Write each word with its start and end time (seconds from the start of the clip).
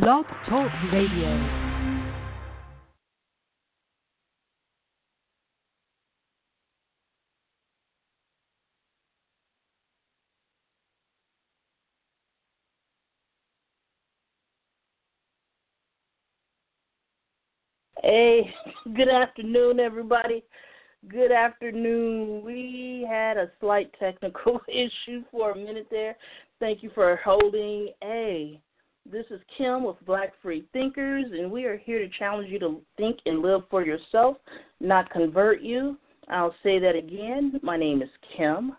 Blog 0.00 0.24
Talk 0.48 0.72
Radio. 0.92 1.64
Hey, 18.02 18.52
good 18.96 19.08
afternoon, 19.08 19.78
everybody. 19.78 20.42
Good 21.08 21.30
afternoon. 21.30 22.42
We 22.44 23.06
had 23.08 23.36
a 23.36 23.50
slight 23.60 23.94
technical 24.00 24.60
issue 24.68 25.22
for 25.30 25.52
a 25.52 25.56
minute 25.56 25.86
there. 25.90 26.16
Thank 26.58 26.82
you 26.82 26.90
for 26.94 27.20
holding. 27.24 27.92
Hey, 28.02 28.60
this 29.10 29.26
is 29.30 29.40
Kim 29.56 29.84
with 29.84 29.96
Black 30.06 30.32
Free 30.42 30.64
Thinkers, 30.72 31.26
and 31.30 31.50
we 31.50 31.64
are 31.64 31.76
here 31.76 31.98
to 31.98 32.08
challenge 32.18 32.48
you 32.48 32.58
to 32.60 32.80
think 32.96 33.18
and 33.26 33.42
live 33.42 33.62
for 33.70 33.84
yourself, 33.84 34.38
not 34.80 35.10
convert 35.10 35.60
you. 35.60 35.98
I'll 36.28 36.54
say 36.62 36.78
that 36.78 36.96
again. 36.96 37.60
My 37.62 37.76
name 37.76 38.00
is 38.00 38.08
Kim, 38.36 38.72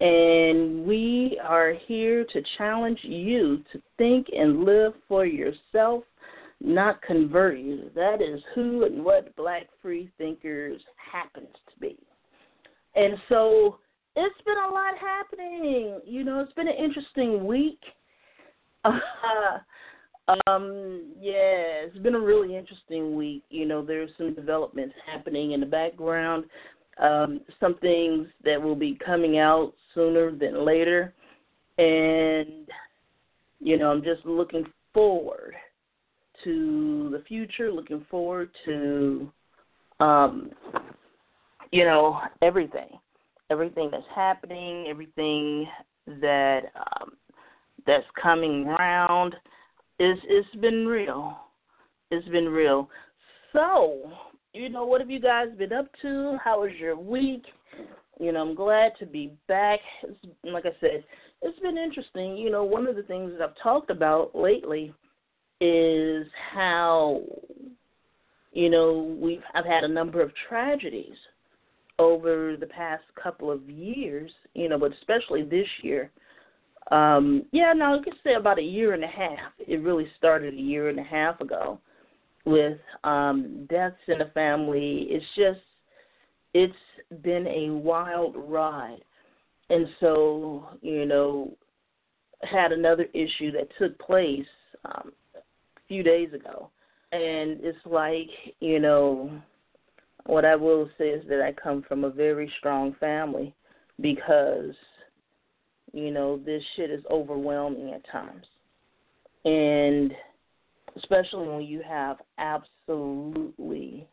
and 0.00 0.84
we 0.86 1.40
are 1.42 1.72
here 1.86 2.24
to 2.24 2.42
challenge 2.58 2.98
you 3.02 3.64
to 3.72 3.80
think 3.96 4.26
and 4.36 4.64
live 4.64 4.92
for 5.08 5.24
yourself, 5.24 6.04
not 6.60 7.00
convert 7.02 7.58
you. 7.58 7.90
That 7.94 8.20
is 8.20 8.40
who 8.54 8.84
and 8.84 9.02
what 9.02 9.34
Black 9.34 9.68
Free 9.80 10.10
Thinkers 10.18 10.82
happens 10.96 11.48
to 11.72 11.80
be. 11.80 11.96
And 12.94 13.14
so 13.30 13.78
it's 14.14 14.42
been 14.44 14.58
a 14.58 14.72
lot 14.72 14.98
happening. 15.00 16.00
You 16.04 16.22
know, 16.22 16.40
it's 16.40 16.52
been 16.52 16.68
an 16.68 16.74
interesting 16.74 17.46
week. 17.46 17.80
Um, 20.46 21.12
yeah, 21.20 21.84
it's 21.84 21.98
been 21.98 22.14
a 22.14 22.20
really 22.20 22.56
interesting 22.56 23.14
week. 23.14 23.42
You 23.50 23.66
know, 23.66 23.84
there's 23.84 24.10
some 24.16 24.34
developments 24.34 24.94
happening 25.06 25.52
in 25.52 25.60
the 25.60 25.66
background. 25.66 26.44
Um, 26.98 27.40
some 27.60 27.76
things 27.78 28.28
that 28.44 28.60
will 28.60 28.76
be 28.76 28.98
coming 29.04 29.38
out 29.38 29.74
sooner 29.94 30.30
than 30.30 30.64
later. 30.64 31.12
And, 31.76 32.68
you 33.60 33.76
know, 33.76 33.90
I'm 33.90 34.02
just 34.02 34.24
looking 34.24 34.64
forward 34.94 35.54
to 36.44 37.10
the 37.12 37.22
future, 37.26 37.70
looking 37.70 38.06
forward 38.10 38.50
to, 38.64 39.30
um, 40.00 40.50
you 41.70 41.84
know, 41.84 42.20
everything, 42.42 42.98
everything 43.50 43.90
that's 43.90 44.04
happening, 44.14 44.86
everything 44.88 45.66
that 46.06 46.62
um, 46.76 47.12
that's 47.86 48.06
coming 48.20 48.66
round. 48.66 49.34
It's 49.98 50.20
it's 50.24 50.60
been 50.60 50.86
real. 50.86 51.38
It's 52.10 52.26
been 52.28 52.48
real. 52.48 52.88
So, 53.52 54.10
you 54.52 54.68
know, 54.68 54.84
what 54.84 55.00
have 55.00 55.10
you 55.10 55.20
guys 55.20 55.48
been 55.56 55.72
up 55.72 55.86
to? 56.02 56.36
How 56.42 56.62
was 56.62 56.72
your 56.78 56.96
week? 56.96 57.44
You 58.20 58.32
know, 58.32 58.40
I'm 58.40 58.54
glad 58.54 58.92
to 58.98 59.06
be 59.06 59.32
back. 59.48 59.80
It's, 60.02 60.18
like 60.44 60.66
I 60.66 60.72
said, 60.80 61.04
it's 61.42 61.58
been 61.60 61.78
interesting. 61.78 62.36
You 62.36 62.50
know, 62.50 62.64
one 62.64 62.86
of 62.86 62.96
the 62.96 63.02
things 63.02 63.32
that 63.32 63.44
I've 63.44 63.62
talked 63.62 63.90
about 63.90 64.34
lately 64.34 64.92
is 65.60 66.26
how 66.52 67.22
you 68.52 68.70
know 68.70 69.16
we've 69.20 69.42
I've 69.54 69.64
had 69.64 69.84
a 69.84 69.88
number 69.88 70.20
of 70.20 70.32
tragedies 70.48 71.16
over 71.98 72.56
the 72.58 72.66
past 72.66 73.04
couple 73.20 73.50
of 73.50 73.68
years, 73.70 74.30
you 74.54 74.68
know, 74.68 74.78
but 74.78 74.92
especially 74.92 75.42
this 75.42 75.68
year. 75.82 76.10
Um, 76.90 77.44
yeah, 77.52 77.72
no, 77.74 77.98
I 77.98 78.04
could 78.04 78.14
say 78.22 78.34
about 78.34 78.58
a 78.58 78.62
year 78.62 78.92
and 78.92 79.04
a 79.04 79.08
half. 79.08 79.52
It 79.58 79.80
really 79.82 80.06
started 80.18 80.54
a 80.54 80.60
year 80.60 80.88
and 80.88 80.98
a 80.98 81.04
half 81.04 81.40
ago 81.40 81.80
with 82.44 82.78
um 83.04 83.66
deaths 83.70 83.96
in 84.06 84.18
the 84.18 84.30
family. 84.34 85.06
It's 85.08 85.24
just 85.34 85.60
it's 86.52 86.74
been 87.22 87.46
a 87.46 87.70
wild 87.70 88.34
ride. 88.36 89.00
And 89.70 89.86
so, 90.00 90.68
you 90.82 91.06
know, 91.06 91.56
had 92.42 92.72
another 92.72 93.06
issue 93.14 93.50
that 93.52 93.68
took 93.78 93.98
place 93.98 94.46
um, 94.84 95.12
a 95.36 95.40
few 95.88 96.02
days 96.02 96.32
ago. 96.32 96.70
And 97.12 97.58
it's 97.62 97.78
like, 97.86 98.28
you 98.60 98.78
know, 98.78 99.40
what 100.26 100.44
I 100.44 100.56
will 100.56 100.88
say 100.98 101.08
is 101.08 101.26
that 101.28 101.40
I 101.40 101.52
come 101.52 101.82
from 101.86 102.04
a 102.04 102.10
very 102.10 102.50
strong 102.58 102.94
family 102.98 103.54
because, 104.00 104.74
you 105.94 106.10
know, 106.10 106.38
this 106.44 106.62
shit 106.74 106.90
is 106.90 107.04
overwhelming 107.10 107.92
at 107.92 108.02
times. 108.10 108.44
And 109.44 110.12
especially 110.96 111.48
when 111.48 111.62
you 111.62 111.82
have 111.86 112.16
absolutely 112.38 114.06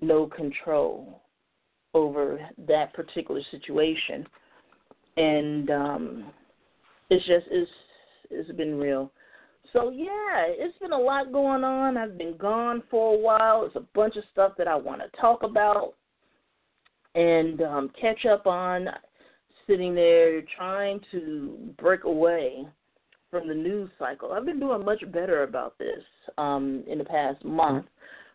no 0.00 0.26
control 0.26 1.22
over 1.94 2.40
that 2.66 2.92
particular 2.94 3.42
situation. 3.50 4.26
And 5.16 5.70
um 5.70 6.32
it's 7.10 7.26
just 7.26 7.46
it's 7.50 7.70
it's 8.30 8.50
been 8.56 8.78
real. 8.78 9.12
So 9.72 9.90
yeah, 9.90 10.46
it's 10.48 10.76
been 10.78 10.92
a 10.92 10.98
lot 10.98 11.32
going 11.32 11.64
on. 11.64 11.96
I've 11.96 12.18
been 12.18 12.36
gone 12.36 12.82
for 12.90 13.14
a 13.14 13.18
while. 13.18 13.64
It's 13.64 13.76
a 13.76 13.86
bunch 13.94 14.16
of 14.16 14.24
stuff 14.32 14.52
that 14.58 14.66
I 14.66 14.74
want 14.74 15.00
to 15.00 15.20
talk 15.20 15.42
about 15.42 15.94
and 17.14 17.60
um, 17.62 17.90
catch 18.00 18.24
up 18.26 18.46
on. 18.46 18.88
Sitting 19.72 19.94
there 19.94 20.42
trying 20.54 21.00
to 21.12 21.56
break 21.78 22.04
away 22.04 22.66
from 23.30 23.48
the 23.48 23.54
news 23.54 23.88
cycle. 23.98 24.32
I've 24.32 24.44
been 24.44 24.60
doing 24.60 24.84
much 24.84 25.02
better 25.10 25.44
about 25.44 25.78
this 25.78 26.02
um, 26.36 26.84
in 26.86 26.98
the 26.98 27.04
past 27.04 27.42
month, 27.42 27.86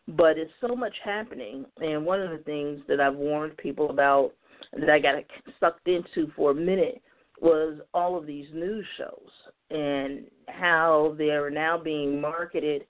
but 0.08 0.40
it's 0.40 0.50
so 0.60 0.76
much 0.76 0.96
happening. 1.06 1.68
And 1.78 2.04
one 2.04 2.22
of 2.22 2.32
the 2.32 2.44
things 2.44 2.82
that 2.88 3.00
I've 3.00 3.14
warned 3.14 3.56
people 3.58 3.92
about 3.92 4.32
that 4.80 4.90
I 4.90 4.98
got 4.98 5.24
sucked 5.60 5.88
into 5.88 6.32
for 6.36 6.50
a 6.50 6.56
minute 6.56 7.04
was 7.40 7.78
all 7.94 8.18
of 8.18 8.26
these 8.26 8.48
news 8.52 8.84
shows 8.98 9.30
and 9.70 10.26
how 10.48 11.14
they 11.20 11.30
are 11.30 11.52
now 11.52 11.78
being 11.78 12.20
marketed 12.20 12.84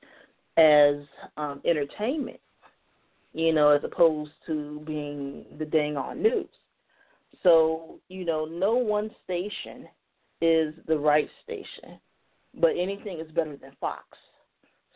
as 0.56 0.96
um, 1.35 1.59
entertainment, 1.66 2.40
you 3.34 3.52
know, 3.52 3.72
as 3.72 3.84
opposed 3.84 4.31
to 4.46 4.81
being 4.85 5.44
the 5.59 5.66
dang 5.66 5.97
on 5.97 6.24
news. 6.24 6.47
So, 7.43 7.99
you 8.09 8.25
know, 8.25 8.45
no 8.45 8.75
one 8.75 9.11
station 9.23 9.87
is 10.41 10.73
the 10.87 10.97
right 10.97 11.29
station, 11.43 11.99
but 12.59 12.71
anything 12.77 13.19
is 13.19 13.31
better 13.31 13.57
than 13.57 13.71
Fox. 13.79 14.05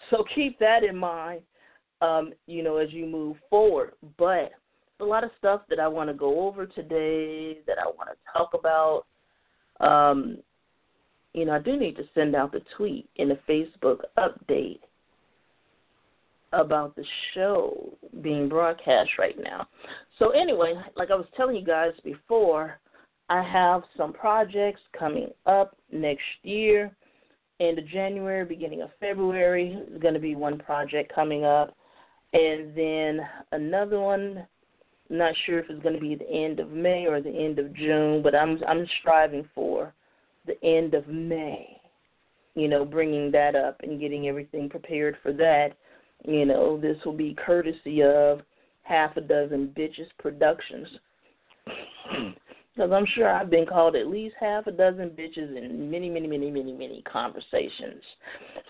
So 0.10 0.24
keep 0.36 0.60
that 0.60 0.84
in 0.84 0.96
mind, 0.96 1.42
um, 2.02 2.34
you 2.48 2.64
know, 2.64 2.78
as 2.78 2.92
you 2.92 3.06
move 3.06 3.38
forward. 3.50 3.94
But 4.18 4.52
a 5.00 5.06
lot 5.06 5.24
of 5.24 5.32
stuff 5.38 5.62
that 5.70 5.80
I 5.80 5.88
want 5.88 6.10
to 6.10 6.14
go 6.14 6.48
over 6.48 6.66
today, 6.66 7.60
that 7.68 7.78
I 7.80 7.86
want 7.86 8.10
to 8.10 8.32
talk 8.32 8.54
about. 8.54 9.06
Um, 9.80 10.38
you 11.34 11.46
know, 11.46 11.54
I 11.54 11.60
do 11.60 11.78
need 11.78 11.96
to 11.96 12.04
send 12.14 12.36
out 12.36 12.52
the 12.52 12.62
tweet 12.76 13.10
in 13.16 13.30
the 13.30 13.40
Facebook 13.50 14.02
update 14.18 14.82
about 16.54 16.96
the 16.96 17.06
show 17.34 17.98
being 18.22 18.50
broadcast 18.50 19.12
right 19.18 19.38
now. 19.42 19.68
So 20.20 20.32
anyway, 20.32 20.74
like 20.96 21.12
I 21.12 21.16
was 21.16 21.26
telling 21.36 21.56
you 21.56 21.66
guys 21.66 21.92
before, 22.04 22.80
I 23.30 23.42
have 23.42 23.84
some 23.96 24.12
projects 24.12 24.82
coming 24.98 25.30
up 25.46 25.78
next 25.92 26.22
year. 26.44 26.92
End 27.62 27.80
of 27.80 27.88
January, 27.88 28.44
beginning 28.44 28.82
of 28.82 28.90
February, 29.00 29.74
is 29.90 30.02
going 30.02 30.16
to 30.16 30.20
be 30.20 30.36
one 30.36 30.58
project 30.58 31.14
coming 31.14 31.46
up, 31.46 31.76
and 32.34 32.76
then 32.76 33.22
another 33.52 34.00
one. 34.00 34.46
not 35.10 35.34
sure 35.46 35.60
if 35.60 35.70
it's 35.70 35.82
going 35.84 35.96
to 35.96 36.02
be 36.02 36.16
the 36.16 36.30
end 36.30 36.60
of 36.60 36.72
May 36.72 37.06
or 37.06 37.22
the 37.22 37.30
end 37.30 37.60
of 37.60 37.74
June, 37.74 38.22
but 38.22 38.36
I'm 38.36 38.60
I'm 38.68 38.86
striving 39.00 39.48
for 39.54 39.94
the 40.46 40.62
end 40.64 40.94
of 40.94 41.08
May. 41.08 41.78
You 42.56 42.68
know, 42.68 42.84
bringing 42.84 43.32
that 43.32 43.56
up 43.56 43.78
and 43.82 44.00
getting 44.00 44.28
everything 44.28 44.68
prepared 44.70 45.16
for 45.24 45.32
that. 45.34 45.70
You 46.24 46.46
know, 46.46 46.80
this 46.80 46.98
will 47.06 47.14
be 47.14 47.36
courtesy 47.46 48.04
of 48.04 48.42
half 48.84 49.18
a 49.18 49.22
dozen 49.22 49.74
bitches 49.78 50.10
productions. 50.20 50.88
Because 52.74 52.92
I'm 52.94 53.06
sure 53.16 53.28
I've 53.28 53.50
been 53.50 53.66
called 53.66 53.98
at 53.98 54.08
least 54.08 54.36
half 54.40 54.66
a 54.66 54.72
dozen 54.72 55.10
bitches 55.10 55.58
in 55.58 55.92
many, 55.92 56.10
many, 56.10 56.26
many, 56.26 56.50
many, 56.50 56.72
many 56.72 57.02
conversations. 57.02 58.02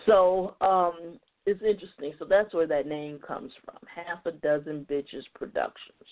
So 0.06 0.56
um, 0.60 1.20
it's 1.46 1.62
interesting. 1.62 2.12
So 2.18 2.24
that's 2.24 2.52
where 2.52 2.66
that 2.66 2.88
name 2.88 3.20
comes 3.20 3.52
from. 3.64 3.76
Half 3.86 4.26
a 4.26 4.32
dozen 4.32 4.86
bitches 4.90 5.22
productions. 5.34 6.04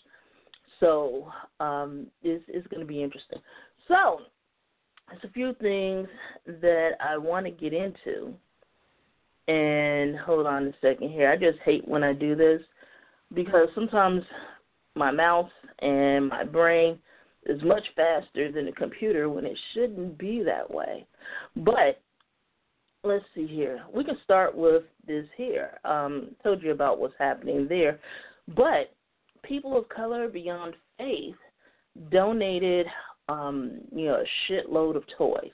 So 0.78 1.32
um, 1.58 2.06
it's, 2.22 2.44
it's 2.46 2.66
going 2.68 2.80
to 2.80 2.86
be 2.86 3.02
interesting. 3.02 3.40
So 3.88 4.20
there's 5.08 5.24
a 5.24 5.32
few 5.32 5.54
things 5.60 6.08
that 6.46 6.92
I 7.00 7.18
want 7.18 7.44
to 7.46 7.50
get 7.50 7.72
into. 7.72 8.34
And 9.50 10.16
hold 10.16 10.46
on 10.46 10.68
a 10.68 10.72
second 10.80 11.10
here. 11.10 11.28
I 11.28 11.36
just 11.36 11.58
hate 11.64 11.86
when 11.88 12.04
I 12.04 12.12
do 12.12 12.36
this 12.36 12.60
because 13.34 13.68
sometimes 13.74 14.22
my 14.94 15.10
mouth 15.10 15.50
and 15.80 16.28
my 16.28 16.44
brain 16.44 17.00
is 17.46 17.60
much 17.64 17.82
faster 17.96 18.52
than 18.52 18.66
the 18.66 18.72
computer 18.72 19.28
when 19.28 19.44
it 19.44 19.58
shouldn't 19.74 20.16
be 20.18 20.44
that 20.44 20.70
way. 20.72 21.04
But 21.56 22.00
let's 23.02 23.24
see 23.34 23.48
here. 23.48 23.82
We 23.92 24.04
can 24.04 24.18
start 24.22 24.56
with 24.56 24.84
this 25.04 25.26
here. 25.36 25.80
Um, 25.84 26.28
told 26.44 26.62
you 26.62 26.70
about 26.70 27.00
what's 27.00 27.14
happening 27.18 27.66
there, 27.68 27.98
but 28.54 28.94
people 29.42 29.76
of 29.76 29.88
color 29.88 30.28
beyond 30.28 30.76
faith 30.96 31.34
donated, 32.12 32.86
um, 33.28 33.80
you 33.92 34.06
know, 34.06 34.22
a 34.22 34.52
shitload 34.52 34.94
of 34.94 35.02
toys 35.18 35.50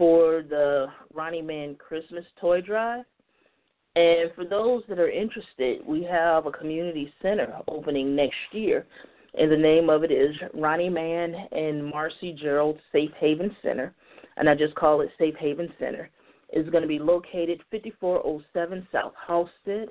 for 0.00 0.42
the 0.48 0.86
Ronnieman 1.12 1.76
Christmas 1.76 2.24
toy 2.40 2.62
drive. 2.62 3.04
And 3.96 4.30
for 4.34 4.46
those 4.46 4.82
that 4.88 4.98
are 4.98 5.10
interested, 5.10 5.84
we 5.86 6.02
have 6.04 6.46
a 6.46 6.50
community 6.50 7.12
center 7.20 7.54
opening 7.68 8.16
next 8.16 8.38
year. 8.52 8.86
And 9.38 9.52
the 9.52 9.58
name 9.58 9.90
of 9.90 10.02
it 10.02 10.10
is 10.10 10.34
Ronnieman 10.54 11.34
and 11.52 11.84
Marcy 11.84 12.32
Gerald 12.32 12.78
Safe 12.92 13.10
Haven 13.20 13.54
Center. 13.62 13.92
And 14.38 14.48
I 14.48 14.54
just 14.54 14.74
call 14.74 15.02
it 15.02 15.10
Safe 15.18 15.34
Haven 15.38 15.68
Center. 15.78 16.08
It's 16.48 16.70
going 16.70 16.82
to 16.82 16.88
be 16.88 16.98
located 16.98 17.60
5407 17.70 18.88
South 18.90 19.12
Halsted 19.28 19.88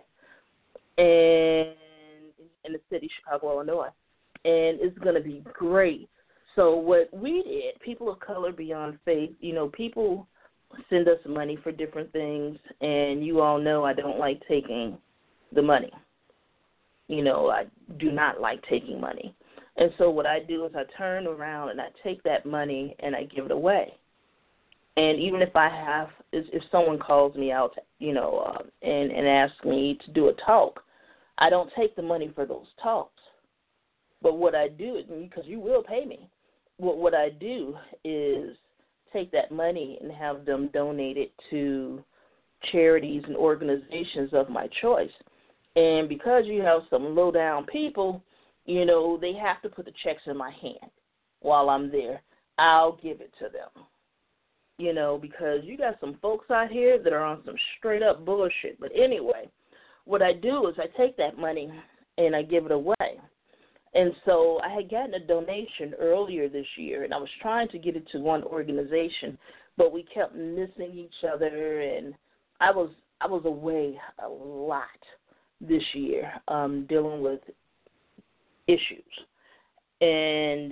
and 0.98 1.76
in 2.66 2.74
the 2.74 2.82
city, 2.90 3.06
of 3.06 3.12
Chicago, 3.24 3.52
Illinois. 3.54 3.90
And 4.44 4.80
it's 4.82 4.98
going 4.98 5.16
to 5.16 5.22
be 5.22 5.44
great. 5.54 6.10
So 6.56 6.76
what 6.76 7.10
we 7.14 7.44
did, 7.44 7.80
people 7.82 8.12
of 8.12 8.20
color 8.20 8.52
beyond 8.52 9.00
faith, 9.06 9.32
you 9.40 9.54
know, 9.54 9.70
people 9.70 10.28
send 10.90 11.08
us 11.08 11.20
money 11.28 11.58
for 11.64 11.72
different 11.72 12.12
things, 12.12 12.58
and 12.82 13.26
you 13.26 13.42
all 13.42 13.60
know 13.60 13.86
I 13.86 13.94
don't 13.94 14.20
like 14.20 14.42
taking 14.48 14.98
the 15.54 15.62
money. 15.62 15.92
You 17.08 17.24
know, 17.24 17.50
I 17.50 17.66
do 18.00 18.12
not 18.12 18.40
like 18.40 18.64
taking 18.70 19.00
money. 19.02 19.36
And 19.78 19.92
so 19.98 20.10
what 20.10 20.26
I 20.26 20.42
do 20.42 20.66
is 20.66 20.74
I 20.76 20.84
turn 20.98 21.26
around 21.26 21.70
and 21.70 21.82
I 21.82 21.88
take 22.04 22.22
that 22.24 22.46
money 22.46 22.96
and 23.00 23.16
I 23.16 23.24
give 23.24 23.46
it 23.46 23.52
away. 23.52 23.94
And 24.98 25.18
even 25.20 25.42
if 25.42 25.56
I 25.56 25.70
have, 25.70 26.10
if 26.34 26.62
someone 26.72 27.00
calls 27.00 27.36
me 27.36 27.52
out, 27.52 27.74
you 28.00 28.14
know, 28.14 28.40
uh, 28.40 28.64
and 28.82 29.12
and 29.12 29.28
asks 29.28 29.64
me 29.64 29.98
to 30.06 30.12
do 30.12 30.28
a 30.28 30.34
talk, 30.46 30.84
I 31.38 31.50
don't 31.50 31.72
take 31.78 31.96
the 31.96 32.02
money 32.02 32.32
for 32.36 32.46
those 32.46 32.66
talks. 32.84 33.22
But 34.22 34.38
what 34.38 34.56
I 34.56 34.68
do, 34.68 34.98
is 34.98 35.06
because 35.06 35.46
you 35.46 35.62
will 35.62 35.82
pay 35.82 36.04
me, 36.06 36.30
what 36.80 36.98
what 36.98 37.14
I 37.14 37.30
do 37.30 37.76
is 38.04 38.56
take 39.14 39.32
that 39.32 39.52
money 39.52 39.98
and 40.02 40.12
have 40.12 40.46
them 40.46 40.70
donate 40.74 41.18
it 41.18 41.32
to 41.50 42.04
charities 42.72 43.24
and 43.28 43.36
organizations 43.36 44.32
of 44.34 44.50
my 44.50 44.68
choice. 44.82 45.12
And 45.76 46.10
because 46.10 46.46
you 46.46 46.62
have 46.62 46.82
some 46.90 47.16
low 47.16 47.32
down 47.32 47.66
people, 47.66 48.24
you 48.66 48.86
know, 48.86 49.18
they 49.20 49.34
have 49.34 49.62
to 49.62 49.70
put 49.70 49.86
the 49.86 49.94
checks 50.04 50.22
in 50.26 50.38
my 50.38 50.52
hand 50.62 50.92
while 51.42 51.70
I'm 51.70 51.92
there. 51.92 52.22
I'll 52.58 52.98
give 53.02 53.22
it 53.22 53.34
to 53.40 53.46
them. 53.46 53.86
You 54.78 54.94
know, 54.94 55.18
because 55.18 55.60
you 55.64 55.78
got 55.78 56.00
some 56.00 56.18
folks 56.22 56.50
out 56.50 56.70
here 56.70 57.02
that 57.04 57.14
are 57.14 57.24
on 57.24 57.42
some 57.46 57.56
straight 57.78 58.02
up 58.04 58.26
bullshit. 58.26 58.80
But 58.80 58.92
anyway, 58.96 59.50
what 60.06 60.22
I 60.22 60.34
do 60.34 60.68
is 60.68 60.76
I 60.78 60.86
take 60.98 61.18
that 61.18 61.38
money 61.38 61.72
and 62.18 62.36
I 62.36 62.44
give 62.44 62.66
it 62.66 62.72
away. 62.72 62.96
And 63.94 64.14
so 64.26 64.60
I 64.64 64.70
had 64.70 64.90
gotten 64.90 65.16
a 65.16 65.20
donation 65.20 65.96
earlier 66.00 66.48
this 66.48 66.68
year, 66.78 67.04
and 67.04 67.14
I 67.14 67.18
was 67.18 67.30
trying 67.42 67.68
to 67.70 67.80
get 67.80 67.96
it 67.96 68.08
to 68.12 68.20
one 68.20 68.44
organization, 68.44 69.38
but 69.78 69.92
we 69.92 70.04
kept 70.04 70.36
missing 70.36 70.92
each 70.94 71.30
other, 71.34 71.82
and 71.82 72.14
I 72.60 72.72
was 72.72 72.92
I 73.22 73.28
was 73.28 73.44
away 73.46 73.98
a 74.24 74.30
lot 74.30 74.84
this 75.60 75.84
year, 75.94 76.32
um, 76.48 76.86
dealing 76.88 77.22
with 77.22 77.42
issues, 78.68 79.04
and 80.02 80.72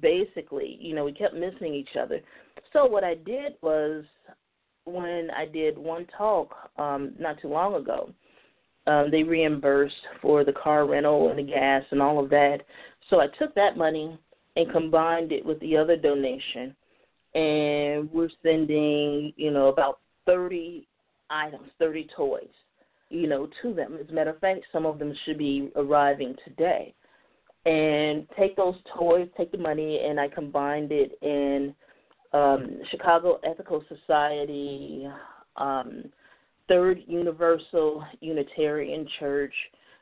basically, 0.00 0.78
you 0.80 0.94
know, 0.94 1.04
we 1.04 1.12
kept 1.12 1.34
missing 1.34 1.74
each 1.74 1.96
other. 2.00 2.20
So 2.72 2.86
what 2.86 3.02
I 3.02 3.14
did 3.14 3.54
was, 3.62 4.04
when 4.84 5.30
I 5.36 5.46
did 5.46 5.76
one 5.76 6.06
talk 6.16 6.54
um, 6.78 7.14
not 7.18 7.40
too 7.40 7.48
long 7.48 7.74
ago, 7.74 8.12
um, 8.90 9.08
they 9.08 9.22
reimbursed 9.22 9.94
for 10.20 10.42
the 10.42 10.52
car 10.52 10.84
rental 10.84 11.28
and 11.28 11.38
the 11.38 11.44
gas 11.44 11.84
and 11.92 12.02
all 12.02 12.22
of 12.22 12.28
that. 12.30 12.58
So 13.08 13.20
I 13.20 13.28
took 13.38 13.54
that 13.54 13.76
money 13.76 14.18
and 14.56 14.72
combined 14.72 15.30
it 15.30 15.46
with 15.46 15.60
the 15.60 15.76
other 15.76 15.96
donation, 15.96 16.74
and 17.34 18.10
we're 18.12 18.30
sending, 18.42 19.32
you 19.36 19.52
know, 19.52 19.68
about 19.68 20.00
30 20.26 20.88
items, 21.30 21.68
30 21.78 22.08
toys, 22.16 22.48
you 23.10 23.28
know, 23.28 23.48
to 23.62 23.72
them. 23.72 23.96
As 24.02 24.10
a 24.10 24.12
matter 24.12 24.30
of 24.30 24.40
fact, 24.40 24.62
some 24.72 24.86
of 24.86 24.98
them 24.98 25.14
should 25.24 25.38
be 25.38 25.70
arriving 25.76 26.34
today. 26.44 26.92
And 27.66 28.26
take 28.36 28.56
those 28.56 28.74
toys, 28.98 29.28
take 29.36 29.52
the 29.52 29.58
money, 29.58 30.00
and 30.04 30.18
I 30.18 30.26
combined 30.26 30.90
it 30.90 31.16
in 31.22 31.74
um, 32.32 32.80
Chicago 32.90 33.38
Ethical 33.44 33.84
Society, 33.88 35.06
um, 35.56 36.04
Third 36.70 37.02
Universal 37.08 38.04
Unitarian 38.20 39.04
Church, 39.18 39.52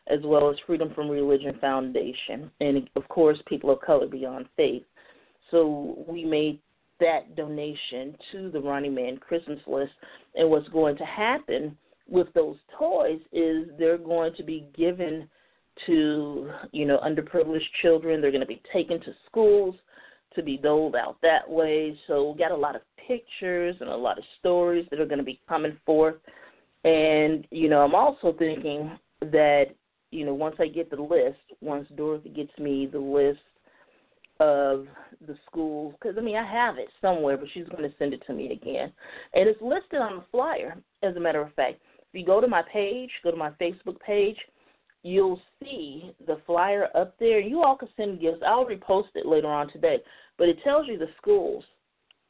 as 0.07 0.21
well 0.23 0.51
as 0.51 0.57
Freedom 0.67 0.93
from 0.95 1.09
Religion 1.09 1.57
Foundation, 1.63 2.51
and 2.61 2.91
of 2.95 3.09
course, 3.09 3.39
People 3.47 3.71
of 3.71 3.81
Color 3.81 4.07
Beyond 4.07 4.45
Faith. 4.55 4.83
So 5.51 6.05
we 6.07 6.27
made 6.27 6.61
that 7.01 7.35
donation 7.37 8.15
to 8.33 8.51
the 8.51 8.61
Ronnieman 8.61 9.19
Christmas 9.19 9.61
list. 9.67 9.93
And 10.35 10.51
what's 10.51 10.69
going 10.69 10.99
to 10.99 11.05
happen 11.07 11.75
with 12.07 12.27
those 12.35 12.57
toys 12.79 13.21
is 13.33 13.69
they're 13.79 13.97
going 13.97 14.35
to 14.37 14.43
be 14.43 14.67
given 14.77 15.27
to, 15.87 16.51
you 16.73 16.85
know, 16.85 16.99
underprivileged 16.99 17.63
children. 17.81 18.21
They're 18.21 18.31
going 18.31 18.43
to 18.43 18.47
be 18.47 18.61
taken 18.73 19.01
to 19.01 19.15
schools 19.27 19.75
to 20.35 20.43
be 20.43 20.59
doled 20.59 20.97
out 20.97 21.17
that 21.23 21.49
way. 21.49 21.97
So 22.07 22.33
we 22.33 22.39
got 22.39 22.51
a 22.51 22.57
lot 22.57 22.77
of 22.77 22.83
pictures 23.07 23.77
and 23.81 23.89
a 23.89 23.97
lot 23.97 24.19
of 24.19 24.25
stories 24.39 24.87
that 24.91 25.01
are 25.01 25.07
going 25.07 25.19
to 25.19 25.25
be 25.25 25.41
coming 25.49 25.79
forth 25.87 26.17
and, 26.85 27.47
you 27.51 27.69
know, 27.69 27.81
I'm 27.81 27.95
also 27.95 28.35
thinking 28.39 28.99
that, 29.21 29.67
you 30.11 30.25
know, 30.25 30.35
once 30.35 30.57
I 30.59 30.69
get 30.69 30.91
the 30.91 31.03
list, 31.03 31.39
once 31.61 31.89
Dorothy 31.97 32.31
gets 32.31 32.57
me 32.59 32.87
the 32.87 32.99
list 32.99 33.41
of 34.41 34.87
the 35.27 35.37
schools, 35.47 35.95
because, 36.01 36.17
I 36.17 36.21
mean, 36.21 36.37
I 36.37 36.51
have 36.51 36.79
it 36.79 36.89
somewhere, 37.01 37.37
but 37.37 37.49
she's 37.53 37.69
going 37.69 37.83
to 37.83 37.97
send 37.99 38.15
it 38.15 38.23
to 38.27 38.33
me 38.33 38.53
again. 38.53 38.93
And 39.35 39.49
it's 39.49 39.61
listed 39.61 40.01
on 40.01 40.17
the 40.17 40.25
flyer, 40.31 40.77
as 41.03 41.17
a 41.17 41.21
matter 41.21 41.43
of 41.43 41.53
fact. 41.55 41.81
If 41.99 42.21
you 42.21 42.25
go 42.25 42.41
to 42.41 42.49
my 42.49 42.63
page, 42.73 43.11
go 43.23 43.31
to 43.31 43.37
my 43.37 43.51
Facebook 43.61 44.01
page, 44.01 44.39
you'll 45.03 45.41
see 45.63 46.13
the 46.27 46.41
flyer 46.47 46.89
up 46.95 47.15
there. 47.19 47.41
You 47.41 47.63
all 47.63 47.77
can 47.77 47.89
send 47.97 48.21
gifts. 48.21 48.43
I'll 48.47 48.65
repost 48.65 49.09
it 49.15 49.27
later 49.27 49.49
on 49.49 49.71
today. 49.71 49.99
But 50.39 50.49
it 50.49 50.63
tells 50.63 50.87
you 50.87 50.97
the 50.97 51.09
schools 51.21 51.65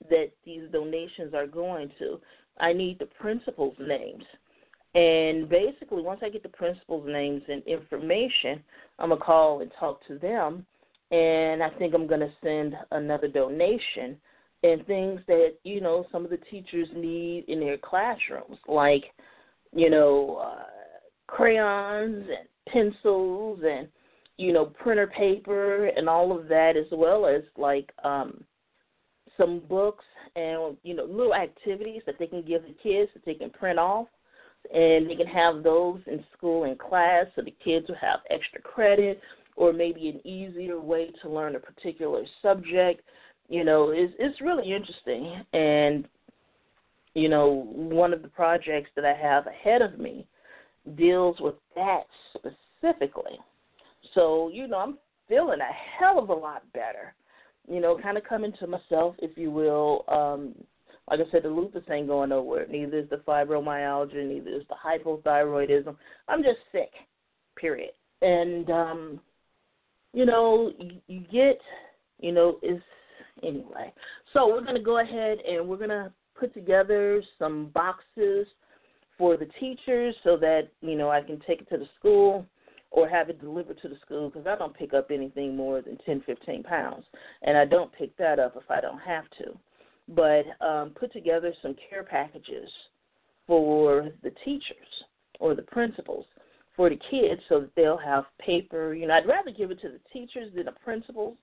that 0.09 0.31
these 0.45 0.63
donations 0.73 1.35
are 1.35 1.47
going 1.47 1.91
to. 1.99 2.19
I 2.61 2.73
need 2.73 2.99
the 2.99 3.07
principals' 3.07 3.77
names. 3.79 4.25
And 4.95 5.49
basically, 5.49 6.03
once 6.03 6.21
I 6.23 6.29
get 6.29 6.43
the 6.43 6.49
principals' 6.49 7.07
names 7.07 7.43
and 7.49 7.63
information, 7.65 8.63
I'm 8.99 9.11
going 9.11 9.21
to 9.21 9.25
call 9.25 9.61
and 9.61 9.71
talk 9.79 10.01
to 10.09 10.19
them. 10.19 10.67
And 11.11 11.63
I 11.63 11.71
think 11.79 11.95
I'm 11.95 12.07
going 12.07 12.21
to 12.21 12.33
send 12.43 12.75
another 12.91 13.29
donation 13.29 14.19
and 14.63 14.85
things 14.87 15.21
that, 15.29 15.55
you 15.63 15.81
know, 15.81 16.07
some 16.11 16.25
of 16.25 16.31
the 16.31 16.39
teachers 16.51 16.89
need 16.95 17.45
in 17.49 17.61
their 17.61 17.79
classrooms, 17.79 18.59
like, 18.67 19.05
you 19.73 19.89
know, 19.89 20.43
uh, 20.43 20.65
crayons 21.29 22.27
and 22.29 22.49
pencils 22.69 23.61
and, 23.65 23.89
you 24.37 24.53
know, 24.53 24.67
printer 24.67 25.07
paper 25.07 25.87
and 25.87 26.09
all 26.09 26.37
of 26.37 26.49
that, 26.49 26.77
as 26.77 26.87
well 26.93 27.27
as 27.27 27.43
like 27.57 27.91
um, 28.05 28.43
some 29.39 29.63
books 29.69 30.05
and 30.37 30.77
you 30.83 30.95
know 30.95 31.05
little 31.05 31.35
activities 31.35 32.03
that 32.05 32.17
they 32.19 32.27
can 32.27 32.43
give 32.43 32.63
the 32.63 32.75
kids 32.83 33.11
that 33.15 33.25
they 33.25 33.35
can 33.35 33.51
print 33.51 33.79
off. 33.79 34.09
And 34.75 35.09
they 35.09 35.15
can 35.15 35.29
have 35.29 35.63
those 35.63 36.01
in 36.07 36.23
school 36.37 36.65
and 36.65 36.79
class 36.79 37.27
so 37.35 37.43
the 37.43 37.55
kids 37.65 37.89
will 37.89 37.97
have 37.97 38.21
extra 38.29 38.61
credit 38.61 39.21
or 39.57 39.73
maybe 39.73 40.09
an 40.09 40.27
easier 40.27 40.79
way 40.81 41.11
to 41.23 41.31
learn 41.31 41.57
a 41.57 41.61
particular 41.61 42.25
subject. 42.43 43.01
You 43.49 43.65
know 43.65 43.91
it's 43.95 44.13
it's 44.19 44.41
really 44.41 44.73
interesting. 44.73 45.43
And 45.55 46.07
you 47.15 47.29
know 47.29 47.67
one 47.73 48.13
of 48.13 48.23
the 48.23 48.29
projects 48.29 48.91
that 48.97 49.05
i 49.05 49.15
have 49.15 49.47
ahead 49.47 49.81
of 49.81 49.99
me 49.99 50.27
deals 50.97 51.37
with 51.41 51.55
that 51.75 52.05
specifically. 52.37 53.39
So 54.15 54.51
you 54.53 54.67
know 54.67 54.79
i'm 54.79 54.99
feeling 55.29 55.61
a 55.61 55.99
hell 55.99 56.19
of 56.19 56.31
a 56.31 56.35
lot 56.35 56.63
better 56.73 57.15
you 57.69 57.81
know, 57.81 57.99
kind 58.01 58.17
of 58.17 58.25
coming 58.25 58.53
to 58.61 58.67
myself, 58.67 59.15
if 59.19 59.37
you 59.37 59.51
will. 59.51 60.05
Um, 60.09 60.55
like 61.11 61.21
I 61.21 61.31
said, 61.31 61.43
the 61.43 61.49
lupus 61.49 61.85
ain't 61.91 62.09
going 62.09 62.31
nowhere. 62.31 62.67
Neither 62.69 62.99
is 62.99 63.11
the 63.11 63.17
fibromyalgia, 63.17 64.27
neither 64.27 64.51
is 64.51 64.63
the 64.69 64.75
hypothyroidism. 64.75 65.97
I'm 66.29 66.43
just 66.43 66.59
sick, 66.71 66.91
period. 67.57 67.93
And 68.21 68.69
um, 68.71 69.21
you 70.13 70.27
know, 70.27 70.73
you, 71.07 71.21
get, 71.31 71.61
you 72.19 72.33
know, 72.33 72.59
is 72.63 72.81
anyway. 73.43 73.93
So 74.33 74.49
we're 74.49 74.65
gonna 74.65 74.83
go 74.83 75.01
ahead 75.01 75.39
and 75.49 75.69
we're 75.69 75.77
gonna 75.77 76.13
put 76.39 76.53
together 76.55 77.23
some 77.39 77.71
boxes 77.75 78.47
for 79.17 79.37
the 79.37 79.49
teachers 79.61 80.15
so 80.25 80.37
that 80.37 80.69
you 80.81 80.97
know 80.97 81.11
I 81.11 81.23
can 81.23 81.41
take 81.47 81.63
it 81.63 81.69
to 81.71 81.79
the 81.79 81.89
school 81.99 82.47
or 82.91 83.09
have 83.09 83.29
it 83.29 83.41
delivered 83.41 83.79
to 83.83 83.89
the 83.89 83.97
school 84.05 84.31
because 84.31 84.47
I 84.47 84.57
don't 84.57 84.75
pick 84.75 84.95
up 84.95 85.11
anything 85.11 85.57
more 85.57 85.83
than 85.83 85.99
10, 86.07 86.23
15 86.27 86.63
pounds. 86.63 87.05
And 87.43 87.57
I 87.57 87.65
don't 87.65 87.93
pick 87.93 88.17
that 88.17 88.39
up 88.39 88.57
if 88.57 88.71
I 88.71 88.81
don't 88.81 89.01
have 89.01 89.25
to. 89.39 89.59
but 90.09 90.45
um, 90.67 90.91
put 90.99 91.13
together 91.13 91.53
some 91.63 91.77
care 91.89 92.03
packages 92.03 92.71
for 93.47 94.11
the 94.23 94.31
teachers 94.45 95.05
or 95.39 95.55
the 95.55 95.63
principals 95.63 96.25
for 96.77 96.89
the 96.89 96.99
kids 97.11 97.41
so 97.49 97.61
that 97.61 97.75
they'll 97.77 97.99
have 97.99 98.25
paper. 98.39 98.95
You 98.95 99.07
know, 99.07 99.15
I'd 99.15 99.27
rather 99.27 99.51
give 99.51 99.71
it 99.71 99.81
to 99.83 99.89
the 99.89 100.01
teachers 100.13 100.53
than 100.55 100.67
the 100.67 100.73
principals, 100.73 101.37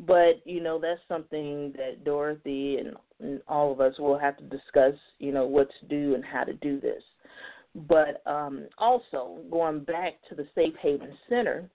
but 0.00 0.40
you 0.44 0.60
know 0.60 0.80
that's 0.80 1.00
something 1.06 1.72
that 1.76 2.04
Dorothy 2.04 2.78
and, 2.78 2.96
and 3.20 3.40
all 3.46 3.70
of 3.70 3.80
us 3.80 3.98
will 3.98 4.18
have 4.18 4.36
to 4.38 4.44
discuss. 4.44 4.94
You 5.18 5.32
know 5.32 5.46
what 5.46 5.68
to 5.80 5.86
do 5.86 6.14
and 6.14 6.24
how 6.24 6.44
to 6.44 6.54
do 6.54 6.80
this. 6.80 7.02
But 7.74 8.22
um, 8.26 8.66
also 8.78 9.38
going 9.50 9.80
back 9.80 10.14
to 10.28 10.34
the 10.34 10.46
Safe 10.54 10.74
Haven 10.82 11.16
Center, 11.28 11.70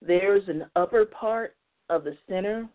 there's 0.00 0.48
an 0.48 0.66
upper 0.76 1.04
part 1.04 1.56
of 1.88 2.04
the 2.04 2.16
center, 2.28 2.68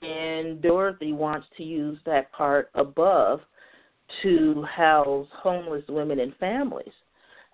and 0.00 0.60
Dorothy 0.62 1.12
wants 1.12 1.46
to 1.56 1.62
use 1.62 1.98
that 2.06 2.32
part 2.32 2.70
above 2.74 3.40
to 4.22 4.62
house 4.62 5.28
homeless 5.42 5.84
women 5.88 6.18
and 6.18 6.34
families. 6.36 6.92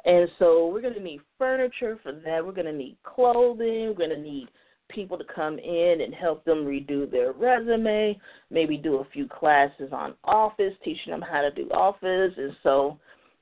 And 0.04 0.28
so 0.38 0.68
we're 0.68 0.80
going 0.80 0.94
to 0.94 1.02
need 1.02 1.20
furniture 1.36 1.98
for 2.02 2.12
that. 2.12 2.44
We're 2.44 2.52
going 2.52 2.66
to 2.66 2.72
need 2.72 2.96
clothing. 3.02 3.88
We're 3.88 4.06
going 4.06 4.10
to 4.10 4.20
need 4.20 4.48
people 4.88 5.18
to 5.18 5.24
come 5.24 5.58
in 5.58 6.00
and 6.00 6.14
help 6.14 6.44
them 6.44 6.64
redo 6.64 7.10
their 7.10 7.32
resume, 7.32 8.18
maybe 8.50 8.76
do 8.76 8.96
a 8.96 9.08
few 9.12 9.28
classes 9.28 9.90
on 9.92 10.14
office, 10.24 10.72
teaching 10.82 11.10
them 11.10 11.20
how 11.20 11.42
to 11.42 11.50
do 11.50 11.68
office. 11.70 12.32
And 12.36 12.56
so, 12.62 12.98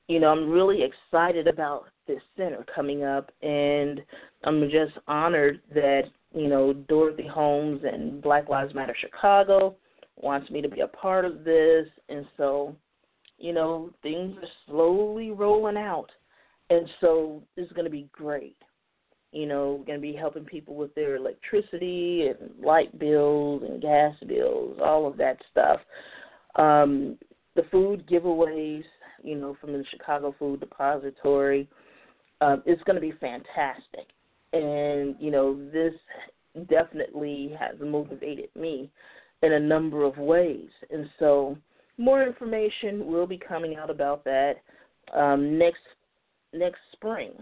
you 0.07 0.19
know, 0.19 0.29
I'm 0.29 0.49
really 0.49 0.83
excited 0.83 1.47
about 1.47 1.85
this 2.07 2.21
center 2.37 2.65
coming 2.73 3.03
up, 3.03 3.31
and 3.41 4.01
I'm 4.43 4.69
just 4.69 4.93
honored 5.07 5.61
that, 5.73 6.03
you 6.33 6.47
know, 6.47 6.73
Dorothy 6.73 7.27
Holmes 7.27 7.81
and 7.83 8.21
Black 8.21 8.47
Lives 8.49 8.73
Matter 8.73 8.95
Chicago 8.99 9.75
wants 10.15 10.49
me 10.49 10.61
to 10.61 10.69
be 10.69 10.81
a 10.81 10.87
part 10.87 11.25
of 11.25 11.43
this. 11.43 11.87
And 12.09 12.25
so, 12.37 12.75
you 13.37 13.53
know, 13.53 13.91
things 14.01 14.35
are 14.37 14.47
slowly 14.67 15.31
rolling 15.31 15.77
out. 15.77 16.09
And 16.69 16.87
so 17.01 17.43
is 17.55 17.71
going 17.73 17.85
to 17.85 17.91
be 17.91 18.09
great. 18.11 18.57
You 19.31 19.45
know, 19.45 19.83
going 19.85 19.99
to 19.99 20.01
be 20.01 20.13
helping 20.13 20.45
people 20.45 20.75
with 20.75 20.95
their 20.95 21.15
electricity 21.15 22.27
and 22.29 22.51
light 22.63 22.97
bills 22.97 23.63
and 23.67 23.81
gas 23.81 24.15
bills, 24.25 24.79
all 24.83 25.05
of 25.05 25.17
that 25.17 25.37
stuff. 25.51 25.79
Um, 26.55 27.17
the 27.55 27.63
food 27.71 28.07
giveaways, 28.07 28.83
you 29.23 29.35
know, 29.35 29.55
from 29.59 29.73
the 29.73 29.83
Chicago 29.91 30.35
Food 30.37 30.59
Depository, 30.59 31.67
um, 32.41 32.63
it's 32.65 32.83
going 32.83 32.95
to 32.95 33.01
be 33.01 33.13
fantastic. 33.19 34.07
And, 34.53 35.15
you 35.19 35.31
know, 35.31 35.59
this 35.71 35.93
definitely 36.69 37.55
has 37.59 37.75
motivated 37.79 38.49
me 38.55 38.89
in 39.43 39.53
a 39.53 39.59
number 39.59 40.03
of 40.03 40.17
ways. 40.17 40.69
And 40.89 41.09
so 41.19 41.57
more 41.97 42.23
information 42.23 43.07
will 43.07 43.27
be 43.27 43.37
coming 43.37 43.75
out 43.75 43.89
about 43.89 44.23
that 44.25 44.55
um, 45.15 45.57
next 45.57 45.81
next 46.53 46.79
spring. 46.93 47.33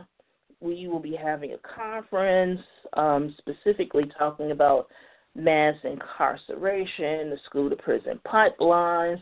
We 0.62 0.88
will 0.88 1.00
be 1.00 1.16
having 1.16 1.54
a 1.54 1.58
conference 1.76 2.62
um, 2.94 3.36
specifically 3.38 4.10
talking 4.18 4.52
about 4.52 4.88
mass 5.36 5.76
incarceration, 5.84 7.30
the 7.30 7.38
school 7.46 7.70
to 7.70 7.76
prison 7.76 8.20
pipelines, 8.26 9.22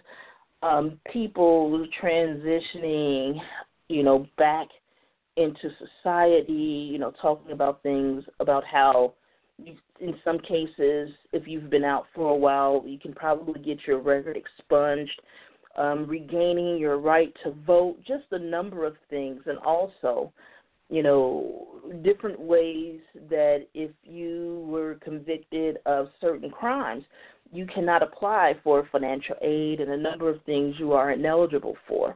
um, 0.64 1.00
people 1.12 1.88
transitioning, 2.02 3.40
you 3.90 4.04
know, 4.04 4.26
back 4.38 4.68
into 5.36 5.70
society, 6.04 6.54
you 6.92 6.98
know, 6.98 7.12
talking 7.22 7.52
about 7.52 7.84
things 7.84 8.24
about 8.40 8.64
how 8.64 9.14
in 10.00 10.16
some 10.24 10.40
cases, 10.40 11.10
if 11.32 11.48
you've 11.48 11.70
been 11.70 11.84
out 11.84 12.06
for 12.14 12.32
a 12.32 12.36
while, 12.36 12.84
you 12.86 13.00
can 13.00 13.14
probably 13.14 13.62
get 13.62 13.80
your 13.86 14.00
record 14.00 14.36
expunged 14.38 15.22
um, 15.78 16.06
regaining 16.08 16.78
your 16.78 16.98
right 16.98 17.34
to 17.44 17.52
vote, 17.66 17.98
just 18.06 18.26
a 18.32 18.40
number 18.40 18.86
of 18.86 18.96
things, 19.10 19.42
and 19.46 19.58
also, 19.60 20.32
you 20.90 21.02
know, 21.02 21.68
different 22.04 22.40
ways 22.40 23.00
that 23.30 23.68
if 23.74 23.92
you 24.04 24.66
were 24.68 24.96
convicted 25.04 25.78
of 25.86 26.10
certain 26.22 26.50
crimes, 26.50 27.04
you 27.54 27.68
cannot 27.68 28.02
apply 28.02 28.56
for 28.64 28.88
financial 28.92 29.36
aid 29.42 29.80
and 29.80 29.92
a 29.92 29.98
number 29.98 30.30
of 30.30 30.42
things 30.44 30.76
you 30.80 30.94
are 30.94 31.12
ineligible 31.12 31.78
for. 31.88 32.16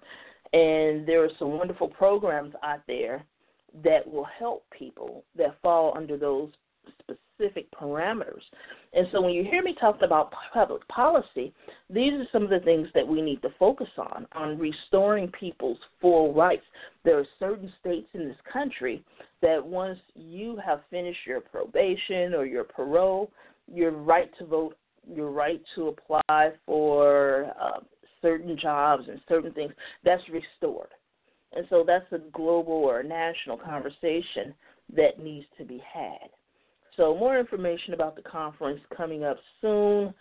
And 0.53 1.07
there 1.07 1.23
are 1.23 1.29
some 1.37 1.57
wonderful 1.57 1.89
programs 1.89 2.53
out 2.63 2.81
there 2.87 3.23
that 3.83 4.09
will 4.09 4.27
help 4.39 4.65
people 4.77 5.23
that 5.37 5.57
fall 5.61 5.93
under 5.95 6.17
those 6.17 6.49
specific 7.37 7.67
parameters. 7.71 8.41
And 8.93 9.07
so 9.11 9.21
when 9.21 9.33
you 9.33 9.43
hear 9.43 9.61
me 9.61 9.75
talking 9.79 10.05
about 10.05 10.33
public 10.53 10.87
policy, 10.87 11.53
these 11.89 12.13
are 12.13 12.27
some 12.31 12.43
of 12.43 12.49
the 12.49 12.61
things 12.61 12.87
that 12.95 13.07
we 13.07 13.21
need 13.21 13.41
to 13.43 13.49
focus 13.59 13.89
on, 13.97 14.25
on 14.31 14.57
restoring 14.57 15.31
people's 15.39 15.77
full 16.01 16.33
rights. 16.33 16.63
There 17.03 17.19
are 17.19 17.27
certain 17.37 17.71
states 17.79 18.07
in 18.13 18.27
this 18.27 18.37
country 18.51 19.03
that 19.41 19.63
once 19.63 19.99
you 20.15 20.57
have 20.65 20.81
finished 20.89 21.19
your 21.27 21.41
probation 21.41 22.33
or 22.33 22.45
your 22.45 22.63
parole, 22.63 23.29
your 23.71 23.91
right 23.91 24.31
to 24.39 24.45
vote, 24.45 24.77
your 25.13 25.31
right 25.31 25.61
to 25.75 25.87
apply 25.87 26.51
for 26.65 27.51
uh, 27.59 27.79
certain 28.21 28.57
jobs 28.59 29.03
and 29.07 29.19
certain 29.27 29.51
things, 29.53 29.73
that's 30.03 30.23
restored. 30.29 30.89
And 31.53 31.65
so 31.69 31.83
that's 31.85 32.11
a 32.11 32.19
global 32.33 32.73
or 32.73 32.99
a 32.99 33.03
national 33.03 33.57
conversation 33.57 34.53
that 34.95 35.19
needs 35.19 35.45
to 35.57 35.65
be 35.65 35.81
had. 35.93 36.29
So 36.95 37.15
more 37.15 37.39
information 37.39 37.93
about 37.93 38.15
the 38.15 38.23
conference 38.23 38.81
coming 38.95 39.23
up 39.23 39.37
soon, 39.61 40.13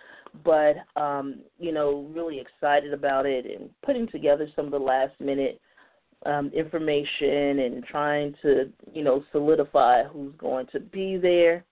but 0.45 0.77
um, 1.01 1.41
you 1.59 1.73
know, 1.73 2.07
really 2.15 2.39
excited 2.39 2.93
about 2.93 3.25
it 3.25 3.47
and 3.47 3.71
putting 3.85 4.07
together 4.09 4.47
some 4.55 4.67
of 4.67 4.73
the 4.73 4.79
last 4.79 5.19
minute 5.19 5.61
um, 6.27 6.51
information 6.55 7.61
and 7.61 7.85
trying 7.85 8.35
to 8.43 8.71
you 8.93 9.03
know 9.03 9.25
solidify 9.33 10.05
who's 10.05 10.35
going 10.39 10.67
to 10.73 10.81
be 10.81 11.17
there, 11.17 11.65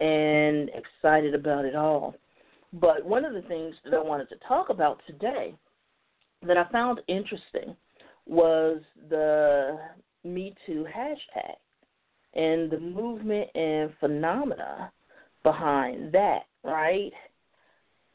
and 0.00 0.70
excited 0.70 1.34
about 1.34 1.64
it 1.64 1.76
all. 1.76 2.14
But 2.72 3.04
one 3.04 3.24
of 3.24 3.34
the 3.34 3.42
things 3.42 3.74
that 3.84 3.94
I 3.94 4.02
wanted 4.02 4.28
to 4.30 4.36
talk 4.48 4.70
about 4.70 5.00
today 5.06 5.54
that 6.46 6.56
I 6.56 6.64
found 6.70 7.00
interesting 7.06 7.76
was 8.26 8.80
the 9.10 9.78
Me 10.24 10.54
Too 10.66 10.86
hashtag 10.94 11.56
and 12.34 12.70
the 12.70 12.78
movement 12.78 13.48
and 13.54 13.92
phenomena 14.00 14.90
behind 15.42 16.12
that, 16.12 16.46
right? 16.64 17.12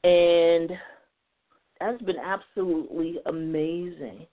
And 0.03 0.71
that's 1.79 2.01
been 2.01 2.17
absolutely 2.17 3.17
amazing. 3.25 4.25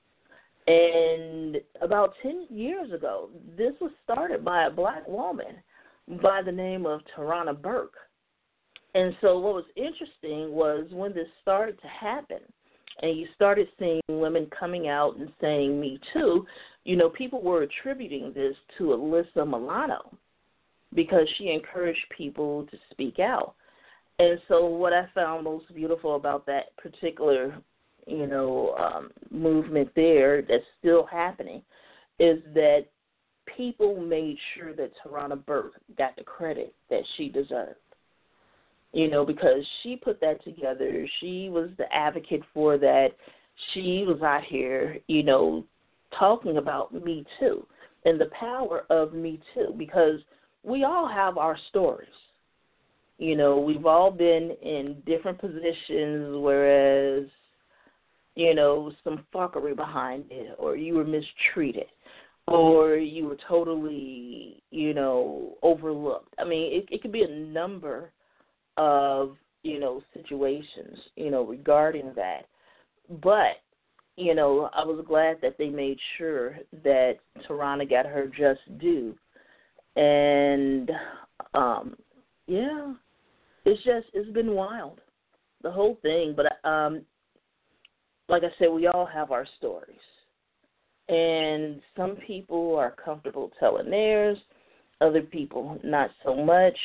And 0.66 1.58
about 1.82 2.14
10 2.22 2.46
years 2.48 2.90
ago, 2.92 3.28
this 3.56 3.74
was 3.80 3.90
started 4.02 4.44
by 4.44 4.64
a 4.64 4.70
black 4.70 5.06
woman 5.06 5.56
by 6.22 6.40
the 6.42 6.52
name 6.52 6.86
of 6.86 7.00
Tarana 7.14 7.60
Burke. 7.60 7.96
And 8.94 9.14
so, 9.20 9.38
what 9.38 9.54
was 9.54 9.64
interesting 9.76 10.52
was 10.52 10.86
when 10.92 11.12
this 11.12 11.26
started 11.42 11.80
to 11.80 11.88
happen, 11.88 12.38
and 13.02 13.18
you 13.18 13.26
started 13.34 13.66
seeing 13.78 14.00
women 14.08 14.48
coming 14.58 14.88
out 14.88 15.16
and 15.16 15.32
saying 15.40 15.80
me 15.80 15.98
too, 16.12 16.46
you 16.84 16.96
know, 16.96 17.08
people 17.10 17.42
were 17.42 17.62
attributing 17.62 18.32
this 18.34 18.54
to 18.78 18.84
Alyssa 18.84 19.46
Milano 19.46 20.16
because 20.94 21.28
she 21.36 21.50
encouraged 21.50 22.04
people 22.16 22.66
to 22.70 22.76
speak 22.92 23.18
out. 23.18 23.54
And 24.20 24.38
so 24.46 24.66
what 24.66 24.92
I 24.92 25.08
found 25.12 25.42
most 25.42 25.74
beautiful 25.74 26.14
about 26.14 26.46
that 26.46 26.76
particular, 26.76 27.56
you 28.06 28.28
know, 28.28 28.74
um, 28.78 29.10
movement 29.30 29.90
there 29.96 30.40
that's 30.40 30.62
still 30.78 31.04
happening 31.04 31.62
is 32.20 32.38
that 32.54 32.86
people 33.56 34.00
made 34.00 34.36
sure 34.54 34.72
that 34.74 34.92
Tarana 35.04 35.44
Burke 35.44 35.74
got 35.98 36.14
the 36.14 36.22
credit 36.22 36.74
that 36.90 37.02
she 37.16 37.28
deserved 37.28 37.76
you 38.94 39.10
know, 39.10 39.26
because 39.26 39.66
she 39.82 39.96
put 39.96 40.20
that 40.20 40.42
together. 40.44 41.06
She 41.20 41.48
was 41.50 41.68
the 41.76 41.92
advocate 41.92 42.42
for 42.54 42.78
that. 42.78 43.08
She 43.72 44.04
was 44.06 44.22
out 44.22 44.44
here, 44.44 44.98
you 45.08 45.24
know, 45.24 45.64
talking 46.16 46.58
about 46.58 46.94
Me 46.94 47.26
Too 47.40 47.66
and 48.04 48.20
the 48.20 48.30
power 48.38 48.84
of 48.90 49.12
Me 49.12 49.40
Too 49.52 49.74
because 49.76 50.20
we 50.62 50.84
all 50.84 51.08
have 51.08 51.38
our 51.38 51.58
stories. 51.70 52.08
You 53.18 53.36
know, 53.36 53.58
we've 53.58 53.86
all 53.86 54.10
been 54.12 54.56
in 54.62 55.02
different 55.06 55.38
positions, 55.38 56.36
whereas, 56.38 57.24
you 58.36 58.54
know, 58.54 58.92
some 59.02 59.24
fuckery 59.34 59.74
behind 59.74 60.24
it, 60.30 60.54
or 60.58 60.76
you 60.76 60.94
were 60.94 61.04
mistreated, 61.04 61.86
or 62.46 62.96
you 62.96 63.26
were 63.26 63.38
totally, 63.48 64.62
you 64.70 64.94
know, 64.94 65.54
overlooked. 65.62 66.34
I 66.38 66.44
mean, 66.44 66.72
it, 66.72 66.88
it 66.92 67.02
could 67.02 67.12
be 67.12 67.22
a 67.22 67.28
number 67.28 68.10
of 68.76 69.36
you 69.62 69.78
know 69.78 70.02
situations 70.12 70.98
you 71.16 71.30
know 71.30 71.42
regarding 71.44 72.12
that 72.14 72.46
but 73.22 73.62
you 74.16 74.34
know 74.34 74.68
i 74.74 74.84
was 74.84 75.04
glad 75.06 75.36
that 75.40 75.56
they 75.58 75.68
made 75.68 75.98
sure 76.18 76.56
that 76.82 77.14
tarana 77.48 77.88
got 77.88 78.06
her 78.06 78.26
just 78.26 78.60
due 78.78 79.14
and 79.96 80.90
um 81.54 81.96
yeah 82.46 82.92
it's 83.64 83.82
just 83.84 84.06
it's 84.12 84.30
been 84.32 84.52
wild 84.52 85.00
the 85.62 85.70
whole 85.70 85.98
thing 86.02 86.34
but 86.36 86.46
um 86.68 87.02
like 88.28 88.42
I 88.42 88.48
said, 88.58 88.68
we 88.68 88.86
all 88.86 89.06
have 89.06 89.30
our 89.30 89.46
stories. 89.58 89.96
And 91.08 91.82
some 91.96 92.16
people 92.26 92.76
are 92.76 92.92
comfortable 92.92 93.52
telling 93.60 93.90
theirs, 93.90 94.38
other 95.00 95.20
people 95.20 95.78
not 95.84 96.10
so 96.24 96.34
much. 96.34 96.76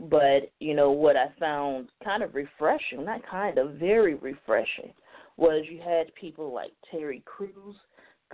But, 0.00 0.50
you 0.58 0.74
know, 0.74 0.90
what 0.90 1.16
I 1.16 1.26
found 1.38 1.88
kind 2.02 2.22
of 2.22 2.34
refreshing, 2.34 3.04
not 3.04 3.20
kind 3.28 3.58
of, 3.58 3.74
very 3.74 4.14
refreshing, 4.14 4.92
was 5.36 5.64
you 5.70 5.80
had 5.80 6.14
people 6.14 6.52
like 6.52 6.72
Terry 6.90 7.22
Crews 7.26 7.76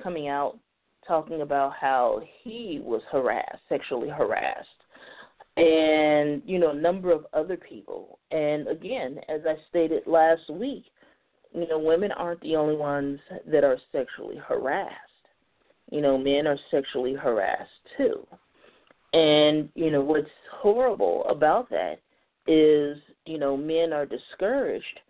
coming 0.03 0.29
out 0.29 0.59
talking 1.07 1.43
about 1.43 1.73
how 1.79 2.21
he 2.43 2.81
was 2.83 3.03
harassed, 3.11 3.63
sexually 3.69 4.09
harassed, 4.09 4.69
and 5.57 6.43
you 6.45 6.59
know, 6.59 6.71
a 6.71 6.75
number 6.75 7.13
of 7.13 7.27
other 7.33 7.57
people. 7.57 8.19
And 8.31 8.69
again, 8.69 9.19
as 9.29 9.41
I 9.47 9.57
stated 9.69 10.03
last 10.07 10.49
week, 10.51 10.85
you 11.53 11.67
know, 11.67 11.79
women 11.79 12.13
aren't 12.13 12.41
the 12.43 12.57
only 12.57 12.77
ones 12.77 13.19
that 13.51 13.65
are 13.65 13.79
sexually 13.93 14.37
harassed. 14.37 14.95
You 15.91 16.01
know, 16.01 16.17
men 16.17 16.47
are 16.47 16.59
sexually 16.71 17.15
harassed 17.15 17.71
too. 17.97 18.27
And, 19.13 19.69
you 19.75 19.91
know, 19.91 20.03
what's 20.03 20.29
horrible 20.53 21.25
about 21.29 21.69
that 21.71 22.01
is, 22.47 22.99
you 23.27 23.39
know, 23.39 23.57
men 23.57 23.93
are 23.93 24.07
discouraged 24.07 25.01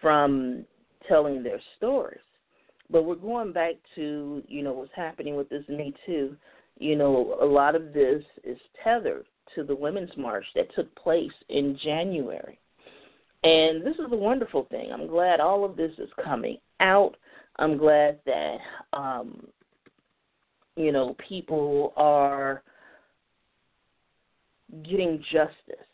from 0.00 0.64
telling 1.08 1.42
their 1.42 1.60
stories. 1.76 2.20
But 2.90 3.04
we're 3.04 3.16
going 3.16 3.52
back 3.52 3.74
to, 3.96 4.42
you 4.48 4.62
know, 4.62 4.72
what's 4.72 4.90
happening 4.94 5.36
with 5.36 5.48
this 5.48 5.64
Me 5.68 5.94
Too. 6.06 6.36
You 6.78 6.96
know, 6.96 7.36
a 7.40 7.44
lot 7.44 7.74
of 7.74 7.92
this 7.92 8.22
is 8.42 8.58
tethered 8.82 9.26
to 9.54 9.64
the 9.64 9.74
Women's 9.74 10.16
March 10.16 10.44
that 10.54 10.74
took 10.74 10.94
place 10.96 11.32
in 11.48 11.78
January. 11.82 12.58
And 13.42 13.84
this 13.84 13.94
is 13.94 14.12
a 14.12 14.16
wonderful 14.16 14.66
thing. 14.70 14.90
I'm 14.92 15.06
glad 15.06 15.40
all 15.40 15.64
of 15.64 15.76
this 15.76 15.92
is 15.98 16.10
coming 16.22 16.58
out. 16.80 17.16
I'm 17.56 17.76
glad 17.76 18.18
that, 18.26 18.58
um, 18.92 19.46
you 20.76 20.92
know, 20.92 21.16
people 21.28 21.92
are 21.96 22.62
getting 24.82 25.22
justice 25.32 25.86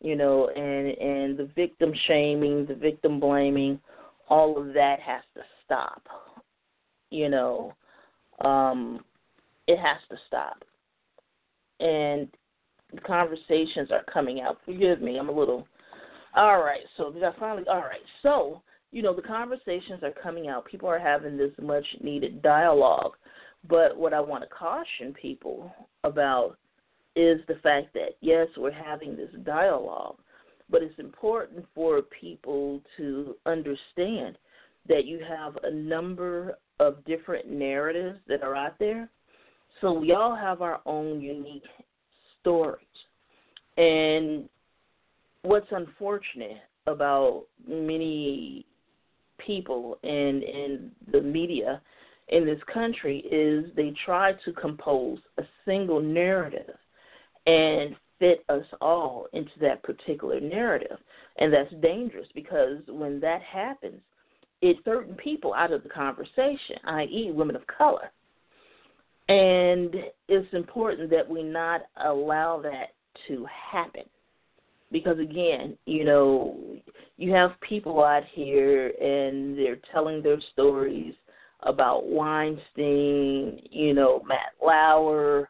you 0.00 0.16
know, 0.16 0.48
and 0.48 0.88
and 0.98 1.38
the 1.38 1.50
victim 1.54 1.92
shaming, 2.06 2.66
the 2.66 2.74
victim 2.74 3.18
blaming, 3.18 3.80
all 4.28 4.58
of 4.58 4.72
that 4.74 5.00
has 5.00 5.22
to 5.34 5.42
stop. 5.64 6.02
You 7.10 7.28
know, 7.28 7.72
um, 8.44 9.04
it 9.66 9.78
has 9.78 9.98
to 10.10 10.16
stop. 10.26 10.62
And 11.80 12.28
the 12.92 13.00
conversations 13.00 13.90
are 13.90 14.04
coming 14.12 14.40
out. 14.40 14.58
Forgive 14.64 15.00
me, 15.00 15.18
I'm 15.18 15.28
a 15.28 15.32
little. 15.32 15.66
All 16.34 16.62
right, 16.62 16.82
so 16.96 17.10
did 17.10 17.24
I 17.24 17.32
finally? 17.38 17.66
All 17.68 17.80
right, 17.80 18.00
so 18.22 18.62
you 18.92 19.02
know 19.02 19.14
the 19.14 19.22
conversations 19.22 20.02
are 20.02 20.12
coming 20.22 20.48
out. 20.48 20.66
People 20.66 20.88
are 20.88 20.98
having 20.98 21.36
this 21.36 21.52
much 21.60 21.86
needed 22.02 22.42
dialogue. 22.42 23.12
But 23.68 23.96
what 23.96 24.14
I 24.14 24.20
want 24.20 24.44
to 24.44 24.48
caution 24.50 25.12
people 25.20 25.72
about 26.04 26.56
is 27.16 27.40
the 27.48 27.56
fact 27.62 27.92
that 27.94 28.10
yes, 28.20 28.46
we're 28.56 28.70
having 28.70 29.16
this 29.16 29.30
dialogue, 29.44 30.16
but 30.70 30.82
it's 30.82 30.98
important 30.98 31.64
for 31.74 32.02
people 32.02 32.80
to 32.96 33.34
understand 33.46 34.38
that 34.88 35.06
you 35.06 35.20
have 35.26 35.56
a 35.64 35.70
number 35.70 36.58
of 36.78 37.04
different 37.06 37.50
narratives 37.50 38.18
that 38.28 38.42
are 38.42 38.54
out 38.54 38.78
there. 38.78 39.08
So 39.80 39.92
we 39.92 40.12
all 40.12 40.36
have 40.36 40.62
our 40.62 40.80
own 40.86 41.20
unique 41.20 41.64
stories. 42.40 42.84
And 43.76 44.48
what's 45.42 45.66
unfortunate 45.70 46.62
about 46.86 47.44
many 47.66 48.64
people 49.38 49.98
in 50.02 50.42
in 50.42 50.90
the 51.12 51.20
media 51.20 51.80
in 52.28 52.44
this 52.44 52.60
country 52.72 53.18
is 53.30 53.66
they 53.76 53.94
try 54.04 54.32
to 54.44 54.52
compose 54.52 55.18
a 55.38 55.42
single 55.64 56.00
narrative 56.00 56.76
and 57.46 57.96
fit 58.18 58.44
us 58.48 58.64
all 58.80 59.26
into 59.32 59.52
that 59.60 59.82
particular 59.82 60.40
narrative. 60.40 60.98
And 61.38 61.52
that's 61.52 61.72
dangerous 61.82 62.28
because 62.34 62.78
when 62.88 63.20
that 63.20 63.42
happens, 63.42 64.00
it 64.62 64.76
certain 64.84 65.14
people 65.14 65.52
out 65.54 65.72
of 65.72 65.82
the 65.82 65.88
conversation, 65.88 66.76
i.e., 66.84 67.30
women 67.32 67.56
of 67.56 67.66
color. 67.66 68.10
And 69.28 69.94
it's 70.28 70.52
important 70.54 71.10
that 71.10 71.28
we 71.28 71.42
not 71.42 71.82
allow 72.04 72.60
that 72.62 72.94
to 73.28 73.46
happen. 73.70 74.02
Because 74.92 75.18
again, 75.18 75.76
you 75.84 76.04
know, 76.04 76.56
you 77.16 77.32
have 77.32 77.60
people 77.60 78.02
out 78.04 78.22
here 78.32 78.88
and 79.00 79.58
they're 79.58 79.78
telling 79.92 80.22
their 80.22 80.40
stories 80.52 81.14
about 81.62 82.06
Weinstein, 82.06 83.60
you 83.70 83.94
know, 83.94 84.22
Matt 84.26 84.52
Lauer, 84.64 85.48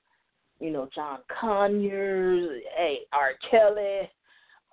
you 0.60 0.70
know, 0.70 0.88
John 0.94 1.18
Conyers, 1.40 2.62
hey, 2.76 3.00
R. 3.12 3.32
Kelly. 3.50 4.10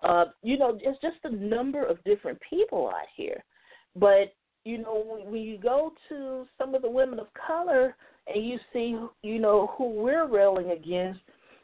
Uh, 0.01 0.25
you 0.41 0.57
know, 0.57 0.77
it's 0.81 1.01
just 1.01 1.17
a 1.23 1.35
number 1.35 1.85
of 1.85 2.03
different 2.03 2.39
people 2.49 2.89
out 2.89 3.07
here. 3.15 3.43
But, 3.95 4.33
you 4.65 4.79
know, 4.79 5.03
when, 5.05 5.31
when 5.31 5.41
you 5.41 5.57
go 5.57 5.93
to 6.09 6.45
some 6.57 6.75
of 6.75 6.81
the 6.81 6.89
women 6.89 7.19
of 7.19 7.27
color 7.33 7.95
and 8.33 8.45
you 8.45 8.59
see, 8.71 8.97
you 9.21 9.39
know, 9.39 9.71
who 9.77 9.89
we're 9.89 10.27
railing 10.27 10.71
against, 10.71 11.21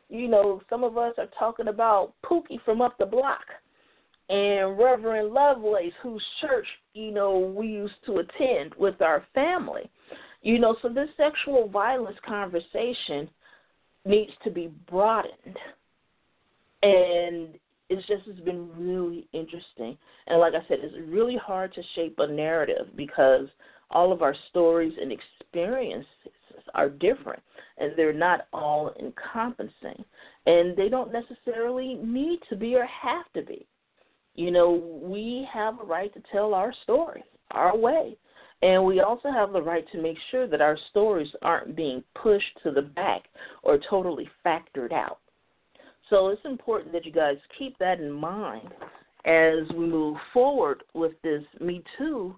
you 0.09 0.27
know, 0.27 0.61
some 0.69 0.83
of 0.83 0.97
us 0.97 1.13
are 1.17 1.29
talking 1.37 1.67
about 1.67 2.13
Pookie 2.25 2.63
from 2.63 2.81
up 2.81 2.97
the 2.97 3.05
block 3.05 3.43
and 4.29 4.77
Reverend 4.77 5.33
Lovelace, 5.33 5.93
whose 6.01 6.23
church, 6.41 6.65
you 6.93 7.11
know, 7.11 7.37
we 7.37 7.67
used 7.67 7.93
to 8.05 8.17
attend 8.17 8.73
with 8.75 9.01
our 9.01 9.25
family. 9.33 9.89
You 10.41 10.59
know, 10.59 10.77
so 10.81 10.89
this 10.89 11.09
sexual 11.17 11.67
violence 11.67 12.17
conversation 12.25 13.29
needs 14.05 14.31
to 14.43 14.49
be 14.49 14.71
broadened. 14.89 15.57
And 16.81 17.57
it's 17.89 18.07
just 18.07 18.23
it's 18.27 18.39
been 18.41 18.69
really 18.77 19.27
interesting. 19.33 19.97
And 20.27 20.39
like 20.39 20.53
I 20.53 20.65
said, 20.67 20.79
it's 20.81 20.95
really 21.09 21.37
hard 21.37 21.73
to 21.73 21.81
shape 21.95 22.15
a 22.19 22.27
narrative 22.27 22.87
because 22.95 23.47
all 23.91 24.11
of 24.11 24.21
our 24.21 24.35
stories 24.49 24.93
and 25.01 25.11
experiences 25.11 26.05
are 26.75 26.89
different 26.89 27.41
and 27.77 27.93
they're 27.95 28.13
not 28.13 28.47
all 28.53 28.93
encompassing. 28.99 30.03
And 30.45 30.77
they 30.77 30.89
don't 30.89 31.11
necessarily 31.11 31.95
need 31.95 32.39
to 32.49 32.55
be 32.55 32.75
or 32.75 32.85
have 32.85 33.25
to 33.33 33.41
be. 33.41 33.65
You 34.35 34.51
know, 34.51 34.99
we 35.01 35.47
have 35.51 35.79
a 35.79 35.83
right 35.83 36.13
to 36.13 36.21
tell 36.31 36.53
our 36.53 36.73
story 36.83 37.23
our 37.51 37.75
way. 37.75 38.15
And 38.61 38.83
we 38.83 38.99
also 38.99 39.31
have 39.31 39.53
the 39.53 39.61
right 39.61 39.85
to 39.91 40.01
make 40.01 40.17
sure 40.31 40.47
that 40.47 40.61
our 40.61 40.77
stories 40.89 41.29
aren't 41.41 41.75
being 41.75 42.03
pushed 42.21 42.59
to 42.63 42.71
the 42.71 42.81
back 42.81 43.23
or 43.63 43.79
totally 43.89 44.29
factored 44.45 44.91
out. 44.91 45.19
So 46.09 46.27
it's 46.29 46.41
important 46.43 46.91
that 46.93 47.05
you 47.05 47.11
guys 47.11 47.37
keep 47.57 47.77
that 47.77 47.99
in 47.99 48.11
mind 48.11 48.67
as 49.25 49.69
we 49.75 49.85
move 49.85 50.17
forward 50.33 50.83
with 50.93 51.13
this 51.23 51.43
Me 51.61 51.83
Too 51.97 52.35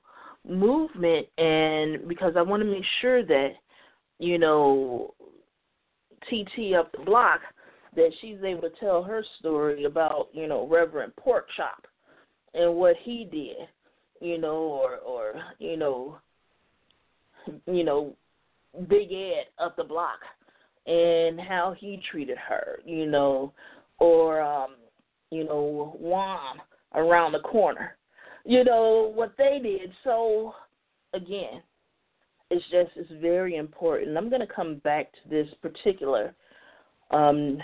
movement 0.48 1.28
and 1.38 2.08
because 2.08 2.34
I 2.36 2.42
want 2.42 2.64
to 2.64 2.70
make 2.70 2.84
sure 3.00 3.24
that 3.24 3.52
you 4.18 4.40
know 4.40 5.14
TT 6.28 6.74
up 6.74 6.92
the 6.92 7.04
block 7.06 7.42
that 7.96 8.12
she's 8.22 8.38
able 8.44 8.62
to 8.62 8.72
tell 8.80 9.04
her 9.04 9.24
story 9.40 9.84
about, 9.84 10.30
you 10.34 10.48
know, 10.48 10.68
Reverend 10.68 11.14
Porkchop 11.20 11.86
and 12.54 12.76
what 12.76 12.96
he 13.04 13.28
did 13.32 13.68
you 14.22 14.38
know, 14.38 14.56
or 14.56 14.98
or 14.98 15.34
you 15.60 15.76
know, 15.76 16.18
you 17.66 17.84
know, 17.84 18.16
Big 18.88 19.12
Ed 19.12 19.46
up 19.60 19.76
the 19.76 19.84
block 19.84 20.20
and 20.88 21.40
how 21.40 21.76
he 21.78 22.02
treated 22.12 22.38
her, 22.38 22.80
you 22.86 23.06
know, 23.06 23.54
or 24.00 24.42
um, 24.42 24.76
you 25.32 25.44
know, 25.44 25.96
Juan 26.00 26.58
around 26.96 27.34
the 27.34 27.40
corner. 27.40 27.98
You 28.46 28.64
know, 28.64 29.12
what 29.14 29.34
they 29.38 29.60
did. 29.62 29.92
So 30.04 30.54
again, 31.14 31.62
it's 32.50 32.66
just 32.72 32.92
it's 32.96 33.22
very 33.22 33.56
important. 33.56 34.18
I'm 34.18 34.30
going 34.30 34.42
to 34.42 34.54
come 34.54 34.76
back 34.84 35.12
to 35.14 35.30
this 35.30 35.48
particular 35.62 36.34
um, 37.12 37.58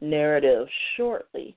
narrative 0.00 0.66
shortly. 0.96 1.56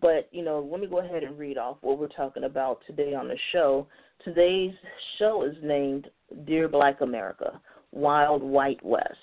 But, 0.00 0.28
you 0.32 0.44
know, 0.44 0.66
let 0.70 0.80
me 0.80 0.86
go 0.86 0.98
ahead 0.98 1.22
and 1.22 1.38
read 1.38 1.58
off 1.58 1.78
what 1.80 1.98
we're 1.98 2.08
talking 2.08 2.44
about 2.44 2.80
today 2.86 3.14
on 3.14 3.28
the 3.28 3.38
show. 3.52 3.86
Today's 4.24 4.74
show 5.18 5.44
is 5.44 5.56
named 5.62 6.08
Dear 6.46 6.68
Black 6.68 7.00
America 7.00 7.60
Wild 7.92 8.42
White 8.42 8.84
West. 8.84 9.16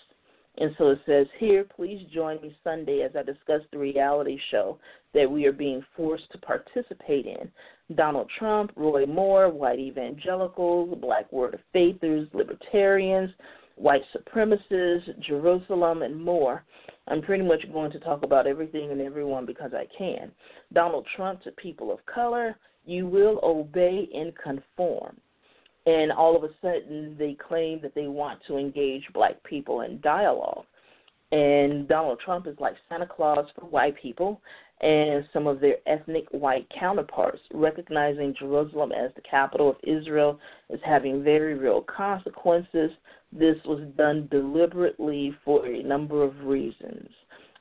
And 0.58 0.74
so 0.78 0.90
it 0.90 1.00
says 1.06 1.28
here, 1.38 1.66
please 1.66 2.06
join 2.14 2.42
me 2.42 2.56
Sunday 2.64 3.02
as 3.02 3.12
I 3.16 3.24
discuss 3.24 3.62
the 3.72 3.78
reality 3.78 4.40
show 4.52 4.80
that 5.14 5.30
we 5.30 5.46
are 5.46 5.52
being 5.52 5.84
forced 5.96 6.32
to 6.32 6.38
participate 6.38 7.26
in. 7.26 7.52
Donald 7.96 8.30
Trump, 8.40 8.72
Roy 8.76 9.06
Moore, 9.06 9.50
white 9.50 9.80
evangelicals, 9.80 10.98
black 11.02 11.32
word 11.32 11.54
of 11.54 11.60
faithers, 11.74 12.28
libertarians, 12.34 13.30
white 13.76 14.02
supremacists, 14.16 15.20
Jerusalem, 15.20 16.02
and 16.02 16.20
more. 16.20 16.64
I'm 17.08 17.22
pretty 17.22 17.44
much 17.44 17.72
going 17.72 17.92
to 17.92 18.00
talk 18.00 18.24
about 18.24 18.48
everything 18.48 18.92
and 18.92 19.02
everyone 19.02 19.46
because 19.46 19.72
I 19.74 19.86
can. 19.98 20.32
Donald 20.74 21.06
Trump 21.16 21.44
to 21.44 21.52
people 21.52 21.92
of 21.92 22.06
color, 22.06 22.58
you 22.86 23.08
will 23.08 23.40
obey 23.44 24.10
and 24.14 24.34
conform. 24.38 25.18
and 25.88 26.12
all 26.12 26.36
of 26.36 26.44
a 26.44 26.50
sudden 26.62 27.16
they 27.18 27.36
claim 27.48 27.80
that 27.82 27.94
they 27.94 28.08
want 28.08 28.40
to 28.48 28.58
engage 28.58 29.04
black 29.14 29.42
people 29.44 29.82
in 29.82 30.00
dialogue. 30.02 30.66
And 31.32 31.88
Donald 31.88 32.20
Trump 32.24 32.48
is 32.48 32.56
like 32.60 32.76
Santa 32.90 33.06
Claus 33.08 33.46
for 33.56 33.66
white 33.66 33.96
people 34.02 34.42
and 34.82 35.26
some 35.32 35.48
of 35.48 35.62
their 35.62 35.78
ethnic 35.88 36.26
white 36.32 36.68
counterparts, 36.78 37.40
recognizing 37.54 38.36
Jerusalem 38.38 38.92
as 38.92 39.12
the 39.16 39.22
capital 39.22 39.70
of 39.70 39.78
Israel 39.84 40.40
is 40.70 40.82
having 40.84 41.24
very 41.24 41.56
real 41.56 41.82
consequences. 41.82 42.92
This 43.32 43.56
was 43.66 43.82
done 43.98 44.28
deliberately 44.30 45.36
for 45.46 45.66
a 45.66 45.82
number 45.82 46.24
of 46.24 46.38
reasons. 46.44 47.10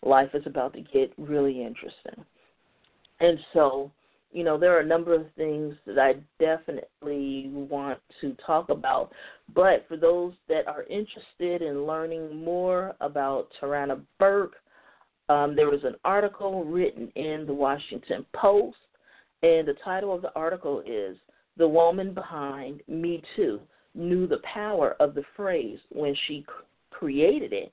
Life 0.03 0.31
is 0.35 0.42
about 0.46 0.74
to 0.74 0.81
get 0.81 1.12
really 1.16 1.64
interesting. 1.64 2.24
And 3.20 3.38
so, 3.53 3.90
you 4.33 4.42
know, 4.42 4.59
there 4.59 4.77
are 4.77 4.81
a 4.81 4.87
number 4.87 5.14
of 5.14 5.27
things 5.37 5.77
that 5.87 5.98
I 5.98 6.14
definitely 6.40 7.48
want 7.53 8.00
to 8.20 8.37
talk 8.44 8.68
about. 8.68 9.12
But 9.55 9.87
for 9.88 9.96
those 9.96 10.33
that 10.48 10.66
are 10.66 10.83
interested 10.85 11.62
in 11.62 11.87
learning 11.87 12.37
more 12.37 12.94
about 13.00 13.48
Tarana 13.61 14.00
Burke, 14.18 14.57
um, 15.28 15.56
there 15.56 15.70
was 15.70 15.84
an 15.84 15.96
article 16.04 16.64
written 16.64 17.10
in 17.14 17.44
the 17.46 17.54
Washington 17.54 18.26
Post, 18.34 18.76
and 19.42 19.66
the 19.66 19.74
title 19.84 20.14
of 20.14 20.22
the 20.22 20.32
article 20.34 20.82
is 20.87 21.16
The 21.56 21.68
Woman 21.68 22.14
Behind 22.14 22.80
Me 22.88 23.22
Too 23.37 23.60
Knew 23.94 24.26
the 24.26 24.40
Power 24.52 24.96
of 25.00 25.14
the 25.14 25.24
Phrase 25.37 25.78
When 25.90 26.14
She 26.26 26.44
Created 26.90 27.52
It. 27.52 27.72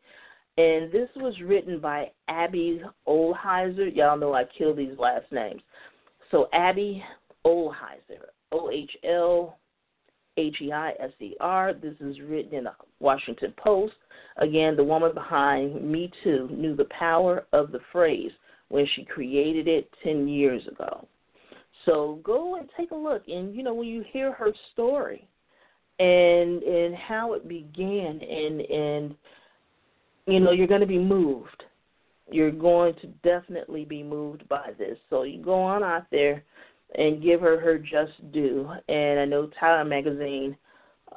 And 0.58 0.92
this 0.92 1.10
was 1.16 1.34
written 1.44 1.80
by 1.80 2.12
Abby 2.28 2.82
Ohlheiser. 3.08 3.96
Y'all 3.96 4.18
know 4.18 4.34
I 4.34 4.44
kill 4.58 4.76
these 4.76 4.98
last 5.00 5.26
names. 5.32 5.62
So 6.30 6.48
Abby 6.54 7.04
Ohlheiser, 7.46 8.28
O 8.52 8.70
H 8.70 8.92
L 9.04 9.58
H 10.42 10.58
E 10.62 10.72
I 10.72 10.92
S 11.00 11.12
E 11.20 11.36
R. 11.40 11.74
This 11.74 11.96
is 12.00 12.20
written 12.22 12.56
in 12.56 12.64
the 12.66 12.74
Washington 13.00 13.54
Post. 13.58 13.94
Again, 14.38 14.76
the 14.76 14.84
woman 14.84 15.14
behind 15.14 15.84
Me 15.84 16.12
Too 16.24 16.50
knew 16.52 16.76
the 16.76 16.88
power 16.98 17.46
of 17.54 17.72
the 17.72 17.80
phrase 17.92 18.32
when 18.70 18.88
she 18.96 19.04
created 19.04 19.68
it 19.68 19.90
10 20.04 20.28
years 20.28 20.66
ago. 20.68 21.08
So 21.86 22.20
go 22.24 22.56
and 22.56 22.70
take 22.78 22.92
a 22.92 22.96
look. 22.96 23.24
And, 23.28 23.56
you 23.56 23.64
know, 23.64 23.74
when 23.74 23.88
you 23.88 24.04
hear 24.12 24.32
her 24.32 24.52
story 24.74 25.28
and 26.00 26.64
and 26.64 26.96
how 26.96 27.34
it 27.34 27.48
began 27.48 28.22
and 28.22 28.62
and 28.62 29.16
you 30.26 30.40
know 30.40 30.52
you're 30.52 30.66
going 30.66 30.82
to 30.82 30.88
be 30.88 30.98
moved 30.98 31.64
you're 32.32 32.52
going 32.52 32.94
to 33.02 33.08
definitely 33.24 33.86
be 33.86 34.02
moved 34.02 34.48
by 34.48 34.72
this. 34.78 34.98
So 35.10 35.24
you 35.24 35.42
go 35.42 35.62
on 35.62 35.84
out 35.84 36.06
there 36.12 36.44
and 36.96 37.24
give 37.24 37.42
her 37.42 37.60
her 37.60 37.78
just 37.78 38.32
due. 38.32 38.70
And 38.88 39.20
I 39.20 39.26
know 39.26 39.50
Time 39.60 39.90
Magazine 39.90 40.56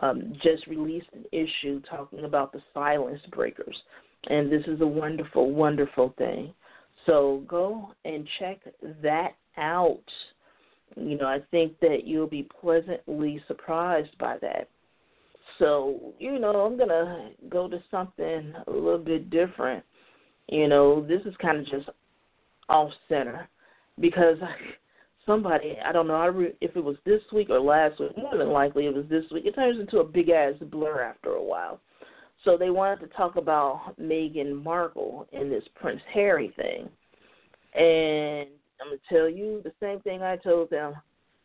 um, 0.03 0.35
just 0.43 0.67
released 0.67 1.09
an 1.13 1.25
issue 1.33 1.81
talking 1.89 2.25
about 2.25 2.53
the 2.53 2.63
silence 2.73 3.21
breakers. 3.33 3.77
And 4.29 4.51
this 4.51 4.63
is 4.67 4.81
a 4.81 4.87
wonderful, 4.87 5.51
wonderful 5.51 6.15
thing. 6.17 6.53
So 7.07 7.43
go 7.47 7.93
and 8.05 8.27
check 8.39 8.61
that 9.03 9.35
out. 9.57 10.03
You 10.97 11.19
know, 11.19 11.27
I 11.27 11.41
think 11.51 11.79
that 11.81 12.07
you'll 12.07 12.27
be 12.27 12.49
pleasantly 12.61 13.43
surprised 13.47 14.17
by 14.19 14.39
that. 14.41 14.69
So, 15.59 16.15
you 16.19 16.39
know, 16.39 16.51
I'm 16.51 16.77
going 16.77 16.89
to 16.89 17.31
go 17.49 17.69
to 17.69 17.83
something 17.91 18.55
a 18.67 18.71
little 18.71 18.99
bit 18.99 19.31
different 19.31 19.85
you 20.49 20.69
know, 20.69 21.05
this 21.07 21.23
is 21.25 21.35
kind 21.41 21.59
of 21.59 21.67
just 21.67 21.89
off 22.69 22.91
center 23.09 23.49
because 24.01 24.37
somebody, 25.27 25.77
I 25.85 25.93
don't 25.93 26.07
know 26.07 26.15
I 26.15 26.27
re- 26.27 26.57
if 26.61 26.77
it 26.77 26.85
was 26.85 26.97
this 27.05 27.21
week 27.33 27.51
or 27.51 27.61
last 27.61 28.01
week, 28.01 28.17
more 28.17 28.37
than 28.37 28.51
likely 28.51 28.87
it 28.87 28.95
was 28.95 29.07
this 29.09 29.25
week, 29.33 29.47
it 29.47 29.55
turns 29.55 29.81
into 29.81 29.99
a 29.99 30.05
big 30.05 30.29
ass 30.31 30.55
blur 30.71 31.03
after 31.03 31.31
a 31.31 31.43
while. 31.43 31.81
So 32.45 32.57
they 32.59 32.71
wanted 32.71 33.01
to 33.01 33.17
talk 33.17 33.37
about 33.37 33.95
Meghan 34.01 34.63
Markle 34.63 35.27
and 35.33 35.51
this 35.51 35.65
Prince 35.75 36.03
Harry 36.13 36.53
thing. 36.57 36.89
And 37.75 38.49
I'm 38.81 38.91
to 38.91 38.99
tell 39.09 39.29
you 39.29 39.63
the 39.65 39.73
same 39.81 40.01
thing 40.01 40.23
I 40.23 40.37
told 40.37 40.71
them. 40.71 40.95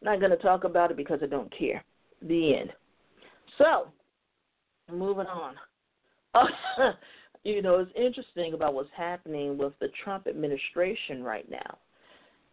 I'm 0.05 0.19
not 0.19 0.27
to 0.29 0.37
talk 0.37 0.63
about 0.63 0.91
it 0.91 0.97
because 0.97 1.19
I 1.23 1.27
don't 1.27 1.53
care. 1.57 1.83
The 2.21 2.57
end. 2.57 2.73
So, 3.57 3.87
moving 4.91 5.25
on. 5.25 5.55
you 7.43 7.61
know, 7.61 7.79
it's 7.79 7.91
interesting 7.95 8.53
about 8.53 8.73
what's 8.73 8.89
happening 8.95 9.57
with 9.57 9.73
the 9.79 9.87
Trump 10.03 10.27
administration 10.27 11.23
right 11.23 11.49
now. 11.49 11.77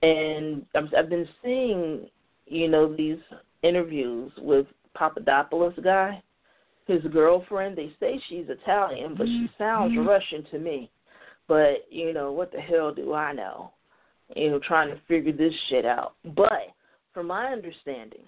And 0.07 0.65
I've 0.75 1.09
been 1.09 1.29
seeing, 1.43 2.09
you 2.47 2.69
know, 2.69 2.95
these 2.95 3.19
interviews 3.63 4.31
with 4.39 4.67
Papadopoulos 4.95 5.75
guy, 5.83 6.23
his 6.87 7.03
girlfriend. 7.13 7.77
They 7.77 7.91
say 7.99 8.21
she's 8.29 8.47
Italian, 8.49 9.15
but 9.17 9.27
she 9.27 9.49
sounds 9.59 9.93
mm-hmm. 9.93 10.09
Russian 10.09 10.45
to 10.53 10.59
me. 10.59 10.91
But 11.49 11.87
you 11.91 12.13
know, 12.13 12.31
what 12.31 12.53
the 12.53 12.61
hell 12.61 12.95
do 12.95 13.15
I 13.15 13.33
know? 13.33 13.73
You 14.35 14.51
know, 14.51 14.61
trying 14.61 14.91
to 14.91 15.01
figure 15.09 15.33
this 15.33 15.53
shit 15.69 15.85
out. 15.85 16.15
But 16.37 16.73
from 17.13 17.27
my 17.27 17.47
understanding, 17.47 18.27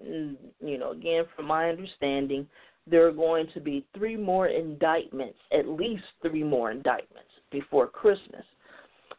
you 0.00 0.78
know, 0.78 0.90
again, 0.90 1.24
from 1.36 1.46
my 1.46 1.68
understanding, 1.68 2.48
there 2.88 3.06
are 3.06 3.12
going 3.12 3.46
to 3.54 3.60
be 3.60 3.84
three 3.96 4.16
more 4.16 4.48
indictments, 4.48 5.38
at 5.52 5.68
least 5.68 6.04
three 6.22 6.44
more 6.44 6.70
indictments 6.70 7.30
before 7.50 7.86
Christmas. 7.86 8.44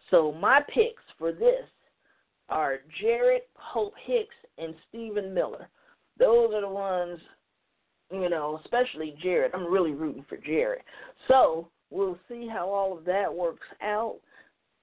So 0.10 0.32
my 0.32 0.62
picks 0.73 1.04
for 1.17 1.32
this 1.32 1.65
are 2.49 2.79
Jared, 3.01 3.43
Hope 3.55 3.93
Hicks, 4.05 4.36
and 4.57 4.73
Stephen 4.89 5.33
Miller. 5.33 5.69
Those 6.19 6.53
are 6.53 6.62
the 6.62 6.69
ones, 6.69 7.19
you 8.12 8.29
know, 8.29 8.60
especially 8.63 9.15
Jared. 9.21 9.51
I'm 9.53 9.71
really 9.71 9.91
rooting 9.91 10.25
for 10.27 10.38
Jared. 10.38 10.81
So 11.27 11.67
we'll 11.89 12.17
see 12.27 12.47
how 12.51 12.69
all 12.69 12.97
of 12.97 13.05
that 13.05 13.33
works 13.33 13.67
out 13.81 14.19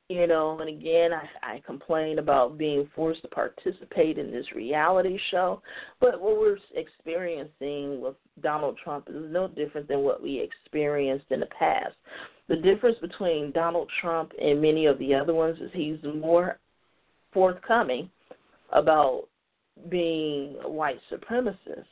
you 0.09 0.27
know, 0.27 0.59
and 0.61 0.69
again, 0.69 1.13
I, 1.13 1.55
I 1.55 1.63
complain 1.65 2.19
about 2.19 2.59
being 2.59 2.89
forced 2.95 3.23
to 3.23 3.29
participate 3.29 4.19
in 4.19 4.31
this 4.31 4.45
reality 4.55 5.19
show, 5.31 5.63
but 5.99 6.21
what 6.21 6.39
we're 6.39 6.59
experiencing 6.75 8.03
with 8.03 8.15
Donald 8.43 8.79
Trump 8.83 9.09
is 9.09 9.25
no 9.31 9.49
different 9.49 9.89
than 9.89 10.01
what 10.01 10.23
we 10.23 10.39
experienced 10.41 11.27
in 11.31 11.41
the 11.41 11.47
past. 11.59 11.95
The 12.49 12.57
difference 12.57 12.99
between 13.01 13.53
Donald 13.53 13.91
Trump 14.03 14.33
and 14.39 14.61
many 14.61 14.85
of 14.85 14.99
the 14.99 15.15
other 15.15 15.33
ones 15.33 15.57
is 15.59 15.71
he's 15.73 15.97
more 16.03 16.59
forthcoming 17.35 18.11
about 18.73 19.25
being 19.91 20.57
a 20.65 20.71
white 20.71 21.01
supremacist. 21.13 21.85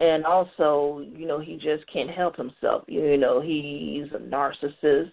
And 0.00 0.24
also, 0.24 1.04
you 1.14 1.26
know, 1.26 1.38
he 1.38 1.56
just 1.56 1.84
can't 1.92 2.10
help 2.10 2.36
himself. 2.36 2.84
You 2.88 3.18
know, 3.18 3.40
he's 3.40 4.10
a 4.14 4.18
narcissist 4.18 5.12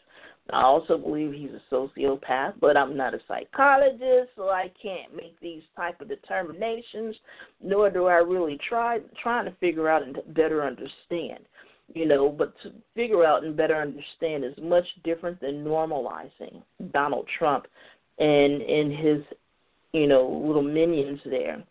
I 0.51 0.63
also 0.63 0.97
believe 0.97 1.33
he's 1.33 1.51
a 1.51 1.73
sociopath, 1.73 2.53
but 2.59 2.75
I'm 2.75 2.97
not 2.97 3.13
a 3.13 3.19
psychologist, 3.27 4.31
so 4.35 4.49
I 4.49 4.71
can't 4.81 5.15
make 5.15 5.39
these 5.39 5.61
type 5.75 6.01
of 6.01 6.07
determinations. 6.07 7.15
Nor 7.61 7.89
do 7.89 8.05
I 8.05 8.15
really 8.15 8.59
try 8.67 8.99
trying 9.21 9.45
to 9.45 9.55
figure 9.59 9.89
out 9.89 10.03
and 10.03 10.17
better 10.33 10.63
understand. 10.63 11.45
You 11.93 12.07
know, 12.07 12.29
but 12.29 12.53
to 12.63 12.71
figure 12.95 13.25
out 13.25 13.43
and 13.43 13.57
better 13.57 13.75
understand 13.75 14.43
is 14.43 14.53
much 14.61 14.85
different 15.03 15.41
than 15.41 15.63
normalizing 15.63 16.61
Donald 16.93 17.27
Trump 17.37 17.65
and 18.19 18.61
and 18.61 18.91
his, 18.91 19.21
you 19.93 20.07
know, 20.07 20.43
little 20.45 20.61
minions 20.61 21.19
there. 21.25 21.63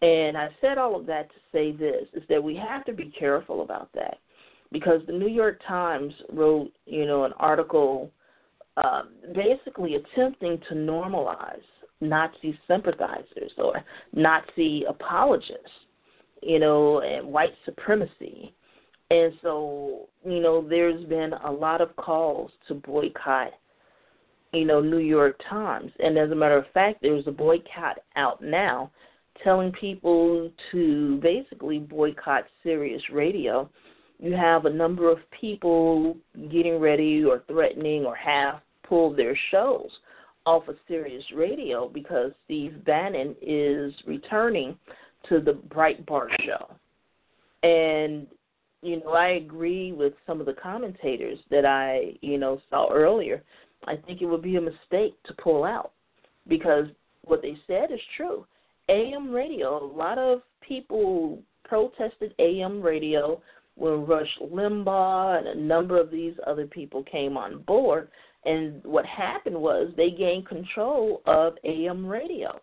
And 0.00 0.36
I 0.36 0.48
said 0.60 0.78
all 0.78 0.94
of 0.94 1.06
that 1.06 1.28
to 1.28 1.36
say 1.52 1.72
this 1.72 2.06
is 2.12 2.22
that 2.28 2.42
we 2.42 2.54
have 2.56 2.84
to 2.84 2.92
be 2.92 3.12
careful 3.18 3.62
about 3.62 3.90
that 3.94 4.18
because 4.70 5.00
the 5.06 5.12
New 5.12 5.28
York 5.28 5.60
Times 5.66 6.12
wrote, 6.32 6.70
you 6.86 7.04
know, 7.06 7.24
an 7.24 7.32
article 7.38 8.10
um, 8.76 9.08
basically 9.34 9.96
attempting 9.96 10.60
to 10.68 10.74
normalize 10.74 11.62
Nazi 12.00 12.58
sympathizers 12.68 13.52
or 13.58 13.82
Nazi 14.12 14.84
apologists, 14.88 15.70
you 16.42 16.58
know, 16.58 17.00
and 17.00 17.26
white 17.26 17.54
supremacy. 17.64 18.54
And 19.10 19.32
so, 19.42 20.08
you 20.24 20.40
know, 20.40 20.66
there's 20.68 21.04
been 21.06 21.32
a 21.44 21.50
lot 21.50 21.80
of 21.80 21.96
calls 21.96 22.50
to 22.68 22.74
boycott, 22.74 23.52
you 24.58 24.64
know, 24.64 24.80
New 24.80 24.98
York 24.98 25.40
Times. 25.48 25.92
And 25.98 26.18
as 26.18 26.30
a 26.30 26.34
matter 26.34 26.56
of 26.56 26.64
fact, 26.72 26.98
there's 27.02 27.26
a 27.26 27.32
boycott 27.32 27.98
out 28.16 28.42
now 28.42 28.90
telling 29.44 29.72
people 29.72 30.50
to 30.72 31.18
basically 31.22 31.78
boycott 31.78 32.44
Sirius 32.62 33.02
Radio 33.12 33.70
you 34.18 34.34
have 34.34 34.64
a 34.64 34.70
number 34.70 35.10
of 35.10 35.18
people 35.40 36.16
getting 36.50 36.78
ready 36.78 37.24
or 37.24 37.42
threatening 37.46 38.04
or 38.04 38.16
have 38.16 38.60
pulled 38.82 39.16
their 39.16 39.38
shows 39.50 39.90
off 40.44 40.66
of 40.68 40.76
Sirius 40.88 41.24
Radio 41.34 41.88
because 41.88 42.32
Steve 42.44 42.84
Bannon 42.84 43.36
is 43.40 43.92
returning 44.06 44.76
to 45.28 45.40
the 45.40 45.52
Breitbart 45.52 46.30
show. 46.44 46.74
And 47.62 48.26
you 48.80 49.00
know, 49.00 49.10
I 49.10 49.30
agree 49.30 49.92
with 49.92 50.12
some 50.24 50.38
of 50.38 50.46
the 50.46 50.52
commentators 50.52 51.38
that 51.50 51.64
I, 51.64 52.16
you 52.20 52.38
know, 52.38 52.60
saw 52.70 52.92
earlier. 52.92 53.42
I 53.86 53.96
think 53.96 54.20
it 54.20 54.26
would 54.26 54.42
be 54.42 54.56
a 54.56 54.60
mistake 54.60 55.14
to 55.24 55.34
pull 55.42 55.64
out 55.64 55.92
because 56.46 56.86
what 57.22 57.42
they 57.42 57.56
said 57.66 57.92
is 57.92 58.00
true. 58.16 58.46
AM 58.88 59.30
radio, 59.30 59.82
a 59.82 59.92
lot 59.96 60.18
of 60.18 60.40
people 60.66 61.38
protested 61.64 62.34
AM 62.38 62.82
radio 62.82 63.40
when 63.76 64.06
Rush 64.06 64.38
Limbaugh 64.42 65.38
and 65.38 65.46
a 65.46 65.54
number 65.54 66.00
of 66.00 66.10
these 66.10 66.34
other 66.46 66.66
people 66.66 67.04
came 67.04 67.36
on 67.36 67.62
board. 67.62 68.08
And 68.44 68.82
what 68.84 69.06
happened 69.06 69.56
was 69.56 69.92
they 69.96 70.10
gained 70.10 70.48
control 70.48 71.22
of 71.26 71.54
AM 71.64 72.06
radio. 72.06 72.60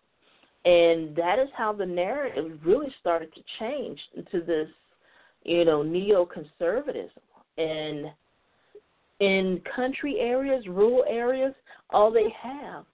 And 0.64 1.14
that 1.14 1.38
is 1.38 1.48
how 1.56 1.72
the 1.72 1.86
narrative 1.86 2.58
really 2.64 2.92
started 3.00 3.32
to 3.34 3.40
change 3.60 3.98
into 4.16 4.44
this, 4.44 4.68
you 5.44 5.64
know, 5.64 5.82
neoconservatism. 5.82 7.10
And 7.56 8.06
in 9.20 9.60
country 9.74 10.18
areas, 10.20 10.64
rural 10.68 11.04
areas, 11.08 11.54
all 11.90 12.10
they 12.10 12.34
have 12.40 12.84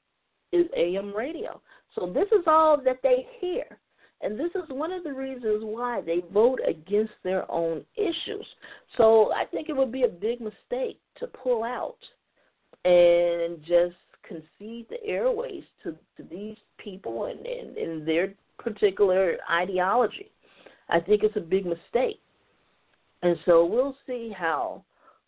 is 0.53 0.67
AM 0.77 1.15
radio. 1.15 1.61
So 1.95 2.07
this 2.07 2.29
is 2.33 2.45
all 2.47 2.81
that 2.85 3.01
they 3.03 3.27
hear. 3.41 3.65
And 4.21 4.39
this 4.39 4.51
is 4.55 4.63
one 4.69 4.93
of 4.93 5.03
the 5.03 5.13
reasons 5.13 5.65
why 5.65 6.01
they 6.01 6.23
vote 6.33 6.61
against 6.67 7.13
their 7.25 7.51
own 7.51 7.85
issues. 7.97 8.47
So 8.97 9.33
I 9.33 9.45
think 9.47 9.69
it 9.69 9.77
would 9.77 9.91
be 9.91 10.05
a 10.05 10.09
big 10.09 10.41
mistake 10.41 11.01
to 11.19 11.27
pull 11.27 11.65
out 11.65 11.97
and 12.85 13.59
just 13.63 13.97
concede 14.27 14.87
the 14.89 15.05
airways 15.05 15.65
to, 15.83 15.93
to 16.17 16.23
these 16.31 16.57
people 16.79 17.27
and, 17.27 17.45
and, 17.45 17.77
and 17.77 18.07
their 18.07 18.33
particular 18.59 19.37
ideology. 19.51 20.31
I 20.89 21.01
think 21.01 21.23
it's 21.25 21.37
a 21.37 21.41
big 21.41 21.67
mistake. 21.67 22.21
And 23.23 23.37
so 23.45 23.65
we'll 23.65 23.97
see 24.07 24.33
how, 24.37 24.85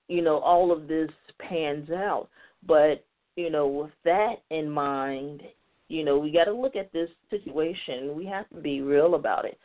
you 0.09 0.23
know, 0.23 0.38
all 0.38 0.73
of 0.73 0.88
this 0.88 1.11
pans 1.38 1.90
out. 1.90 2.29
But, 2.67 3.05
you 3.37 3.51
know, 3.51 3.67
with 3.67 3.90
that 4.05 4.37
in 4.51 4.71
mind, 4.71 5.43
you 5.88 6.05
know, 6.05 6.19
we 6.19 6.31
got 6.31 6.45
to 6.45 6.53
look 6.53 6.77
at 6.77 6.93
this 6.93 7.11
situation. 7.31 8.14
We 8.14 8.27
have 8.27 8.49
to 8.51 8.61
be 8.61 8.81
real 8.81 9.14
about 9.14 9.45
it. 9.45 9.59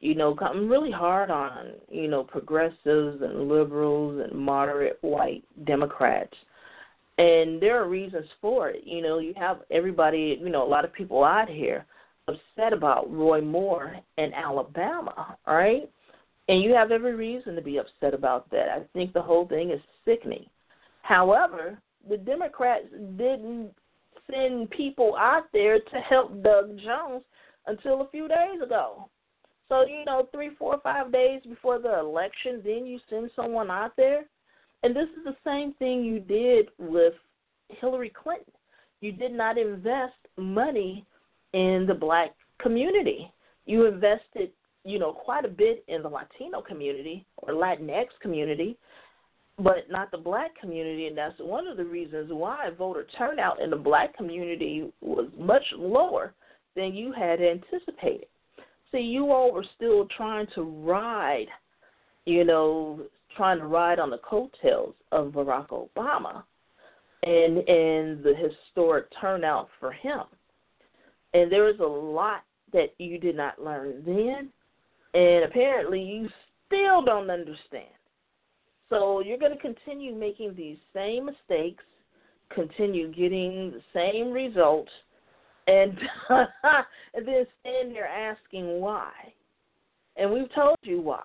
You 0.00 0.14
know, 0.14 0.36
I'm 0.40 0.68
really 0.68 0.90
hard 0.90 1.30
on, 1.30 1.72
you 1.90 2.08
know, 2.08 2.22
progressives 2.22 3.22
and 3.22 3.48
liberals 3.48 4.22
and 4.22 4.38
moderate 4.38 4.98
white 5.00 5.44
Democrats. 5.66 6.34
And 7.18 7.62
there 7.62 7.82
are 7.82 7.88
reasons 7.88 8.26
for 8.42 8.68
it. 8.68 8.82
You 8.84 9.00
know, 9.00 9.18
you 9.18 9.32
have 9.36 9.60
everybody, 9.70 10.38
you 10.40 10.50
know, 10.50 10.66
a 10.66 10.68
lot 10.68 10.84
of 10.84 10.92
people 10.92 11.24
out 11.24 11.48
here 11.48 11.86
upset 12.28 12.72
about 12.72 13.10
Roy 13.10 13.40
Moore 13.40 13.96
in 14.18 14.34
Alabama, 14.34 15.38
right? 15.46 15.88
And 16.48 16.62
you 16.62 16.72
have 16.74 16.92
every 16.92 17.14
reason 17.14 17.54
to 17.56 17.62
be 17.62 17.78
upset 17.78 18.14
about 18.14 18.48
that. 18.50 18.68
I 18.68 18.82
think 18.92 19.12
the 19.12 19.22
whole 19.22 19.46
thing 19.48 19.70
is 19.70 19.80
sickening. 20.04 20.46
However, 21.02 21.78
the 22.08 22.16
Democrats 22.16 22.86
didn't 23.16 23.72
send 24.30 24.70
people 24.70 25.16
out 25.16 25.46
there 25.52 25.78
to 25.78 25.96
help 26.08 26.42
Doug 26.42 26.78
Jones 26.84 27.22
until 27.66 28.02
a 28.02 28.08
few 28.10 28.28
days 28.28 28.60
ago. 28.62 29.08
So, 29.68 29.84
you 29.84 30.04
know, 30.04 30.28
three, 30.30 30.50
four, 30.56 30.80
five 30.82 31.10
days 31.10 31.42
before 31.48 31.80
the 31.80 31.98
election, 31.98 32.62
then 32.64 32.86
you 32.86 33.00
send 33.10 33.30
someone 33.34 33.70
out 33.70 33.92
there. 33.96 34.24
And 34.82 34.94
this 34.94 35.08
is 35.18 35.24
the 35.24 35.36
same 35.44 35.74
thing 35.74 36.04
you 36.04 36.20
did 36.20 36.68
with 36.78 37.14
Hillary 37.68 38.10
Clinton. 38.10 38.52
You 39.00 39.12
did 39.12 39.32
not 39.32 39.58
invest 39.58 40.14
money 40.36 41.04
in 41.52 41.84
the 41.88 41.94
black 41.94 42.34
community. 42.60 43.32
You 43.64 43.86
invested, 43.86 44.50
you 44.86 45.00
know, 45.00 45.12
quite 45.12 45.44
a 45.44 45.48
bit 45.48 45.84
in 45.88 46.02
the 46.02 46.08
Latino 46.08 46.62
community 46.62 47.26
or 47.38 47.54
Latinx 47.54 48.06
community, 48.22 48.78
but 49.58 49.90
not 49.90 50.10
the 50.10 50.18
black 50.18 50.58
community, 50.60 51.06
and 51.06 51.18
that's 51.18 51.38
one 51.40 51.66
of 51.66 51.76
the 51.76 51.84
reasons 51.84 52.30
why 52.32 52.70
voter 52.78 53.06
turnout 53.18 53.60
in 53.60 53.70
the 53.70 53.76
black 53.76 54.16
community 54.16 54.92
was 55.00 55.28
much 55.36 55.64
lower 55.76 56.34
than 56.76 56.94
you 56.94 57.12
had 57.12 57.40
anticipated. 57.40 58.28
See, 58.92 59.00
you 59.00 59.32
all 59.32 59.52
were 59.52 59.64
still 59.74 60.06
trying 60.16 60.46
to 60.54 60.62
ride, 60.62 61.46
you 62.24 62.44
know, 62.44 63.00
trying 63.36 63.58
to 63.58 63.66
ride 63.66 63.98
on 63.98 64.10
the 64.10 64.18
coattails 64.18 64.94
of 65.10 65.32
Barack 65.32 65.68
Obama 65.68 66.44
and 67.22 67.58
and 67.68 68.22
the 68.22 68.34
historic 68.36 69.06
turnout 69.20 69.68
for 69.80 69.90
him. 69.90 70.22
And 71.34 71.50
there 71.50 71.64
was 71.64 71.80
a 71.80 71.82
lot 71.82 72.44
that 72.72 72.94
you 72.98 73.18
did 73.18 73.36
not 73.36 73.60
learn 73.60 74.02
then, 74.06 74.50
and 75.16 75.44
apparently 75.44 76.02
you 76.02 76.28
still 76.66 77.02
don't 77.02 77.30
understand. 77.30 77.86
So 78.90 79.20
you're 79.20 79.38
going 79.38 79.56
to 79.56 79.58
continue 79.58 80.14
making 80.14 80.54
these 80.54 80.76
same 80.94 81.26
mistakes, 81.26 81.82
continue 82.54 83.08
getting 83.12 83.72
the 83.72 83.80
same 83.94 84.30
results, 84.30 84.90
and 85.66 85.98
and 86.28 87.26
then 87.26 87.46
stand 87.60 87.94
there 87.94 88.06
asking 88.06 88.80
why. 88.80 89.10
And 90.16 90.30
we've 90.30 90.52
told 90.54 90.76
you 90.82 91.00
why, 91.00 91.24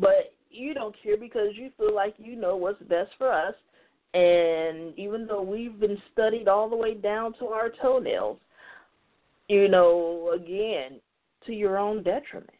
but 0.00 0.32
you 0.50 0.72
don't 0.72 0.96
care 1.02 1.18
because 1.18 1.48
you 1.54 1.70
feel 1.76 1.94
like 1.94 2.14
you 2.18 2.34
know 2.34 2.56
what's 2.56 2.82
best 2.84 3.10
for 3.18 3.30
us. 3.30 3.54
And 4.12 4.98
even 4.98 5.26
though 5.26 5.42
we've 5.42 5.78
been 5.78 5.98
studied 6.12 6.48
all 6.48 6.68
the 6.68 6.76
way 6.76 6.94
down 6.94 7.34
to 7.38 7.46
our 7.46 7.70
toenails, 7.80 8.38
you 9.48 9.68
know, 9.68 10.32
again, 10.34 11.00
to 11.46 11.52
your 11.52 11.78
own 11.78 12.02
detriment. 12.02 12.50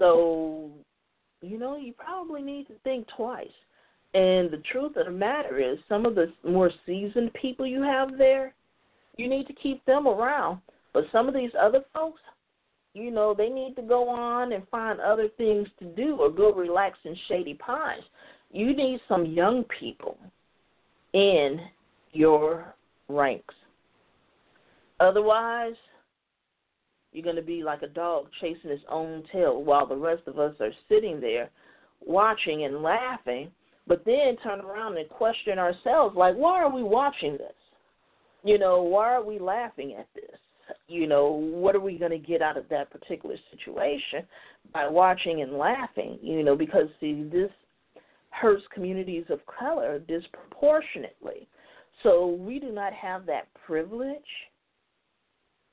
So 0.00 0.70
you 1.42 1.58
know, 1.58 1.76
you 1.76 1.92
probably 1.92 2.42
need 2.42 2.66
to 2.68 2.74
think 2.84 3.06
twice. 3.16 3.46
And 4.12 4.50
the 4.50 4.62
truth 4.70 4.96
of 4.96 5.06
the 5.06 5.12
matter 5.12 5.58
is, 5.58 5.78
some 5.88 6.04
of 6.04 6.14
the 6.14 6.32
more 6.44 6.70
seasoned 6.84 7.32
people 7.34 7.66
you 7.66 7.82
have 7.82 8.18
there, 8.18 8.54
you 9.16 9.28
need 9.28 9.46
to 9.46 9.52
keep 9.52 9.84
them 9.84 10.06
around. 10.06 10.60
But 10.92 11.04
some 11.12 11.28
of 11.28 11.34
these 11.34 11.52
other 11.58 11.84
folks, 11.94 12.20
you 12.94 13.10
know, 13.10 13.34
they 13.34 13.48
need 13.48 13.76
to 13.76 13.82
go 13.82 14.08
on 14.08 14.52
and 14.52 14.66
find 14.68 15.00
other 15.00 15.28
things 15.38 15.68
to 15.78 15.84
do 15.94 16.16
or 16.16 16.30
go 16.30 16.52
relax 16.52 16.98
in 17.04 17.16
Shady 17.28 17.54
Pines. 17.54 18.02
You 18.50 18.74
need 18.74 19.00
some 19.08 19.26
young 19.26 19.64
people 19.78 20.18
in 21.12 21.60
your 22.12 22.74
ranks. 23.08 23.54
Otherwise, 24.98 25.76
you're 27.12 27.24
going 27.24 27.36
to 27.36 27.42
be 27.42 27.62
like 27.62 27.82
a 27.82 27.88
dog 27.88 28.26
chasing 28.40 28.70
its 28.70 28.84
own 28.88 29.22
tail 29.32 29.62
while 29.62 29.86
the 29.86 29.96
rest 29.96 30.22
of 30.26 30.38
us 30.38 30.54
are 30.60 30.72
sitting 30.88 31.20
there 31.20 31.50
watching 32.00 32.64
and 32.64 32.82
laughing, 32.82 33.50
but 33.86 34.04
then 34.04 34.36
turn 34.42 34.60
around 34.60 34.96
and 34.96 35.08
question 35.08 35.58
ourselves 35.58 36.16
like, 36.16 36.34
why 36.34 36.62
are 36.62 36.74
we 36.74 36.82
watching 36.82 37.32
this? 37.32 37.52
You 38.44 38.58
know, 38.58 38.82
why 38.82 39.12
are 39.12 39.24
we 39.24 39.38
laughing 39.38 39.94
at 39.98 40.06
this? 40.14 40.38
You 40.86 41.06
know, 41.06 41.30
what 41.30 41.74
are 41.74 41.80
we 41.80 41.98
going 41.98 42.12
to 42.12 42.18
get 42.18 42.42
out 42.42 42.56
of 42.56 42.68
that 42.70 42.90
particular 42.90 43.36
situation 43.50 44.26
by 44.72 44.88
watching 44.88 45.42
and 45.42 45.58
laughing? 45.58 46.18
You 46.22 46.44
know, 46.44 46.56
because 46.56 46.86
see, 47.00 47.28
this 47.30 47.50
hurts 48.30 48.62
communities 48.72 49.24
of 49.30 49.40
color 49.46 49.98
disproportionately. 49.98 51.48
So 52.02 52.38
we 52.40 52.58
do 52.58 52.70
not 52.70 52.92
have 52.92 53.26
that 53.26 53.48
privilege 53.66 54.18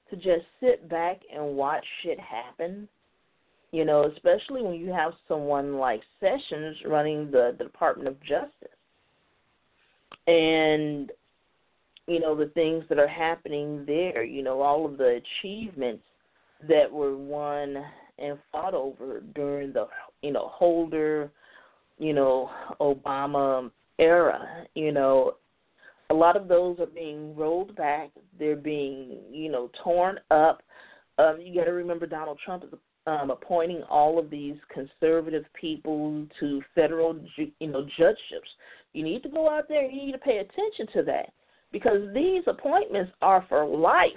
to 0.10 0.16
just 0.16 0.46
sit 0.60 0.90
back 0.90 1.20
and 1.34 1.56
watch 1.56 1.86
shit 2.04 2.20
happen. 2.20 2.88
You 3.72 3.84
know, 3.84 4.10
especially 4.16 4.62
when 4.64 4.76
you 4.76 4.92
have 4.92 5.12
someone 5.28 5.78
like 5.78 6.02
Sessions 6.22 6.78
running 6.86 7.30
the, 7.30 7.54
the 7.58 7.66
Department 7.66 8.08
of 8.08 8.20
Justice. 8.22 8.52
And, 10.26 11.12
you 12.08 12.22
know, 12.22 12.34
the 12.34 12.52
things 12.54 12.86
that 12.88 12.98
are 12.98 13.08
happening 13.08 13.84
there, 13.86 14.24
you 14.24 14.42
know, 14.42 14.62
all 14.62 14.86
of 14.86 14.98
the 14.98 15.22
achievements 15.42 16.04
that 16.68 16.90
were 16.92 17.18
won 17.18 17.76
and 18.18 18.38
fought 18.52 18.74
over 18.74 19.22
during 19.36 19.74
the, 19.74 19.88
you 20.22 20.32
know, 20.32 20.48
Holder, 20.48 21.30
you 22.00 22.14
know, 22.14 22.50
Obama 22.80 23.70
era, 24.00 24.66
you 24.76 24.92
know, 24.92 25.36
a 26.10 26.14
lot 26.14 26.38
of 26.38 26.48
those 26.48 26.80
are 26.80 26.86
being 26.86 27.36
rolled 27.36 27.76
back. 27.76 28.12
They're 28.40 28.56
being, 28.56 29.18
you 29.30 29.52
know, 29.52 29.70
torn 29.84 30.20
up. 30.32 30.62
Um, 31.18 31.40
you 31.42 31.56
got 31.56 31.66
to 31.66 31.74
remember 31.74 32.06
Donald 32.06 32.40
Trump 32.44 32.64
is 32.64 32.70
um, 33.08 33.32
appointing 33.32 33.84
all 33.90 34.20
of 34.20 34.30
these 34.30 34.56
conservative 34.72 35.46
people 35.60 36.26
to 36.40 36.62
federal, 36.76 37.18
you 37.38 37.68
know, 37.68 37.86
judgeships. 37.98 38.50
You 38.94 39.04
need 39.04 39.24
to 39.24 39.30
go 39.30 39.50
out 39.50 39.68
there 39.68 39.84
you 39.90 40.06
need 40.08 40.12
to 40.14 40.18
pay 40.18 40.38
attention 40.38 40.88
to 40.94 41.04
that 41.04 41.34
because 41.72 42.14
these 42.14 42.44
appointments 42.48 43.12
are 43.22 43.46
for 43.50 43.66
life. 43.66 44.12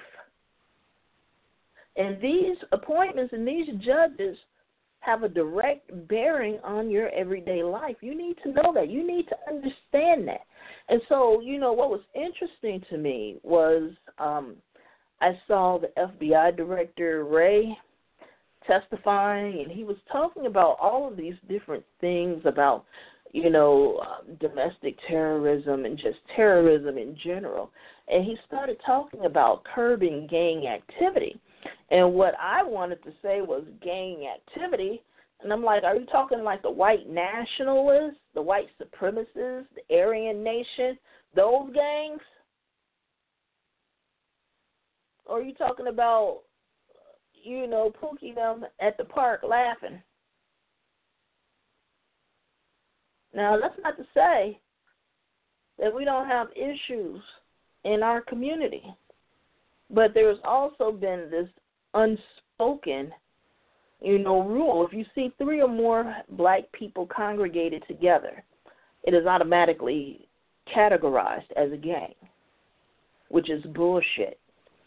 And 1.96 2.20
these 2.22 2.56
appointments 2.72 3.32
and 3.32 3.46
these 3.46 3.66
judges 3.84 4.36
have 5.00 5.22
a 5.22 5.28
direct 5.28 5.90
bearing 6.08 6.58
on 6.62 6.90
your 6.90 7.08
everyday 7.10 7.62
life. 7.62 7.96
You 8.00 8.16
need 8.16 8.36
to 8.44 8.52
know 8.52 8.72
that. 8.74 8.88
You 8.88 9.06
need 9.06 9.26
to 9.28 9.36
understand 9.48 10.28
that. 10.28 10.42
And 10.90 11.00
so, 11.08 11.40
you 11.40 11.58
know, 11.60 11.72
what 11.72 11.88
was 11.88 12.00
interesting 12.14 12.82
to 12.90 12.98
me 12.98 13.36
was 13.44 13.92
um, 14.18 14.56
I 15.20 15.38
saw 15.46 15.78
the 15.78 15.88
FBI 15.96 16.56
director, 16.56 17.24
Wray 17.24 17.78
testifying, 18.66 19.60
and 19.60 19.70
he 19.70 19.84
was 19.84 19.96
talking 20.10 20.46
about 20.46 20.78
all 20.80 21.08
of 21.08 21.16
these 21.16 21.34
different 21.48 21.84
things 22.00 22.42
about, 22.44 22.84
you 23.32 23.50
know, 23.50 24.02
uh, 24.02 24.34
domestic 24.40 24.96
terrorism 25.08 25.84
and 25.84 25.96
just 25.96 26.18
terrorism 26.34 26.98
in 26.98 27.16
general. 27.22 27.70
And 28.08 28.24
he 28.24 28.36
started 28.48 28.76
talking 28.84 29.26
about 29.26 29.62
curbing 29.72 30.26
gang 30.28 30.66
activity. 30.66 31.40
And 31.92 32.14
what 32.14 32.34
I 32.40 32.64
wanted 32.64 33.02
to 33.04 33.10
say 33.22 33.42
was 33.42 33.62
gang 33.80 34.26
activity. 34.26 35.02
And 35.42 35.52
I'm 35.52 35.64
like, 35.64 35.84
are 35.84 35.96
you 35.96 36.06
talking 36.06 36.42
like 36.42 36.62
the 36.62 36.70
white 36.70 37.08
nationalists, 37.08 38.18
the 38.34 38.42
white 38.42 38.68
supremacists, 38.80 39.66
the 39.74 39.96
Aryan 39.96 40.42
Nation, 40.42 40.98
those 41.34 41.72
gangs? 41.72 42.20
Or 45.24 45.38
are 45.38 45.42
you 45.42 45.54
talking 45.54 45.86
about, 45.86 46.40
you 47.32 47.66
know, 47.66 47.92
Pookie 48.02 48.34
them 48.34 48.64
at 48.80 48.96
the 48.98 49.04
park 49.04 49.42
laughing? 49.48 50.02
Now, 53.32 53.58
that's 53.58 53.78
not 53.82 53.96
to 53.96 54.04
say 54.12 54.58
that 55.78 55.94
we 55.94 56.04
don't 56.04 56.26
have 56.26 56.48
issues 56.54 57.22
in 57.84 58.02
our 58.02 58.20
community, 58.20 58.82
but 59.88 60.12
there's 60.12 60.38
also 60.44 60.92
been 60.92 61.28
this 61.30 61.48
unspoken, 61.94 63.12
you 64.00 64.18
know, 64.18 64.42
rule. 64.42 64.86
If 64.86 64.92
you 64.92 65.04
see 65.14 65.32
three 65.38 65.60
or 65.60 65.68
more 65.68 66.16
black 66.30 66.70
people 66.72 67.06
congregated 67.06 67.84
together, 67.86 68.42
it 69.04 69.14
is 69.14 69.26
automatically 69.26 70.28
categorized 70.74 71.50
as 71.56 71.72
a 71.72 71.76
gang, 71.76 72.14
which 73.28 73.50
is 73.50 73.62
bullshit. 73.74 74.38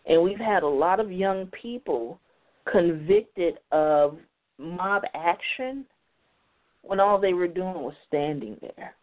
And 0.05 0.21
we've 0.21 0.39
had 0.39 0.63
a 0.63 0.67
lot 0.67 0.99
of 0.99 1.11
young 1.11 1.47
people 1.47 2.19
convicted 2.71 3.55
of 3.71 4.17
mob 4.57 5.03
action 5.13 5.85
when 6.81 6.99
all 6.99 7.19
they 7.19 7.33
were 7.33 7.47
doing 7.47 7.75
was 7.75 7.93
standing 8.07 8.57
there. 8.61 8.95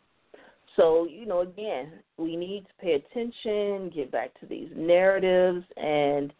So, 0.76 1.06
you 1.10 1.26
know, 1.26 1.40
again, 1.40 1.92
we 2.16 2.36
need 2.36 2.64
to 2.64 2.84
pay 2.84 2.92
attention, 2.92 3.90
get 3.94 4.12
back 4.12 4.38
to 4.40 4.46
these 4.46 4.70
narratives 4.76 5.64
and 5.76 6.32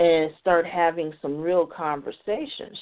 and 0.00 0.30
start 0.40 0.66
having 0.66 1.12
some 1.20 1.38
real 1.38 1.66
conversations. 1.66 2.76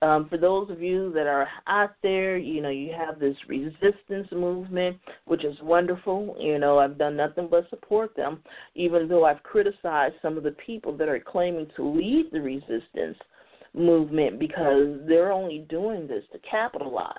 Um, 0.00 0.28
for 0.28 0.38
those 0.38 0.70
of 0.70 0.80
you 0.80 1.12
that 1.12 1.26
are 1.26 1.46
out 1.66 1.92
there, 2.02 2.36
you 2.36 2.60
know, 2.60 2.70
you 2.70 2.92
have 2.92 3.20
this 3.20 3.36
resistance 3.48 4.28
movement, 4.32 4.96
which 5.26 5.44
is 5.44 5.56
wonderful. 5.62 6.36
You 6.40 6.58
know, 6.58 6.78
I've 6.78 6.98
done 6.98 7.16
nothing 7.16 7.48
but 7.50 7.68
support 7.70 8.16
them, 8.16 8.42
even 8.74 9.06
though 9.06 9.24
I've 9.24 9.42
criticized 9.42 10.14
some 10.22 10.36
of 10.36 10.44
the 10.44 10.56
people 10.64 10.96
that 10.96 11.08
are 11.08 11.20
claiming 11.20 11.68
to 11.76 11.88
lead 11.88 12.30
the 12.32 12.40
resistance 12.40 13.18
movement 13.74 14.38
because 14.38 14.98
they're 15.06 15.32
only 15.32 15.66
doing 15.68 16.06
this 16.06 16.24
to 16.32 16.38
capitalize 16.48 17.16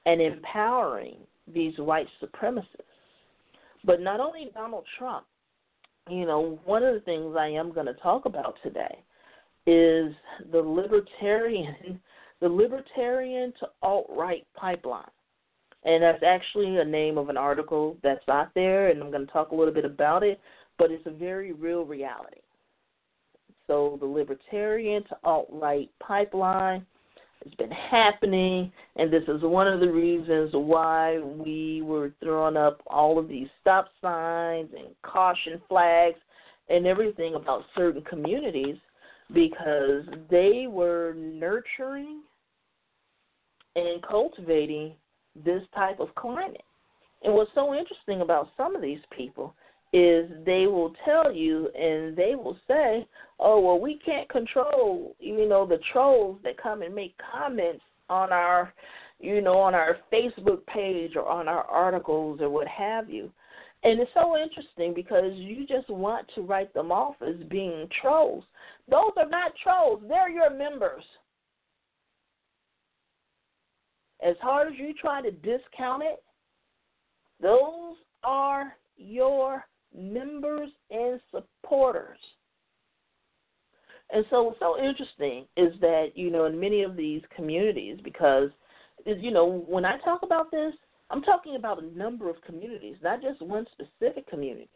and 0.05 0.21
empowering 0.21 1.17
these 1.53 1.77
white 1.79 2.07
supremacists. 2.23 2.67
But 3.83 4.03
not 4.03 4.21
only 4.21 4.51
Donald 4.53 4.85
Trump, 4.99 5.25
you 6.11 6.27
know, 6.27 6.61
one 6.67 6.83
of 6.83 6.93
the 6.93 7.01
things 7.01 7.35
I 7.39 7.49
am 7.49 7.73
going 7.73 7.87
to 7.87 7.95
talk 7.95 8.27
about 8.27 8.57
today 8.63 9.03
is 9.67 10.15
the 10.53 10.59
libertarian, 10.59 11.99
the 12.41 12.49
libertarian 12.49 13.55
to 13.61 13.69
alt 13.83 14.07
right 14.11 14.47
pipeline. 14.55 15.05
And 15.85 16.03
that's 16.03 16.23
actually 16.23 16.77
a 16.77 16.85
name 16.85 17.17
of 17.17 17.31
an 17.31 17.39
article 17.39 17.97
that's 18.03 18.27
out 18.29 18.51
there, 18.55 18.89
and 18.89 19.03
I'm 19.03 19.11
going 19.11 19.27
to 19.27 19.33
talk 19.33 19.53
a 19.53 19.55
little 19.55 19.73
bit 19.73 19.87
about 19.87 20.23
it, 20.23 20.41
but 20.79 20.91
it's 20.91 21.07
a 21.07 21.11
very 21.11 21.53
real 21.53 21.87
reality. 21.87 22.41
So 23.67 23.97
the 24.01 24.07
libertarian 24.07 25.03
to 25.05 25.17
alt 25.25 25.49
right 25.51 25.91
pipeline 26.01 26.85
has 27.45 27.55
been 27.55 27.71
happening, 27.71 28.73
and 28.97 29.13
this 29.13 29.23
is 29.29 29.43
one 29.43 29.67
of 29.67 29.81
the 29.81 29.91
reasons 29.91 30.51
why 30.53 31.19
we 31.19 31.83
were 31.83 32.13
throwing 32.23 32.57
up 32.57 32.81
all 32.87 33.19
of 33.19 33.29
these 33.29 33.49
stop 33.61 33.89
signs 34.01 34.71
and 34.77 34.89
caution 35.03 35.61
flags 35.69 36.19
and 36.69 36.87
everything 36.87 37.35
about 37.35 37.65
certain 37.77 38.03
communities 38.03 38.77
because 39.33 40.05
they 40.31 40.67
were 40.69 41.15
nurturing 41.17 42.21
and 43.77 44.03
cultivating 44.03 44.93
this 45.45 45.63
type 45.75 46.01
of 46.01 46.15
climate. 46.15 46.63
And 47.23 47.35
what's 47.35 47.51
so 47.55 47.75
interesting 47.75 48.21
about 48.21 48.49
some 48.57 48.77
of 48.77 48.83
these 48.83 49.01
people 49.17 49.55
is 49.95 50.29
they 50.45 50.67
will 50.67 50.93
tell 51.05 51.33
you 51.33 51.69
and 51.69 52.17
they 52.17 52.35
will 52.35 52.59
say, 52.67 53.07
"Oh, 53.39 53.61
well, 53.61 53.79
we 53.79 53.97
can't 53.99 54.29
control, 54.29 55.15
you 55.21 55.49
know, 55.49 55.65
the 55.65 55.79
trolls 55.93 56.41
that 56.43 56.57
come 56.61 56.83
and 56.83 56.93
make 56.93 57.15
comments 57.33 57.85
on 58.11 58.33
our, 58.33 58.75
you 59.21 59.41
know, 59.41 59.57
on 59.57 59.73
our 59.73 59.99
Facebook 60.13 60.67
page 60.67 61.15
or 61.15 61.29
on 61.29 61.47
our 61.47 61.63
articles 61.67 62.41
or 62.41 62.51
what 62.51 62.67
have 62.67 63.09
you." 63.09 63.31
And 63.85 64.01
it's 64.01 64.11
so 64.15 64.37
interesting 64.37 64.95
because 64.95 65.33
you 65.35 65.65
just 65.65 65.89
want 65.89 66.29
to 66.35 66.43
write 66.43 66.75
them 66.75 66.91
off 66.91 67.15
as 67.23 67.37
being 67.49 67.89
trolls. 68.03 68.43
Those 68.89 69.13
are 69.17 69.29
not 69.29 69.53
trolls. 69.63 70.03
They're 70.09 70.29
your 70.29 70.51
members. 70.51 71.05
As 74.21 74.37
hard 74.41 74.73
as 74.73 74.75
you 74.77 74.93
try 74.95 75.23
to 75.23 75.31
discount 75.31 76.03
it, 76.03 76.21
those 77.41 77.97
are 78.25 78.75
your 78.97 79.65
members 79.97 80.71
and 80.91 81.21
supporters. 81.31 82.19
And 84.11 84.25
so 84.31 84.43
what's 84.45 84.59
so 84.59 84.79
interesting 84.79 85.47
is 85.57 85.73
that, 85.81 86.13
you 86.15 86.31
know, 86.31 86.45
in 86.45 86.59
many 86.59 86.83
of 86.83 86.97
these 86.97 87.23
communities, 87.35 87.99
because, 88.05 88.51
you 89.07 89.31
know, 89.31 89.65
when 89.67 89.85
I 89.85 89.99
talk 90.05 90.23
about 90.23 90.51
this, 90.51 90.75
I'm 91.11 91.23
talking 91.23 91.57
about 91.57 91.83
a 91.83 91.99
number 91.99 92.29
of 92.29 92.37
communities, 92.43 92.97
not 93.03 93.23
just 93.23 93.41
one 93.43 93.67
specific 93.73 94.29
community. 94.29 94.69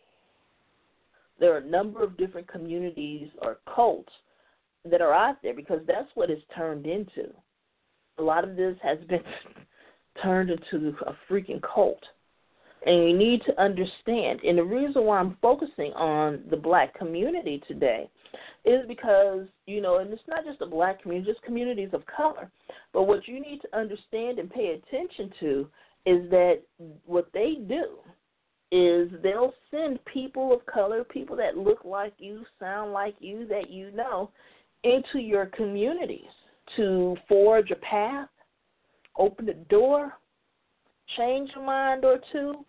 There 1.39 1.55
are 1.55 1.59
a 1.59 1.66
number 1.66 2.03
of 2.03 2.16
different 2.16 2.49
communities 2.49 3.29
or 3.43 3.59
cults 3.73 4.12
that 4.85 5.01
are 5.01 5.12
out 5.12 5.37
there 5.43 5.55
because 5.55 5.81
that's 5.87 6.09
what 6.14 6.31
it's 6.31 6.43
turned 6.57 6.87
into. 6.87 7.33
A 8.19 8.23
lot 8.23 8.45
of 8.45 8.57
this 8.57 8.77
has 8.83 8.99
been 9.09 9.23
turned 10.23 10.51
into 10.51 10.95
a 11.07 11.16
freaking 11.31 11.61
cult. 11.62 12.03
And 12.87 13.09
you 13.09 13.16
need 13.16 13.43
to 13.47 13.61
understand, 13.61 14.41
and 14.45 14.57
the 14.57 14.64
reason 14.64 15.05
why 15.05 15.18
I'm 15.18 15.37
focusing 15.43 15.93
on 15.95 16.45
the 16.49 16.57
black 16.57 16.97
community 16.97 17.61
today 17.66 18.09
is 18.64 18.87
because, 18.87 19.47
you 19.66 19.81
know, 19.81 19.99
and 19.99 20.12
it's 20.12 20.22
not 20.29 20.45
just 20.45 20.61
the 20.61 20.66
black 20.66 21.03
community, 21.03 21.33
just 21.33 21.43
communities 21.43 21.91
of 21.93 22.03
color. 22.07 22.51
But 22.93 23.05
what 23.05 23.26
you 23.26 23.41
need 23.41 23.61
to 23.62 23.76
understand 23.76 24.39
and 24.39 24.51
pay 24.51 24.81
attention 24.81 25.33
to 25.41 25.68
is 26.07 26.31
that 26.31 26.61
what 27.05 27.29
they 27.35 27.57
do 27.66 27.99
is 28.70 29.11
they'll 29.22 29.55
send 29.70 30.05
people 30.05 30.53
of 30.53 30.64
color, 30.66 31.03
people 31.03 31.37
that 31.37 31.57
look 31.57 31.85
like 31.85 32.12
you, 32.18 32.45
sound 32.61 32.93
like 32.93 33.16
you, 33.18 33.47
that 33.49 33.70
you 33.70 33.91
know, 33.91 34.31
into 34.85 35.18
your 35.18 35.47
communities 35.47 36.31
to 36.76 37.16
forge 37.29 37.70
a 37.70 37.76
path, 37.76 38.29
open 39.16 39.49
a 39.49 39.55
door, 39.55 40.12
change 41.16 41.51
a 41.57 41.61
mind 41.61 42.05
or 42.05 42.20
two, 42.31 42.64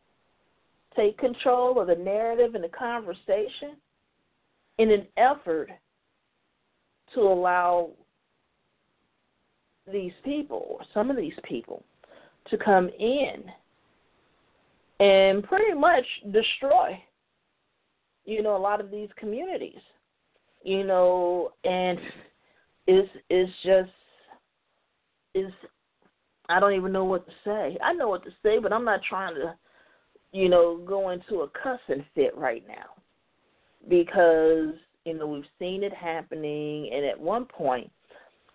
take 0.95 1.17
control 1.17 1.79
of 1.79 1.87
the 1.87 1.95
narrative 1.95 2.55
and 2.55 2.63
the 2.63 2.69
conversation 2.69 3.77
in 4.77 4.91
an 4.91 5.05
effort 5.17 5.69
to 7.13 7.21
allow 7.21 7.89
these 9.91 10.13
people, 10.23 10.65
or 10.69 10.79
some 10.93 11.09
of 11.09 11.17
these 11.17 11.33
people, 11.43 11.83
to 12.49 12.57
come 12.57 12.89
in 12.99 13.43
and 14.99 15.43
pretty 15.43 15.73
much 15.73 16.05
destroy, 16.31 17.01
you 18.25 18.43
know, 18.43 18.55
a 18.55 18.57
lot 18.57 18.79
of 18.79 18.91
these 18.91 19.09
communities, 19.17 19.79
you 20.63 20.85
know, 20.85 21.51
and 21.63 21.99
it's 22.87 23.09
it's 23.29 23.51
just 23.63 23.91
is 25.33 25.51
I 26.49 26.59
don't 26.59 26.73
even 26.73 26.91
know 26.91 27.05
what 27.05 27.25
to 27.27 27.33
say. 27.45 27.77
I 27.83 27.93
know 27.93 28.09
what 28.09 28.23
to 28.23 28.31
say, 28.43 28.59
but 28.59 28.73
I'm 28.73 28.85
not 28.85 29.01
trying 29.07 29.35
to, 29.35 29.55
you 30.32 30.49
know, 30.49 30.77
go 30.77 31.09
into 31.09 31.41
a 31.41 31.49
cussing 31.49 32.05
fit 32.15 32.36
right 32.38 32.63
now 32.67 33.01
because 33.88 34.73
you 35.05 35.13
know 35.13 35.27
we've 35.27 35.43
seen 35.57 35.84
it 35.84 35.93
happening, 35.93 36.89
and 36.93 37.05
at 37.05 37.19
one 37.19 37.45
point, 37.45 37.91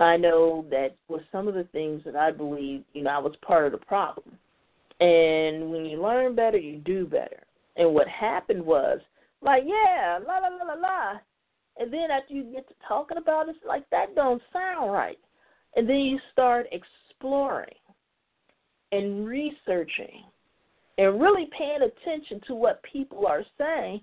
I 0.01 0.17
know 0.17 0.67
that 0.71 0.97
with 1.09 1.23
some 1.33 1.49
of 1.49 1.55
the 1.55 1.65
things 1.73 2.03
that 2.05 2.17
I 2.17 2.31
believe, 2.31 2.83
you 2.93 3.03
know, 3.03 3.11
I 3.11 3.19
was 3.19 3.35
part 3.43 3.67
of 3.67 3.73
the 3.73 3.87
problem. 3.87 4.37
And 5.01 5.71
when 5.71 5.85
you 5.85 6.01
learn 6.01 6.35
better, 6.35 6.59
you 6.59 6.79
do 6.79 7.07
better. 7.07 7.43
And 7.77 7.93
what 7.95 8.09
happened 8.09 8.65
was, 8.65 9.01
like, 9.43 9.65
yeah, 9.67 10.19
la 10.27 10.39
la 10.39 10.49
la 10.49 10.75
la 10.75 10.81
la. 10.81 11.19
And 11.77 11.93
then 11.93 12.11
after 12.11 12.35
you 12.35 12.45
get 12.45 12.69
to 12.69 12.75
talking 12.87 13.19
about 13.19 13.49
it, 13.49 13.57
like 13.67 13.89
that 13.91 14.15
don't 14.15 14.43
sound 14.53 14.93
right. 14.93 15.19
And 15.77 15.89
then 15.89 15.97
you 15.97 16.19
start 16.33 16.67
exploring 16.71 17.75
and 18.93 19.27
researching 19.27 20.23
and 20.99 21.21
really 21.21 21.49
paying 21.57 21.81
attention 21.83 22.41
to 22.47 22.55
what 22.55 22.83
people 22.91 23.27
are 23.27 23.45
saying. 23.59 24.01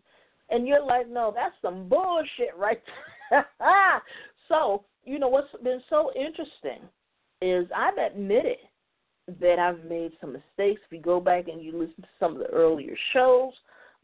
And 0.49 0.67
you're 0.67 0.85
like, 0.85 1.09
no, 1.09 1.31
that's 1.33 1.55
some 1.61 1.87
bullshit 1.87 2.55
right 2.57 2.81
so, 4.47 4.83
you 5.05 5.19
know, 5.19 5.29
what's 5.29 5.47
been 5.63 5.81
so 5.89 6.11
interesting 6.15 6.87
is 7.41 7.67
I've 7.75 7.97
admitted 7.97 8.57
that 9.39 9.59
I've 9.59 9.83
made 9.89 10.11
some 10.19 10.33
mistakes. 10.33 10.81
If 10.85 10.91
you 10.91 10.99
go 10.99 11.19
back 11.19 11.47
and 11.47 11.61
you 11.61 11.71
listen 11.71 12.01
to 12.01 12.09
some 12.19 12.33
of 12.33 12.39
the 12.39 12.47
earlier 12.47 12.95
shows, 13.13 13.53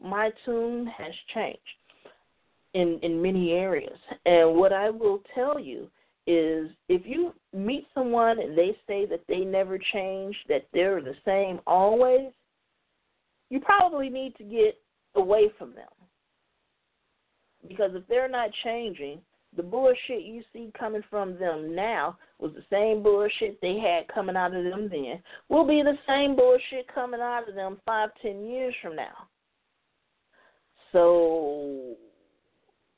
my 0.02 0.30
tune 0.44 0.86
has 0.86 1.12
changed 1.34 1.60
in 2.74 2.98
in 3.02 3.20
many 3.20 3.52
areas. 3.52 3.98
And 4.26 4.56
what 4.56 4.72
I 4.72 4.90
will 4.90 5.22
tell 5.34 5.58
you 5.58 5.88
is 6.26 6.70
if 6.88 7.02
you 7.04 7.32
meet 7.54 7.86
someone 7.94 8.38
and 8.38 8.56
they 8.56 8.76
say 8.86 9.06
that 9.06 9.22
they 9.28 9.40
never 9.40 9.78
change, 9.92 10.36
that 10.48 10.66
they're 10.72 11.00
the 11.00 11.14
same 11.24 11.60
always, 11.66 12.30
you 13.50 13.60
probably 13.60 14.08
need 14.08 14.36
to 14.36 14.44
get 14.44 14.80
away 15.14 15.50
from 15.58 15.74
them. 15.74 15.88
Because 17.66 17.90
if 17.94 18.06
they're 18.08 18.28
not 18.28 18.50
changing, 18.64 19.20
the 19.56 19.62
bullshit 19.62 20.22
you 20.22 20.42
see 20.52 20.70
coming 20.78 21.02
from 21.08 21.38
them 21.38 21.74
now 21.74 22.18
was 22.38 22.52
the 22.54 22.64
same 22.70 23.02
bullshit 23.02 23.60
they 23.60 23.78
had 23.78 24.06
coming 24.12 24.36
out 24.36 24.54
of 24.54 24.64
them 24.64 24.88
then. 24.90 25.20
Will 25.48 25.66
be 25.66 25.82
the 25.82 25.98
same 26.06 26.36
bullshit 26.36 26.86
coming 26.94 27.20
out 27.20 27.48
of 27.48 27.54
them 27.54 27.78
five, 27.84 28.10
ten 28.22 28.44
years 28.44 28.74
from 28.82 28.94
now. 28.94 29.28
So, 30.92 31.96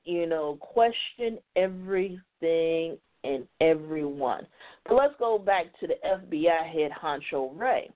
you 0.04 0.26
know, 0.26 0.58
question 0.60 1.38
everything 1.56 2.98
and 3.24 3.46
everyone. 3.60 4.46
But 4.86 4.94
let's 4.94 5.14
go 5.18 5.38
back 5.38 5.66
to 5.80 5.86
the 5.86 5.94
FBI 6.04 6.72
head 6.72 6.90
honcho 7.00 7.56
Wray. 7.56 7.90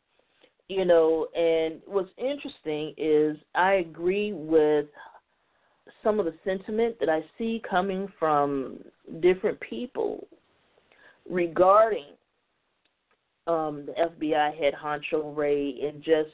You 0.68 0.84
know, 0.86 1.26
and 1.36 1.80
what's 1.86 2.08
interesting 2.16 2.94
is 2.96 3.36
I 3.54 3.74
agree 3.74 4.32
with 4.32 4.86
some 6.02 6.18
of 6.18 6.24
the 6.24 6.34
sentiment 6.44 6.96
that 7.00 7.08
I 7.08 7.22
see 7.36 7.62
coming 7.68 8.08
from 8.18 8.78
different 9.20 9.60
people 9.60 10.26
regarding 11.28 12.06
um, 13.46 13.86
the 13.86 13.92
FBI 13.92 14.58
head 14.58 14.74
honcho 14.74 15.36
Wray 15.36 15.76
and 15.82 16.02
just 16.02 16.30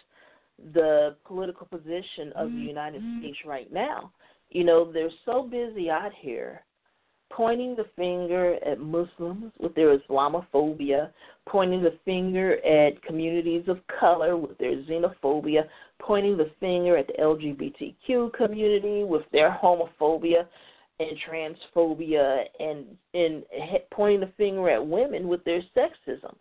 the 0.75 1.17
political 1.25 1.67
position 1.67 2.33
of 2.37 2.49
the 2.49 2.57
mm-hmm. 2.57 2.69
United 2.69 3.03
States 3.19 3.39
right 3.45 3.73
now. 3.73 4.13
You 4.51 4.65
know, 4.65 4.93
they're 4.93 5.11
so 5.25 5.43
busy 5.43 5.91
out 5.91 6.13
here 6.21 6.63
pointing 7.31 7.77
the 7.77 7.87
finger 7.97 8.57
at 8.67 8.81
Muslims 8.81 9.53
with 9.59 9.75
their 9.75 9.97
Islamophobia, 9.99 11.11
pointing 11.49 11.83
the 11.83 11.99
finger 12.05 12.65
at 12.65 13.03
communities 13.03 13.65
of 13.69 13.79
color 13.99 14.37
with 14.37 14.59
their 14.59 14.77
xenophobia, 14.83 15.63
pointing 16.01 16.37
the 16.37 16.51
finger 16.59 16.97
at 16.97 17.07
the 17.07 17.15
LGBTQ 17.15 18.33
community 18.33 19.05
with 19.05 19.23
their 19.33 19.51
homophobia 19.51 20.47
and 20.99 21.17
transphobia, 21.29 22.45
and 22.59 22.85
and 23.15 23.45
pointing 23.91 24.21
the 24.21 24.33
finger 24.37 24.69
at 24.69 24.87
women 24.87 25.29
with 25.29 25.43
their 25.45 25.63
sexism. 25.77 26.35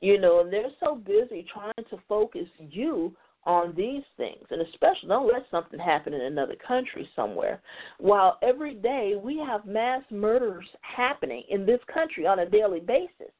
You 0.00 0.18
know, 0.18 0.40
and 0.40 0.52
they're 0.52 0.72
so 0.80 0.96
busy 0.96 1.46
trying 1.52 1.74
to 1.90 1.98
focus 2.08 2.48
you 2.58 3.14
on 3.44 3.74
these 3.76 4.02
things, 4.16 4.44
and 4.50 4.60
especially 4.60 5.08
don't 5.08 5.26
let 5.26 5.46
something 5.50 5.80
happen 5.80 6.12
in 6.12 6.20
another 6.20 6.56
country 6.66 7.08
somewhere. 7.16 7.60
While 7.98 8.38
every 8.42 8.74
day 8.74 9.14
we 9.22 9.38
have 9.38 9.64
mass 9.64 10.02
murders 10.10 10.66
happening 10.82 11.44
in 11.48 11.64
this 11.64 11.80
country 11.92 12.26
on 12.26 12.40
a 12.40 12.48
daily 12.48 12.80
basis. 12.80 13.32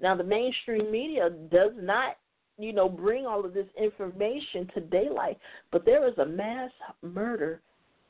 Now, 0.00 0.16
the 0.16 0.24
mainstream 0.24 0.90
media 0.90 1.30
does 1.50 1.72
not, 1.76 2.16
you 2.58 2.72
know, 2.72 2.88
bring 2.88 3.26
all 3.26 3.44
of 3.44 3.54
this 3.54 3.68
information 3.80 4.68
to 4.74 4.80
daylight, 4.80 5.38
but 5.70 5.84
there 5.84 6.08
is 6.08 6.16
a 6.18 6.26
mass 6.26 6.70
murder 7.02 7.60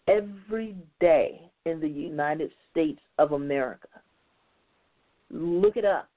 every 0.06 0.76
day 1.00 1.40
in 1.66 1.80
the 1.80 1.88
United 1.88 2.52
States 2.70 3.00
of 3.18 3.32
America. 3.32 3.88
Look 5.30 5.76
it 5.76 5.84
up, 5.84 6.08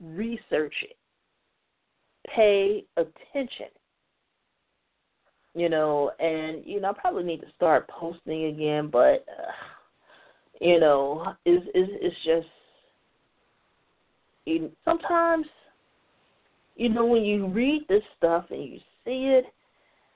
research 0.00 0.74
it 0.82 0.96
pay 2.34 2.84
attention. 2.96 3.68
You 5.54 5.68
know, 5.68 6.12
and 6.20 6.64
you 6.64 6.80
know, 6.80 6.90
I 6.90 6.92
probably 6.92 7.24
need 7.24 7.40
to 7.40 7.52
start 7.56 7.88
posting 7.88 8.46
again, 8.46 8.88
but 8.92 9.24
uh, 9.28 9.52
you 10.60 10.78
know, 10.78 11.34
it's 11.44 11.66
is 11.74 11.88
it's 12.00 12.16
just 12.24 12.46
you, 14.48 14.70
sometimes 14.84 15.46
you 16.76 16.88
know 16.88 17.04
when 17.04 17.22
you 17.24 17.46
read 17.48 17.82
this 17.88 18.02
stuff 18.16 18.46
and 18.50 18.64
you 18.64 18.78
see 19.04 19.36
it 19.36 19.44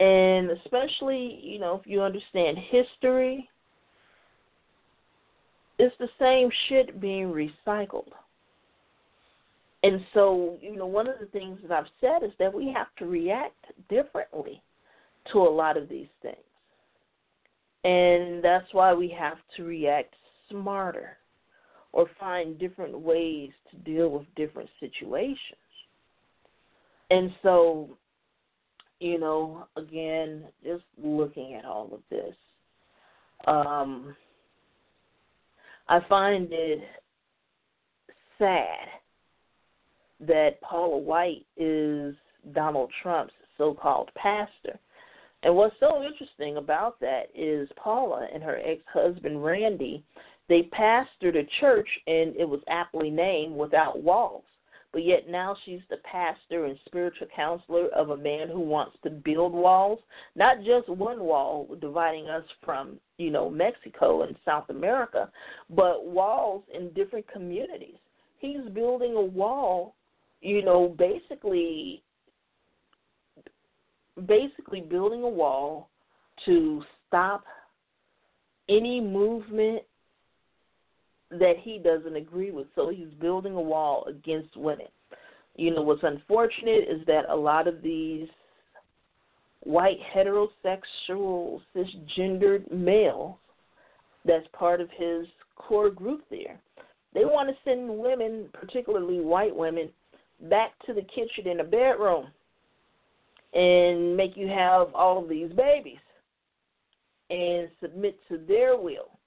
and 0.00 0.50
especially 0.50 1.38
you 1.42 1.58
know 1.58 1.78
if 1.78 1.86
you 1.86 2.00
understand 2.00 2.56
history 2.70 3.48
it's 5.78 5.94
the 5.98 6.08
same 6.18 6.48
shit 6.68 7.00
being 7.00 7.26
recycled 7.26 8.08
and 9.82 10.00
so, 10.14 10.58
you 10.60 10.76
know, 10.76 10.86
one 10.86 11.08
of 11.08 11.18
the 11.18 11.26
things 11.26 11.58
that 11.62 11.72
I've 11.72 11.90
said 12.00 12.22
is 12.24 12.32
that 12.38 12.52
we 12.52 12.72
have 12.72 12.86
to 12.98 13.06
react 13.06 13.64
differently 13.88 14.62
to 15.32 15.38
a 15.38 15.50
lot 15.50 15.76
of 15.76 15.88
these 15.88 16.08
things. 16.20 16.36
And 17.84 18.44
that's 18.44 18.72
why 18.72 18.94
we 18.94 19.08
have 19.18 19.38
to 19.56 19.64
react 19.64 20.14
smarter 20.48 21.16
or 21.90 22.06
find 22.18 22.58
different 22.58 22.96
ways 22.98 23.50
to 23.70 23.76
deal 23.78 24.08
with 24.08 24.26
different 24.36 24.70
situations. 24.78 25.38
And 27.10 27.32
so, 27.42 27.90
you 29.00 29.18
know, 29.18 29.66
again, 29.76 30.44
just 30.64 30.84
looking 31.02 31.54
at 31.54 31.64
all 31.64 31.92
of 31.92 32.00
this, 32.08 32.34
um, 33.48 34.14
I 35.88 35.98
find 36.08 36.48
it 36.52 36.80
sad 38.38 39.01
that 40.26 40.60
Paula 40.60 40.98
White 40.98 41.46
is 41.56 42.14
Donald 42.52 42.90
Trump's 43.02 43.32
so 43.58 43.74
called 43.74 44.10
pastor. 44.14 44.78
And 45.42 45.56
what's 45.56 45.74
so 45.80 46.02
interesting 46.02 46.56
about 46.56 47.00
that 47.00 47.24
is 47.34 47.68
Paula 47.76 48.28
and 48.32 48.42
her 48.42 48.60
ex 48.64 48.82
husband 48.92 49.44
Randy, 49.44 50.04
they 50.48 50.68
pastored 50.72 51.36
a 51.36 51.48
church 51.60 51.88
and 52.06 52.36
it 52.36 52.48
was 52.48 52.60
aptly 52.68 53.10
named 53.10 53.56
Without 53.56 54.02
Walls. 54.02 54.44
but 54.92 55.04
yet 55.04 55.28
now 55.28 55.56
she's 55.64 55.80
the 55.88 55.96
pastor 55.98 56.66
and 56.66 56.78
spiritual 56.84 57.26
counselor 57.34 57.88
of 57.88 58.10
a 58.10 58.16
man 58.16 58.48
who 58.48 58.60
wants 58.60 58.96
to 59.02 59.10
build 59.10 59.52
walls, 59.52 59.98
not 60.36 60.58
just 60.58 60.88
one 60.88 61.20
wall 61.24 61.66
dividing 61.80 62.28
us 62.28 62.44
from, 62.62 62.98
you 63.16 63.30
know, 63.30 63.48
Mexico 63.48 64.22
and 64.22 64.36
South 64.44 64.68
America, 64.68 65.30
but 65.70 66.06
walls 66.06 66.62
in 66.74 66.92
different 66.92 67.26
communities. 67.32 67.96
He's 68.38 68.68
building 68.74 69.14
a 69.14 69.22
wall, 69.22 69.94
you 70.42 70.62
know, 70.62 70.94
basically 70.98 72.02
basically 74.26 74.82
building 74.82 75.22
a 75.22 75.28
wall 75.28 75.88
to 76.44 76.82
stop 77.08 77.44
any 78.68 79.00
movement 79.00 79.82
that 81.30 81.54
he 81.60 81.78
doesn't 81.78 82.16
agree 82.16 82.50
with. 82.50 82.66
So 82.74 82.90
he's 82.90 83.08
building 83.20 83.54
a 83.54 83.60
wall 83.60 84.04
against 84.06 84.54
women. 84.56 84.88
You 85.56 85.74
know, 85.74 85.82
what's 85.82 86.02
unfortunate 86.02 86.84
is 86.90 87.06
that 87.06 87.22
a 87.30 87.36
lot 87.36 87.66
of 87.66 87.82
these 87.82 88.28
white 89.60 89.98
heterosexual 90.14 91.60
cisgendered 91.74 92.70
males 92.70 93.36
that's 94.24 94.46
part 94.52 94.80
of 94.80 94.88
his 94.96 95.26
core 95.56 95.90
group 95.90 96.22
there. 96.30 96.60
They 97.14 97.24
want 97.24 97.48
to 97.48 97.54
send 97.64 97.88
women, 97.88 98.48
particularly 98.52 99.20
white 99.20 99.54
women, 99.54 99.90
back 100.48 100.70
to 100.86 100.92
the 100.92 101.02
kitchen 101.02 101.46
in 101.46 101.58
the 101.58 101.64
bedroom 101.64 102.26
and 103.54 104.16
make 104.16 104.36
you 104.36 104.48
have 104.48 104.94
all 104.94 105.22
of 105.22 105.28
these 105.28 105.52
babies 105.52 105.98
and 107.30 107.68
submit 107.80 108.18
to 108.28 108.38
their 108.38 108.76
will. 108.76 109.18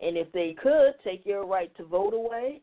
And 0.00 0.16
if 0.16 0.30
they 0.32 0.54
could, 0.60 0.92
take 1.04 1.24
your 1.24 1.46
right 1.46 1.74
to 1.76 1.84
vote 1.84 2.14
away, 2.14 2.60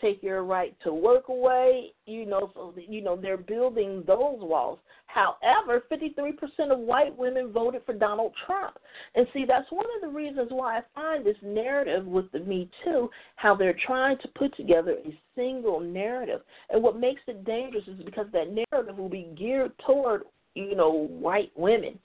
take 0.00 0.22
your 0.22 0.44
right 0.44 0.76
to 0.82 0.92
work 0.92 1.28
away, 1.28 1.92
you 2.06 2.26
know, 2.26 2.50
so 2.54 2.74
you 2.76 3.02
know 3.02 3.16
they're 3.16 3.36
building 3.36 4.02
those 4.06 4.38
walls. 4.40 4.78
However, 5.06 5.84
53% 5.90 6.72
of 6.72 6.78
white 6.80 7.16
women 7.16 7.52
voted 7.52 7.82
for 7.86 7.92
Donald 7.92 8.32
Trump. 8.46 8.76
And 9.14 9.26
see, 9.32 9.44
that's 9.46 9.70
one 9.70 9.86
of 9.94 10.02
the 10.02 10.14
reasons 10.14 10.48
why 10.50 10.78
I 10.78 10.82
find 10.94 11.24
this 11.24 11.36
narrative 11.42 12.04
with 12.04 12.30
the 12.32 12.40
Me 12.40 12.68
Too, 12.84 13.08
how 13.36 13.54
they're 13.54 13.78
trying 13.86 14.18
to 14.18 14.28
put 14.36 14.56
together 14.56 14.96
a 15.04 15.18
single 15.36 15.78
narrative. 15.78 16.40
And 16.70 16.82
what 16.82 16.98
makes 16.98 17.22
it 17.28 17.44
dangerous 17.44 17.84
is 17.86 18.02
because 18.04 18.26
that 18.32 18.48
narrative 18.72 18.96
will 18.96 19.08
be 19.08 19.32
geared 19.38 19.72
toward, 19.86 20.22
you 20.54 20.74
know, 20.74 21.06
white 21.08 21.52
women 21.56 21.98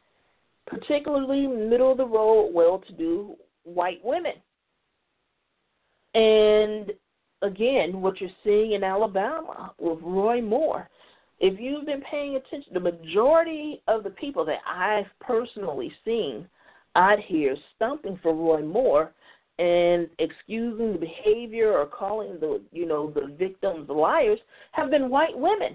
particularly 0.70 1.48
middle 1.48 1.92
of 1.92 1.98
the 1.98 2.06
road, 2.06 2.52
well 2.54 2.82
to 2.88 2.94
do 2.94 3.36
white 3.64 4.00
women. 4.04 4.34
And 6.14 6.92
again, 7.42 8.02
what 8.02 8.20
you're 8.20 8.30
seeing 8.44 8.74
in 8.74 8.84
Alabama 8.84 9.74
with 9.80 10.00
Roy 10.02 10.42
Moore, 10.42 10.90
if 11.40 11.60
you've 11.60 11.86
been 11.86 12.02
paying 12.02 12.36
attention, 12.36 12.74
the 12.74 12.80
majority 12.80 13.82
of 13.88 14.04
the 14.04 14.10
people 14.10 14.44
that 14.46 14.60
I've 14.68 15.06
personally 15.22 15.92
seen 16.04 16.48
out 16.96 17.20
here 17.20 17.56
stumping 17.76 18.20
for 18.22 18.34
Roy 18.34 18.62
Moore 18.62 19.14
and 19.58 20.08
excusing 20.20 20.94
the 20.94 21.00
behavior 21.00 21.78
or 21.78 21.86
calling 21.86 22.40
the 22.40 22.62
you 22.72 22.86
know 22.86 23.12
the 23.12 23.36
victims 23.38 23.90
liars 23.90 24.40
have 24.72 24.90
been 24.90 25.10
white 25.10 25.38
women. 25.38 25.74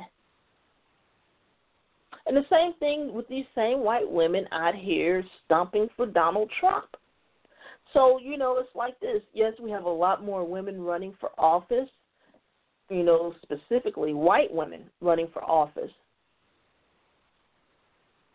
And 2.27 2.37
the 2.37 2.47
same 2.51 2.73
thing 2.81 3.12
with 3.12 3.29
these 3.29 3.45
same 3.55 3.81
white 3.81 4.11
women 4.11 4.47
out 4.53 4.75
here 4.75 5.23
stumping 5.45 5.89
for 5.97 6.07
Donald 6.07 6.51
Trump. 6.59 6.97
So, 7.95 8.18
you 8.18 8.36
know, 8.36 8.59
it's 8.59 8.74
like 8.74 9.01
this. 9.01 9.22
Yes, 9.32 9.55
we 9.62 9.70
have 9.70 9.84
a 9.84 9.88
lot 9.88 10.24
more 10.24 10.45
women 10.45 10.82
running 10.82 11.14
for 11.20 11.30
office, 11.38 11.88
you 12.90 13.05
know, 13.05 13.34
specifically 13.42 14.12
white 14.12 14.53
women 14.53 14.82
running 15.01 15.28
for 15.32 15.45
office. 15.45 15.92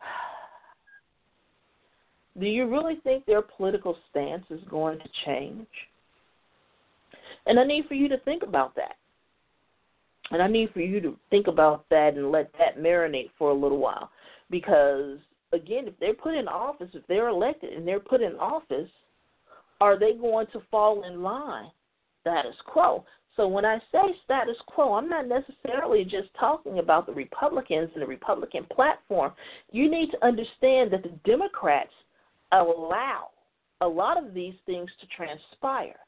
Do 2.39 2.45
you 2.45 2.70
really 2.70 2.99
think 3.03 3.26
their 3.26 3.41
political 3.41 3.97
stance 4.10 4.45
is 4.49 4.62
going 4.70 4.99
to 4.99 5.10
change? 5.26 5.68
And 7.45 7.60
I 7.60 7.66
need 7.66 7.86
for 7.88 7.95
you 7.95 8.07
to 8.07 8.18
think 8.20 8.43
about 8.43 8.76
that. 8.76 8.95
And 10.32 10.41
I 10.41 10.47
need 10.47 10.72
for 10.72 10.80
you 10.80 11.01
to 11.01 11.18
think 11.30 11.47
about 11.47 11.84
that 11.89 12.16
and 12.16 12.32
let 12.32 12.49
that 12.60 12.78
marinate 12.78 13.32
for 13.38 13.49
a 13.49 13.53
little 13.53 13.80
while. 13.80 14.10
Because, 14.49 15.18
again, 15.51 15.88
if 15.88 15.99
they're 15.99 16.14
put 16.14 16.36
in 16.36 16.47
office, 16.47 16.89
if 16.93 17.05
they're 17.07 17.28
elected 17.28 17.74
and 17.74 17.86
they're 17.86 17.99
put 17.99 18.22
in 18.22 18.36
office, 18.36 18.89
are 19.82 19.98
they 19.98 20.14
going 20.14 20.48
to 20.54 20.62
fall 20.72 21.04
in 21.04 21.22
line? 21.22 21.72
Status 22.22 22.56
quo. 22.66 23.06
So 23.36 23.48
when 23.48 23.64
I 23.64 23.80
say 23.92 24.02
status 24.26 24.58
quo, 24.68 24.94
I'm 24.94 25.08
not 25.08 25.28
necessarily 25.28 26.04
just 26.04 26.28
talking 26.38 26.80
about 26.80 27.06
the 27.06 27.14
Republicans 27.14 27.90
and 27.94 28.02
the 28.02 28.08
Republican 28.08 28.66
platform. 28.66 29.32
You 29.72 29.90
need 29.90 30.12
to 30.12 30.26
understand 30.26 30.92
that 30.92 31.04
the 31.04 31.18
Democrats 31.24 31.94
allow 32.52 33.30
a 33.82 33.88
lot 33.88 34.22
of 34.22 34.34
these 34.34 34.56
things 34.66 34.90
to 35.00 35.08
transpire. 35.16 36.00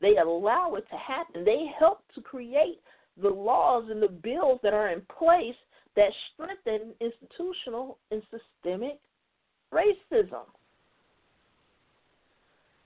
They 0.00 0.16
allow 0.16 0.74
it 0.76 0.86
to 0.90 0.96
happen. 0.96 1.44
They 1.44 1.66
help 1.78 2.00
to 2.14 2.22
create 2.22 2.80
the 3.20 3.28
laws 3.28 3.88
and 3.90 4.02
the 4.02 4.08
bills 4.08 4.60
that 4.62 4.72
are 4.72 4.88
in 4.88 5.02
place 5.18 5.54
that 5.94 6.10
strengthen 6.32 6.94
institutional 7.00 7.98
and 8.10 8.22
systemic 8.30 8.98
racism. 9.72 10.46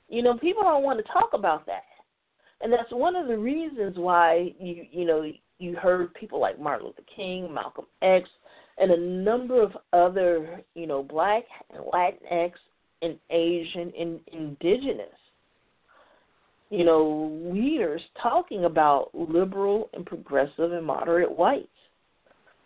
You 0.08 0.22
know, 0.22 0.36
people 0.38 0.62
don't 0.62 0.82
want 0.82 1.04
to 1.04 1.12
talk 1.12 1.30
about 1.32 1.66
that. 1.66 1.82
And 2.60 2.72
that's 2.72 2.90
one 2.90 3.16
of 3.16 3.28
the 3.28 3.36
reasons 3.38 3.96
why 3.96 4.54
you 4.58 4.84
you 4.90 5.04
know 5.04 5.30
you 5.58 5.76
heard 5.76 6.14
people 6.14 6.40
like 6.40 6.60
Martin 6.60 6.86
Luther 6.86 7.02
King, 7.14 7.52
Malcolm 7.52 7.86
X, 8.02 8.28
and 8.78 8.90
a 8.90 9.00
number 9.00 9.62
of 9.62 9.72
other 9.92 10.62
you 10.74 10.86
know 10.86 11.02
Black 11.02 11.44
and 11.70 11.84
Latinx 11.84 12.52
and 13.02 13.18
Asian 13.30 13.92
and 13.98 14.20
Indigenous 14.32 15.12
you 16.70 16.84
know, 16.84 17.30
leaders 17.52 18.02
talking 18.20 18.64
about 18.64 19.10
liberal 19.14 19.88
and 19.92 20.04
progressive 20.04 20.72
and 20.72 20.84
moderate 20.84 21.30
whites. 21.30 21.68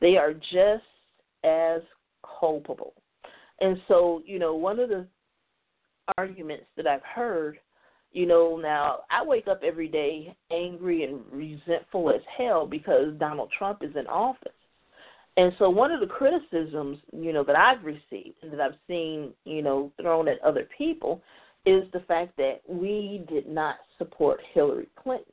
They 0.01 0.17
are 0.17 0.33
just 0.33 0.85
as 1.45 1.83
culpable. 2.41 2.95
And 3.61 3.79
so, 3.89 4.23
you 4.25 4.39
know, 4.39 4.55
one 4.55 4.79
of 4.79 4.89
the 4.89 5.07
arguments 6.19 6.67
that 6.77 6.87
I've 6.87 7.03
heard, 7.03 7.59
you 8.13 8.27
know, 8.27 8.57
now 8.57 9.01
I 9.11 9.25
wake 9.25 9.49
up 9.49 9.61
every 9.65 9.89
day 9.89 10.35
angry 10.51 11.05
and 11.05 11.21
resentful 11.31 12.11
as 12.11 12.21
hell 12.37 12.67
because 12.67 13.15
Donald 13.19 13.51
Trump 13.57 13.83
is 13.83 13.95
in 13.97 14.07
office. 14.07 14.53
And 15.37 15.53
so 15.59 15.71
one 15.71 15.93
of 15.93 16.01
the 16.01 16.07
criticisms, 16.07 16.99
you 17.13 17.33
know, 17.33 17.45
that 17.45 17.57
I've 17.57 17.85
received 17.85 18.37
and 18.43 18.53
that 18.53 18.61
I've 18.61 18.79
seen, 18.89 19.31
you 19.45 19.63
know, 19.63 19.93
thrown 20.01 20.29
at 20.29 20.43
other 20.43 20.69
people 20.77 21.23
is 21.67 21.85
the 21.93 22.01
fact 22.01 22.37
that 22.37 22.61
we 22.69 23.25
did 23.29 23.49
not 23.49 23.77
support 23.99 24.41
Hillary 24.53 24.89
Clinton. 24.97 25.33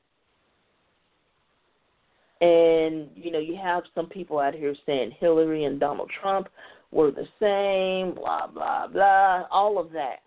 And, 2.41 3.09
you 3.15 3.31
know, 3.31 3.39
you 3.39 3.57
have 3.61 3.83
some 3.95 4.07
people 4.07 4.37
out 4.37 4.53
here 4.53 4.75
saying 4.85 5.15
Hillary 5.19 5.63
and 5.63 5.79
Donald 5.79 6.11
Trump 6.21 6.47
were 6.91 7.11
the 7.11 7.27
same, 7.39 8.13
blah, 8.13 8.47
blah, 8.47 8.87
blah, 8.87 9.45
all 9.49 9.79
of 9.79 9.91
that. 9.93 10.17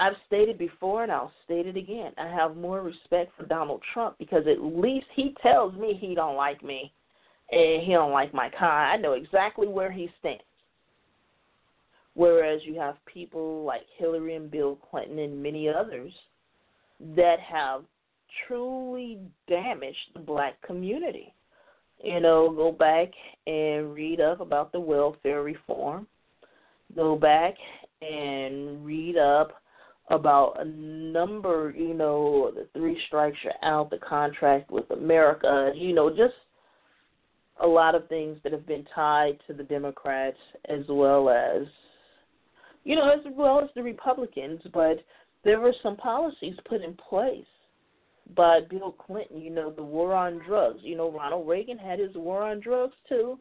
I've 0.00 0.14
stated 0.26 0.58
before 0.58 1.02
and 1.02 1.10
I'll 1.10 1.32
state 1.44 1.66
it 1.66 1.76
again. 1.76 2.12
I 2.18 2.28
have 2.28 2.56
more 2.56 2.82
respect 2.82 3.32
for 3.36 3.46
Donald 3.46 3.82
Trump 3.92 4.16
because 4.18 4.44
at 4.46 4.62
least 4.62 5.06
he 5.14 5.34
tells 5.42 5.74
me 5.74 5.98
he 6.00 6.14
don't 6.14 6.36
like 6.36 6.62
me 6.62 6.92
and 7.50 7.82
he 7.82 7.92
don't 7.92 8.12
like 8.12 8.32
my 8.32 8.48
kind. 8.48 8.92
I 8.92 8.96
know 8.96 9.14
exactly 9.14 9.66
where 9.66 9.90
he 9.90 10.08
stands. 10.20 10.42
Whereas 12.14 12.60
you 12.64 12.78
have 12.78 12.96
people 13.06 13.64
like 13.64 13.82
Hillary 13.96 14.34
and 14.34 14.50
Bill 14.50 14.76
Clinton 14.90 15.18
and 15.18 15.42
many 15.42 15.68
others 15.68 16.12
that 17.16 17.38
have 17.40 17.82
truly 18.46 19.18
damaged 19.48 19.96
the 20.14 20.20
black 20.20 20.60
community. 20.62 21.32
You 22.02 22.20
know, 22.20 22.50
go 22.50 22.70
back 22.70 23.08
and 23.46 23.94
read 23.94 24.20
up 24.20 24.40
about 24.40 24.70
the 24.72 24.80
welfare 24.80 25.42
reform. 25.42 26.06
Go 26.94 27.16
back 27.16 27.54
and 28.02 28.84
read 28.84 29.16
up 29.16 29.60
about 30.10 30.56
a 30.58 30.64
number, 30.64 31.72
you 31.76 31.94
know, 31.94 32.50
the 32.54 32.66
three 32.72 32.98
strikes 33.06 33.36
you're 33.42 33.52
out, 33.62 33.90
the 33.90 33.98
contract 33.98 34.70
with 34.70 34.90
America, 34.90 35.72
you 35.74 35.94
know, 35.94 36.08
just 36.08 36.34
a 37.62 37.66
lot 37.66 37.94
of 37.94 38.08
things 38.08 38.38
that 38.42 38.52
have 38.52 38.66
been 38.66 38.86
tied 38.94 39.38
to 39.46 39.52
the 39.52 39.64
Democrats 39.64 40.38
as 40.68 40.84
well 40.88 41.28
as 41.28 41.66
you 42.84 42.96
know, 42.96 43.10
as 43.10 43.20
well 43.36 43.60
as 43.60 43.68
the 43.74 43.82
Republicans, 43.82 44.62
but 44.72 45.04
there 45.44 45.60
were 45.60 45.74
some 45.82 45.96
policies 45.96 46.54
put 46.66 46.80
in 46.80 46.94
place 46.94 47.44
by 48.34 48.60
Bill 48.70 48.92
Clinton, 48.92 49.42
you 49.42 49.50
know, 49.50 49.70
the 49.70 49.82
war 49.82 50.14
on 50.14 50.40
drugs. 50.46 50.80
You 50.82 50.96
know, 50.96 51.12
Ronald 51.12 51.46
Reagan 51.46 51.76
had 51.76 51.98
his 51.98 52.14
war 52.14 52.42
on 52.42 52.60
drugs 52.60 52.94
too. 53.08 53.38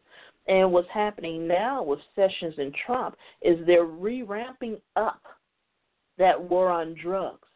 And 0.47 0.71
what's 0.71 0.87
happening 0.93 1.47
now 1.47 1.83
with 1.83 1.99
Sessions 2.15 2.55
and 2.57 2.75
Trump 2.85 3.15
is 3.41 3.57
they're 3.65 3.85
re 3.85 4.21
ramping 4.21 4.77
up 4.95 5.21
that 6.17 6.41
war 6.41 6.69
on 6.69 6.95
drugs 7.01 7.47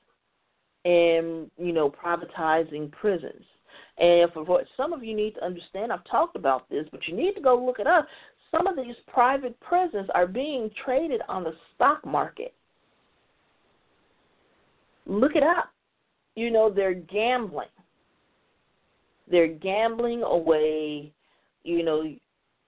and, 0.86 1.50
you 1.58 1.74
know, 1.74 1.90
privatizing 1.92 2.92
prisons. 2.92 3.44
And 3.98 4.32
for 4.34 4.44
what 4.44 4.66
some 4.78 4.94
of 4.94 5.04
you 5.04 5.16
need 5.16 5.36
to 5.36 5.46
understand, 5.46 5.92
I've 5.92 6.04
talked 6.10 6.36
about 6.36 6.70
this, 6.70 6.86
but 6.92 7.02
you 7.08 7.16
need 7.16 7.34
to 7.34 7.42
go 7.42 7.64
look 7.64 7.80
it 7.80 7.88
up. 7.88 8.08
Some 8.50 8.68
of 8.68 8.76
these 8.76 8.96
private 9.08 9.60
prisons 9.60 10.10
are 10.14 10.28
being 10.28 10.70
traded 10.84 11.22
on 11.30 11.44
the 11.44 11.54
stock 11.76 12.06
market. 12.06 12.54
Look 15.06 15.36
it 15.36 15.44
up. 15.44 15.70
You 16.36 16.52
know, 16.52 16.72
they're 16.74 16.94
gambling. 16.94 17.68
They're 19.30 19.48
gambling 19.48 20.24
away, 20.24 21.12
you 21.64 21.84
know, 21.84 22.04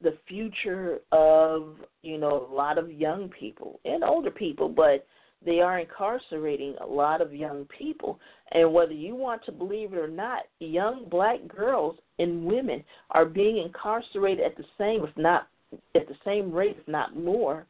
the 0.02 0.18
future 0.28 1.00
of, 1.12 1.78
you 2.02 2.18
know, 2.18 2.48
a 2.50 2.54
lot 2.54 2.78
of 2.78 2.92
young 2.92 3.30
people 3.30 3.80
and 3.86 4.04
older 4.04 4.32
people, 4.32 4.70
but 4.70 5.06
they 5.46 5.60
are 5.60 5.80
incarcerating 5.80 6.76
a 6.82 6.86
lot 6.86 7.22
of 7.22 7.34
young 7.34 7.66
people. 7.66 8.20
And 8.52 8.74
whether 8.74 8.94
you 8.94 9.16
want 9.16 9.44
to 9.46 9.52
believe 9.52 9.94
it 9.94 9.98
or 9.98 10.08
not, 10.08 10.44
young 10.60 11.06
black 11.10 11.48
girls 11.48 11.98
and 12.20 12.46
women 12.46 12.84
are 13.12 13.26
being 13.26 13.58
incarcerated 13.58 14.46
at 14.46 14.56
the 14.58 14.66
same, 14.78 15.04
if 15.04 15.16
not 15.18 15.48
at 15.96 16.08
the 16.08 16.16
same 16.24 16.52
rate, 16.52 16.78
if 16.80 16.88
not 16.88 17.18
more, 17.18 17.66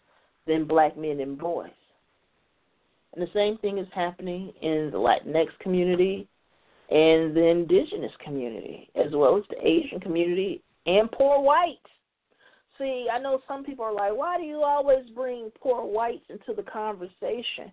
than 0.46 0.66
black 0.66 0.98
men 0.98 1.20
and 1.20 1.38
boys. 1.38 1.70
And 3.14 3.26
the 3.26 3.32
same 3.34 3.58
thing 3.60 3.78
is 3.78 3.88
happening 3.94 4.52
in 4.62 4.90
the 4.92 4.98
Latinx 4.98 5.48
community 5.60 6.28
and 6.90 7.36
the 7.36 7.48
indigenous 7.48 8.12
community, 8.24 8.90
as 8.96 9.12
well 9.14 9.38
as 9.38 9.44
the 9.50 9.66
Asian 9.66 10.00
community 10.00 10.62
and 10.86 11.12
poor 11.12 11.42
whites. 11.42 11.80
See, 12.78 13.08
I 13.12 13.20
know 13.20 13.40
some 13.48 13.64
people 13.64 13.86
are 13.86 13.94
like, 13.94 14.16
why 14.16 14.38
do 14.38 14.44
you 14.44 14.64
always 14.64 15.08
bring 15.14 15.52
poor 15.62 15.86
whites 15.86 16.26
into 16.30 16.54
the 16.56 16.64
conversation? 16.64 17.72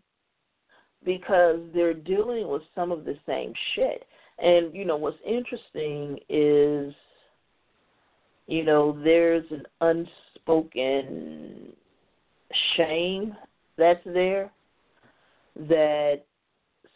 Because 1.05 1.61
they're 1.75 1.95
dealing 1.95 2.49
with 2.49 2.63
some 2.75 2.93
of 2.93 3.05
the 3.05 3.17
same 3.27 3.53
shit. 3.75 4.05
And, 4.39 4.75
you 4.75 4.85
know, 4.85 4.97
what's 4.97 5.17
interesting 5.27 6.19
is, 6.29 6.95
you 8.47 8.65
know, 8.65 8.99
there's 9.03 9.45
an 9.51 9.65
unspoken 9.81 11.73
shame 12.77 13.35
that's 13.79 14.05
there 14.05 14.51
that 15.69 16.23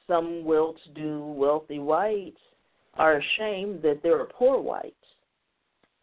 some 0.06 0.44
well 0.44 0.74
to 0.84 0.90
do, 1.00 1.24
wealthy 1.24 1.78
whites 1.78 2.40
are 2.94 3.16
ashamed 3.18 3.82
that 3.82 4.00
there 4.02 4.20
are 4.20 4.26
poor 4.26 4.60
whites 4.60 4.94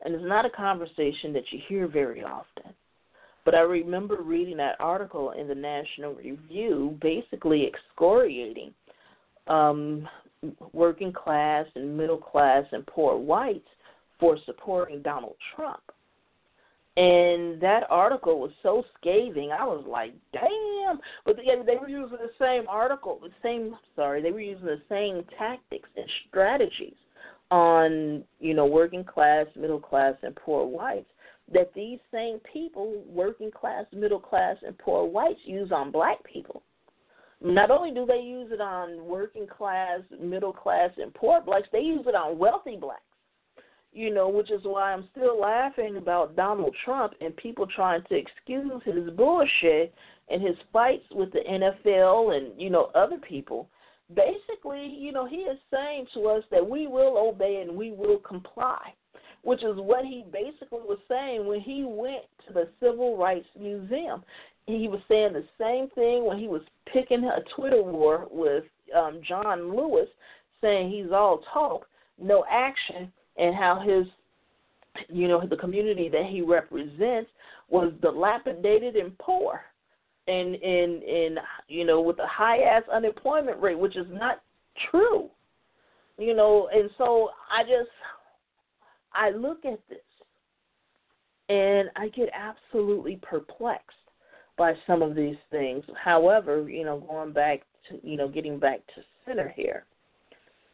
and 0.03 0.15
it's 0.15 0.23
not 0.25 0.45
a 0.45 0.49
conversation 0.49 1.33
that 1.33 1.43
you 1.51 1.59
hear 1.67 1.87
very 1.87 2.23
often. 2.23 2.73
But 3.43 3.55
I 3.55 3.61
remember 3.61 4.21
reading 4.21 4.57
that 4.57 4.79
article 4.79 5.31
in 5.31 5.47
the 5.47 5.55
National 5.55 6.13
Review, 6.13 6.97
basically 7.01 7.67
excoriating 7.67 8.73
um, 9.47 10.07
working 10.73 11.11
class 11.11 11.65
and 11.75 11.97
middle 11.97 12.17
class 12.17 12.63
and 12.71 12.85
poor 12.85 13.17
whites 13.17 13.67
for 14.19 14.37
supporting 14.45 15.01
Donald 15.01 15.35
Trump. 15.55 15.81
And 16.97 17.59
that 17.61 17.83
article 17.89 18.39
was 18.39 18.51
so 18.61 18.83
scathing. 18.99 19.51
I 19.51 19.63
was 19.63 19.85
like, 19.87 20.13
"Damn!" 20.33 20.99
But 21.25 21.37
they, 21.37 21.45
they 21.65 21.77
were 21.77 21.87
using 21.87 22.17
the 22.17 22.31
same 22.37 22.67
article, 22.67 23.19
the 23.21 23.29
same. 23.41 23.75
Sorry, 23.95 24.21
they 24.21 24.31
were 24.31 24.41
using 24.41 24.65
the 24.65 24.81
same 24.89 25.23
tactics 25.37 25.87
and 25.95 26.05
strategies 26.27 26.95
on 27.51 28.23
you 28.39 28.53
know 28.53 28.65
working 28.65 29.03
class, 29.03 29.45
middle 29.55 29.79
class, 29.79 30.15
and 30.23 30.35
poor 30.35 30.65
whites 30.65 31.09
that 31.53 31.73
these 31.73 31.99
same 32.13 32.39
people, 32.51 33.03
working 33.07 33.51
class, 33.51 33.85
middle 33.93 34.19
class, 34.19 34.55
and 34.65 34.77
poor 34.77 35.05
whites, 35.05 35.39
use 35.43 35.71
on 35.71 35.91
black 35.91 36.17
people. 36.23 36.63
Not 37.43 37.71
only 37.71 37.91
do 37.91 38.05
they 38.05 38.19
use 38.19 38.51
it 38.51 38.61
on 38.61 39.03
working 39.05 39.47
class, 39.47 39.99
middle 40.19 40.53
class, 40.53 40.91
and 40.97 41.13
poor 41.13 41.41
blacks, 41.41 41.67
they 41.71 41.79
use 41.79 42.05
it 42.07 42.15
on 42.15 42.37
wealthy 42.37 42.77
blacks. 42.77 43.01
You 43.93 44.13
know, 44.13 44.29
which 44.29 44.51
is 44.51 44.61
why 44.63 44.93
I'm 44.93 45.09
still 45.11 45.39
laughing 45.39 45.97
about 45.97 46.35
Donald 46.35 46.73
Trump 46.85 47.13
and 47.19 47.35
people 47.35 47.67
trying 47.67 48.01
to 48.07 48.15
excuse 48.15 48.81
his 48.85 49.09
bullshit 49.17 49.93
and 50.29 50.41
his 50.41 50.55
fights 50.71 51.03
with 51.11 51.33
the 51.33 51.39
NFL 51.39 52.37
and 52.37 52.59
you 52.59 52.69
know 52.69 52.89
other 52.95 53.17
people 53.17 53.67
basically, 54.15 54.85
you 54.85 55.11
know, 55.11 55.25
he 55.25 55.37
is 55.37 55.57
saying 55.71 56.07
to 56.13 56.27
us 56.27 56.43
that 56.51 56.67
we 56.67 56.87
will 56.87 57.17
obey 57.17 57.63
and 57.65 57.75
we 57.75 57.91
will 57.91 58.17
comply, 58.19 58.93
which 59.43 59.63
is 59.63 59.75
what 59.75 60.05
he 60.05 60.25
basically 60.31 60.79
was 60.79 60.99
saying 61.07 61.45
when 61.45 61.59
he 61.59 61.83
went 61.83 62.23
to 62.47 62.53
the 62.53 62.69
Civil 62.79 63.17
Rights 63.17 63.47
Museum. 63.59 64.23
He 64.67 64.87
was 64.87 65.01
saying 65.07 65.33
the 65.33 65.45
same 65.59 65.89
thing 65.89 66.25
when 66.25 66.37
he 66.37 66.47
was 66.47 66.61
picking 66.91 67.23
a 67.23 67.39
Twitter 67.55 67.81
war 67.81 68.27
with 68.31 68.63
um, 68.95 69.21
John 69.27 69.75
Lewis, 69.75 70.07
saying 70.61 70.91
he's 70.91 71.11
all 71.11 71.41
talk, 71.53 71.87
no 72.19 72.45
action, 72.49 73.11
and 73.37 73.55
how 73.55 73.79
his, 73.79 74.05
you 75.09 75.27
know, 75.27 75.45
the 75.45 75.57
community 75.57 76.09
that 76.09 76.25
he 76.25 76.41
represents 76.41 77.29
was 77.69 77.93
dilapidated 78.01 78.95
and 78.95 79.17
poor 79.17 79.61
and 80.27 80.55
in 80.55 81.01
in 81.01 81.35
you 81.67 81.85
know 81.85 82.01
with 82.01 82.19
a 82.19 82.27
high 82.27 82.59
ass 82.59 82.83
unemployment 82.91 83.61
rate, 83.61 83.77
which 83.77 83.97
is 83.97 84.07
not 84.09 84.41
true. 84.89 85.29
You 86.17 86.35
know, 86.35 86.69
and 86.73 86.89
so 86.97 87.29
I 87.51 87.63
just 87.63 87.89
I 89.13 89.31
look 89.31 89.65
at 89.65 89.79
this 89.89 89.99
and 91.49 91.89
I 91.95 92.09
get 92.09 92.29
absolutely 92.33 93.19
perplexed 93.21 93.97
by 94.57 94.73
some 94.85 95.01
of 95.01 95.15
these 95.15 95.37
things. 95.49 95.83
However, 96.01 96.69
you 96.69 96.85
know, 96.85 96.99
going 96.99 97.33
back 97.33 97.61
to 97.89 97.99
you 98.07 98.17
know, 98.17 98.27
getting 98.27 98.59
back 98.59 98.79
to 98.95 99.01
center 99.25 99.51
here, 99.55 99.85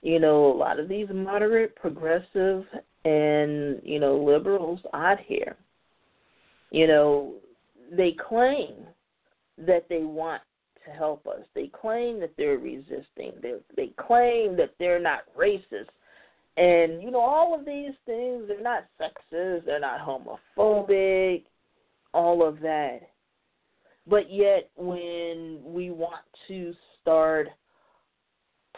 you 0.02 0.20
know, 0.20 0.52
a 0.52 0.58
lot 0.58 0.80
of 0.80 0.88
these 0.88 1.08
moderate, 1.14 1.76
progressive 1.76 2.66
and, 3.06 3.82
you 3.84 4.00
know, 4.00 4.18
liberals 4.18 4.80
out 4.94 5.18
here, 5.26 5.56
you 6.72 6.88
know, 6.88 7.36
they 7.92 8.16
claim 8.28 8.74
that 9.58 9.88
they 9.90 10.04
want 10.04 10.42
to 10.86 10.92
help 10.92 11.28
us. 11.28 11.42
They 11.54 11.68
claim 11.68 12.20
that 12.22 12.34
they're 12.38 12.58
resisting. 12.58 13.34
They 13.42 13.54
they 13.76 13.92
claim 13.98 14.56
that 14.58 14.74
they're 14.80 15.00
not 15.00 15.22
racist. 15.38 15.90
And 16.58 17.04
you 17.04 17.12
know 17.12 17.20
all 17.20 17.58
of 17.58 17.66
these 17.66 17.94
things, 18.06 18.44
they're 18.48 18.62
not 18.62 18.86
sexist, 19.00 19.66
they're 19.66 19.80
not 19.80 20.00
homophobic, 20.00 21.44
all 22.14 22.48
of 22.48 22.60
that. 22.62 23.02
But 24.08 24.32
yet 24.32 24.70
when 24.76 25.60
we 25.64 25.92
want 25.92 26.24
to 26.48 26.74
start 27.02 27.50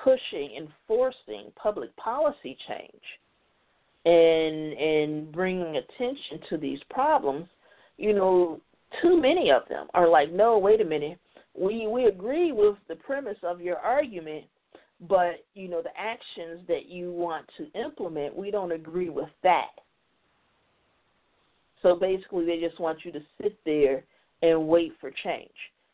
pushing 0.03 0.55
enforcing 0.57 1.51
public 1.55 1.95
policy 1.97 2.57
change 2.67 3.03
and 4.05 4.73
and 4.73 5.31
bringing 5.31 5.75
attention 5.77 6.39
to 6.49 6.57
these 6.57 6.79
problems, 6.89 7.47
you 7.97 8.13
know, 8.13 8.59
too 9.01 9.19
many 9.19 9.51
of 9.51 9.63
them 9.69 9.87
are 9.93 10.07
like, 10.07 10.31
no, 10.31 10.57
wait 10.57 10.81
a 10.81 10.85
minute. 10.85 11.19
We 11.57 11.87
we 11.87 12.05
agree 12.05 12.51
with 12.51 12.75
the 12.87 12.95
premise 12.95 13.37
of 13.43 13.61
your 13.61 13.77
argument, 13.77 14.45
but 15.07 15.45
you 15.53 15.67
know 15.67 15.81
the 15.81 15.97
actions 15.97 16.61
that 16.67 16.87
you 16.87 17.11
want 17.11 17.45
to 17.57 17.67
implement, 17.79 18.35
we 18.35 18.51
don't 18.51 18.71
agree 18.71 19.09
with 19.09 19.29
that. 19.43 19.69
So 21.81 21.95
basically, 21.95 22.45
they 22.45 22.59
just 22.59 22.79
want 22.79 22.99
you 23.03 23.11
to 23.11 23.21
sit 23.41 23.57
there 23.65 24.03
and 24.41 24.67
wait 24.67 24.93
for 24.99 25.11
change. 25.23 25.49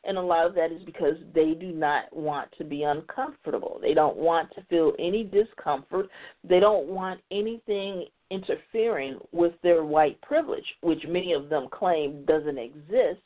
And 0.07 0.17
a 0.17 0.21
lot 0.21 0.45
of 0.45 0.53
that 0.55 0.71
is 0.71 0.83
because 0.85 1.15
they 1.33 1.53
do 1.53 1.71
not 1.71 2.15
want 2.15 2.49
to 2.57 2.63
be 2.63 2.83
uncomfortable. 2.83 3.79
They 3.81 3.93
don't 3.93 4.17
want 4.17 4.53
to 4.53 4.63
feel 4.69 4.93
any 4.99 5.23
discomfort. 5.23 6.07
They 6.47 6.59
don't 6.59 6.87
want 6.87 7.21
anything 7.31 8.05
interfering 8.29 9.19
with 9.31 9.53
their 9.63 9.83
white 9.83 10.21
privilege, 10.21 10.65
which 10.81 11.03
many 11.07 11.33
of 11.33 11.49
them 11.49 11.67
claim 11.71 12.23
doesn't 12.25 12.57
exist, 12.57 13.21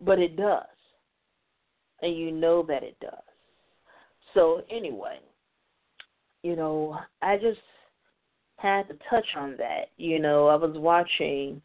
but 0.00 0.18
it 0.18 0.36
does. 0.36 0.64
And 2.00 2.16
you 2.16 2.32
know 2.32 2.64
that 2.68 2.82
it 2.82 2.96
does. 3.00 3.12
So, 4.34 4.62
anyway, 4.70 5.18
you 6.42 6.56
know, 6.56 6.98
I 7.20 7.36
just 7.36 7.60
had 8.56 8.88
to 8.88 8.94
touch 9.10 9.26
on 9.36 9.56
that. 9.58 9.90
You 9.96 10.18
know, 10.18 10.46
I 10.46 10.56
was 10.56 10.76
watching 10.76 11.60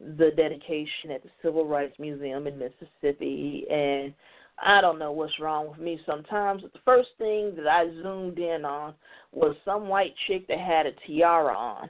the 0.00 0.30
dedication 0.36 1.10
at 1.14 1.22
the 1.22 1.30
Civil 1.42 1.66
Rights 1.66 1.98
Museum 1.98 2.46
in 2.46 2.58
Mississippi, 2.58 3.66
and 3.70 4.14
I 4.62 4.80
don't 4.80 4.98
know 4.98 5.12
what's 5.12 5.38
wrong 5.40 5.70
with 5.70 5.78
me 5.78 6.00
sometimes. 6.06 6.62
But 6.62 6.72
the 6.72 6.80
first 6.84 7.10
thing 7.18 7.54
that 7.56 7.66
I 7.66 7.86
zoomed 8.02 8.38
in 8.38 8.64
on 8.64 8.94
was 9.32 9.56
some 9.64 9.88
white 9.88 10.14
chick 10.26 10.46
that 10.48 10.58
had 10.58 10.86
a 10.86 10.92
tiara 11.06 11.54
on. 11.54 11.88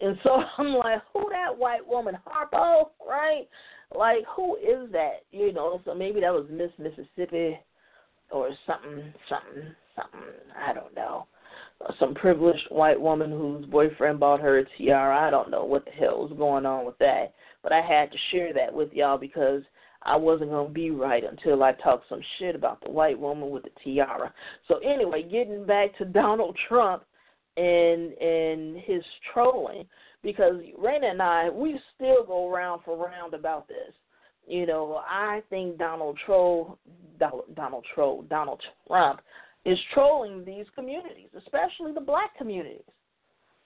And 0.00 0.18
so 0.22 0.42
I'm 0.58 0.74
like, 0.74 1.02
who 1.12 1.28
that 1.30 1.56
white 1.56 1.86
woman? 1.86 2.16
Harpo, 2.26 2.90
right? 3.06 3.48
Like, 3.94 4.24
who 4.34 4.56
is 4.56 4.90
that? 4.92 5.22
You 5.30 5.52
know, 5.52 5.80
so 5.84 5.94
maybe 5.94 6.20
that 6.20 6.32
was 6.32 6.46
Miss 6.50 6.70
Mississippi 6.78 7.58
or 8.30 8.50
something, 8.66 9.12
something, 9.28 9.74
something. 9.94 10.28
I 10.56 10.72
don't 10.72 10.94
know. 10.94 11.26
Some 11.98 12.14
privileged 12.14 12.66
white 12.70 13.00
woman 13.00 13.30
whose 13.30 13.66
boyfriend 13.66 14.20
bought 14.20 14.40
her 14.40 14.58
a 14.58 14.64
tiara. 14.76 15.26
I 15.26 15.30
don't 15.30 15.50
know 15.50 15.64
what 15.64 15.84
the 15.84 15.90
hell 15.90 16.22
was 16.22 16.32
going 16.36 16.66
on 16.66 16.86
with 16.86 16.98
that. 16.98 17.34
But 17.62 17.72
I 17.72 17.80
had 17.80 18.10
to 18.10 18.18
share 18.30 18.52
that 18.54 18.72
with 18.72 18.92
y'all 18.92 19.18
because 19.18 19.62
I 20.02 20.16
wasn't 20.16 20.50
going 20.50 20.68
to 20.68 20.72
be 20.72 20.90
right 20.90 21.24
until 21.24 21.62
I 21.62 21.72
talked 21.72 22.08
some 22.08 22.20
shit 22.38 22.54
about 22.54 22.82
the 22.82 22.90
white 22.90 23.18
woman 23.18 23.50
with 23.50 23.64
the 23.64 23.70
tiara. 23.82 24.32
So, 24.68 24.78
anyway, 24.78 25.22
getting 25.22 25.66
back 25.66 25.96
to 25.98 26.04
Donald 26.04 26.58
Trump, 26.68 27.04
and 27.56 28.12
and 28.14 28.76
his 28.78 29.02
trolling 29.32 29.86
because 30.22 30.54
Raina 30.78 31.10
and 31.10 31.22
I 31.22 31.50
we 31.50 31.78
still 31.94 32.24
go 32.24 32.50
round 32.50 32.82
for 32.84 32.96
round 32.96 33.34
about 33.34 33.68
this. 33.68 33.94
You 34.46 34.66
know, 34.66 35.02
I 35.08 35.42
think 35.50 35.78
Donald 35.78 36.18
Troll 36.26 36.78
Donald 37.18 37.84
Troll 37.94 38.22
Donald 38.22 38.60
Trump 38.86 39.20
is 39.64 39.78
trolling 39.92 40.44
these 40.44 40.66
communities, 40.74 41.28
especially 41.36 41.92
the 41.92 42.00
black 42.00 42.36
communities. 42.36 42.82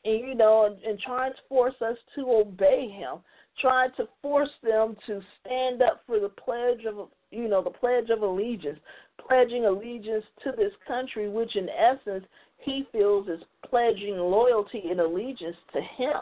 And 0.05 0.20
you 0.20 0.34
know, 0.34 0.66
and, 0.66 0.82
and 0.84 0.99
trying 1.01 1.32
to 1.32 1.38
force 1.49 1.74
us 1.80 1.96
to 2.14 2.30
obey 2.30 2.88
him, 2.88 3.18
trying 3.61 3.90
to 3.96 4.09
force 4.22 4.51
them 4.62 4.96
to 5.07 5.20
stand 5.40 5.82
up 5.82 6.03
for 6.07 6.20
the 6.20 6.28
pledge 6.28 6.84
of 6.86 7.09
you 7.30 7.49
know, 7.49 7.62
the 7.62 7.70
pledge 7.70 8.11
of 8.11 8.22
allegiance, 8.22 8.78
pledging 9.26 9.66
allegiance 9.66 10.24
to 10.44 10.53
this 10.57 10.72
country, 10.86 11.28
which 11.28 11.57
in 11.57 11.68
essence 11.68 12.24
he 12.59 12.86
feels 12.92 13.28
is 13.28 13.40
pledging 13.68 14.16
loyalty 14.16 14.84
and 14.90 15.01
allegiance 15.01 15.57
to 15.72 15.80
him. 15.80 16.20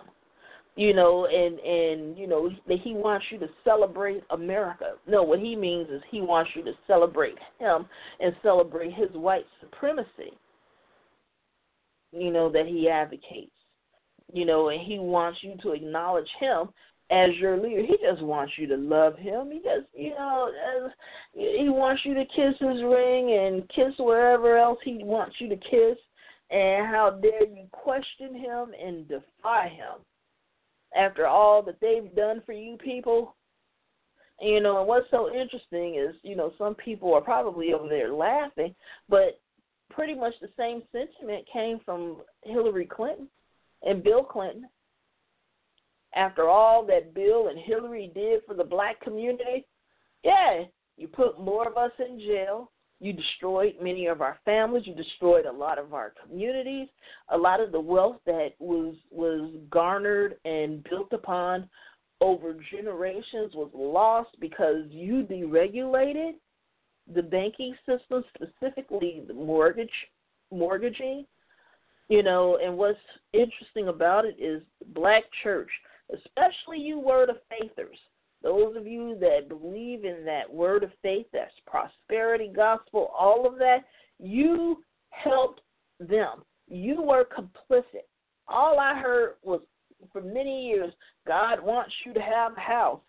You 0.76 0.92
know, 0.92 1.26
and 1.26 1.58
and 1.58 2.18
you 2.18 2.26
know 2.26 2.50
that 2.68 2.80
he 2.84 2.92
wants 2.92 3.24
you 3.30 3.38
to 3.38 3.48
celebrate 3.64 4.22
America. 4.28 4.96
No, 5.06 5.22
what 5.22 5.40
he 5.40 5.56
means 5.56 5.88
is 5.88 6.02
he 6.10 6.20
wants 6.20 6.50
you 6.54 6.62
to 6.64 6.72
celebrate 6.86 7.36
him 7.58 7.86
and 8.20 8.36
celebrate 8.42 8.92
his 8.92 9.08
white 9.14 9.46
supremacy. 9.60 10.36
You 12.12 12.30
know 12.30 12.52
that 12.52 12.66
he 12.66 12.90
advocates. 12.90 13.52
You 14.34 14.44
know, 14.44 14.68
and 14.68 14.80
he 14.82 14.98
wants 14.98 15.38
you 15.42 15.54
to 15.62 15.72
acknowledge 15.72 16.28
him 16.38 16.68
as 17.10 17.30
your 17.36 17.56
leader. 17.56 17.82
He 17.82 17.96
just 18.02 18.22
wants 18.22 18.52
you 18.58 18.66
to 18.66 18.76
love 18.76 19.16
him. 19.16 19.50
He 19.52 19.58
just, 19.58 19.86
you 19.94 20.10
know, 20.10 20.50
he 21.32 21.68
wants 21.70 22.02
you 22.04 22.12
to 22.14 22.24
kiss 22.24 22.54
his 22.58 22.82
ring 22.82 23.32
and 23.32 23.68
kiss 23.70 23.96
wherever 23.98 24.58
else 24.58 24.78
he 24.84 24.98
wants 25.02 25.36
you 25.38 25.48
to 25.48 25.56
kiss. 25.56 25.96
And 26.50 26.86
how 26.86 27.18
dare 27.22 27.46
you 27.46 27.66
question 27.70 28.34
him 28.34 28.72
and 28.82 29.08
defy 29.08 29.68
him 29.68 30.02
after 30.96 31.26
all 31.26 31.62
that 31.62 31.80
they've 31.80 32.14
done 32.14 32.42
for 32.44 32.52
you 32.52 32.76
people? 32.76 33.36
You 34.40 34.60
know, 34.60 34.78
and 34.78 34.88
what's 34.88 35.10
so 35.10 35.34
interesting 35.34 35.94
is, 35.96 36.14
you 36.22 36.36
know, 36.36 36.52
some 36.58 36.74
people 36.74 37.14
are 37.14 37.22
probably 37.22 37.72
over 37.72 37.88
there 37.88 38.12
laughing, 38.12 38.74
but 39.08 39.40
pretty 39.90 40.14
much 40.14 40.34
the 40.40 40.50
same 40.58 40.82
sentiment 40.92 41.46
came 41.50 41.80
from 41.84 42.18
Hillary 42.42 42.86
Clinton 42.86 43.28
and 43.82 44.04
Bill 44.04 44.24
Clinton 44.24 44.68
after 46.16 46.48
all 46.48 46.84
that 46.86 47.14
Bill 47.14 47.48
and 47.48 47.58
Hillary 47.58 48.10
did 48.14 48.40
for 48.46 48.54
the 48.54 48.64
black 48.64 49.00
community, 49.00 49.66
yeah, 50.24 50.64
you 50.96 51.08
put 51.08 51.38
more 51.38 51.68
of 51.68 51.76
us 51.76 51.92
in 51.98 52.18
jail. 52.18 52.72
You 53.00 53.12
destroyed 53.12 53.74
many 53.80 54.06
of 54.06 54.20
our 54.20 54.38
families. 54.44 54.86
You 54.86 54.94
destroyed 54.94 55.44
a 55.44 55.52
lot 55.52 55.78
of 55.78 55.92
our 55.92 56.14
communities. 56.22 56.88
A 57.28 57.36
lot 57.36 57.60
of 57.60 57.72
the 57.72 57.80
wealth 57.80 58.16
that 58.26 58.54
was 58.58 58.94
was 59.10 59.50
garnered 59.70 60.36
and 60.44 60.82
built 60.84 61.12
upon 61.12 61.68
over 62.20 62.56
generations 62.70 63.54
was 63.54 63.70
lost 63.74 64.30
because 64.40 64.84
you 64.88 65.26
deregulated 65.30 66.32
the 67.14 67.22
banking 67.22 67.74
system, 67.84 68.24
specifically 68.34 69.22
the 69.26 69.34
mortgage 69.34 69.90
mortgaging. 70.50 71.26
You 72.08 72.22
know, 72.22 72.58
and 72.62 72.78
what's 72.78 72.98
interesting 73.32 73.88
about 73.88 74.24
it 74.24 74.36
is 74.38 74.62
black 74.94 75.24
church 75.42 75.70
especially 76.12 76.78
you 76.78 76.98
word 76.98 77.30
of 77.30 77.36
faithers, 77.50 77.98
those 78.46 78.76
of 78.76 78.86
you 78.86 79.18
that 79.18 79.48
believe 79.48 80.04
in 80.04 80.24
that 80.24 80.48
word 80.48 80.84
of 80.84 80.90
faith, 81.02 81.26
that's 81.32 81.50
prosperity 81.66 82.48
gospel, 82.54 83.10
all 83.18 83.44
of 83.44 83.58
that, 83.58 83.78
you 84.20 84.84
helped 85.10 85.62
them. 85.98 86.44
You 86.68 87.02
were 87.02 87.26
complicit. 87.26 88.06
All 88.46 88.78
I 88.78 89.00
heard 89.00 89.34
was 89.42 89.62
for 90.12 90.20
many 90.20 90.68
years, 90.68 90.92
God 91.26 91.60
wants 91.60 91.92
you 92.04 92.14
to 92.14 92.20
have 92.20 92.52
a 92.56 92.60
house. 92.60 93.00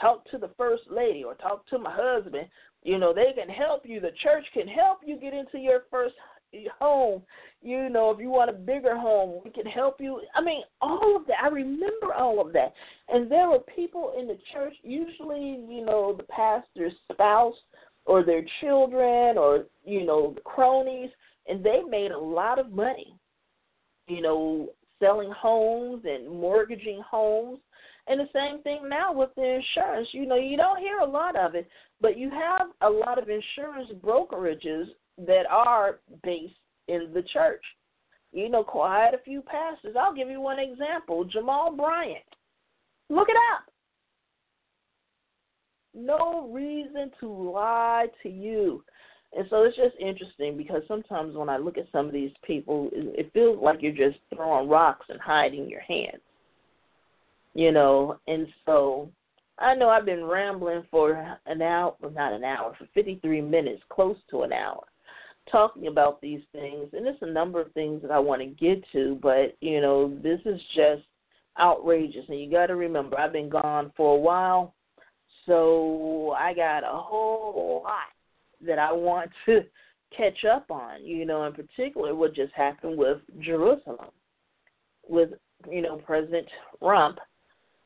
Talk 0.00 0.24
to 0.30 0.38
the 0.38 0.50
first 0.56 0.84
lady 0.90 1.24
or 1.24 1.34
talk 1.34 1.66
to 1.68 1.78
my 1.78 1.94
husband. 1.94 2.48
You 2.82 2.96
know, 2.96 3.12
they 3.12 3.34
can 3.34 3.50
help 3.50 3.82
you. 3.84 4.00
The 4.00 4.12
church 4.22 4.46
can 4.54 4.66
help 4.66 5.00
you 5.04 5.20
get 5.20 5.34
into 5.34 5.58
your 5.58 5.82
first 5.90 6.14
home. 6.78 7.22
You 7.62 7.88
know, 7.88 8.10
if 8.10 8.20
you 8.20 8.30
want 8.30 8.50
a 8.50 8.52
bigger 8.52 8.96
home, 8.96 9.40
we 9.44 9.50
can 9.50 9.66
help 9.66 10.00
you. 10.00 10.20
I 10.34 10.42
mean, 10.42 10.62
all 10.80 11.16
of 11.16 11.26
that. 11.26 11.36
I 11.42 11.48
remember 11.48 12.14
all 12.16 12.44
of 12.44 12.52
that. 12.52 12.72
And 13.08 13.30
there 13.30 13.48
were 13.48 13.60
people 13.74 14.14
in 14.18 14.26
the 14.26 14.38
church, 14.52 14.74
usually, 14.82 15.64
you 15.68 15.84
know, 15.84 16.14
the 16.16 16.22
pastor's 16.24 16.92
spouse 17.10 17.54
or 18.04 18.24
their 18.24 18.44
children 18.60 19.36
or, 19.36 19.66
you 19.84 20.04
know, 20.04 20.32
the 20.34 20.40
cronies, 20.42 21.10
and 21.48 21.64
they 21.64 21.80
made 21.88 22.12
a 22.12 22.18
lot 22.18 22.58
of 22.58 22.72
money, 22.72 23.16
you 24.08 24.22
know, 24.22 24.68
selling 25.00 25.30
homes 25.30 26.04
and 26.04 26.28
mortgaging 26.28 27.02
homes. 27.08 27.58
And 28.08 28.20
the 28.20 28.28
same 28.32 28.62
thing 28.62 28.88
now 28.88 29.12
with 29.12 29.30
the 29.34 29.42
insurance. 29.42 30.08
You 30.12 30.26
know, 30.26 30.36
you 30.36 30.56
don't 30.56 30.78
hear 30.78 30.98
a 30.98 31.06
lot 31.06 31.34
of 31.34 31.56
it, 31.56 31.68
but 32.00 32.16
you 32.16 32.30
have 32.30 32.68
a 32.82 32.88
lot 32.88 33.18
of 33.18 33.28
insurance 33.28 33.90
brokerages 34.04 34.84
that 35.18 35.44
are 35.50 35.98
based 36.22 36.54
in 36.88 37.10
the 37.14 37.22
church. 37.32 37.62
You 38.32 38.48
know, 38.48 38.62
quite 38.62 39.12
a 39.14 39.24
few 39.24 39.40
pastors. 39.42 39.96
I'll 39.98 40.14
give 40.14 40.28
you 40.28 40.40
one 40.40 40.58
example 40.58 41.24
Jamal 41.24 41.74
Bryant. 41.74 42.18
Look 43.08 43.28
it 43.28 43.36
up. 43.54 43.72
No 45.94 46.50
reason 46.52 47.10
to 47.20 47.28
lie 47.28 48.06
to 48.22 48.28
you. 48.28 48.84
And 49.34 49.46
so 49.48 49.62
it's 49.62 49.76
just 49.76 49.96
interesting 49.98 50.56
because 50.56 50.82
sometimes 50.86 51.34
when 51.34 51.48
I 51.48 51.56
look 51.56 51.78
at 51.78 51.86
some 51.92 52.06
of 52.06 52.12
these 52.12 52.32
people, 52.44 52.90
it 52.92 53.32
feels 53.32 53.58
like 53.62 53.78
you're 53.80 53.92
just 53.92 54.18
throwing 54.34 54.68
rocks 54.68 55.06
and 55.08 55.20
hiding 55.20 55.68
your 55.68 55.80
hands. 55.80 56.22
You 57.54 57.72
know, 57.72 58.18
and 58.26 58.46
so 58.66 59.08
I 59.58 59.74
know 59.74 59.88
I've 59.88 60.04
been 60.04 60.24
rambling 60.24 60.84
for 60.90 61.12
an 61.46 61.62
hour, 61.62 61.94
well, 62.00 62.10
not 62.10 62.34
an 62.34 62.44
hour, 62.44 62.74
for 62.78 62.86
53 62.92 63.40
minutes, 63.40 63.82
close 63.88 64.16
to 64.30 64.42
an 64.42 64.52
hour 64.52 64.84
talking 65.50 65.86
about 65.86 66.20
these 66.20 66.42
things, 66.52 66.88
and 66.92 67.06
there's 67.06 67.16
a 67.22 67.26
number 67.26 67.60
of 67.60 67.72
things 67.72 68.02
that 68.02 68.10
I 68.10 68.18
want 68.18 68.42
to 68.42 68.46
get 68.46 68.82
to, 68.92 69.18
but 69.22 69.56
you 69.60 69.80
know, 69.80 70.16
this 70.22 70.40
is 70.44 70.60
just 70.74 71.02
outrageous. 71.58 72.24
And 72.28 72.40
you 72.40 72.50
got 72.50 72.66
to 72.66 72.76
remember, 72.76 73.18
I've 73.18 73.32
been 73.32 73.48
gone 73.48 73.92
for 73.96 74.16
a 74.16 74.20
while, 74.20 74.74
so 75.46 76.34
I 76.38 76.54
got 76.54 76.80
a 76.80 76.96
whole 76.96 77.82
lot 77.84 78.66
that 78.66 78.78
I 78.78 78.92
want 78.92 79.30
to 79.46 79.62
catch 80.16 80.44
up 80.44 80.70
on. 80.70 81.04
You 81.04 81.24
know, 81.24 81.44
in 81.44 81.52
particular, 81.52 82.14
what 82.14 82.34
just 82.34 82.52
happened 82.54 82.96
with 82.96 83.18
Jerusalem, 83.40 84.10
with 85.08 85.30
you 85.70 85.82
know 85.82 85.96
President 85.96 86.46
Trump. 86.78 87.18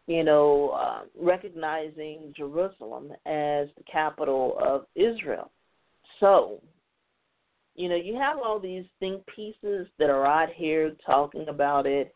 You 0.06 0.24
know, 0.24 0.70
uh, 0.70 1.02
recognizing 1.16 2.34
Jerusalem 2.36 3.12
as 3.26 3.68
the 3.76 3.84
capital 3.90 4.58
of 4.61 4.86
Israel. 4.96 5.52
So, 6.18 6.61
you 7.75 7.89
know, 7.89 7.97
you 7.97 8.14
have 8.16 8.39
all 8.39 8.59
these 8.59 8.85
think 8.99 9.25
pieces 9.35 9.87
that 9.99 10.11
are 10.11 10.27
out 10.27 10.51
here 10.55 10.93
talking 11.05 11.49
about 11.49 11.87
it. 11.87 12.14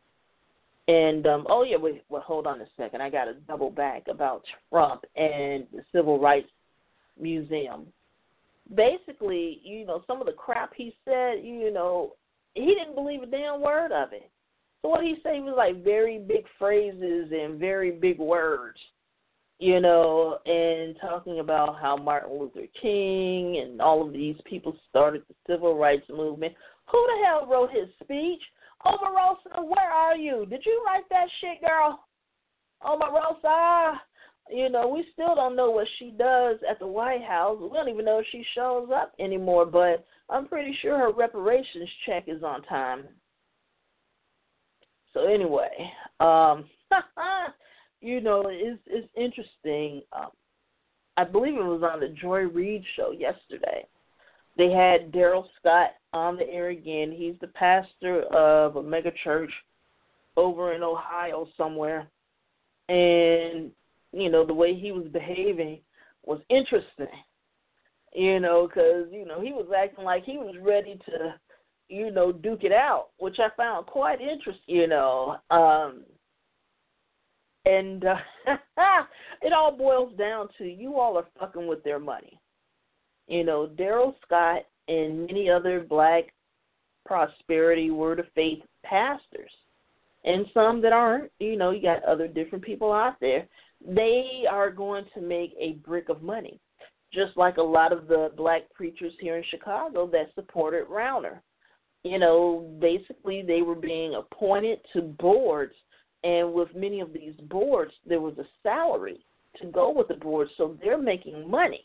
And 0.86 1.26
um 1.26 1.46
oh 1.48 1.62
yeah, 1.62 1.76
wait, 1.76 2.04
well 2.08 2.22
hold 2.22 2.46
on 2.46 2.60
a 2.60 2.66
second. 2.76 3.00
I 3.00 3.08
gotta 3.10 3.34
double 3.48 3.70
back 3.70 4.04
about 4.08 4.42
Trump 4.70 5.04
and 5.16 5.66
the 5.72 5.82
Civil 5.92 6.20
Rights 6.20 6.50
Museum. 7.18 7.86
Basically, 8.74 9.60
you 9.62 9.86
know, 9.86 10.02
some 10.06 10.20
of 10.20 10.26
the 10.26 10.32
crap 10.32 10.72
he 10.74 10.94
said, 11.04 11.42
you 11.42 11.72
know, 11.72 12.12
he 12.54 12.66
didn't 12.66 12.94
believe 12.94 13.22
a 13.22 13.26
damn 13.26 13.60
word 13.60 13.92
of 13.92 14.12
it. 14.12 14.30
So 14.82 14.88
what 14.88 15.02
he 15.02 15.16
said 15.22 15.42
was 15.42 15.54
like 15.56 15.82
very 15.82 16.18
big 16.18 16.44
phrases 16.58 17.32
and 17.32 17.58
very 17.58 17.90
big 17.90 18.18
words 18.18 18.78
you 19.58 19.80
know, 19.80 20.38
and 20.46 20.96
talking 21.00 21.40
about 21.40 21.80
how 21.80 21.96
Martin 21.96 22.38
Luther 22.38 22.66
King 22.80 23.62
and 23.62 23.80
all 23.80 24.06
of 24.06 24.12
these 24.12 24.36
people 24.44 24.76
started 24.90 25.22
the 25.28 25.34
civil 25.46 25.78
rights 25.78 26.06
movement. 26.10 26.54
Who 26.90 27.06
the 27.06 27.26
hell 27.26 27.46
wrote 27.46 27.70
his 27.70 27.88
speech? 28.02 28.42
Omarosa, 28.84 29.64
where 29.64 29.90
are 29.90 30.16
you? 30.16 30.46
Did 30.50 30.62
you 30.66 30.82
write 30.86 31.04
that 31.10 31.26
shit, 31.40 31.66
girl? 31.66 32.04
Omarosa, 32.82 33.94
you 34.50 34.68
know, 34.68 34.88
we 34.88 35.06
still 35.12 35.34
don't 35.34 35.56
know 35.56 35.70
what 35.70 35.86
she 35.98 36.10
does 36.10 36.58
at 36.68 36.78
the 36.78 36.86
White 36.86 37.24
House. 37.24 37.58
We 37.60 37.68
don't 37.68 37.88
even 37.88 38.04
know 38.04 38.18
if 38.18 38.26
she 38.30 38.44
shows 38.54 38.90
up 38.94 39.14
anymore, 39.18 39.64
but 39.64 40.04
I'm 40.28 40.48
pretty 40.48 40.76
sure 40.82 40.98
her 40.98 41.12
reparations 41.12 41.88
check 42.06 42.24
is 42.26 42.42
on 42.42 42.62
time. 42.64 43.04
So 45.14 45.26
anyway, 45.26 45.70
um 46.20 46.64
you 48.04 48.20
know, 48.20 48.44
it's 48.46 48.80
it's 48.86 49.08
interesting. 49.16 50.02
Um, 50.12 50.30
I 51.16 51.24
believe 51.24 51.54
it 51.54 51.62
was 51.62 51.82
on 51.82 52.00
the 52.00 52.08
Joy 52.08 52.40
Reid 52.40 52.84
show 52.96 53.12
yesterday. 53.12 53.86
They 54.56 54.70
had 54.70 55.10
Darrell 55.10 55.48
Scott 55.58 55.90
on 56.12 56.36
the 56.36 56.48
air 56.48 56.68
again. 56.68 57.12
He's 57.16 57.34
the 57.40 57.48
pastor 57.48 58.22
of 58.24 58.76
a 58.76 58.82
mega 58.82 59.12
church 59.24 59.50
over 60.36 60.74
in 60.74 60.82
Ohio 60.82 61.48
somewhere, 61.56 62.08
and 62.88 63.70
you 64.12 64.30
know 64.30 64.44
the 64.44 64.54
way 64.54 64.74
he 64.74 64.92
was 64.92 65.06
behaving 65.12 65.80
was 66.24 66.40
interesting. 66.50 67.06
You 68.12 68.38
know, 68.38 68.68
because 68.68 69.06
you 69.10 69.24
know 69.24 69.40
he 69.40 69.52
was 69.52 69.66
acting 69.76 70.04
like 70.04 70.24
he 70.24 70.36
was 70.36 70.54
ready 70.62 71.00
to 71.06 71.34
you 71.88 72.10
know, 72.10 72.32
duke 72.32 72.64
it 72.64 72.72
out, 72.72 73.08
which 73.18 73.38
I 73.38 73.48
found 73.56 73.86
quite 73.86 74.20
interesting, 74.20 74.62
you 74.66 74.86
know. 74.86 75.36
Um, 75.50 76.04
and 77.64 78.04
uh, 78.04 78.16
it 79.42 79.52
all 79.52 79.76
boils 79.76 80.12
down 80.16 80.48
to 80.58 80.64
you 80.64 80.98
all 80.98 81.16
are 81.18 81.26
fucking 81.38 81.66
with 81.66 81.82
their 81.84 81.98
money. 81.98 82.38
You 83.26 83.44
know, 83.44 83.66
Darrell 83.66 84.14
Scott 84.24 84.62
and 84.88 85.26
many 85.26 85.48
other 85.48 85.80
black 85.80 86.24
prosperity 87.06 87.90
word 87.90 88.20
of 88.20 88.26
faith 88.34 88.62
pastors, 88.84 89.50
and 90.24 90.46
some 90.52 90.80
that 90.82 90.92
aren't, 90.92 91.30
you 91.38 91.56
know, 91.56 91.70
you 91.70 91.82
got 91.82 92.04
other 92.04 92.28
different 92.28 92.64
people 92.64 92.92
out 92.92 93.18
there, 93.20 93.46
they 93.86 94.44
are 94.50 94.70
going 94.70 95.04
to 95.14 95.20
make 95.20 95.54
a 95.58 95.72
brick 95.86 96.08
of 96.08 96.22
money. 96.22 96.60
Just 97.12 97.36
like 97.36 97.58
a 97.58 97.62
lot 97.62 97.92
of 97.92 98.08
the 98.08 98.32
black 98.36 98.62
preachers 98.74 99.12
here 99.20 99.36
in 99.36 99.44
Chicago 99.50 100.06
that 100.08 100.34
supported 100.34 100.88
Rauner. 100.88 101.40
You 102.02 102.18
know, 102.18 102.70
basically 102.80 103.42
they 103.42 103.62
were 103.62 103.76
being 103.76 104.14
appointed 104.14 104.80
to 104.92 105.02
boards 105.02 105.74
and 106.24 106.52
with 106.52 106.74
many 106.74 107.00
of 107.00 107.12
these 107.12 107.34
boards, 107.50 107.92
there 108.06 108.20
was 108.20 108.36
a 108.38 108.46
salary 108.62 109.20
to 109.60 109.66
go 109.66 109.90
with 109.90 110.08
the 110.08 110.14
board, 110.14 110.48
so 110.56 110.76
they're 110.82 110.98
making 110.98 111.48
money. 111.48 111.84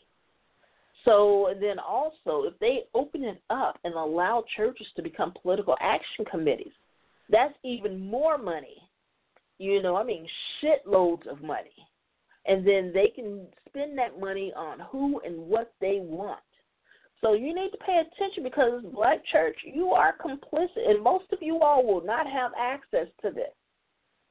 So 1.04 1.54
then 1.60 1.78
also, 1.78 2.48
if 2.48 2.58
they 2.58 2.80
open 2.94 3.22
it 3.24 3.40
up 3.50 3.78
and 3.84 3.94
allow 3.94 4.44
churches 4.56 4.86
to 4.96 5.02
become 5.02 5.32
political 5.40 5.76
action 5.80 6.24
committees, 6.24 6.72
that's 7.28 7.54
even 7.62 8.00
more 8.00 8.38
money. 8.38 8.76
You 9.58 9.82
know, 9.82 9.94
I 9.96 10.04
mean, 10.04 10.26
shitloads 10.62 11.26
of 11.26 11.42
money. 11.42 11.70
And 12.46 12.66
then 12.66 12.92
they 12.94 13.12
can 13.14 13.46
spend 13.68 13.96
that 13.98 14.18
money 14.18 14.52
on 14.56 14.80
who 14.90 15.20
and 15.20 15.38
what 15.38 15.72
they 15.80 15.98
want. 16.02 16.40
So 17.20 17.34
you 17.34 17.54
need 17.54 17.70
to 17.72 17.78
pay 17.78 18.00
attention 18.00 18.42
because 18.42 18.82
Black 18.94 19.20
Church, 19.30 19.56
you 19.64 19.90
are 19.90 20.14
complicit, 20.16 20.88
and 20.88 21.02
most 21.02 21.26
of 21.32 21.42
you 21.42 21.60
all 21.60 21.86
will 21.86 22.04
not 22.04 22.26
have 22.26 22.52
access 22.58 23.06
to 23.22 23.30
this. 23.30 23.52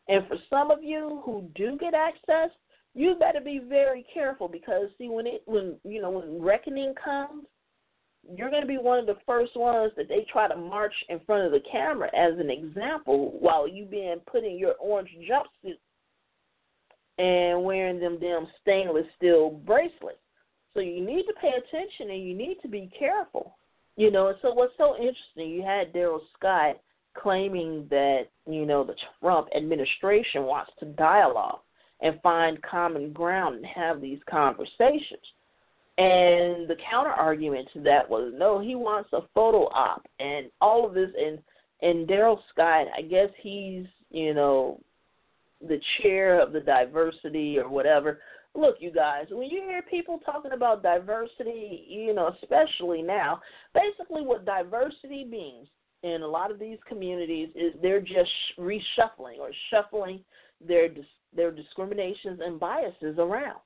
And 0.09 0.27
for 0.27 0.37
some 0.49 0.71
of 0.71 0.83
you 0.83 1.21
who 1.23 1.47
do 1.55 1.77
get 1.77 1.93
access, 1.93 2.49
you 2.95 3.15
better 3.19 3.39
be 3.39 3.61
very 3.69 4.05
careful 4.11 4.47
because 4.47 4.89
see 4.97 5.07
when 5.07 5.27
it 5.27 5.43
when 5.45 5.75
you 5.83 6.01
know 6.01 6.09
when 6.09 6.41
reckoning 6.41 6.95
comes, 7.01 7.45
you're 8.35 8.49
going 8.49 8.63
to 8.63 8.67
be 8.67 8.77
one 8.77 8.97
of 8.97 9.05
the 9.05 9.17
first 9.27 9.55
ones 9.55 9.93
that 9.95 10.09
they 10.09 10.25
try 10.31 10.47
to 10.47 10.55
march 10.55 10.93
in 11.09 11.19
front 11.25 11.45
of 11.45 11.51
the 11.51 11.61
camera 11.71 12.09
as 12.17 12.39
an 12.39 12.49
example 12.49 13.37
while 13.39 13.67
you 13.67 13.85
being 13.85 14.19
put 14.29 14.43
in 14.43 14.57
your 14.57 14.73
orange 14.81 15.09
jumpsuit 15.29 15.77
and 17.19 17.63
wearing 17.63 17.99
them 17.99 18.17
damn 18.19 18.47
stainless 18.61 19.05
steel 19.15 19.51
bracelets. 19.51 20.17
So 20.73 20.79
you 20.79 21.05
need 21.05 21.23
to 21.23 21.33
pay 21.39 21.49
attention 21.49 22.09
and 22.09 22.27
you 22.27 22.35
need 22.35 22.57
to 22.63 22.67
be 22.67 22.91
careful. 22.97 23.57
You 23.95 24.09
know, 24.09 24.33
so 24.41 24.53
what's 24.53 24.73
so 24.77 24.95
interesting, 24.95 25.51
you 25.51 25.61
had 25.61 25.93
Darrell 25.93 26.21
Scott 26.37 26.77
claiming 27.21 27.87
that 27.89 28.27
you 28.47 28.65
know 28.65 28.83
the 28.83 28.95
Trump 29.19 29.47
administration 29.55 30.43
wants 30.43 30.71
to 30.79 30.85
dialogue 30.85 31.59
and 32.01 32.19
find 32.21 32.61
common 32.61 33.11
ground 33.11 33.57
and 33.57 33.65
have 33.65 34.01
these 34.01 34.19
conversations. 34.29 35.25
And 35.97 36.69
the 36.69 36.77
counter 36.89 37.11
argument 37.11 37.67
to 37.73 37.81
that 37.81 38.09
was 38.09 38.33
no, 38.35 38.59
he 38.59 38.75
wants 38.75 39.09
a 39.11 39.21
photo 39.33 39.65
op 39.67 40.05
and 40.19 40.47
all 40.61 40.87
of 40.87 40.93
this 40.93 41.09
and 41.19 41.39
and 41.81 42.07
Darrell 42.07 42.41
Scott, 42.51 42.87
I 42.97 43.01
guess 43.01 43.29
he's, 43.41 43.85
you 44.11 44.33
know, 44.33 44.81
the 45.65 45.79
chair 46.01 46.41
of 46.41 46.51
the 46.51 46.59
diversity 46.59 47.57
or 47.57 47.69
whatever. 47.69 48.19
Look, 48.55 48.77
you 48.79 48.91
guys, 48.91 49.27
when 49.29 49.49
you 49.49 49.61
hear 49.61 49.81
people 49.81 50.19
talking 50.25 50.51
about 50.51 50.83
diversity, 50.83 51.85
you 51.87 52.13
know, 52.13 52.33
especially 52.41 53.01
now, 53.01 53.39
basically 53.73 54.23
what 54.23 54.45
diversity 54.45 55.23
means 55.23 55.67
in 56.03 56.21
a 56.21 56.27
lot 56.27 56.51
of 56.51 56.59
these 56.59 56.77
communities 56.87 57.49
is 57.55 57.73
they're 57.81 58.01
just 58.01 58.31
reshuffling 58.57 59.39
or 59.39 59.51
shuffling 59.69 60.23
their 60.65 60.89
their 61.35 61.51
discriminations 61.51 62.39
and 62.43 62.59
biases 62.59 63.17
around. 63.17 63.59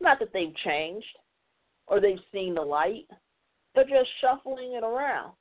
Not 0.00 0.18
that 0.18 0.32
they've 0.32 0.54
changed 0.64 1.06
or 1.86 2.00
they've 2.00 2.18
seen 2.32 2.54
the 2.54 2.62
light. 2.62 3.06
They're 3.74 3.84
just 3.84 4.10
shuffling 4.20 4.72
it 4.72 4.82
around. 4.82 5.32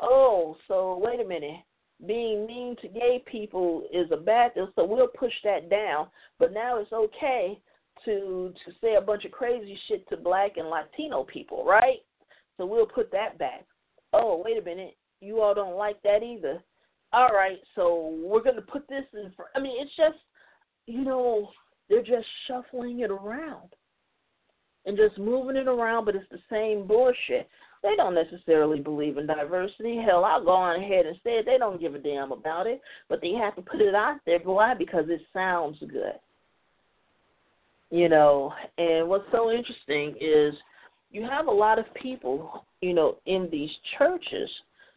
Oh, 0.00 0.56
so 0.66 0.98
wait 1.02 1.20
a 1.20 1.28
minute. 1.28 1.60
Being 2.06 2.46
mean 2.46 2.76
to 2.82 2.88
gay 2.88 3.22
people 3.30 3.86
is 3.92 4.10
a 4.12 4.16
bad 4.16 4.54
thing, 4.54 4.66
so 4.74 4.84
we'll 4.84 5.08
push 5.08 5.32
that 5.44 5.70
down. 5.70 6.08
But 6.38 6.52
now 6.52 6.78
it's 6.78 6.92
okay 6.92 7.60
to 8.04 8.52
to 8.64 8.72
say 8.80 8.94
a 8.94 9.00
bunch 9.00 9.24
of 9.24 9.30
crazy 9.30 9.78
shit 9.88 10.08
to 10.08 10.16
black 10.16 10.56
and 10.56 10.68
Latino 10.68 11.24
people, 11.24 11.64
right? 11.64 11.98
So 12.56 12.66
we'll 12.66 12.86
put 12.86 13.12
that 13.12 13.38
back 13.38 13.64
oh, 14.14 14.42
wait 14.44 14.58
a 14.58 14.62
minute, 14.62 14.96
you 15.20 15.40
all 15.40 15.54
don't 15.54 15.76
like 15.76 16.02
that 16.02 16.22
either. 16.22 16.62
All 17.12 17.30
right, 17.32 17.58
so 17.74 18.18
we're 18.24 18.42
going 18.42 18.56
to 18.56 18.62
put 18.62 18.88
this 18.88 19.04
in 19.12 19.32
for. 19.36 19.46
I 19.54 19.60
mean, 19.60 19.76
it's 19.80 19.94
just, 19.96 20.18
you 20.86 21.04
know, 21.04 21.48
they're 21.88 22.02
just 22.02 22.26
shuffling 22.46 23.00
it 23.00 23.10
around 23.10 23.70
and 24.86 24.96
just 24.96 25.18
moving 25.18 25.56
it 25.56 25.68
around, 25.68 26.04
but 26.04 26.16
it's 26.16 26.28
the 26.30 26.40
same 26.50 26.86
bullshit. 26.86 27.48
They 27.82 27.96
don't 27.96 28.14
necessarily 28.14 28.80
believe 28.80 29.18
in 29.18 29.26
diversity. 29.26 30.00
Hell, 30.04 30.24
I'll 30.24 30.44
go 30.44 30.52
on 30.52 30.82
ahead 30.82 31.06
and 31.06 31.16
say 31.22 31.32
it. 31.32 31.46
They 31.46 31.58
don't 31.58 31.80
give 31.80 31.94
a 31.94 31.98
damn 31.98 32.32
about 32.32 32.66
it, 32.66 32.80
but 33.08 33.20
they 33.20 33.32
have 33.32 33.54
to 33.56 33.62
put 33.62 33.80
it 33.80 33.94
out 33.94 34.20
there. 34.24 34.38
Why? 34.38 34.74
Because 34.74 35.04
it 35.08 35.20
sounds 35.32 35.78
good. 35.80 36.18
You 37.90 38.08
know, 38.08 38.52
and 38.78 39.08
what's 39.08 39.30
so 39.30 39.50
interesting 39.50 40.16
is 40.20 40.54
you 41.10 41.22
have 41.22 41.46
a 41.46 41.50
lot 41.50 41.78
of 41.78 41.84
people, 41.94 42.64
you 42.84 42.92
know, 42.92 43.16
in 43.24 43.48
these 43.50 43.70
churches, 43.98 44.50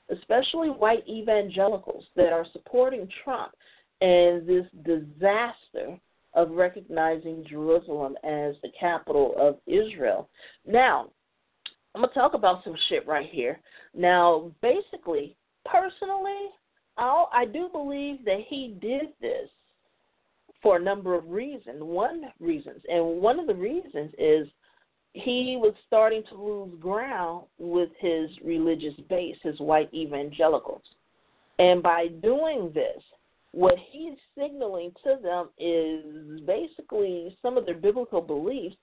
especially 0.09 0.69
white 0.69 1.07
evangelicals, 1.07 2.03
that 2.17 2.33
are 2.33 2.45
supporting 2.51 3.07
Trump 3.23 3.53
and 4.01 4.45
this 4.45 4.65
disaster 4.83 5.97
of 6.33 6.51
recognizing 6.51 7.45
Jerusalem 7.49 8.15
as 8.23 8.55
the 8.61 8.71
capital 8.77 9.33
of 9.39 9.57
Israel. 9.65 10.29
Now, 10.65 11.09
I'm 11.95 12.01
going 12.01 12.13
to 12.13 12.19
talk 12.19 12.33
about 12.33 12.63
some 12.63 12.75
shit 12.89 13.07
right 13.07 13.29
here. 13.31 13.59
Now, 13.95 14.51
basically, 14.61 15.35
personally, 15.65 16.49
I'll, 16.97 17.29
I 17.33 17.45
do 17.45 17.69
believe 17.71 18.23
that 18.25 18.41
he 18.49 18.77
did 18.81 19.07
this 19.21 19.49
for 20.61 20.75
a 20.75 20.83
number 20.83 21.15
of 21.15 21.29
reasons. 21.29 21.77
One 21.79 22.23
reasons, 22.39 22.81
and 22.89 23.21
one 23.21 23.39
of 23.39 23.47
the 23.47 23.55
reasons 23.55 24.11
is 24.19 24.47
he 25.23 25.57
was 25.59 25.73
starting 25.87 26.23
to 26.29 26.35
lose 26.35 26.79
ground 26.79 27.45
with 27.57 27.89
his 27.99 28.29
religious 28.43 28.93
base, 29.09 29.37
his 29.41 29.59
white 29.59 29.93
evangelicals. 29.93 30.81
And 31.59 31.81
by 31.81 32.07
doing 32.21 32.71
this, 32.73 33.01
what 33.51 33.75
he's 33.91 34.17
signaling 34.37 34.91
to 35.03 35.17
them 35.21 35.49
is 35.57 36.41
basically 36.41 37.35
some 37.41 37.57
of 37.57 37.65
their 37.65 37.75
biblical 37.75 38.21
beliefs 38.21 38.75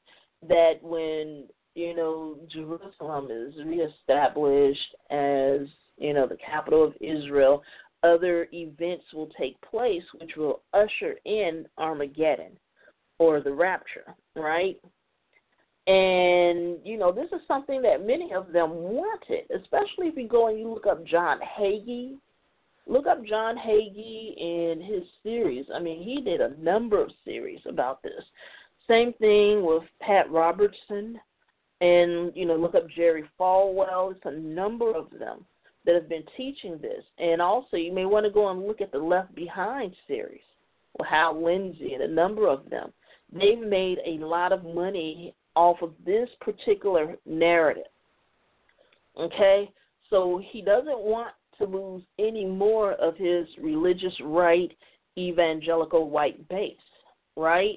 that 0.48 0.74
when, 0.82 1.44
you 1.74 1.94
know, 1.94 2.36
Jerusalem 2.50 3.28
is 3.30 3.54
reestablished 3.64 4.96
as, 5.10 5.60
you 5.96 6.12
know, 6.12 6.26
the 6.26 6.38
capital 6.44 6.82
of 6.84 6.94
Israel, 7.00 7.62
other 8.02 8.48
events 8.52 9.04
will 9.14 9.30
take 9.38 9.60
place 9.62 10.02
which 10.20 10.32
will 10.36 10.62
usher 10.72 11.14
in 11.24 11.66
Armageddon 11.78 12.58
or 13.18 13.40
the 13.40 13.52
rapture, 13.52 14.14
right? 14.34 14.78
And, 15.86 16.78
you 16.82 16.96
know, 16.96 17.12
this 17.12 17.26
is 17.32 17.46
something 17.46 17.82
that 17.82 18.06
many 18.06 18.32
of 18.32 18.52
them 18.52 18.70
wanted, 18.70 19.44
especially 19.54 20.08
if 20.08 20.16
you 20.16 20.26
go 20.26 20.48
and 20.48 20.58
you 20.58 20.72
look 20.72 20.86
up 20.86 21.04
John 21.04 21.38
Hagee. 21.40 22.16
Look 22.86 23.06
up 23.06 23.24
John 23.24 23.56
Hagee 23.56 24.34
and 24.40 24.82
his 24.82 25.02
series. 25.22 25.66
I 25.74 25.78
mean, 25.78 26.02
he 26.02 26.20
did 26.20 26.40
a 26.40 26.58
number 26.62 27.02
of 27.02 27.10
series 27.24 27.60
about 27.66 28.02
this. 28.02 28.22
Same 28.88 29.12
thing 29.14 29.64
with 29.64 29.82
Pat 30.00 30.30
Robertson. 30.30 31.20
And, 31.80 32.32
you 32.34 32.46
know, 32.46 32.56
look 32.56 32.74
up 32.74 32.88
Jerry 32.88 33.24
Falwell. 33.38 34.12
It's 34.12 34.24
a 34.24 34.32
number 34.32 34.94
of 34.94 35.08
them 35.18 35.44
that 35.84 35.94
have 35.94 36.08
been 36.08 36.24
teaching 36.36 36.78
this. 36.80 37.04
And 37.18 37.42
also, 37.42 37.76
you 37.76 37.92
may 37.92 38.06
want 38.06 38.24
to 38.24 38.30
go 38.30 38.48
and 38.50 38.66
look 38.66 38.80
at 38.80 38.92
the 38.92 38.98
Left 38.98 39.34
Behind 39.34 39.94
series 40.06 40.40
with 40.98 41.08
Hal 41.08 41.42
Lindsey 41.42 41.92
and 41.94 42.02
a 42.02 42.08
number 42.08 42.48
of 42.48 42.70
them. 42.70 42.90
They've 43.32 43.58
made 43.58 43.98
a 44.06 44.24
lot 44.24 44.52
of 44.52 44.64
money 44.64 45.34
off 45.56 45.82
of 45.82 45.92
this 46.04 46.28
particular 46.40 47.16
narrative. 47.26 47.84
Okay? 49.18 49.70
So 50.10 50.42
he 50.50 50.60
doesn't 50.62 50.98
want 50.98 51.34
to 51.58 51.64
lose 51.64 52.02
any 52.18 52.44
more 52.44 52.92
of 52.94 53.16
his 53.16 53.46
religious 53.60 54.14
right 54.22 54.70
evangelical 55.16 56.10
white 56.10 56.48
base, 56.48 56.76
right? 57.36 57.76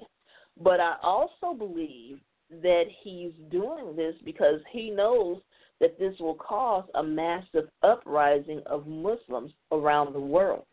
But 0.61 0.79
I 0.79 0.95
also 1.03 1.53
believe 1.57 2.19
that 2.49 2.85
he's 3.03 3.31
doing 3.51 3.95
this 3.95 4.15
because 4.25 4.59
he 4.71 4.89
knows 4.89 5.37
that 5.79 5.99
this 5.99 6.15
will 6.19 6.35
cause 6.35 6.85
a 6.95 7.03
massive 7.03 7.69
uprising 7.83 8.61
of 8.65 8.87
Muslims 8.87 9.51
around 9.71 10.13
the 10.13 10.19
world. 10.19 10.65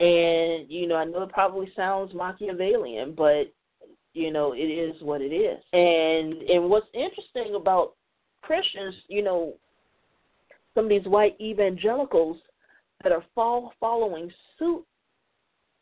And, 0.00 0.70
you 0.70 0.86
know, 0.86 0.96
I 0.96 1.04
know 1.04 1.22
it 1.22 1.30
probably 1.30 1.70
sounds 1.76 2.14
Machiavellian, 2.14 3.14
but 3.16 3.52
you 4.14 4.32
know, 4.32 4.52
it 4.52 4.58
is 4.58 4.94
what 5.02 5.20
it 5.20 5.32
is. 5.32 5.58
And 5.72 6.42
and 6.42 6.70
what's 6.70 6.86
interesting 6.94 7.54
about 7.54 7.94
Christians, 8.42 8.94
you 9.08 9.22
know, 9.22 9.54
some 10.74 10.84
of 10.84 10.90
these 10.90 11.06
white 11.06 11.36
evangelicals 11.40 12.38
that 13.02 13.12
are 13.12 13.24
fall, 13.34 13.72
following 13.78 14.30
suit 14.58 14.84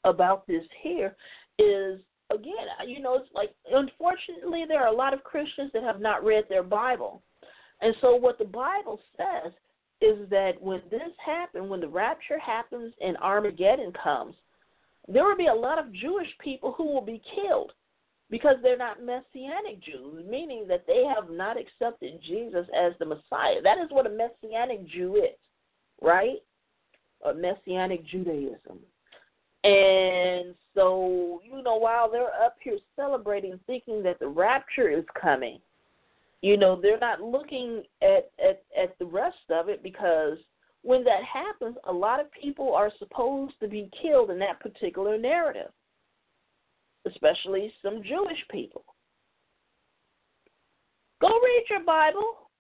about 0.05 0.47
this 0.47 0.65
here 0.83 1.17
is 1.59 2.01
again, 2.31 2.67
you 2.87 3.01
know, 3.01 3.15
it's 3.15 3.29
like 3.35 3.55
unfortunately 3.73 4.65
there 4.67 4.83
are 4.83 4.93
a 4.93 4.97
lot 4.97 5.15
of 5.15 5.25
Christians 5.25 5.71
that 5.73 5.83
have 5.83 6.01
not 6.01 6.25
read 6.25 6.45
their 6.49 6.63
Bible. 6.63 7.23
And 7.81 7.95
so 8.01 8.17
what 8.17 8.39
the 8.39 8.45
Bible 8.45 9.01
says 9.17 9.53
is 10.01 10.29
that 10.31 10.53
when 10.61 10.83
this 10.91 11.13
happens, 11.25 11.69
when 11.69 11.81
the 11.81 11.89
rapture 11.89 12.39
happens 12.39 12.93
and 13.01 13.17
Armageddon 13.19 13.93
comes, 14.03 14.35
there 15.09 15.25
will 15.25 15.37
be 15.37 15.47
a 15.47 15.55
lot 15.55 15.79
of 15.79 15.93
Jewish 15.93 16.29
people 16.43 16.73
who 16.77 16.85
will 16.85 17.05
be 17.05 17.23
killed 17.35 17.73
because 18.31 18.57
they're 18.63 18.77
not 18.77 19.03
messianic 19.03 19.83
Jews, 19.83 20.25
meaning 20.29 20.67
that 20.69 20.85
they 20.87 21.05
have 21.05 21.31
not 21.31 21.57
accepted 21.57 22.21
Jesus 22.27 22.67
as 22.77 22.93
the 22.99 23.05
Messiah. 23.05 23.63
That 23.63 23.79
is 23.79 23.91
what 23.91 24.07
a 24.07 24.11
messianic 24.11 24.89
Jew 24.89 25.17
is, 25.17 25.39
right? 26.01 26.39
A 27.25 27.33
messianic 27.33 28.05
Judaism. 28.07 28.79
And 29.65 30.55
so, 30.75 31.41
you 31.45 31.63
know, 31.63 31.77
while 31.77 32.11
they're 32.11 32.35
up 32.45 32.57
here 32.63 32.79
celebrating, 32.95 33.59
thinking 33.67 34.03
that 34.03 34.19
the 34.19 34.29
rapture 34.29 34.89
is 34.89 35.05
coming, 35.21 35.59
you 36.43 36.57
know, 36.57 36.81
they're 36.81 36.99
not 36.99 37.21
looking 37.21 37.83
at, 38.03 38.31
at, 38.45 38.63
at 38.81 38.99
the 38.99 39.07
rest 39.07 39.37
of 39.51 39.69
it 39.69 39.83
because 39.83 40.39
when 40.83 41.03
that 41.05 41.23
happens, 41.25 41.77
a 41.89 41.93
lot 41.93 42.21
of 42.21 42.27
people 42.31 42.75
are 42.75 42.93
supposed 42.99 43.55
to 43.61 43.67
be 43.67 43.91
killed 44.01 44.31
in 44.31 44.39
that 44.39 44.61
particular 44.61 45.19
narrative 45.19 45.71
especially 47.07 47.73
some 47.83 48.03
Jewish 48.03 48.39
people. 48.51 48.85
Go 51.21 51.29
read 51.29 51.65
your 51.71 51.85
Bible, 51.85 52.51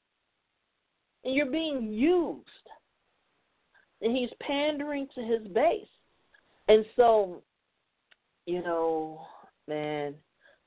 and 1.24 1.34
you're 1.34 1.50
being 1.50 1.92
used. 1.92 2.46
And 4.00 4.16
he's 4.16 4.30
pandering 4.40 5.08
to 5.14 5.22
his 5.22 5.46
base. 5.48 5.86
And 6.68 6.84
so, 6.96 7.42
you 8.46 8.62
know, 8.62 9.20
man, 9.68 10.14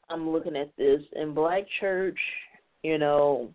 I'm 0.09 0.30
looking 0.30 0.55
at 0.55 0.75
this 0.77 1.01
in 1.15 1.34
Black 1.34 1.63
Church, 1.80 2.17
you 2.84 2.97
know, 2.97 3.53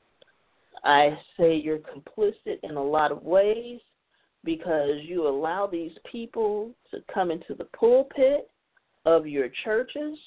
I 0.85 1.17
say 1.39 1.57
you're 1.57 1.79
complicit 1.79 2.59
in 2.63 2.77
a 2.77 2.83
lot 2.83 3.11
of 3.11 3.23
ways 3.23 3.81
because 4.45 4.99
you 5.03 5.27
allow 5.27 5.67
these 5.67 5.93
people 6.11 6.73
to 6.91 7.03
come 7.13 7.31
into 7.31 7.55
the 7.55 7.65
pulpit 7.77 8.51
of 9.05 9.27
your 9.27 9.49
churches. 9.65 10.19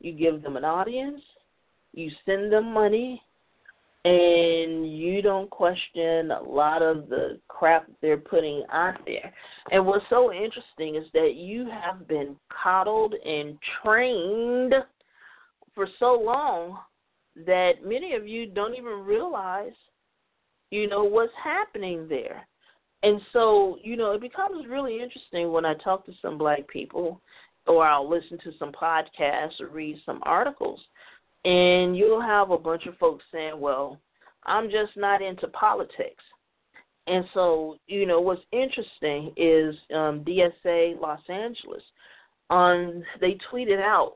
You 0.00 0.12
give 0.12 0.42
them 0.42 0.56
an 0.56 0.64
audience. 0.64 1.20
You 1.92 2.10
send 2.24 2.52
them 2.52 2.72
money. 2.72 3.22
And 4.04 4.96
you 4.96 5.20
don't 5.20 5.50
question 5.50 6.30
a 6.30 6.40
lot 6.40 6.80
of 6.80 7.08
the 7.08 7.40
crap 7.48 7.88
they're 8.00 8.16
putting 8.16 8.62
out 8.72 8.98
there. 9.04 9.34
And 9.72 9.84
what's 9.84 10.04
so 10.08 10.32
interesting 10.32 10.94
is 10.94 11.06
that 11.12 11.34
you 11.34 11.68
have 11.68 12.06
been 12.06 12.36
coddled 12.62 13.14
and 13.14 13.58
trained 13.82 14.74
for 15.74 15.88
so 15.98 16.12
long 16.24 16.78
that 17.46 17.84
many 17.84 18.14
of 18.14 18.28
you 18.28 18.46
don't 18.46 18.76
even 18.76 19.04
realize, 19.04 19.74
you 20.70 20.88
know, 20.88 21.02
what's 21.02 21.32
happening 21.42 22.06
there. 22.08 22.46
And 23.02 23.20
so, 23.32 23.76
you 23.82 23.96
know, 23.96 24.12
it 24.12 24.20
becomes 24.20 24.66
really 24.68 25.02
interesting 25.02 25.50
when 25.50 25.64
I 25.64 25.74
talk 25.74 26.06
to 26.06 26.12
some 26.22 26.38
black 26.38 26.66
people 26.68 27.20
or 27.66 27.86
I'll 27.86 28.08
listen 28.08 28.38
to 28.44 28.52
some 28.58 28.72
podcasts 28.72 29.60
or 29.60 29.68
read 29.68 30.00
some 30.06 30.20
articles, 30.22 30.80
and 31.44 31.96
you'll 31.96 32.20
have 32.20 32.50
a 32.50 32.58
bunch 32.58 32.86
of 32.86 32.96
folks 32.98 33.24
saying, 33.32 33.58
"Well, 33.58 34.00
I'm 34.44 34.70
just 34.70 34.96
not 34.96 35.22
into 35.22 35.48
politics." 35.48 36.22
And 37.08 37.24
so, 37.34 37.78
you 37.86 38.04
know, 38.06 38.20
what's 38.20 38.42
interesting 38.52 39.32
is 39.36 39.76
um, 39.94 40.24
DSA 40.24 41.00
Los 41.00 41.20
Angeles 41.28 41.82
on 42.50 43.04
they 43.20 43.38
tweeted 43.52 43.80
out 43.80 44.14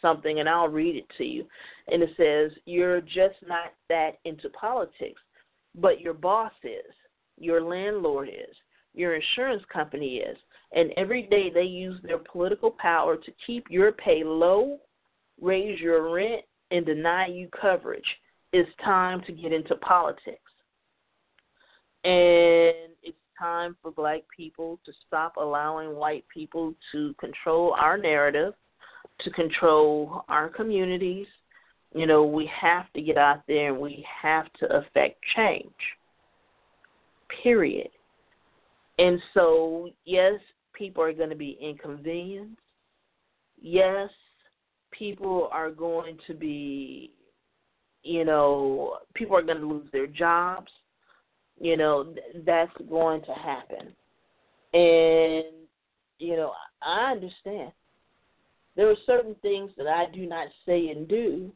something, 0.00 0.40
and 0.40 0.48
I'll 0.48 0.68
read 0.68 0.96
it 0.96 1.06
to 1.18 1.24
you, 1.24 1.46
and 1.88 2.02
it 2.02 2.10
says, 2.16 2.56
"You're 2.64 3.00
just 3.00 3.36
not 3.46 3.74
that 3.88 4.18
into 4.24 4.48
politics, 4.50 5.20
but 5.74 6.00
your 6.00 6.14
boss 6.14 6.52
is, 6.62 6.94
your 7.38 7.60
landlord 7.62 8.28
is, 8.28 8.54
your 8.94 9.14
insurance 9.14 9.64
company 9.72 10.18
is." 10.18 10.38
And 10.72 10.92
every 10.96 11.22
day 11.22 11.50
they 11.50 11.64
use 11.64 12.00
their 12.02 12.18
political 12.18 12.70
power 12.70 13.16
to 13.16 13.32
keep 13.46 13.66
your 13.68 13.92
pay 13.92 14.22
low, 14.24 14.78
raise 15.40 15.80
your 15.80 16.12
rent, 16.12 16.42
and 16.70 16.86
deny 16.86 17.26
you 17.26 17.48
coverage. 17.60 18.04
It's 18.52 18.70
time 18.84 19.22
to 19.26 19.32
get 19.32 19.52
into 19.52 19.74
politics. 19.76 20.38
And 22.04 22.92
it's 23.02 23.16
time 23.38 23.76
for 23.82 23.90
black 23.90 24.22
people 24.34 24.78
to 24.86 24.92
stop 25.06 25.36
allowing 25.36 25.96
white 25.96 26.24
people 26.32 26.74
to 26.92 27.14
control 27.18 27.74
our 27.78 27.98
narrative, 27.98 28.54
to 29.20 29.30
control 29.30 30.24
our 30.28 30.48
communities. 30.48 31.26
You 31.92 32.06
know, 32.06 32.24
we 32.24 32.48
have 32.60 32.92
to 32.92 33.02
get 33.02 33.18
out 33.18 33.42
there 33.48 33.72
and 33.72 33.80
we 33.80 34.06
have 34.22 34.46
to 34.60 34.76
affect 34.76 35.18
change. 35.34 35.74
Period. 37.42 37.88
And 38.98 39.20
so, 39.34 39.90
yes, 40.04 40.34
people 40.80 41.02
are 41.02 41.12
going 41.12 41.28
to 41.28 41.36
be 41.36 41.58
inconvenienced. 41.60 42.58
Yes, 43.60 44.08
people 44.90 45.50
are 45.52 45.70
going 45.70 46.16
to 46.26 46.32
be, 46.32 47.12
you 48.02 48.24
know, 48.24 48.96
people 49.12 49.36
are 49.36 49.42
going 49.42 49.60
to 49.60 49.66
lose 49.66 49.86
their 49.92 50.06
jobs. 50.06 50.70
You 51.60 51.76
know, 51.76 52.14
that's 52.46 52.72
going 52.88 53.20
to 53.24 53.32
happen. 53.32 53.94
And, 54.72 55.44
you 56.18 56.36
know, 56.36 56.52
I 56.80 57.10
understand. 57.10 57.72
There 58.74 58.88
are 58.88 58.96
certain 59.04 59.36
things 59.42 59.70
that 59.76 59.86
I 59.86 60.06
do 60.10 60.24
not 60.26 60.48
say 60.64 60.88
and 60.88 61.06
do 61.06 61.52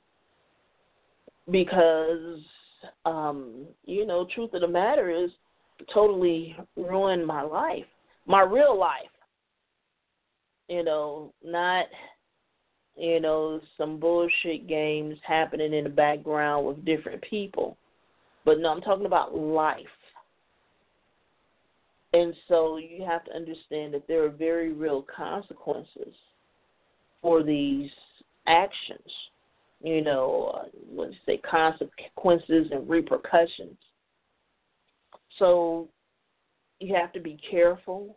because, 1.50 2.40
um, 3.06 3.64
you 3.86 4.04
know, 4.04 4.26
truth 4.34 4.52
of 4.52 4.60
the 4.60 4.68
matter 4.68 5.08
is 5.08 5.30
totally 5.94 6.54
ruined 6.76 7.26
my 7.26 7.40
life, 7.40 7.86
my 8.26 8.42
real 8.42 8.78
life 8.78 9.08
you 10.68 10.82
know, 10.82 11.32
not 11.44 11.86
you 12.96 13.20
know 13.20 13.60
some 13.76 13.98
bullshit 13.98 14.68
games 14.68 15.18
happening 15.26 15.72
in 15.74 15.84
the 15.84 15.90
background 15.90 16.66
with 16.66 16.84
different 16.84 17.22
people. 17.22 17.76
But 18.44 18.58
no, 18.58 18.70
I'm 18.70 18.80
talking 18.80 19.06
about 19.06 19.36
life. 19.36 19.86
And 22.12 22.34
so 22.46 22.76
you 22.76 23.04
have 23.04 23.24
to 23.24 23.34
understand 23.34 23.92
that 23.94 24.06
there 24.06 24.24
are 24.24 24.30
very 24.30 24.72
real 24.72 25.04
consequences 25.14 26.14
for 27.20 27.42
these 27.42 27.90
actions. 28.46 29.10
You 29.82 30.02
know, 30.02 30.52
uh, 30.54 30.68
let's 30.94 31.14
say 31.26 31.38
consequences 31.38 32.68
and 32.70 32.88
repercussions. 32.88 33.76
So 35.38 35.88
you 36.78 36.94
have 36.94 37.12
to 37.14 37.20
be 37.20 37.38
careful 37.50 38.16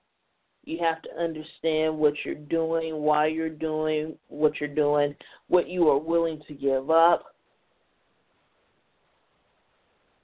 you 0.68 0.78
have 0.80 1.02
to 1.02 1.10
understand 1.18 1.98
what 1.98 2.14
you're 2.26 2.36
doing, 2.36 2.98
why 2.98 3.28
you're 3.28 3.50
doing 3.50 4.16
what 4.28 4.60
you're 4.60 4.68
doing, 4.68 5.16
what 5.48 5.70
you 5.70 5.88
are 5.88 5.98
willing 5.98 6.42
to 6.46 6.54
give 6.54 6.92
up. 6.92 7.24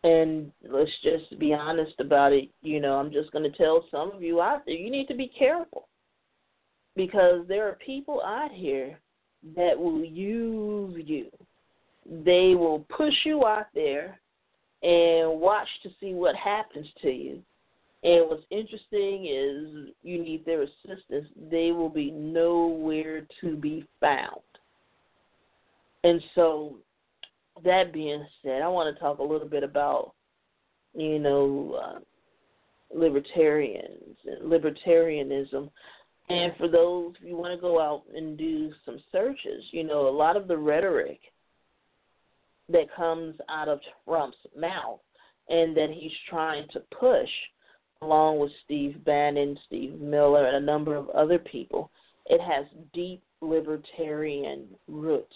And 0.04 0.52
let's 0.70 0.92
just 1.02 1.40
be 1.40 1.54
honest 1.54 1.94
about 2.00 2.34
it. 2.34 2.50
You 2.62 2.82
know, 2.82 2.96
I'm 2.96 3.10
just 3.10 3.32
going 3.32 3.50
to 3.50 3.58
tell 3.58 3.86
some 3.90 4.12
of 4.12 4.22
you 4.22 4.42
out 4.42 4.66
there, 4.66 4.76
you 4.76 4.92
need 4.92 5.08
to 5.08 5.16
be 5.16 5.32
careful. 5.40 5.88
Because 6.98 7.48
there 7.48 7.70
are 7.70 7.78
people 7.84 8.22
out 8.22 8.52
here 8.52 9.00
that 9.56 9.80
will 9.80 10.04
use 10.04 11.02
you. 11.06 11.28
They 12.26 12.54
will 12.54 12.86
push 12.96 13.14
you 13.24 13.46
out 13.46 13.68
there 13.74 14.20
and 14.84 15.40
watch 15.40 15.70
to 15.84 15.90
see 16.02 16.14
what 16.14 16.36
happens 16.36 16.88
to 17.02 17.10
you 17.10 17.42
and 18.04 18.30
what's 18.30 18.44
interesting 18.50 19.28
is 19.28 19.94
you 20.04 20.22
need 20.22 20.46
their 20.46 20.64
assistance. 20.64 21.28
They 21.50 21.72
will 21.72 21.90
be 21.90 22.12
nowhere 22.12 23.26
to 23.42 23.56
be 23.56 23.86
found. 24.02 24.42
And 26.04 26.22
so, 26.36 26.76
that 27.64 27.94
being 27.94 28.26
said, 28.44 28.62
I 28.62 28.68
want 28.68 28.94
to 28.94 29.00
talk 29.00 29.20
a 29.20 29.24
little 29.24 29.48
bit 29.48 29.64
about, 29.64 30.14
you 30.94 31.18
know, 31.20 31.80
uh, 31.82 32.00
libertarians 32.94 34.18
and 34.26 34.52
libertarianism. 34.52 35.70
And 36.30 36.54
for 36.58 36.68
those, 36.68 37.14
if 37.22 37.28
you 37.28 37.38
want 37.38 37.54
to 37.54 37.62
go 37.62 37.80
out 37.80 38.04
and 38.14 38.38
do 38.38 38.72
some 38.86 39.00
searches, 39.12 39.64
you 39.72 39.84
know, 39.84 40.10
a 40.10 40.10
lot 40.10 40.36
of 40.36 40.48
the 40.50 40.58
rhetoric 40.58 41.20
that 42.70 42.94
comes 42.96 43.36
out 43.50 43.70
of 43.70 43.80
Trump's 44.06 44.38
mouth 44.58 45.00
and 45.48 45.76
that 45.78 45.90
he's 45.90 46.12
trying 46.30 46.68
to 46.74 46.82
push 47.00 47.30
along 48.04 48.40
with 48.40 48.52
Steve 48.66 49.04
Bannon, 49.06 49.58
Steve 49.68 50.00
Miller, 50.00 50.46
and 50.46 50.58
a 50.58 50.60
number 50.60 50.96
of 50.96 51.10
other 51.10 51.40
people, 51.40 51.90
it 52.26 52.42
has 52.42 52.66
deep 52.94 53.22
libertarian 53.42 54.66
roots. 54.88 55.34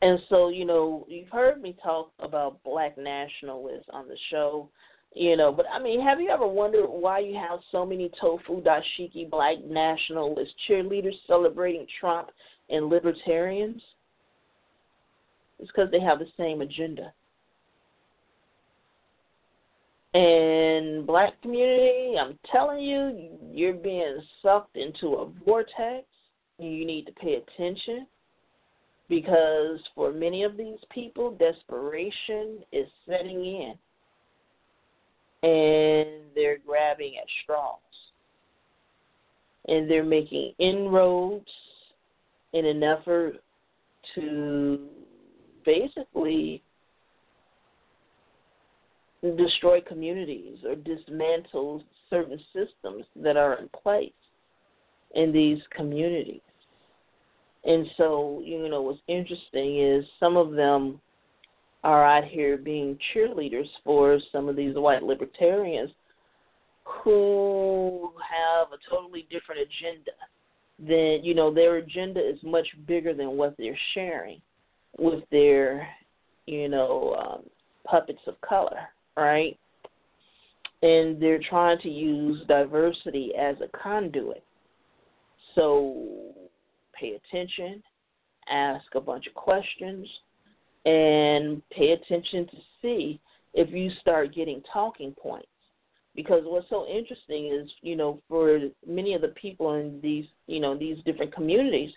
And 0.00 0.20
so, 0.28 0.48
you 0.48 0.64
know, 0.64 1.06
you've 1.08 1.28
heard 1.28 1.60
me 1.60 1.76
talk 1.82 2.12
about 2.20 2.62
black 2.62 2.96
nationalists 2.96 3.88
on 3.92 4.06
the 4.06 4.16
show, 4.30 4.68
you 5.14 5.36
know, 5.36 5.50
but 5.50 5.66
I 5.72 5.82
mean, 5.82 6.00
have 6.00 6.20
you 6.20 6.30
ever 6.30 6.46
wondered 6.46 6.86
why 6.86 7.18
you 7.18 7.34
have 7.34 7.58
so 7.72 7.84
many 7.84 8.10
tofu 8.20 8.62
dashiki 8.62 9.28
black 9.28 9.56
nationalist 9.64 10.52
cheerleaders 10.68 11.16
celebrating 11.26 11.86
Trump 11.98 12.28
and 12.70 12.88
libertarians? 12.88 13.82
It's 15.58 15.70
because 15.72 15.90
they 15.90 16.00
have 16.00 16.20
the 16.20 16.28
same 16.36 16.60
agenda. 16.60 17.12
And 20.14 21.06
black 21.06 21.40
community, 21.42 22.14
I'm 22.18 22.38
telling 22.50 22.80
you, 22.80 23.30
you're 23.52 23.74
being 23.74 24.22
sucked 24.42 24.76
into 24.76 25.14
a 25.14 25.30
vortex. 25.44 26.06
And 26.58 26.76
you 26.76 26.84
need 26.84 27.06
to 27.06 27.12
pay 27.12 27.34
attention 27.34 28.06
because 29.08 29.78
for 29.94 30.12
many 30.12 30.42
of 30.42 30.56
these 30.56 30.78
people, 30.90 31.36
desperation 31.38 32.58
is 32.72 32.88
setting 33.08 33.44
in 33.44 33.74
and 35.42 36.24
they're 36.34 36.58
grabbing 36.66 37.14
at 37.16 37.26
straws. 37.44 37.78
And 39.68 39.90
they're 39.90 40.04
making 40.04 40.54
inroads 40.58 41.48
in 42.52 42.64
an 42.64 42.82
effort 42.82 43.36
to 44.14 44.80
basically 45.64 46.62
destroy 49.22 49.80
communities 49.80 50.58
or 50.64 50.76
dismantle 50.76 51.82
certain 52.10 52.38
systems 52.52 53.04
that 53.16 53.36
are 53.36 53.54
in 53.54 53.68
place 53.82 54.12
in 55.14 55.32
these 55.32 55.58
communities. 55.74 56.40
And 57.64 57.86
so, 57.96 58.40
you 58.44 58.68
know, 58.68 58.82
what's 58.82 59.00
interesting 59.08 59.80
is 59.80 60.04
some 60.20 60.36
of 60.36 60.52
them 60.52 61.00
are 61.84 62.04
out 62.04 62.24
here 62.24 62.56
being 62.56 62.98
cheerleaders 63.14 63.68
for 63.84 64.18
some 64.32 64.48
of 64.48 64.56
these 64.56 64.74
white 64.74 65.02
libertarians 65.02 65.90
who 66.84 68.12
have 68.16 68.68
a 68.72 68.90
totally 68.90 69.26
different 69.30 69.60
agenda. 69.60 70.12
Then, 70.78 71.24
you 71.24 71.34
know, 71.34 71.52
their 71.52 71.76
agenda 71.76 72.20
is 72.20 72.38
much 72.42 72.66
bigger 72.86 73.12
than 73.12 73.36
what 73.36 73.56
they're 73.58 73.78
sharing 73.94 74.40
with 74.98 75.24
their, 75.30 75.88
you 76.46 76.68
know, 76.68 77.16
um, 77.20 77.42
puppets 77.84 78.22
of 78.26 78.40
color, 78.40 78.88
right? 79.18 79.58
And 80.82 81.20
they're 81.20 81.40
trying 81.48 81.78
to 81.80 81.88
use 81.88 82.46
diversity 82.46 83.32
as 83.38 83.56
a 83.60 83.76
conduit. 83.76 84.44
So 85.54 86.06
pay 86.98 87.18
attention, 87.18 87.82
ask 88.50 88.84
a 88.94 89.00
bunch 89.00 89.26
of 89.26 89.34
questions, 89.34 90.06
and 90.84 91.60
pay 91.70 91.90
attention 91.90 92.46
to 92.46 92.56
see 92.80 93.20
if 93.54 93.70
you 93.70 93.90
start 94.00 94.34
getting 94.34 94.62
talking 94.72 95.12
points. 95.20 95.48
Because 96.14 96.42
what's 96.44 96.68
so 96.70 96.86
interesting 96.86 97.52
is, 97.52 97.68
you 97.82 97.96
know, 97.96 98.20
for 98.28 98.60
many 98.86 99.14
of 99.14 99.20
the 99.20 99.28
people 99.28 99.74
in 99.74 100.00
these, 100.02 100.26
you 100.46 100.60
know, 100.60 100.76
these 100.76 100.98
different 101.04 101.34
communities, 101.34 101.90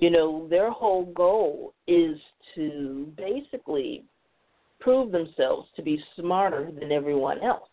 you 0.00 0.10
know, 0.10 0.46
their 0.48 0.70
whole 0.70 1.06
goal 1.12 1.74
is 1.86 2.16
to 2.54 3.12
basically 3.16 4.04
prove 4.80 5.12
themselves 5.12 5.68
to 5.76 5.82
be 5.82 6.02
smarter 6.16 6.70
than 6.78 6.92
everyone 6.92 7.40
else. 7.42 7.68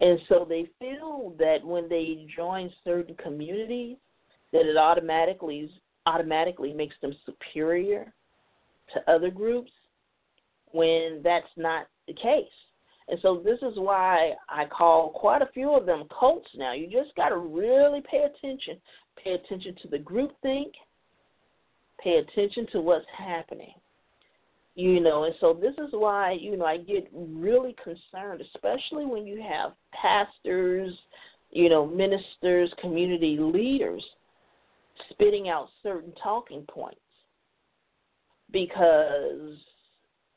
And 0.00 0.18
so 0.28 0.44
they 0.48 0.68
feel 0.78 1.34
that 1.38 1.64
when 1.64 1.88
they 1.88 2.26
join 2.34 2.70
certain 2.84 3.14
communities, 3.16 3.96
that 4.52 4.66
it 4.68 4.76
automatically 4.76 5.70
automatically 6.06 6.72
makes 6.72 6.96
them 7.00 7.14
superior 7.24 8.12
to 8.92 9.10
other 9.10 9.30
groups 9.30 9.70
when 10.72 11.20
that's 11.22 11.46
not 11.56 11.86
the 12.08 12.14
case. 12.14 12.44
And 13.08 13.18
so 13.22 13.40
this 13.44 13.58
is 13.62 13.74
why 13.76 14.32
I 14.48 14.64
call 14.66 15.10
quite 15.10 15.42
a 15.42 15.50
few 15.52 15.76
of 15.76 15.86
them 15.86 16.04
cults 16.18 16.48
now. 16.56 16.72
You 16.72 16.86
just 16.86 17.14
got 17.14 17.28
to 17.28 17.36
really 17.36 18.02
pay 18.10 18.24
attention. 18.24 18.78
Pay 19.22 19.34
attention 19.34 19.76
to 19.82 19.88
the 19.88 19.98
group 19.98 20.32
think. 20.42 20.72
Pay 22.02 22.16
attention 22.16 22.66
to 22.72 22.80
what's 22.80 23.06
happening. 23.16 23.74
You 24.74 25.00
know, 25.00 25.24
and 25.24 25.34
so 25.38 25.52
this 25.52 25.74
is 25.74 25.90
why, 25.92 26.32
you 26.32 26.56
know, 26.56 26.64
I 26.64 26.78
get 26.78 27.06
really 27.12 27.76
concerned, 27.84 28.42
especially 28.54 29.04
when 29.04 29.26
you 29.26 29.42
have 29.42 29.72
pastors, 29.92 30.94
you 31.50 31.68
know, 31.68 31.86
ministers, 31.86 32.72
community 32.80 33.36
leaders 33.38 34.02
spitting 35.10 35.48
out 35.48 35.68
certain 35.82 36.12
talking 36.22 36.64
points 36.70 37.00
because 38.52 39.56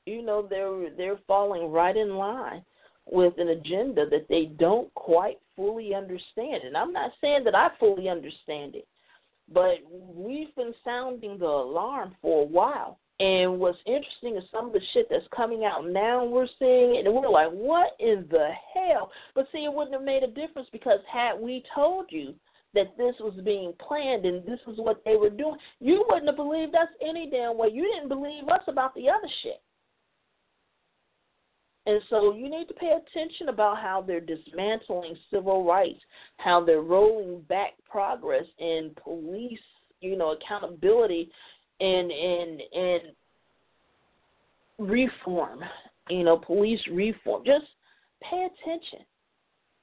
you 0.06 0.22
know 0.22 0.48
they're 0.50 0.90
they're 0.96 1.20
falling 1.28 1.72
right 1.72 1.96
in 1.98 2.16
line 2.16 2.64
with 3.12 3.34
an 3.38 3.50
agenda 3.50 4.10
that 4.10 4.28
they 4.30 4.46
don't 4.58 4.92
quite 4.96 5.38
fully 5.56 5.94
understand. 5.94 6.64
And 6.64 6.76
I'm 6.76 6.92
not 6.92 7.12
saying 7.22 7.44
that 7.44 7.56
I 7.56 7.70
fully 7.80 8.10
understand 8.10 8.76
it, 8.76 8.88
but 9.54 9.76
we've 9.92 10.54
been 10.56 10.74
sounding 10.84 11.38
the 11.38 11.46
alarm 11.46 12.16
for 12.22 12.44
a 12.44 12.48
while. 12.48 12.98
And 13.20 13.60
what's 13.60 13.78
interesting 13.86 14.36
is 14.36 14.44
some 14.52 14.68
of 14.68 14.74
the 14.74 14.82
shit 14.94 15.08
that's 15.10 15.26
coming 15.34 15.64
out 15.64 15.88
now, 15.88 16.26
we're 16.26 16.48
seeing 16.60 16.98
and 16.98 17.14
we're 17.14 17.30
like, 17.30 17.50
what 17.50 17.92
in 18.00 18.26
the 18.30 18.50
hell? 18.74 19.10
But 19.34 19.48
see, 19.52 19.60
it 19.60 19.74
wouldn't 19.74 19.96
have 19.96 20.04
made 20.04 20.24
a 20.24 20.28
difference 20.28 20.68
because 20.72 21.00
had 21.12 21.40
we 21.40 21.64
told 21.74 22.08
you 22.10 22.34
that 22.74 22.98
this 22.98 23.16
was 23.22 23.34
being 23.46 23.74
planned 23.80 24.26
and 24.26 24.46
this 24.46 24.60
is 24.68 24.78
what 24.78 25.02
they 25.06 25.16
were 25.16 25.30
doing, 25.30 25.56
you 25.80 26.04
wouldn't 26.10 26.28
have 26.28 26.36
believed 26.36 26.76
us 26.76 26.90
any 27.02 27.30
damn 27.30 27.58
way. 27.58 27.70
You 27.72 27.84
didn't 27.84 28.10
believe 28.10 28.50
us 28.50 28.64
about 28.68 28.94
the 28.96 29.10
other 29.10 29.30
shit. 29.44 29.62
And 31.86 32.02
so 32.10 32.34
you 32.34 32.50
need 32.50 32.68
to 32.68 32.74
pay 32.74 32.92
attention 32.98 33.50
about 33.50 33.78
how 33.78 34.02
they're 34.02 34.20
dismantling 34.20 35.16
civil 35.32 35.64
rights, 35.64 36.00
how 36.38 36.66
they're 36.66 36.82
rolling 36.82 37.42
back 37.42 37.74
progress 37.90 38.46
in 38.58 38.92
police, 39.02 39.60
you 40.02 40.18
know, 40.18 40.34
accountability 40.34 41.32
and 41.80 42.12
and 42.12 42.62
and 42.74 43.02
reform, 44.80 45.62
you 46.10 46.24
know, 46.24 46.38
police 46.38 46.82
reform. 46.92 47.44
Just 47.46 47.66
pay 48.22 48.48
attention 48.48 49.00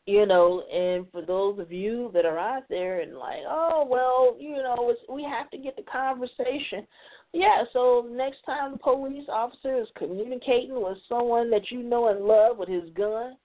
you 0.07 0.27
know, 0.27 0.63
and 0.73 1.07
for 1.13 1.23
those 1.23 1.59
of 1.61 1.71
you 1.71 2.11
that 2.13 2.25
are 2.25 2.39
out 2.39 2.65
there 2.69 3.01
and 3.01 3.17
like, 3.17 3.41
oh 3.47 3.87
well, 3.89 4.37
you 4.39 4.57
know, 4.57 4.91
it's, 4.91 5.01
we 5.09 5.23
have 5.23 5.51
to 5.51 5.59
get 5.59 5.77
the 5.77 5.83
conversation. 5.83 6.87
Yeah, 7.33 7.65
so 7.73 8.09
next 8.11 8.39
time 8.45 8.73
the 8.73 8.79
police 8.79 9.29
officer 9.31 9.81
is 9.81 9.87
communicating 9.97 10.83
with 10.83 10.99
someone 11.09 11.51
that 11.51 11.71
you 11.71 11.83
know 11.83 12.09
and 12.09 12.25
love 12.25 12.59
with 12.59 12.69
his 12.69 12.91
gun, 12.95 13.37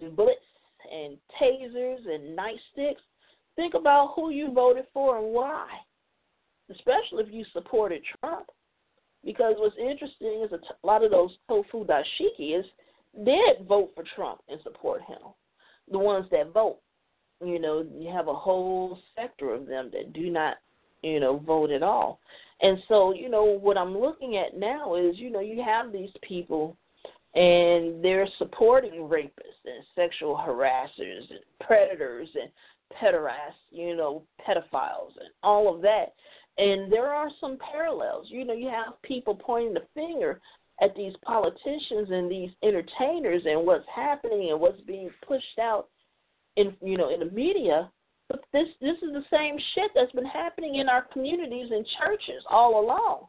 and 0.00 0.16
bullets 0.16 0.40
and 0.90 1.18
tasers 1.40 2.08
and 2.08 2.36
nightsticks, 2.36 3.02
think 3.54 3.74
about 3.74 4.12
who 4.16 4.30
you 4.30 4.50
voted 4.52 4.86
for 4.94 5.18
and 5.18 5.32
why. 5.32 5.66
Especially 6.70 7.24
if 7.24 7.32
you 7.32 7.44
supported 7.52 8.02
Trump, 8.20 8.46
because 9.24 9.54
what's 9.58 9.76
interesting 9.78 10.42
is 10.44 10.52
a 10.52 10.86
lot 10.86 11.02
of 11.02 11.10
those 11.10 11.30
tofu 11.48 11.84
dashikis 11.84 12.64
did 13.24 13.66
vote 13.66 13.90
for 13.94 14.04
Trump 14.14 14.40
and 14.48 14.60
support 14.62 15.00
him 15.02 15.18
the 15.90 15.98
ones 15.98 16.26
that 16.30 16.52
vote. 16.52 16.78
You 17.44 17.58
know, 17.58 17.86
you 17.96 18.10
have 18.10 18.28
a 18.28 18.34
whole 18.34 18.98
sector 19.16 19.54
of 19.54 19.66
them 19.66 19.90
that 19.92 20.12
do 20.12 20.30
not, 20.30 20.56
you 21.02 21.20
know, 21.20 21.38
vote 21.38 21.70
at 21.70 21.82
all. 21.82 22.20
And 22.60 22.78
so, 22.88 23.14
you 23.14 23.28
know, 23.28 23.44
what 23.44 23.78
I'm 23.78 23.96
looking 23.96 24.36
at 24.36 24.58
now 24.58 24.96
is, 24.96 25.16
you 25.18 25.30
know, 25.30 25.40
you 25.40 25.62
have 25.62 25.92
these 25.92 26.10
people 26.22 26.76
and 27.34 28.02
they're 28.02 28.28
supporting 28.38 28.92
rapists 28.92 29.64
and 29.64 29.84
sexual 29.94 30.36
harassers 30.36 31.30
and 31.30 31.40
predators 31.60 32.28
and 32.34 32.50
pederasts, 33.00 33.62
you 33.70 33.94
know, 33.94 34.24
pedophiles 34.46 35.12
and 35.20 35.30
all 35.42 35.72
of 35.72 35.80
that. 35.82 36.14
And 36.58 36.92
there 36.92 37.06
are 37.06 37.30
some 37.40 37.56
parallels. 37.72 38.26
You 38.28 38.44
know, 38.44 38.52
you 38.52 38.68
have 38.68 39.00
people 39.02 39.34
pointing 39.34 39.74
the 39.74 39.86
finger 39.94 40.40
at 40.80 40.94
these 40.96 41.14
politicians 41.24 42.08
and 42.10 42.30
these 42.30 42.50
entertainers 42.62 43.42
and 43.46 43.66
what's 43.66 43.86
happening 43.94 44.50
and 44.50 44.60
what's 44.60 44.80
being 44.82 45.10
pushed 45.26 45.58
out 45.60 45.88
in 46.56 46.74
you 46.82 46.96
know 46.96 47.12
in 47.12 47.20
the 47.20 47.30
media 47.30 47.90
but 48.28 48.44
this 48.52 48.68
this 48.80 48.96
is 48.96 49.12
the 49.12 49.24
same 49.30 49.56
shit 49.74 49.90
that's 49.94 50.12
been 50.12 50.26
happening 50.26 50.76
in 50.76 50.88
our 50.88 51.02
communities 51.12 51.70
and 51.70 51.86
churches 52.00 52.42
all 52.50 52.84
along 52.84 53.26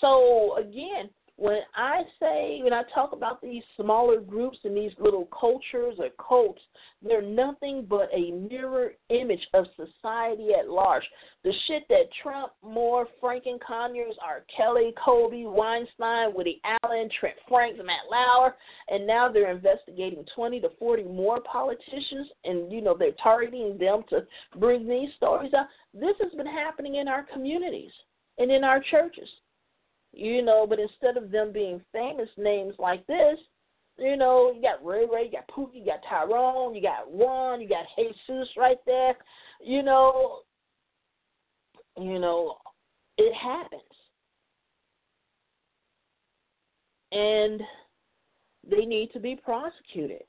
so 0.00 0.56
again 0.58 1.08
when 1.38 1.58
I 1.74 2.02
say, 2.18 2.60
when 2.62 2.72
I 2.72 2.82
talk 2.94 3.12
about 3.12 3.42
these 3.42 3.62
smaller 3.78 4.20
groups 4.20 4.56
and 4.64 4.74
these 4.74 4.92
little 4.98 5.28
cultures 5.38 5.96
or 5.98 6.08
cults, 6.18 6.62
they're 7.02 7.20
nothing 7.20 7.86
but 7.88 8.08
a 8.12 8.30
mirror 8.30 8.92
image 9.10 9.46
of 9.52 9.66
society 9.76 10.48
at 10.58 10.70
large. 10.70 11.04
The 11.44 11.52
shit 11.66 11.82
that 11.90 12.08
Trump, 12.22 12.52
Moore, 12.64 13.06
Franken 13.22 13.58
Conyers, 13.60 14.14
R. 14.24 14.44
Kelly, 14.56 14.94
Kobe, 15.02 15.44
Weinstein, 15.44 16.34
Woody 16.34 16.60
Allen, 16.82 17.10
Trent 17.20 17.36
Franks, 17.48 17.78
Matt 17.84 18.10
Lauer, 18.10 18.56
and 18.88 19.06
now 19.06 19.30
they're 19.30 19.50
investigating 19.50 20.24
20 20.34 20.60
to 20.60 20.70
40 20.78 21.04
more 21.04 21.40
politicians, 21.40 22.28
and 22.44 22.72
you 22.72 22.80
know 22.80 22.96
they're 22.98 23.12
targeting 23.22 23.76
them 23.76 24.04
to 24.08 24.26
bring 24.58 24.88
these 24.88 25.10
stories 25.16 25.52
out. 25.52 25.66
This 25.92 26.16
has 26.22 26.32
been 26.32 26.46
happening 26.46 26.94
in 26.94 27.08
our 27.08 27.26
communities 27.30 27.92
and 28.38 28.50
in 28.50 28.64
our 28.64 28.80
churches. 28.90 29.28
You 30.16 30.40
know, 30.40 30.66
but 30.66 30.78
instead 30.80 31.22
of 31.22 31.30
them 31.30 31.52
being 31.52 31.82
famous 31.92 32.30
names 32.38 32.72
like 32.78 33.06
this, 33.06 33.38
you 33.98 34.16
know, 34.16 34.50
you 34.50 34.62
got 34.62 34.82
Ray 34.82 35.04
Ray, 35.04 35.26
you 35.26 35.32
got 35.32 35.48
Pookie, 35.48 35.80
you 35.80 35.84
got 35.84 36.00
Tyrone, 36.08 36.74
you 36.74 36.80
got 36.80 37.10
Juan, 37.10 37.60
you 37.60 37.68
got 37.68 37.84
Jesus 37.98 38.48
right 38.56 38.78
there. 38.86 39.14
You 39.62 39.82
know, 39.82 40.38
you 41.98 42.18
know, 42.18 42.56
it 43.18 43.34
happens. 43.34 43.82
And 47.12 47.60
they 48.70 48.86
need 48.86 49.12
to 49.12 49.20
be 49.20 49.36
prosecuted 49.36 50.22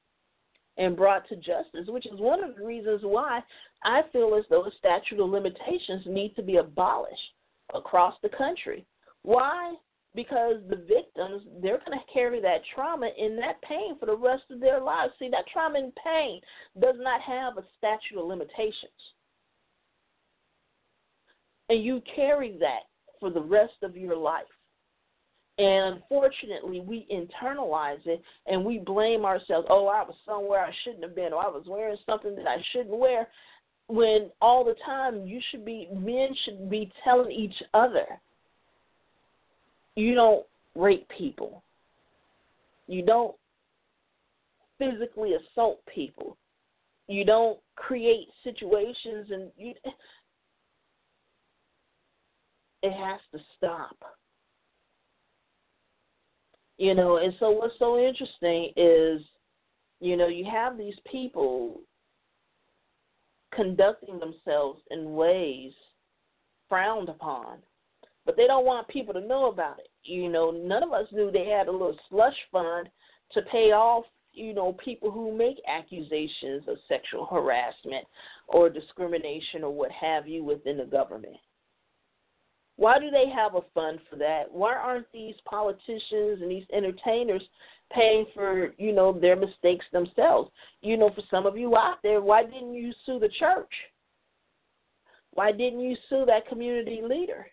and 0.78 0.98
brought 0.98 1.30
to 1.30 1.38
justice, 1.38 1.88
which 1.88 2.08
is 2.08 2.20
one 2.20 2.44
of 2.44 2.58
the 2.58 2.66
reasons 2.66 3.02
why 3.04 3.40
I 3.86 4.02
feel 4.12 4.36
as 4.38 4.44
though 4.50 4.64
the 4.64 4.72
statute 4.78 5.24
of 5.24 5.30
limitations 5.30 6.04
need 6.06 6.36
to 6.36 6.44
be 6.44 6.58
abolished 6.58 7.34
across 7.74 8.16
the 8.22 8.30
country. 8.30 8.86
Why? 9.28 9.74
Because 10.16 10.56
the 10.70 10.78
victims, 10.78 11.44
they're 11.62 11.82
going 11.86 12.00
to 12.00 12.14
carry 12.14 12.40
that 12.40 12.62
trauma 12.74 13.10
and 13.20 13.38
that 13.38 13.62
pain 13.62 14.00
for 14.00 14.06
the 14.06 14.16
rest 14.16 14.44
of 14.50 14.62
their 14.62 14.80
lives. 14.80 15.12
See, 15.20 15.28
that 15.28 15.44
trauma 15.52 15.80
and 15.80 15.92
pain 16.02 16.40
does 16.80 16.96
not 16.98 17.20
have 17.20 17.58
a 17.58 17.66
statute 17.78 18.18
of 18.18 18.26
limitations. 18.26 18.74
And 21.68 21.84
you 21.84 22.02
carry 22.16 22.58
that 22.60 22.84
for 23.20 23.30
the 23.30 23.42
rest 23.42 23.74
of 23.84 23.98
your 23.98 24.16
life. 24.16 24.46
And 25.58 25.96
unfortunately, 25.96 26.80
we 26.80 27.06
internalize 27.12 28.06
it 28.06 28.22
and 28.46 28.64
we 28.64 28.80
blame 28.80 29.26
ourselves. 29.26 29.68
Oh, 29.70 29.88
I 29.88 30.04
was 30.04 30.16
somewhere 30.26 30.64
I 30.64 30.72
shouldn't 30.86 31.04
have 31.04 31.16
been, 31.16 31.34
or 31.34 31.44
I 31.44 31.50
was 31.50 31.66
wearing 31.68 31.98
something 32.06 32.34
that 32.38 32.48
I 32.48 32.64
shouldn't 32.72 32.98
wear. 32.98 33.28
When 33.90 34.32
all 34.40 34.64
the 34.64 34.76
time 34.86 35.28
you 35.28 35.42
should 35.52 35.66
be, 35.66 35.90
men 35.94 36.30
should 36.46 36.70
be 36.70 36.94
telling 37.04 37.32
each 37.32 37.62
other, 37.74 38.06
you 39.98 40.14
don't 40.14 40.46
rape 40.76 41.08
people, 41.10 41.64
you 42.86 43.02
don't 43.02 43.36
physically 44.78 45.34
assault 45.34 45.80
people, 45.94 46.38
you 47.08 47.26
don't 47.26 47.58
create 47.76 48.28
situations, 48.44 49.28
and 49.32 49.52
you. 49.58 49.74
It 52.84 52.94
has 52.94 53.20
to 53.34 53.40
stop. 53.58 53.98
You 56.78 56.94
know, 56.94 57.18
and 57.18 57.34
so 57.40 57.50
what's 57.50 57.74
so 57.80 57.98
interesting 57.98 58.72
is, 58.78 59.22
you 60.00 60.16
know, 60.16 60.28
you 60.28 60.46
have 60.46 60.78
these 60.78 60.94
people 61.12 61.82
conducting 63.52 64.20
themselves 64.20 64.80
in 64.92 65.16
ways 65.16 65.72
frowned 66.70 67.10
upon, 67.10 67.58
but 68.28 68.36
they 68.36 68.46
don't 68.46 68.66
want 68.66 68.90
people 68.90 69.14
to 69.14 69.22
know 69.22 69.50
about 69.50 69.80
it. 69.80 69.88
You 70.04 70.30
know, 70.30 70.52
none 70.52 70.84
of 70.84 70.92
us 70.92 71.08
knew 71.14 71.32
they 71.32 71.48
had 71.48 71.70
a 71.70 71.72
little 71.72 71.98
slush 72.10 72.36
fund 72.52 72.90
to 73.32 73.42
pay 73.44 73.72
off, 73.72 74.04
you 74.34 74.54
know, 74.54 74.74
people 74.74 75.10
who 75.10 75.36
make 75.36 75.58
accusations 75.66 76.64
of 76.68 76.78
sexual 76.90 77.26
harassment 77.26 78.06
or 78.50 78.70
discrimination 78.70 79.64
or 79.64 79.74
what 79.74 79.92
have 79.92 80.28
you 80.28 80.44
within 80.44 80.78
the 80.78 80.84
government. 80.84 81.38
Why 82.76 83.00
do 83.00 83.10
they 83.10 83.30
have 83.34 83.56
a 83.56 83.62
fund 83.74 84.00
for 84.10 84.18
that? 84.18 84.52
Why 84.52 84.76
aren't 84.76 85.12
these 85.14 85.36
politicians 85.46 86.42
and 86.42 86.52
these 86.52 86.68
entertainers 86.74 87.42
paying 87.94 88.26
for, 88.36 88.74
you 88.78 88.92
know, 88.92 89.18
their 89.18 89.38
mistakes 89.38 89.86
themselves? 89.94 90.52
You 90.82 90.98
know, 90.98 91.12
for 91.16 91.24
some 91.32 91.46
of 91.46 91.58
you 91.58 91.78
out 91.78 92.00
there, 92.04 92.22
why 92.22 92.44
didn't 92.44 92.74
you 92.74 92.92
sue 93.06 93.20
the 93.20 93.30
church? 93.40 93.72
Why 95.32 95.54
didn't 95.54 95.80
you 95.80 95.96
sue 96.10 96.26
that 96.28 96.48
community 96.50 97.02
leader? 97.02 97.48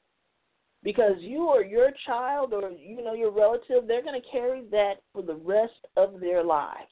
Because 0.84 1.16
you 1.18 1.48
or 1.48 1.64
your 1.64 1.90
child 2.06 2.52
or 2.52 2.70
you 2.70 3.02
know 3.02 3.14
your 3.14 3.32
relative, 3.32 3.88
they're 3.88 4.02
going 4.02 4.20
to 4.20 4.28
carry 4.30 4.62
that 4.70 4.94
for 5.12 5.22
the 5.22 5.34
rest 5.34 5.86
of 5.96 6.20
their 6.20 6.44
lives 6.44 6.90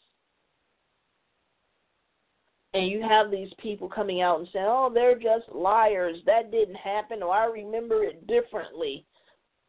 and 2.74 2.88
you 2.88 3.02
have 3.02 3.30
these 3.30 3.52
people 3.58 3.88
coming 3.88 4.22
out 4.22 4.38
and 4.38 4.48
saying, 4.52 4.64
"Oh, 4.66 4.90
they're 4.92 5.18
just 5.18 5.50
liars. 5.52 6.16
That 6.24 6.50
didn't 6.50 6.76
happen, 6.76 7.22
or 7.22 7.34
I 7.34 7.44
remember 7.46 8.02
it 8.04 8.26
differently." 8.26 9.04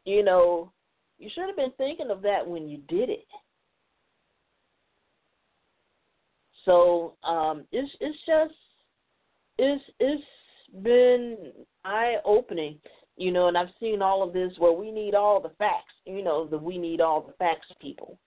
You 0.04 0.22
know, 0.22 0.72
you 1.18 1.30
should 1.34 1.46
have 1.46 1.56
been 1.56 1.72
thinking 1.72 2.10
of 2.10 2.22
that 2.22 2.46
when 2.46 2.68
you 2.68 2.78
did 2.88 3.10
it. 3.10 3.26
So 6.64 7.16
um, 7.24 7.64
it's 7.72 7.90
it's 8.00 8.18
just 8.26 8.54
it's 9.58 9.84
it's 10.00 10.24
been 10.82 11.52
eye 11.84 12.16
opening, 12.24 12.78
you 13.16 13.30
know, 13.30 13.48
and 13.48 13.56
I've 13.56 13.68
seen 13.80 14.02
all 14.02 14.22
of 14.22 14.32
this 14.32 14.52
where 14.58 14.72
we 14.72 14.90
need 14.90 15.14
all 15.14 15.40
the 15.40 15.52
facts, 15.58 15.94
you 16.04 16.22
know, 16.22 16.46
the 16.46 16.58
we 16.58 16.78
need 16.78 17.00
all 17.00 17.20
the 17.22 17.32
facts 17.34 17.68
people 17.80 18.18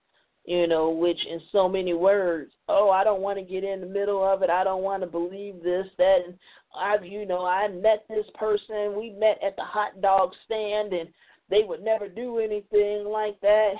you 0.48 0.66
know, 0.66 0.88
which 0.88 1.18
in 1.30 1.42
so 1.52 1.68
many 1.68 1.92
words, 1.92 2.50
oh, 2.70 2.88
I 2.88 3.04
don't 3.04 3.20
want 3.20 3.38
to 3.38 3.44
get 3.44 3.64
in 3.64 3.82
the 3.82 3.86
middle 3.86 4.24
of 4.24 4.42
it. 4.42 4.48
I 4.48 4.64
don't 4.64 4.82
want 4.82 5.02
to 5.02 5.06
believe 5.06 5.62
this, 5.62 5.84
that, 5.98 6.20
and 6.24 6.38
I've, 6.74 7.04
you 7.04 7.26
know, 7.26 7.44
I 7.44 7.68
met 7.68 8.06
this 8.08 8.24
person. 8.34 8.98
We 8.98 9.10
met 9.10 9.38
at 9.46 9.56
the 9.56 9.62
hot 9.62 10.00
dog 10.00 10.30
stand, 10.46 10.94
and 10.94 11.10
they 11.50 11.64
would 11.64 11.82
never 11.82 12.08
do 12.08 12.38
anything 12.38 13.04
like 13.04 13.38
that. 13.42 13.72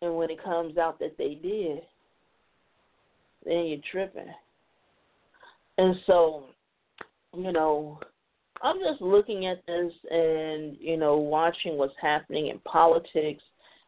And 0.00 0.14
when 0.14 0.30
it 0.30 0.42
comes 0.44 0.78
out 0.78 1.00
that 1.00 1.18
they 1.18 1.34
did, 1.34 1.80
then 3.44 3.64
you're 3.66 3.80
tripping. 3.90 4.32
And 5.76 5.96
so, 6.06 6.44
you 7.36 7.52
know, 7.52 8.00
I'm 8.62 8.78
just 8.78 9.00
looking 9.00 9.46
at 9.46 9.64
this 9.66 9.92
and 10.10 10.76
you 10.80 10.96
know 10.96 11.16
watching 11.16 11.76
what's 11.76 11.94
happening 12.00 12.48
in 12.48 12.58
politics, 12.60 13.42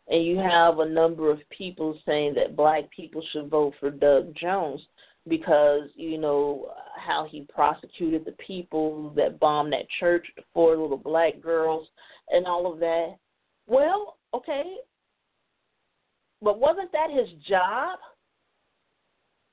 and 0.08 0.24
you 0.24 0.38
have 0.38 0.78
a 0.78 0.88
number 0.88 1.30
of 1.30 1.38
people 1.56 1.98
saying 2.06 2.34
that 2.34 2.56
black 2.56 2.90
people 2.90 3.22
should 3.32 3.50
vote 3.50 3.74
for 3.80 3.90
Doug 3.90 4.34
Jones 4.34 4.80
because 5.28 5.88
you 5.94 6.18
know 6.18 6.72
how 6.96 7.26
he 7.30 7.46
prosecuted 7.52 8.24
the 8.24 8.34
people 8.44 9.10
that 9.16 9.40
bombed 9.40 9.72
that 9.72 9.86
church, 9.98 10.26
the 10.36 10.42
four 10.52 10.76
little 10.76 10.96
black 10.96 11.40
girls, 11.40 11.86
and 12.30 12.46
all 12.46 12.72
of 12.72 12.78
that. 12.80 13.16
Well, 13.66 14.16
okay, 14.34 14.62
but 16.42 16.60
wasn't 16.60 16.92
that 16.92 17.10
his 17.10 17.28
job? 17.48 17.98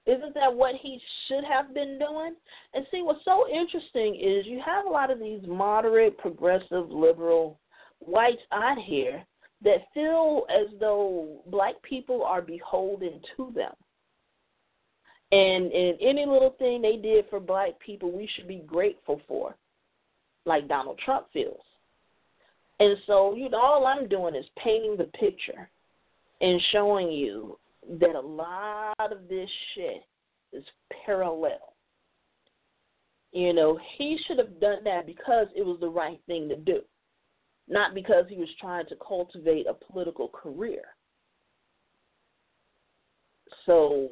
Isn't 0.06 0.34
that 0.34 0.54
what 0.54 0.76
he 0.82 1.00
should 1.28 1.46
have 1.46 1.74
been 1.74 1.98
doing? 1.98 2.36
And 2.74 2.86
see, 2.92 3.02
what's 3.02 3.24
so 3.24 3.48
interesting 3.48 4.16
is 4.16 4.46
you 4.46 4.62
have 4.66 4.86
a 4.86 4.90
lot 4.90 5.12
of 5.12 5.20
these 5.20 5.42
moderate, 5.48 6.18
progressive, 6.18 6.90
liberal 6.90 7.58
whites 8.00 8.42
out 8.52 8.78
here 8.84 9.24
that 9.64 9.88
feel 9.94 10.46
as 10.50 10.68
though 10.80 11.42
black 11.48 11.76
people 11.84 12.24
are 12.24 12.42
beholden 12.42 13.22
to 13.38 13.52
them. 13.56 13.72
And, 15.32 15.72
and 15.72 15.98
any 16.02 16.26
little 16.26 16.56
thing 16.60 16.82
they 16.82 16.98
did 16.98 17.26
for 17.30 17.40
black 17.40 17.80
people, 17.80 18.12
we 18.12 18.30
should 18.36 18.48
be 18.48 18.64
grateful 18.68 19.22
for, 19.28 19.56
like 20.46 20.68
Donald 20.68 21.00
Trump 21.04 21.28
feels. 21.32 21.62
And 22.80 22.98
so, 23.08 23.34
you 23.36 23.50
know, 23.50 23.60
all 23.60 23.86
I'm 23.86 24.10
doing 24.10 24.36
is 24.36 24.46
painting 24.62 24.98
the 24.98 25.06
picture 25.18 25.70
and 26.42 26.62
showing 26.72 27.10
you 27.10 27.58
that 28.00 28.16
a 28.16 28.20
lot 28.20 28.94
of 29.00 29.28
this 29.30 29.50
shit 29.74 30.04
is 30.52 30.64
parallel. 31.06 31.74
You 33.32 33.54
know, 33.54 33.80
he 33.98 34.18
should 34.28 34.38
have 34.38 34.60
done 34.60 34.84
that 34.84 35.06
because 35.08 35.48
it 35.56 35.66
was 35.66 35.80
the 35.80 35.90
right 35.90 36.20
thing 36.28 36.48
to 36.50 36.56
do, 36.56 36.82
not 37.68 37.96
because 37.96 38.26
he 38.30 38.38
was 38.38 38.50
trying 38.60 38.86
to 38.88 38.96
cultivate 39.06 39.66
a 39.68 39.74
political 39.74 40.28
career. 40.30 40.84
So, 43.66 44.10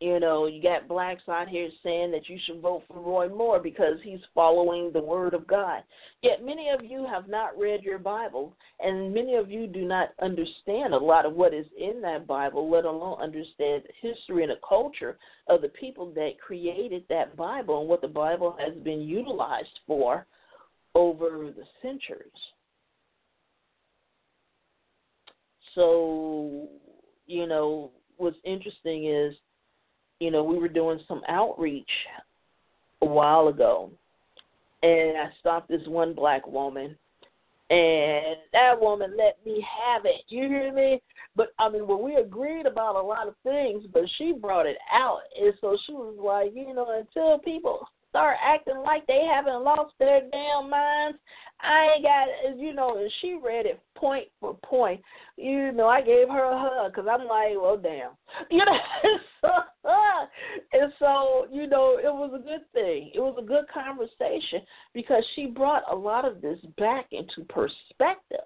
you 0.00 0.18
know, 0.18 0.46
you 0.46 0.62
got 0.62 0.88
blacks 0.88 1.22
out 1.28 1.48
here 1.48 1.68
saying 1.82 2.10
that 2.12 2.26
you 2.26 2.38
should 2.46 2.62
vote 2.62 2.84
for 2.88 3.00
Roy 3.00 3.28
Moore 3.28 3.60
because 3.60 3.98
he's 4.02 4.20
following 4.34 4.90
the 4.92 5.00
Word 5.00 5.34
of 5.34 5.46
God. 5.46 5.82
Yet 6.22 6.42
many 6.42 6.70
of 6.70 6.82
you 6.82 7.06
have 7.06 7.28
not 7.28 7.58
read 7.58 7.82
your 7.82 7.98
Bible, 7.98 8.56
and 8.80 9.12
many 9.12 9.34
of 9.34 9.50
you 9.50 9.66
do 9.66 9.84
not 9.84 10.14
understand 10.22 10.94
a 10.94 10.98
lot 10.98 11.26
of 11.26 11.34
what 11.34 11.52
is 11.52 11.66
in 11.78 12.00
that 12.00 12.26
Bible, 12.26 12.70
let 12.70 12.86
alone 12.86 13.20
understand 13.20 13.82
the 13.82 14.08
history 14.08 14.42
and 14.42 14.50
the 14.50 14.60
culture 14.66 15.18
of 15.48 15.60
the 15.60 15.68
people 15.68 16.10
that 16.14 16.40
created 16.40 17.04
that 17.10 17.36
Bible 17.36 17.80
and 17.80 17.88
what 17.88 18.00
the 18.00 18.08
Bible 18.08 18.56
has 18.58 18.74
been 18.82 19.02
utilized 19.02 19.80
for 19.86 20.26
over 20.94 21.52
the 21.54 21.64
centuries. 21.82 22.30
So, 25.74 26.68
you 27.26 27.46
know, 27.46 27.90
what's 28.16 28.38
interesting 28.44 29.06
is 29.06 29.34
you 30.20 30.30
know, 30.30 30.44
we 30.44 30.58
were 30.58 30.68
doing 30.68 31.00
some 31.08 31.22
outreach 31.28 31.90
a 33.02 33.06
while 33.06 33.48
ago, 33.48 33.90
and 34.82 35.16
I 35.16 35.30
stopped 35.40 35.68
this 35.68 35.86
one 35.86 36.14
black 36.14 36.46
woman, 36.46 36.96
and 37.70 38.36
that 38.52 38.80
woman 38.80 39.16
let 39.16 39.38
me 39.44 39.66
have 39.84 40.04
it. 40.04 40.22
You 40.28 40.46
hear 40.48 40.72
me? 40.72 41.02
But 41.34 41.48
I 41.58 41.68
mean, 41.68 41.86
well, 41.86 42.02
we 42.02 42.16
agreed 42.16 42.66
about 42.66 42.96
a 42.96 43.06
lot 43.06 43.28
of 43.28 43.34
things, 43.42 43.84
but 43.92 44.02
she 44.18 44.32
brought 44.32 44.66
it 44.66 44.78
out, 44.92 45.20
and 45.40 45.54
so 45.60 45.76
she 45.86 45.92
was 45.92 46.16
like, 46.22 46.54
you 46.54 46.74
know, 46.74 46.86
until 46.98 47.38
people 47.38 47.86
start 48.10 48.36
acting 48.44 48.78
like 48.84 49.06
they 49.06 49.26
haven't 49.32 49.64
lost 49.64 49.94
their 49.98 50.20
damn 50.30 50.68
minds. 50.68 51.18
I 51.62 51.94
ain't 51.94 52.04
got, 52.04 52.58
you 52.58 52.74
know, 52.74 52.96
she 53.20 53.38
read 53.42 53.66
it 53.66 53.80
point 53.94 54.28
for 54.40 54.54
point. 54.64 55.00
You 55.36 55.72
know, 55.72 55.88
I 55.88 56.00
gave 56.00 56.28
her 56.28 56.44
a 56.44 56.58
hug 56.58 56.92
because 56.92 57.08
I'm 57.10 57.26
like, 57.26 57.54
well, 57.56 57.78
damn. 57.82 58.10
You 58.50 58.64
know, 58.64 58.76
and 60.72 60.92
so, 60.98 61.46
you 61.50 61.66
know, 61.66 61.98
it 61.98 62.12
was 62.12 62.32
a 62.34 62.42
good 62.42 62.70
thing. 62.72 63.10
It 63.14 63.20
was 63.20 63.36
a 63.38 63.46
good 63.46 63.64
conversation 63.72 64.60
because 64.94 65.24
she 65.34 65.46
brought 65.46 65.82
a 65.90 65.94
lot 65.94 66.24
of 66.24 66.40
this 66.40 66.58
back 66.78 67.06
into 67.12 67.44
perspective. 67.48 68.44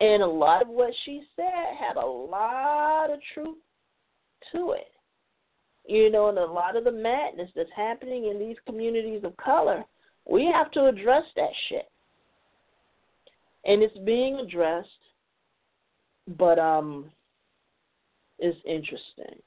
And 0.00 0.22
a 0.22 0.26
lot 0.26 0.62
of 0.62 0.68
what 0.68 0.92
she 1.04 1.22
said 1.34 1.76
had 1.78 1.96
a 1.96 2.06
lot 2.06 3.10
of 3.10 3.18
truth 3.34 3.56
to 4.52 4.72
it. 4.72 4.92
You 5.88 6.10
know, 6.10 6.28
and 6.28 6.36
a 6.36 6.44
lot 6.44 6.76
of 6.76 6.84
the 6.84 6.92
madness 6.92 7.48
that's 7.56 7.70
happening 7.74 8.26
in 8.26 8.38
these 8.38 8.56
communities 8.66 9.24
of 9.24 9.34
color, 9.38 9.82
we 10.30 10.44
have 10.44 10.70
to 10.72 10.84
address 10.84 11.24
that 11.34 11.48
shit. 11.68 11.88
And 13.64 13.82
it's 13.82 13.96
being 14.04 14.38
addressed, 14.38 14.88
but 16.36 16.58
um 16.58 17.10
it's 18.38 18.58
interesting. 18.66 19.40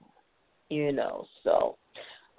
You 0.70 0.92
know, 0.92 1.26
so 1.44 1.78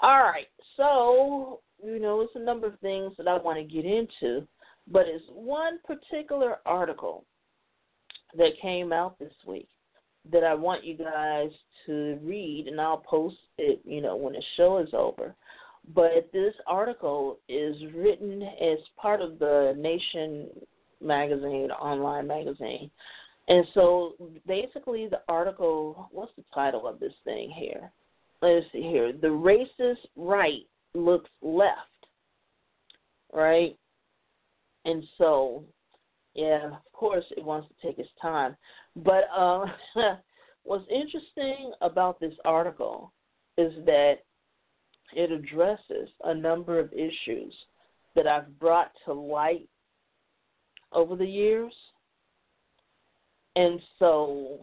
all 0.01 0.25
right. 0.25 0.49
So, 0.77 1.61
you 1.83 2.01
know, 2.01 2.23
it's 2.23 2.35
a 2.35 2.41
number 2.41 2.67
of 2.67 2.79
things 2.81 3.13
that 3.19 3.29
I 3.29 3.37
want 3.37 3.59
to 3.59 3.75
get 3.75 3.85
into, 3.85 4.47
but 4.91 5.07
it's 5.07 5.25
one 5.33 5.79
particular 5.87 6.57
article 6.67 7.25
that 8.37 8.61
came 8.61 8.93
out 8.93 9.17
this 9.21 9.33
week 9.47 9.69
that 10.31 10.45
I 10.45 10.55
want 10.55 10.85
you 10.85 10.97
guys 10.97 11.51
to 11.87 12.19
read, 12.23 12.67
and 12.69 12.81
I'll 12.81 12.99
post 12.99 13.37
it, 13.59 13.81
you 13.85 14.01
know, 14.01 14.17
when 14.17 14.35
the 14.35 14.43
show 14.57 14.79
is 14.79 14.89
over. 14.93 15.35
But 15.95 16.31
this 16.33 16.55
article 16.67 17.39
is 17.49 17.77
written 17.95 18.43
as 18.43 18.79
part 18.97 19.21
of 19.21 19.39
the 19.39 19.75
Nation 19.77 20.49
magazine, 21.01 21.71
online 21.73 22.27
magazine. 22.27 22.91
And 23.49 23.67
so 23.75 24.15
basically, 24.47 25.09
the 25.09 25.23
article 25.29 26.09
what's 26.13 26.33
the 26.37 26.45
title 26.55 26.87
of 26.87 27.01
this 27.01 27.13
thing 27.25 27.51
here? 27.51 27.91
Let's 28.41 28.67
see 28.73 28.83
here. 28.83 29.13
The 29.13 29.29
racist 29.29 30.07
right 30.17 30.67
looks 30.95 31.31
left, 31.43 31.79
right? 33.33 33.77
And 34.85 35.03
so 35.19 35.65
yeah, 36.35 36.67
of 36.67 36.93
course 36.93 37.25
it 37.37 37.45
wants 37.45 37.69
to 37.69 37.87
take 37.87 37.99
its 37.99 38.09
time. 38.21 38.57
But 38.97 39.25
uh, 39.37 39.67
what's 40.63 40.87
interesting 40.91 41.73
about 41.81 42.21
this 42.21 42.35
article 42.45 43.13
is 43.59 43.73
that 43.85 44.15
it 45.15 45.31
addresses 45.31 46.09
a 46.25 46.35
number 46.35 46.79
of 46.79 46.93
issues 46.93 47.55
that 48.15 48.27
I've 48.27 48.59
brought 48.59 48.93
to 49.05 49.13
light 49.13 49.69
over 50.93 51.17
the 51.17 51.27
years. 51.27 51.73
And 53.57 53.81
so, 53.99 54.61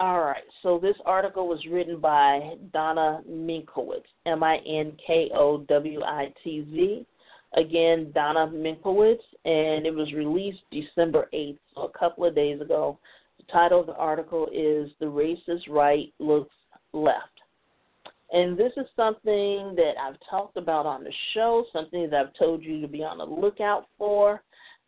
all 0.00 0.20
right, 0.20 0.42
so 0.64 0.80
this 0.80 0.96
article 1.06 1.46
was 1.46 1.64
written 1.70 2.00
by 2.00 2.54
Donna 2.72 3.22
Minkowitz, 3.30 4.02
M 4.26 4.42
I 4.42 4.56
N 4.66 4.96
K 5.06 5.30
O 5.34 5.58
W 5.68 6.02
I 6.02 6.34
T 6.42 6.66
Z 6.72 7.06
again, 7.56 8.10
Donna 8.14 8.46
Minkowitz, 8.46 9.18
and 9.44 9.86
it 9.86 9.94
was 9.94 10.12
released 10.12 10.60
December 10.70 11.28
8th, 11.32 11.58
so 11.74 11.82
a 11.82 11.98
couple 11.98 12.24
of 12.24 12.34
days 12.34 12.60
ago. 12.60 12.98
The 13.38 13.52
title 13.52 13.80
of 13.80 13.86
the 13.86 13.96
article 13.96 14.48
is 14.52 14.90
The 15.00 15.06
Racist 15.06 15.68
Right 15.68 16.12
Looks 16.18 16.54
Left. 16.92 17.28
And 18.32 18.58
this 18.58 18.72
is 18.76 18.86
something 18.96 19.74
that 19.76 19.94
I've 20.00 20.16
talked 20.28 20.56
about 20.56 20.86
on 20.86 21.04
the 21.04 21.12
show, 21.34 21.64
something 21.72 22.08
that 22.10 22.18
I've 22.18 22.34
told 22.34 22.64
you 22.64 22.80
to 22.80 22.88
be 22.88 23.02
on 23.04 23.18
the 23.18 23.24
lookout 23.24 23.86
for. 23.96 24.42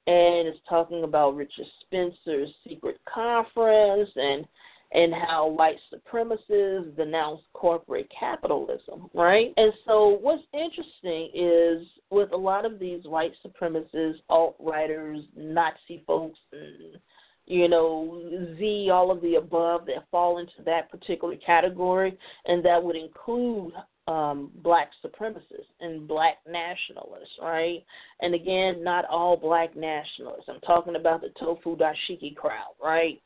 And 0.08 0.48
it's 0.48 0.58
talking 0.68 1.04
about 1.04 1.36
Richard 1.36 1.66
Spencer's 1.82 2.48
secret 2.66 2.98
conference 3.12 4.10
and 4.16 4.46
and 4.92 5.12
how 5.12 5.48
white 5.48 5.76
supremacists 5.92 6.96
denounce 6.96 7.40
corporate 7.52 8.10
capitalism, 8.18 9.10
right? 9.14 9.52
And 9.56 9.72
so 9.84 10.18
what's 10.20 10.42
interesting 10.52 11.30
is 11.34 11.86
with 12.10 12.32
a 12.32 12.36
lot 12.36 12.64
of 12.64 12.78
these 12.78 13.04
white 13.04 13.32
supremacists, 13.44 14.20
alt 14.28 14.56
writers, 14.60 15.24
Nazi 15.36 16.02
folks, 16.06 16.38
and, 16.52 16.98
you 17.46 17.68
know, 17.68 18.54
Z, 18.58 18.90
all 18.90 19.10
of 19.10 19.20
the 19.22 19.34
above 19.36 19.86
that 19.86 20.08
fall 20.10 20.38
into 20.38 20.62
that 20.64 20.90
particular 20.90 21.36
category, 21.36 22.16
and 22.46 22.64
that 22.64 22.82
would 22.82 22.96
include 22.96 23.72
um, 24.08 24.52
black 24.62 24.90
supremacists 25.04 25.66
and 25.80 26.06
black 26.06 26.36
nationalists, 26.48 27.38
right? 27.42 27.84
And 28.20 28.34
again, 28.34 28.84
not 28.84 29.04
all 29.06 29.36
black 29.36 29.76
nationalists. 29.76 30.44
I'm 30.48 30.60
talking 30.60 30.94
about 30.94 31.22
the 31.22 31.30
tofu 31.40 31.76
dashiki 31.76 32.36
crowd, 32.36 32.74
right? 32.82 33.20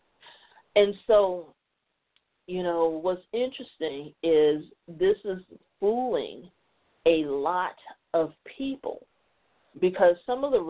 And 0.76 0.94
so, 1.06 1.55
you 2.47 2.62
know, 2.62 3.01
what's 3.02 3.22
interesting 3.32 4.12
is 4.22 4.64
this 4.88 5.16
is 5.24 5.38
fooling 5.78 6.51
a 7.06 7.24
lot 7.24 7.76
of 8.14 8.32
people 8.56 9.06
because 9.80 10.16
some 10.26 10.42
of 10.42 10.52
the 10.52 10.60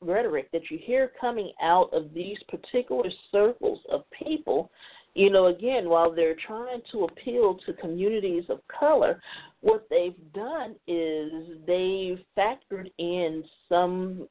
rhetoric, 0.00 0.50
that 0.52 0.70
you 0.70 0.78
hear 0.82 1.12
coming 1.20 1.52
out 1.62 1.90
of 1.92 2.12
these 2.14 2.38
particular 2.48 3.10
circles 3.30 3.80
of 3.90 4.04
people, 4.10 4.70
you 5.14 5.30
know, 5.30 5.46
again, 5.46 5.88
while 5.88 6.14
they're 6.14 6.36
trying 6.46 6.80
to 6.92 7.04
appeal 7.04 7.58
to 7.66 7.72
communities 7.74 8.44
of 8.48 8.60
color, 8.68 9.20
what 9.60 9.86
they've 9.90 10.16
done 10.34 10.74
is 10.86 11.32
they've 11.66 12.18
factored 12.36 12.90
in 12.98 13.44
some 13.68 14.26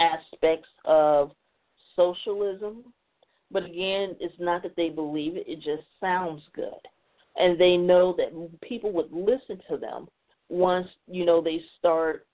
aspects 0.00 0.68
of 0.84 1.32
socialism, 1.96 2.84
but 3.52 3.64
again, 3.64 4.16
it's 4.20 4.34
not 4.38 4.62
that 4.62 4.76
they 4.76 4.88
believe 4.88 5.36
it, 5.36 5.44
it 5.46 5.56
just 5.56 5.86
sounds 6.00 6.42
good. 6.54 6.70
And 7.36 7.58
they 7.58 7.76
know 7.76 8.14
that 8.18 8.60
people 8.60 8.92
would 8.92 9.12
listen 9.12 9.60
to 9.70 9.76
them 9.76 10.08
once, 10.48 10.88
you 11.06 11.24
know, 11.24 11.40
they 11.40 11.62
start 11.78 12.26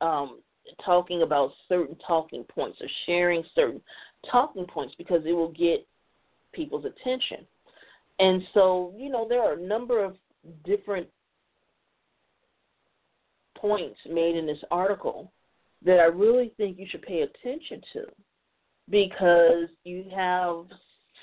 um, 0.00 0.40
talking 0.84 1.22
about 1.22 1.52
certain 1.68 1.96
talking 2.06 2.44
points 2.44 2.78
or 2.80 2.86
sharing 3.06 3.44
certain 3.54 3.80
talking 4.30 4.66
points 4.66 4.94
because 4.96 5.22
it 5.26 5.32
will 5.32 5.52
get 5.52 5.86
people's 6.52 6.84
attention. 6.84 7.46
And 8.18 8.42
so, 8.54 8.94
you 8.96 9.10
know, 9.10 9.26
there 9.28 9.42
are 9.42 9.54
a 9.54 9.62
number 9.62 10.02
of 10.04 10.16
different 10.64 11.06
points 13.56 13.98
made 14.08 14.36
in 14.36 14.46
this 14.46 14.62
article 14.70 15.32
that 15.84 15.98
I 15.98 16.04
really 16.04 16.52
think 16.56 16.78
you 16.78 16.86
should 16.90 17.02
pay 17.02 17.22
attention 17.22 17.80
to 17.92 18.04
because 18.90 19.68
you 19.84 20.04
have 20.14 20.64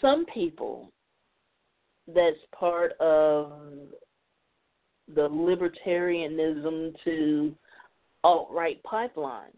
some 0.01 0.25
people 0.33 0.91
that's 2.07 2.37
part 2.57 2.93
of 2.99 3.51
the 5.13 5.29
libertarianism 5.29 6.93
to 7.03 7.55
alt 8.23 8.49
right 8.51 8.81
pipeline. 8.83 9.51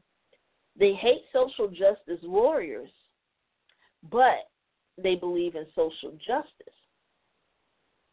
They 0.77 0.93
hate 0.93 1.23
social 1.33 1.67
justice 1.67 2.23
warriors, 2.23 2.89
but 4.11 4.49
they 5.01 5.15
believe 5.15 5.55
in 5.55 5.65
social 5.75 6.11
justice. 6.25 6.73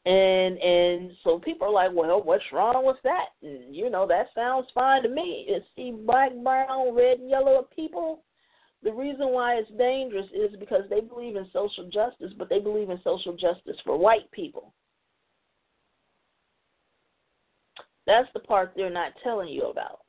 And 0.05 0.57
and 0.59 1.13
so 1.25 1.39
people 1.39 1.67
are 1.67 1.73
like, 1.73 1.91
well, 1.93 2.23
what's 2.23 2.45
wrong 2.53 2.87
with 2.87 2.99
that? 3.03 3.27
And, 3.43 3.75
you 3.75 3.91
know, 3.91 4.07
that 4.07 4.29
sounds 4.35 4.69
fine 4.73 5.03
to 5.03 5.09
me. 5.09 5.47
You 5.49 5.61
see 5.75 5.91
black, 5.91 6.31
brown, 6.45 6.95
red, 6.95 7.19
and 7.19 7.29
yellow 7.29 7.67
people 7.75 8.23
the 8.87 8.93
reason 8.93 9.31
why 9.31 9.55
it's 9.55 9.71
dangerous 9.77 10.29
is 10.33 10.57
because 10.61 10.85
they 10.89 11.01
believe 11.01 11.35
in 11.35 11.45
social 11.53 11.91
justice, 11.91 12.33
but 12.39 12.49
they 12.49 12.61
believe 12.61 12.89
in 12.89 13.01
social 13.03 13.33
justice 13.37 13.77
for 13.85 13.99
white 13.99 14.31
people. 14.31 14.73
That's 18.07 18.29
the 18.33 18.39
part 18.39 18.75
they're 18.77 18.89
not 18.89 19.11
telling 19.25 19.49
you 19.49 19.65
about. 19.65 20.03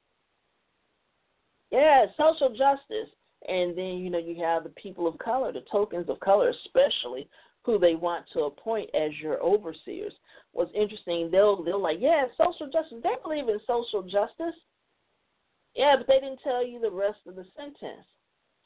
Yeah, 1.72 2.06
social 2.18 2.49
justice. 2.49 3.10
And 3.48 3.76
then, 3.76 3.98
you 3.98 4.12
know, 4.12 4.20
you 4.20 4.36
have 4.44 4.64
the 4.64 4.70
people 4.70 5.08
of 5.08 5.18
color, 5.18 5.52
the 5.52 5.64
tokens 5.72 6.08
of 6.08 6.20
color, 6.20 6.49
especially, 6.49 7.28
who 7.64 7.80
they 7.80 7.95
want 7.95 8.26
to 8.34 8.41
appoint 8.41 8.91
as 8.94 9.10
your 9.20 9.41
overseers. 9.41 10.14
What's 10.52 10.72
interesting, 10.76 11.32
they'll 11.32 11.64
they'll 11.64 11.82
like, 11.82 11.98
yeah, 11.99 12.26
social 12.38 12.68
justice. 12.68 12.99
They 13.02 13.16
believe 13.24 13.49
in 13.49 13.60
social 13.66 14.04
justice. 14.04 14.56
Yeah, 15.74 15.95
but 15.98 16.06
they 16.06 16.20
didn't 16.20 16.41
tell 16.44 16.64
you 16.64 16.80
the 16.80 16.91
rest 16.91 17.20
of 17.26 17.36
the 17.36 17.45
sentence 17.58 18.06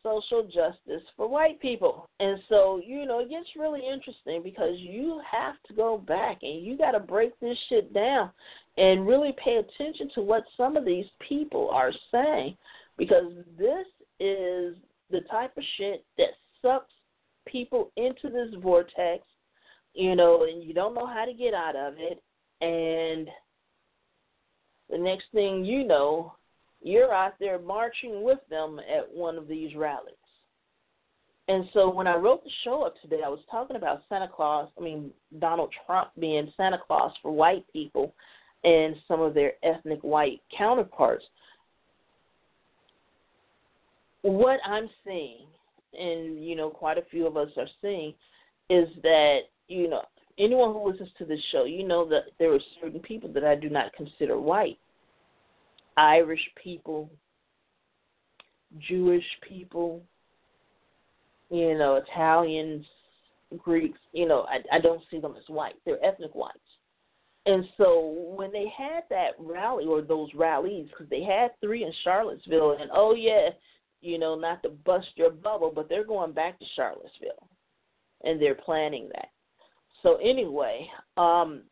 social 0.04 0.44
justice 0.44 1.04
for 1.16 1.28
white 1.28 1.60
people. 1.60 2.10
And 2.20 2.40
so, 2.50 2.82
you 2.86 3.06
know, 3.06 3.20
it 3.20 3.30
gets 3.30 3.48
really 3.58 3.82
interesting 3.82 4.42
because 4.44 4.76
you 4.78 5.22
have 5.30 5.56
to 5.68 5.74
go 5.74 5.98
back 5.98 6.40
and 6.42 6.64
you 6.66 6.78
got 6.78 6.92
to 6.92 7.00
break 7.00 7.40
this 7.40 7.58
shit 7.70 7.94
down 7.94 8.32
and 8.78 9.08
really 9.08 9.36
pay 9.44 9.58
attention 9.58 10.10
to 10.16 10.22
what 10.22 10.44
some 10.58 10.78
of 10.78 10.86
these 10.86 11.06
people 11.28 11.70
are 11.72 11.92
saying 12.12 12.58
because 12.98 13.34
this 13.58 13.86
is 14.20 14.76
the 15.10 15.22
type 15.30 15.56
of 15.58 15.64
shit 15.78 16.06
that 16.18 16.30
sucks 16.62 16.94
people 17.48 17.92
into 17.98 18.30
this 18.30 18.54
vortex, 18.62 19.24
you 19.94 20.16
know, 20.16 20.46
and 20.46 20.64
you 20.64 20.74
don't 20.74 20.94
know 20.94 21.08
how 21.08 21.26
to 21.26 21.34
get 21.34 21.54
out 21.54 21.76
of 21.76 21.96
it. 21.98 22.22
And 22.62 23.28
the 24.90 24.98
next 24.98 25.26
thing 25.34 25.66
you 25.66 25.84
know, 25.84 26.34
you're 26.82 27.14
out 27.14 27.34
there 27.40 27.60
marching 27.60 28.24
with 28.24 28.40
them 28.50 28.80
at 28.80 29.12
one 29.14 29.38
of 29.38 29.48
these 29.48 29.76
rallies. 29.76 30.16
And 31.48 31.66
so 31.74 31.90
when 31.90 32.08
I 32.08 32.16
wrote 32.16 32.44
the 32.44 32.52
show 32.64 32.84
up 32.84 32.94
today, 33.02 33.22
I 33.26 33.30
was 33.30 33.42
talking 33.50 33.76
about 33.76 34.04
Santa 34.08 34.30
Claus, 34.34 34.70
I 34.78 34.82
mean, 34.82 35.12
Donald 35.40 35.74
Trump 35.86 36.10
being 36.20 36.52
Santa 36.56 36.80
Claus 36.86 37.12
for 37.22 37.32
white 37.32 37.66
people 37.74 38.14
and 38.64 38.96
some 39.08 39.22
of 39.22 39.34
their 39.34 39.54
ethnic 39.64 40.00
white 40.02 40.42
counterparts. 40.56 41.26
What 44.22 44.60
I'm 44.66 44.90
seeing, 45.04 45.48
and, 46.00 46.44
you 46.44 46.56
know, 46.56 46.70
quite 46.70 46.98
a 46.98 47.06
few 47.10 47.28
of 47.28 47.38
us 47.38 47.50
are 47.58 47.68
seeing, 47.82 48.14
is 48.70 48.88
that, 49.02 49.40
you 49.68 49.90
know, 49.90 50.04
anyone 50.38 50.74
who 50.74 50.90
listens 50.90 51.10
to 51.18 51.26
this 51.26 51.42
show, 51.52 51.66
you 51.66 51.86
know 51.86 52.08
that 52.08 52.26
there 52.40 52.54
are 52.54 52.60
certain 52.82 53.00
people 53.00 53.32
that 53.34 53.44
I 53.44 53.56
do 53.56 53.70
not 53.70 53.94
consider 53.94 54.40
white. 54.40 54.78
Irish 55.98 56.42
people, 56.62 57.10
Jewish 58.88 59.26
people, 59.48 60.02
you 61.50 61.78
know, 61.78 61.96
Italians, 61.96 62.86
Greeks, 63.58 64.00
you 64.14 64.28
know, 64.28 64.44
I, 64.50 64.76
I 64.76 64.80
don't 64.80 65.04
see 65.12 65.20
them 65.20 65.36
as 65.38 65.44
white. 65.48 65.76
They're 65.86 66.04
ethnic 66.04 66.34
whites. 66.34 66.58
And 67.46 67.66
so 67.78 68.34
when 68.36 68.52
they 68.52 68.72
had 68.78 69.04
that 69.10 69.32
rally 69.40 69.86
or 69.86 70.02
those 70.02 70.30
rallies, 70.36 70.88
because 70.90 71.10
they 71.10 71.24
had 71.24 71.52
three 71.60 71.84
in 71.84 71.92
Charlottesville, 72.04 72.78
and 72.80 72.92
oh 72.94 73.16
yeah, 73.16 73.50
you 74.02 74.20
know, 74.20 74.36
not 74.36 74.62
to 74.64 74.70
bust 74.70 75.08
your 75.16 75.32
bubble, 75.32 75.72
but 75.74 75.90
they're 75.90 76.06
going 76.06 76.34
back 76.34 76.60
to 76.60 76.66
Charlottesville, 76.76 77.48
and 78.24 78.40
they're 78.40 78.56
planning 78.56 79.10
that. 79.14 79.30
So 80.04 80.18
anyway, 80.18 80.88
um, 81.18 81.64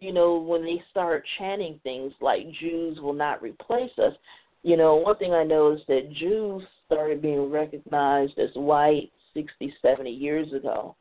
you 0.00 0.12
know, 0.12 0.38
when 0.38 0.64
they 0.64 0.82
start 0.90 1.24
chanting 1.38 1.78
things 1.82 2.12
like 2.20 2.50
Jews 2.60 2.98
will 3.00 3.12
not 3.12 3.42
replace 3.42 3.90
us, 3.98 4.14
you 4.62 4.76
know, 4.76 4.96
one 4.96 5.16
thing 5.16 5.32
I 5.32 5.44
know 5.44 5.72
is 5.72 5.80
that 5.88 6.12
Jews 6.12 6.62
started 6.86 7.22
being 7.22 7.50
recognized 7.50 8.38
as 8.38 8.50
white 8.54 9.10
60, 9.34 9.72
70 9.80 10.10
years 10.10 10.52
ago. 10.52 10.96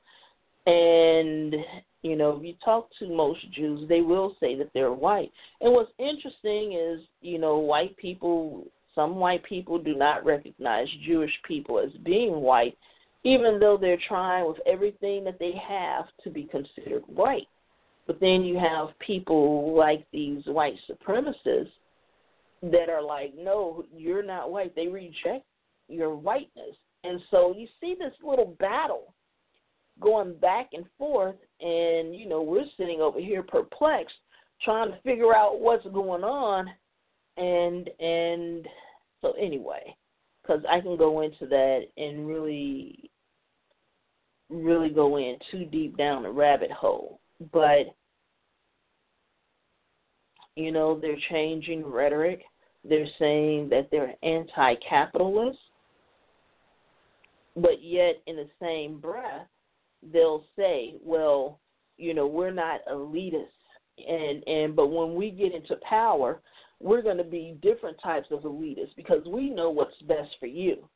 And, 0.66 1.56
you 2.04 2.16
know, 2.16 2.38
if 2.38 2.44
you 2.44 2.54
talk 2.64 2.90
to 3.00 3.08
most 3.08 3.40
Jews, 3.54 3.88
they 3.90 4.02
will 4.02 4.36
say 4.40 4.56
that 4.56 4.70
they're 4.74 4.94
white. 4.94 5.32
And 5.62 5.74
what's 5.74 5.92
interesting 5.98 6.74
is, 6.74 7.02
you 7.22 7.40
know, 7.40 7.58
white 7.58 7.96
people, 7.98 8.68
some 8.94 9.16
white 9.16 9.44
people 9.44 9.80
do 9.80 9.96
not 9.96 10.26
recognize 10.26 10.88
Jewish 11.06 11.32
people 11.48 11.80
as 11.80 11.92
being 12.04 12.42
white, 12.42 12.78
even 13.24 13.60
though 13.60 13.78
they're 13.78 14.00
trying 14.08 14.48
with 14.48 14.60
everything 14.66 15.24
that 15.24 15.40
they 15.40 15.54
have 15.68 16.06
to 16.24 16.30
be 16.30 16.44
considered 16.44 17.04
white. 17.08 17.48
But 18.10 18.20
then 18.20 18.42
you 18.44 18.58
have 18.58 18.98
people 18.98 19.78
like 19.78 20.04
these 20.12 20.42
white 20.48 20.74
supremacists 20.90 21.70
that 22.64 22.90
are 22.90 23.04
like, 23.04 23.36
no, 23.38 23.86
you're 23.96 24.24
not 24.24 24.50
white. 24.50 24.76
They 24.76 24.88
reject 24.88 25.46
your 25.88 26.16
whiteness. 26.16 26.76
And 27.04 27.22
so 27.30 27.54
you 27.56 27.68
see 27.80 27.96
this 28.00 28.16
little 28.24 28.58
battle 28.60 29.14
going 30.00 30.36
back 30.40 30.72
and 30.74 30.86
forth, 30.98 31.36
and, 31.62 32.16
you 32.16 32.28
know, 32.28 32.42
we're 32.42 32.66
sitting 32.78 33.00
over 33.00 33.20
here 33.20 33.44
perplexed, 33.44 34.16
trying 34.64 34.90
to 34.90 35.00
figure 35.02 35.36
out 35.36 35.60
what's 35.60 35.86
going 35.94 36.24
on. 36.24 36.68
And, 37.38 37.92
and 38.00 38.68
so 39.22 39.34
anyway, 39.34 39.96
because 40.42 40.64
I 40.68 40.80
can 40.82 40.98
go 40.98 41.22
into 41.22 41.46
that 41.46 41.82
and 41.96 42.28
really, 42.28 43.12
really 44.50 44.90
go 44.90 45.18
in 45.18 45.38
too 45.52 45.66
deep 45.66 45.96
down 45.96 46.24
the 46.24 46.32
rabbit 46.32 46.72
hole. 46.72 47.20
But 47.54 47.96
you 50.56 50.72
know, 50.72 51.00
they're 51.00 51.18
changing 51.30 51.86
rhetoric. 51.86 52.42
They're 52.84 53.08
saying 53.18 53.70
that 53.70 53.90
they're 53.92 54.16
anti 54.24 54.76
capitalist. 54.88 55.60
But 57.56 57.84
yet, 57.84 58.22
in 58.28 58.36
the 58.36 58.48
same 58.62 59.00
breath, 59.00 59.48
they'll 60.14 60.46
say, 60.58 60.96
well, 61.04 61.60
you 61.98 62.14
know, 62.14 62.28
we're 62.28 62.52
not 62.52 62.82
elitists. 62.90 63.48
And, 64.08 64.48
and 64.48 64.76
but 64.76 64.88
when 64.88 65.16
we 65.16 65.30
get 65.30 65.54
into 65.54 65.76
power, 65.88 66.42
we're 66.80 67.02
going 67.02 67.18
to 67.18 67.24
be 67.24 67.58
different 67.62 67.98
types 68.02 68.28
of 68.32 68.42
elitists 68.42 68.96
because 68.96 69.26
we 69.28 69.50
know 69.50 69.70
what's 69.70 70.02
best 70.08 70.30
for 70.40 70.46
you. 70.46 70.88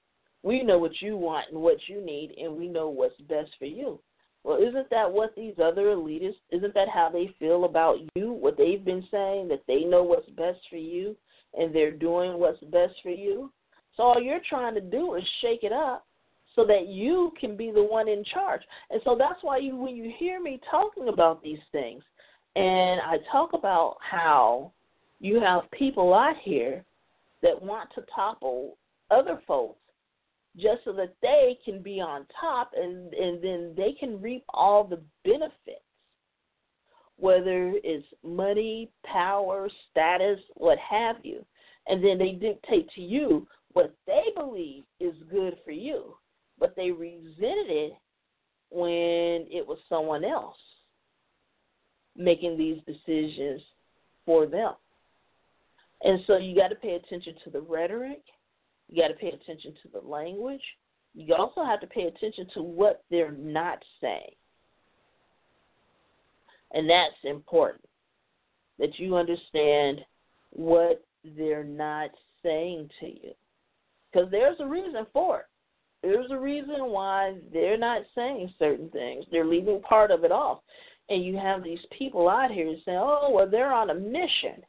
We 0.42 0.64
know 0.64 0.78
what 0.78 1.02
you 1.02 1.18
want 1.18 1.48
and 1.52 1.62
what 1.62 1.78
you 1.88 2.06
need, 2.06 2.36
and 2.38 2.56
we 2.56 2.68
know 2.68 2.90
what's 2.90 3.20
best 3.30 3.52
for 3.60 3.66
you. 3.66 4.00
Well, 4.44 4.58
isn't 4.58 4.90
that 4.90 5.12
what 5.12 5.36
these 5.36 5.56
other 5.64 5.84
elitists, 5.84 6.42
isn't 6.52 6.74
that 6.74 6.90
how 6.90 7.10
they 7.12 7.34
feel 7.40 7.64
about 7.64 7.98
you? 8.16 8.34
What 8.34 8.58
they've 8.58 8.84
been 8.84 9.08
saying, 9.10 9.48
that 9.50 9.64
they 9.68 9.82
know 9.82 10.04
what's 10.04 10.30
best 10.32 10.60
for 10.70 10.76
you 10.76 11.16
and 11.58 11.74
they're 11.74 11.92
doing 11.92 12.40
what's 12.40 12.62
best 12.66 12.94
for 13.02 13.10
you? 13.10 13.52
So 13.96 14.04
all 14.04 14.22
you're 14.22 14.42
trying 14.50 14.76
to 14.76 14.82
do 14.82 15.16
is 15.16 15.24
shake 15.42 15.64
it 15.64 15.72
up 15.72 16.06
so 16.56 16.66
that 16.66 16.88
you 16.88 17.32
can 17.40 17.56
be 17.56 17.72
the 17.72 17.84
one 17.84 18.10
in 18.10 18.24
charge. 18.26 18.62
And 18.90 19.02
so 19.06 19.16
that's 19.18 19.42
why 19.42 19.58
you 19.58 19.76
when 19.76 19.96
you 19.96 20.12
hear 20.18 20.42
me 20.42 20.60
talking 20.70 21.08
about 21.08 21.42
these 21.42 21.60
things 21.72 22.04
and 22.56 23.02
I 23.02 23.18
talk 23.32 23.54
about 23.54 23.98
how 24.00 24.72
you 25.20 25.40
have 25.40 25.70
people 25.72 26.14
out 26.14 26.36
here 26.44 26.84
that 27.42 27.62
want 27.62 27.90
to 27.96 28.04
topple 28.14 28.78
other 29.10 29.42
folks 29.48 29.80
just 30.58 30.84
so 30.86 30.94
that 30.94 31.16
they 31.22 31.58
can 31.66 31.82
be 31.82 32.00
on 32.00 32.26
top 32.40 32.72
and, 32.76 33.14
and 33.14 33.44
then 33.44 33.74
they 33.76 33.94
can 34.00 34.22
reap 34.22 34.44
all 34.50 34.84
the 34.84 35.02
benefits, 35.24 35.82
whether 37.18 37.74
it's 37.84 38.06
money, 38.24 38.92
power, 39.06 39.68
status, 39.90 40.40
what 40.56 40.78
have 40.78 41.18
you. 41.24 41.44
And 41.88 42.04
then 42.04 42.18
they 42.18 42.32
dictate 42.32 42.90
to 42.96 43.02
you 43.02 43.48
what 43.74 43.96
they 44.06 44.26
believe 44.36 44.84
is 45.00 45.16
good 45.30 45.58
for 45.66 45.72
you, 45.72 46.16
but 46.60 46.76
they 46.76 46.92
resented 46.92 47.70
it 47.70 47.94
when 48.70 49.48
it 49.52 49.66
was 49.68 49.80
someone 49.90 50.24
else 50.24 50.58
making 52.16 52.58
these 52.58 52.80
decisions 52.86 53.62
for 54.26 54.46
them. 54.46 54.74
And 56.04 56.20
so 56.28 56.38
you 56.38 56.56
got 56.56 56.68
to 56.68 56.76
pay 56.76 56.96
attention 56.96 57.36
to 57.44 57.50
the 57.50 57.62
rhetoric 57.62 58.22
you 58.90 59.02
got 59.02 59.08
to 59.10 59.14
pay 59.16 59.30
attention 59.30 59.74
to 59.84 59.90
the 59.94 60.08
language. 60.08 60.62
You 61.16 61.36
also 61.36 61.64
have 61.64 61.80
to 61.82 61.88
pay 61.88 62.04
attention 62.04 62.48
to 62.56 62.62
what 62.62 63.04
they're 63.10 63.32
not 63.32 63.80
saying. 64.02 64.32
And 66.72 66.90
that's 66.90 67.14
important 67.24 67.86
that 68.80 68.98
you 68.98 69.16
understand 69.16 70.02
what 70.50 71.04
they're 71.38 71.64
not 71.64 72.10
saying 72.42 72.90
to 73.00 73.08
you. 73.08 73.32
Because 74.12 74.30
there's 74.32 74.60
a 74.60 74.68
reason 74.68 75.06
for 75.14 75.40
it. 75.40 75.46
There's 76.02 76.30
a 76.32 76.38
reason 76.38 76.88
why 76.88 77.36
they're 77.54 77.78
not 77.78 78.02
saying 78.14 78.54
certain 78.60 78.90
things. 78.90 79.26
They're 79.32 79.46
leaving 79.46 79.82
part 79.82 80.12
of 80.12 80.24
it 80.24 80.32
off. 80.32 80.60
And 81.10 81.24
you 81.24 81.38
have 81.38 81.64
these 81.64 81.80
people 81.98 82.28
out 82.28 82.52
here 82.52 82.76
saying, 82.86 82.98
oh, 83.00 83.30
well, 83.32 83.50
they're 83.50 83.72
on 83.72 83.90
a 83.90 83.96
mission. 83.96 84.64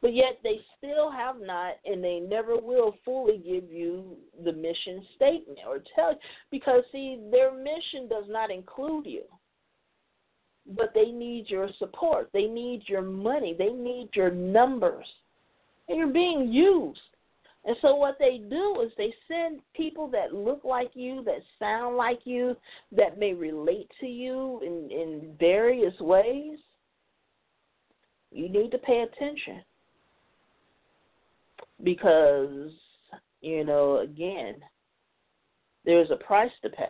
But 0.00 0.14
yet 0.14 0.38
they 0.44 0.60
still 0.76 1.10
have 1.10 1.36
not, 1.40 1.74
and 1.84 2.02
they 2.02 2.20
never 2.20 2.56
will 2.56 2.94
fully 3.04 3.38
give 3.38 3.70
you 3.70 4.16
the 4.44 4.52
mission 4.52 5.04
statement 5.16 5.58
or 5.66 5.82
tell 5.94 6.12
you. 6.12 6.18
Because, 6.50 6.84
see, 6.92 7.18
their 7.30 7.52
mission 7.52 8.08
does 8.08 8.24
not 8.28 8.50
include 8.50 9.06
you. 9.06 9.24
But 10.76 10.92
they 10.94 11.06
need 11.06 11.46
your 11.48 11.68
support. 11.78 12.30
They 12.32 12.44
need 12.44 12.82
your 12.86 13.02
money. 13.02 13.56
They 13.58 13.70
need 13.70 14.10
your 14.14 14.30
numbers. 14.30 15.06
And 15.88 15.98
you're 15.98 16.06
being 16.06 16.52
used. 16.52 17.00
And 17.64 17.76
so 17.82 17.96
what 17.96 18.18
they 18.20 18.40
do 18.48 18.80
is 18.82 18.92
they 18.96 19.12
send 19.26 19.60
people 19.74 20.06
that 20.08 20.32
look 20.32 20.62
like 20.62 20.90
you, 20.94 21.24
that 21.24 21.42
sound 21.58 21.96
like 21.96 22.20
you, 22.24 22.56
that 22.92 23.18
may 23.18 23.34
relate 23.34 23.90
to 24.00 24.06
you 24.06 24.60
in, 24.64 24.90
in 24.96 25.34
various 25.40 25.98
ways. 25.98 26.58
You 28.30 28.48
need 28.48 28.70
to 28.70 28.78
pay 28.78 29.00
attention 29.00 29.62
because 31.84 32.70
you 33.40 33.64
know 33.64 33.98
again 33.98 34.56
there's 35.84 36.10
a 36.10 36.16
price 36.16 36.50
to 36.62 36.68
pay 36.70 36.84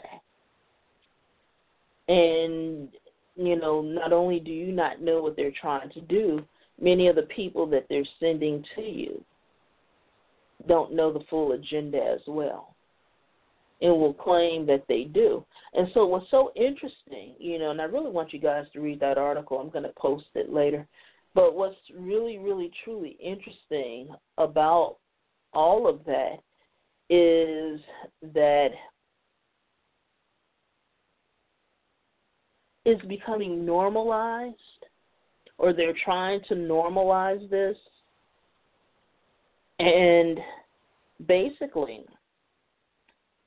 and 2.09 2.89
you 3.37 3.57
know 3.57 3.83
not 3.83 4.13
only 4.13 4.41
do 4.41 4.51
you 4.51 4.73
not 4.73 5.01
know 5.01 5.23
what 5.23 5.37
they're 5.37 5.53
trying 5.61 5.91
to 5.91 6.01
do 6.03 6.45
many 6.81 7.09
of 7.09 7.17
the 7.17 7.23
people 7.23 7.67
that 7.67 7.87
they're 7.89 8.05
sending 8.19 8.65
to 8.75 8.83
you 8.83 9.23
don't 10.67 10.95
know 10.95 11.13
the 11.13 11.25
full 11.31 11.53
agenda 11.53 11.99
as 11.99 12.21
well 12.27 12.75
and 13.81 13.93
will 13.93 14.15
claim 14.15 14.67
that 14.67 14.85
they 14.89 15.05
do. 15.05 15.45
And 15.75 15.89
so 15.95 16.07
what's 16.07 16.31
so 16.31 16.53
interesting, 16.57 17.35
you 17.39 17.59
know, 17.59 17.71
and 17.71 17.81
I 17.81 17.85
really 17.85 18.11
want 18.11 18.33
you 18.33 18.41
guys 18.41 18.65
to 18.73 18.81
read 18.81 19.01
that 19.01 19.19
article. 19.19 19.59
I'm 19.59 19.71
going 19.71 19.85
to 19.85 19.93
post 19.97 20.27
it 20.35 20.53
later. 20.53 20.87
But 21.35 21.55
what's 21.55 21.77
really, 21.97 22.39
really, 22.39 22.71
truly 22.85 23.17
interesting 23.23 24.09
about 24.39 24.97
all 25.53 25.89
of 25.89 26.05
that 26.05 26.39
is 27.11 27.81
that 28.35 28.71
it's 32.85 33.05
becoming 33.07 33.65
normalized, 33.65 34.57
or 35.59 35.73
they're 35.73 35.95
trying 36.05 36.41
to 36.49 36.55
normalize 36.55 37.49
this. 37.51 37.77
And 39.79 40.39
basically, 41.27 42.05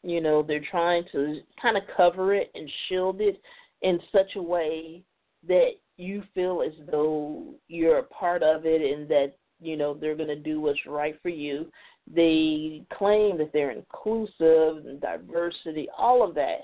you 0.04 0.22
know, 0.22 0.44
they're 0.44 0.66
trying 0.72 1.04
to 1.12 1.42
kind 1.62 1.78
of 1.78 1.84
cover 1.96 2.34
it 2.34 2.52
and 2.56 2.70
shield 2.88 3.22
it 3.22 3.40
in 3.82 4.00
such 4.12 4.36
a 4.36 4.42
way 4.42 5.02
that 5.48 5.72
you 5.98 6.24
feel 6.34 6.64
as 6.66 6.74
though 6.90 7.54
you're 7.68 8.00
a 8.00 8.04
part 8.04 8.44
of 8.44 8.66
it 8.66 8.82
and 8.82 9.08
that, 9.10 9.34
you 9.62 9.78
know, 9.78 9.94
they're 9.94 10.16
going 10.16 10.30
to 10.30 10.36
do 10.36 10.60
what's 10.60 10.86
right 10.88 11.16
for 11.22 11.30
you. 11.30 11.68
They 12.14 12.84
claim 12.94 13.38
that 13.38 13.52
they're 13.54 13.72
inclusive 13.72 14.86
and 14.86 15.00
diversity, 15.00 15.88
all 15.98 16.28
of 16.28 16.36
that. 16.36 16.62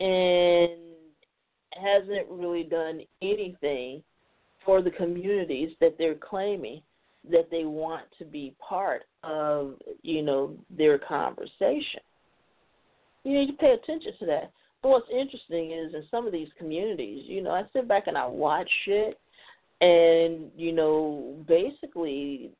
And 0.00 0.86
hasn't 1.72 2.28
really 2.28 2.64
done 2.64 3.00
anything 3.22 4.02
for 4.64 4.82
the 4.82 4.90
communities 4.90 5.70
that 5.80 5.96
they're 5.98 6.16
claiming 6.16 6.82
that 7.30 7.50
they 7.50 7.64
want 7.64 8.04
to 8.18 8.24
be 8.24 8.54
part 8.66 9.02
of, 9.22 9.74
you 10.02 10.22
know, 10.22 10.56
their 10.70 10.98
conversation. 10.98 12.00
You 13.24 13.32
need 13.32 13.46
to 13.48 13.52
pay 13.54 13.72
attention 13.72 14.12
to 14.20 14.26
that. 14.26 14.52
But 14.86 14.90
what's 14.90 15.10
interesting 15.10 15.72
is 15.72 15.94
in 15.94 16.04
some 16.12 16.28
of 16.28 16.32
these 16.32 16.46
communities, 16.56 17.24
you 17.26 17.42
know, 17.42 17.50
I 17.50 17.64
sit 17.72 17.88
back 17.88 18.06
and 18.06 18.16
I 18.16 18.24
watch 18.24 18.70
it 18.86 19.18
and, 19.80 20.48
you 20.56 20.70
know, 20.70 21.44
basically 21.48 22.52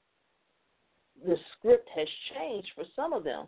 the 1.24 1.36
script 1.52 1.88
has 1.94 2.08
changed 2.34 2.66
for 2.74 2.82
some 2.96 3.12
of 3.12 3.22
them. 3.22 3.46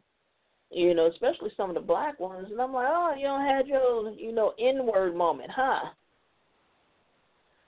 You 0.71 0.95
know, 0.95 1.07
especially 1.07 1.51
some 1.57 1.71
of 1.71 1.75
the 1.75 1.81
black 1.81 2.21
ones, 2.21 2.47
and 2.53 2.61
I'm 2.61 2.73
like, 2.73 2.87
oh, 2.89 3.15
you 3.17 3.25
don't 3.25 3.45
have 3.45 3.67
your, 3.67 4.13
you 4.13 4.31
know, 4.33 4.53
N 4.61 4.87
word 4.87 5.17
moment, 5.17 5.51
huh? 5.51 5.91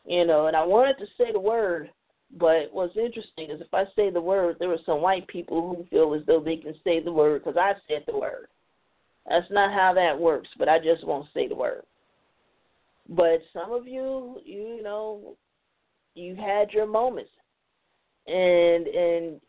You 0.05 0.25
know, 0.27 0.47
and 0.47 0.57
I 0.57 0.65
wanted 0.65 0.99
to 0.99 1.07
say 1.19 1.33
the 1.33 1.41
word, 1.41 1.91
but 2.39 2.69
what's 2.71 2.97
interesting 2.97 3.51
is 3.51 3.61
if 3.61 3.75
I 3.75 3.85
say 3.97 4.11
the 4.11 4.21
word, 4.21 4.59
there 4.61 4.71
are 4.71 4.79
some 4.87 5.03
white 5.03 5.27
people 5.27 5.75
who 5.75 5.87
feel 5.91 6.15
as 6.15 6.25
though 6.27 6.41
they 6.41 6.57
can 6.57 6.75
say 6.85 7.03
the 7.03 7.13
word 7.13 7.43
because 7.43 7.59
I 7.59 7.73
said 7.89 8.05
the 8.07 8.17
word. 8.17 8.47
That's 9.31 9.51
not 9.51 9.73
how 9.73 9.95
that 9.95 10.19
works, 10.19 10.49
but 10.59 10.69
I 10.69 10.81
just 10.81 11.07
won't 11.07 11.29
say 11.33 11.47
the 11.47 11.55
word. 11.55 11.85
But 13.09 13.41
some 13.53 13.73
of 13.73 13.87
you, 13.87 14.41
you 14.45 14.83
know, 14.83 15.37
you 16.17 16.35
had 16.35 16.73
your 16.73 16.87
moments, 16.87 17.31
and 18.27 18.89
and 18.89 19.41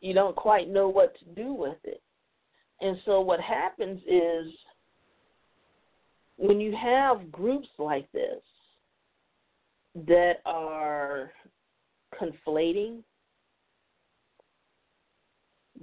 you 0.00 0.14
don't 0.14 0.34
quite 0.34 0.70
know 0.70 0.88
what 0.88 1.14
to 1.18 1.24
do 1.40 1.52
with 1.52 1.76
it. 1.84 2.02
And 2.80 2.96
so 3.04 3.20
what 3.20 3.40
happens 3.40 4.00
is 4.06 4.52
when 6.38 6.58
you 6.58 6.74
have 6.74 7.30
groups 7.30 7.68
like 7.78 8.10
this 8.12 8.42
that 10.06 10.40
are 10.46 11.30
conflating 12.18 13.02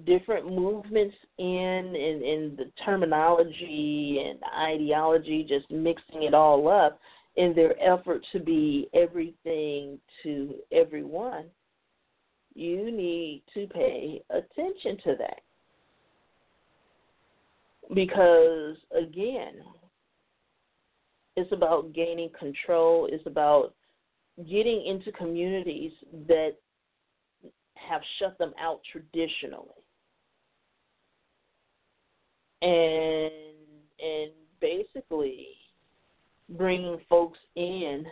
different 0.05 0.47
movements 0.47 1.15
in 1.37 1.93
in, 1.95 2.21
in 2.23 2.55
the 2.57 2.71
terminology 2.83 4.23
and 4.27 4.39
ideology, 4.57 5.45
just 5.47 5.69
mixing 5.71 6.23
it 6.23 6.33
all 6.33 6.67
up 6.67 6.99
in 7.35 7.53
their 7.55 7.75
effort 7.81 8.25
to 8.31 8.39
be 8.39 8.87
everything 8.93 9.99
to 10.21 10.55
everyone, 10.71 11.45
you 12.53 12.91
need 12.91 13.41
to 13.53 13.67
pay 13.67 14.21
attention 14.29 14.97
to 15.03 15.15
that. 15.17 15.41
Because 17.93 18.77
again, 18.95 19.55
it's 21.35 21.51
about 21.51 21.93
gaining 21.93 22.29
control, 22.37 23.09
it's 23.11 23.25
about 23.25 23.73
getting 24.49 24.85
into 24.85 25.11
communities 25.11 25.91
that 26.27 26.53
have 27.75 28.01
shut 28.19 28.37
them 28.37 28.53
out 28.59 28.81
traditionally. 28.91 29.82
And 32.63 33.31
and 33.99 34.31
basically 34.61 35.47
bringing 36.49 36.97
folks 37.09 37.39
in 37.55 38.05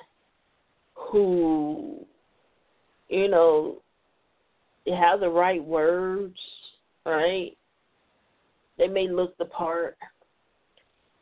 who 0.93 2.05
you 3.09 3.27
know 3.27 3.81
have 4.87 5.19
the 5.19 5.29
right 5.29 5.63
words, 5.63 6.37
right? 7.05 7.51
They 8.77 8.87
may 8.87 9.07
look 9.07 9.37
the 9.37 9.45
part. 9.45 9.97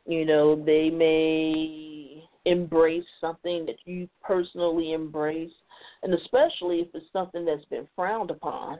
You 0.06 0.24
know, 0.24 0.56
they 0.56 0.90
may 0.90 2.24
embrace 2.46 3.04
something 3.20 3.66
that 3.66 3.76
you 3.84 4.08
personally 4.22 4.92
embrace, 4.92 5.52
and 6.02 6.14
especially 6.14 6.80
if 6.80 6.88
it's 6.94 7.06
something 7.12 7.44
that's 7.44 7.64
been 7.66 7.86
frowned 7.94 8.30
upon 8.30 8.78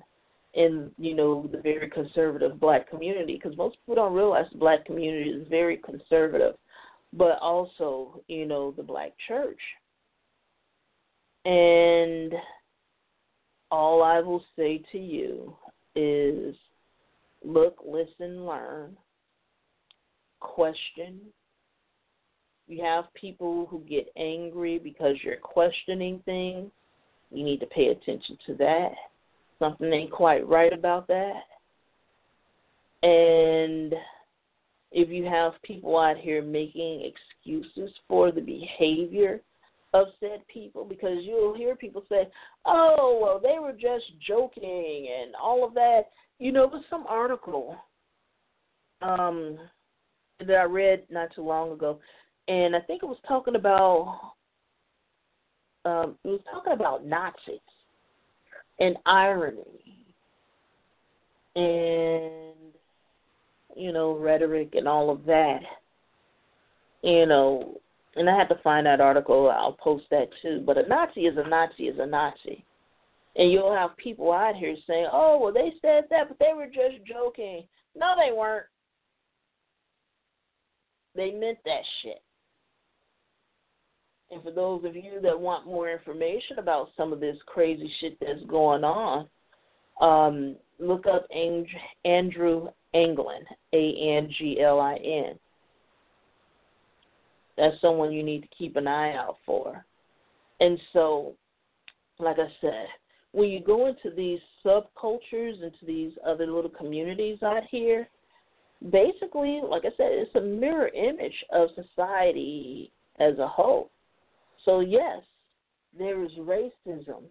in 0.54 0.90
you 0.98 1.14
know 1.14 1.48
the 1.52 1.58
very 1.58 1.88
conservative 1.88 2.58
black 2.58 2.90
community 2.90 3.38
because 3.40 3.56
most 3.56 3.76
people 3.80 3.94
don't 3.94 4.14
realize 4.14 4.46
the 4.52 4.58
black 4.58 4.84
community 4.84 5.30
is 5.30 5.46
very 5.48 5.76
conservative 5.76 6.54
but 7.12 7.38
also 7.40 8.20
you 8.26 8.46
know 8.46 8.72
the 8.76 8.82
black 8.82 9.12
church 9.28 9.60
and 11.44 12.32
all 13.70 14.02
i 14.02 14.20
will 14.20 14.44
say 14.56 14.82
to 14.90 14.98
you 14.98 15.56
is 15.94 16.56
look 17.44 17.76
listen 17.86 18.44
learn 18.44 18.96
question 20.40 21.20
you 22.70 22.84
have 22.84 23.12
people 23.14 23.66
who 23.68 23.80
get 23.80 24.12
angry 24.16 24.78
because 24.78 25.16
you're 25.24 25.36
questioning 25.36 26.22
things. 26.24 26.70
You 27.32 27.42
need 27.42 27.58
to 27.60 27.66
pay 27.66 27.88
attention 27.88 28.38
to 28.46 28.54
that. 28.54 28.92
Something 29.60 29.92
ain't 29.92 30.10
quite 30.10 30.48
right 30.48 30.72
about 30.72 31.06
that. 31.06 31.42
And 33.02 33.94
if 34.90 35.08
you 35.08 35.24
have 35.26 35.52
people 35.62 35.96
out 35.96 36.16
here 36.18 36.42
making 36.42 37.12
excuses 37.44 37.94
for 38.08 38.32
the 38.32 38.40
behavior 38.40 39.40
of 39.94 40.08
said 40.18 40.42
people, 40.52 40.84
because 40.84 41.18
you'll 41.22 41.54
hear 41.54 41.76
people 41.76 42.02
say, 42.08 42.28
oh, 42.66 43.20
well, 43.22 43.40
they 43.40 43.60
were 43.60 43.72
just 43.72 44.04
joking 44.26 45.08
and 45.20 45.34
all 45.40 45.64
of 45.64 45.74
that. 45.74 46.02
You 46.40 46.50
know, 46.50 46.68
there's 46.68 46.84
some 46.90 47.04
article 47.08 47.76
um, 49.02 49.58
that 50.40 50.56
I 50.56 50.64
read 50.64 51.04
not 51.10 51.28
too 51.34 51.46
long 51.46 51.70
ago 51.70 52.00
and 52.50 52.74
I 52.74 52.80
think 52.80 53.02
it 53.02 53.06
was 53.06 53.18
talking 53.28 53.54
about 53.54 54.32
um, 55.84 56.16
it 56.24 56.28
was 56.28 56.40
talking 56.52 56.72
about 56.72 57.06
Nazis 57.06 57.60
and 58.80 58.96
irony 59.06 59.80
and 61.54 62.54
you 63.76 63.92
know 63.92 64.16
rhetoric 64.16 64.74
and 64.74 64.88
all 64.88 65.10
of 65.10 65.24
that. 65.26 65.60
You 67.02 67.26
know, 67.26 67.80
and 68.16 68.28
I 68.28 68.36
had 68.36 68.48
to 68.48 68.60
find 68.62 68.86
that 68.86 69.00
article. 69.00 69.50
I'll 69.50 69.72
post 69.72 70.04
that 70.10 70.28
too. 70.42 70.62
But 70.66 70.78
a 70.78 70.86
Nazi 70.88 71.22
is 71.22 71.36
a 71.38 71.48
Nazi 71.48 71.84
is 71.84 71.98
a 71.98 72.06
Nazi. 72.06 72.64
And 73.36 73.50
you'll 73.52 73.74
have 73.74 73.96
people 73.96 74.32
out 74.32 74.56
here 74.56 74.76
saying, 74.86 75.06
"Oh, 75.12 75.38
well, 75.38 75.52
they 75.52 75.72
said 75.80 76.04
that, 76.10 76.28
but 76.28 76.38
they 76.38 76.52
were 76.54 76.66
just 76.66 77.04
joking." 77.06 77.64
No, 77.94 78.14
they 78.16 78.32
weren't. 78.32 78.66
They 81.14 81.30
meant 81.30 81.58
that 81.64 81.82
shit. 82.02 82.22
And 84.30 84.42
for 84.42 84.52
those 84.52 84.84
of 84.84 84.94
you 84.94 85.20
that 85.22 85.38
want 85.38 85.66
more 85.66 85.90
information 85.90 86.58
about 86.58 86.90
some 86.96 87.12
of 87.12 87.20
this 87.20 87.36
crazy 87.46 87.90
shit 88.00 88.16
that's 88.20 88.44
going 88.48 88.84
on, 88.84 89.28
um, 90.00 90.56
look 90.78 91.06
up 91.06 91.26
Andrew 92.04 92.68
Anglin, 92.94 93.42
A 93.72 94.16
N 94.16 94.32
G 94.38 94.60
L 94.60 94.80
I 94.80 94.94
N. 94.96 95.38
That's 97.56 97.80
someone 97.80 98.12
you 98.12 98.22
need 98.22 98.42
to 98.42 98.48
keep 98.56 98.76
an 98.76 98.86
eye 98.86 99.14
out 99.14 99.36
for. 99.44 99.84
And 100.60 100.78
so, 100.92 101.34
like 102.18 102.38
I 102.38 102.48
said, 102.60 102.86
when 103.32 103.50
you 103.50 103.60
go 103.60 103.86
into 103.86 104.14
these 104.14 104.40
subcultures, 104.64 105.62
into 105.62 105.84
these 105.86 106.12
other 106.26 106.46
little 106.46 106.70
communities 106.70 107.42
out 107.42 107.62
here, 107.70 108.08
basically, 108.90 109.60
like 109.62 109.84
I 109.84 109.90
said, 109.96 110.12
it's 110.12 110.34
a 110.36 110.40
mirror 110.40 110.88
image 110.88 111.44
of 111.52 111.68
society 111.74 112.92
as 113.18 113.38
a 113.38 113.46
whole. 113.46 113.90
So, 114.64 114.80
yes, 114.80 115.22
there 115.96 116.22
is 116.22 116.30
racism 116.38 117.22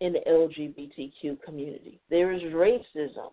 in 0.00 0.12
the 0.12 0.20
LGBTQ 0.28 1.42
community. 1.42 2.00
There 2.10 2.32
is 2.32 2.42
racism 2.42 3.32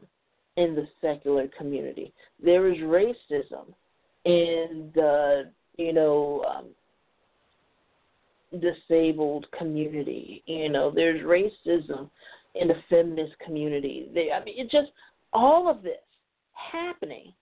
in 0.58 0.76
the 0.76 0.88
secular 1.02 1.48
community. 1.58 2.14
There 2.44 2.72
is 2.72 2.80
racism 2.80 3.74
in 4.26 4.92
the, 4.96 5.52
you 5.78 5.94
know, 5.94 6.44
um, 6.50 6.66
disabled 8.60 9.46
community. 9.58 10.44
You 10.46 10.70
know, 10.70 10.92
there's 10.92 11.22
racism 11.22 12.10
in 12.56 12.70
the 12.70 12.76
feminist 12.90 13.38
community. 13.44 14.10
They, 14.14 14.32
I 14.32 14.44
mean, 14.44 14.56
it's 14.58 14.72
just 14.72 14.92
all 15.34 15.70
of 15.70 15.84
this 15.84 15.98
happening. 16.72 17.34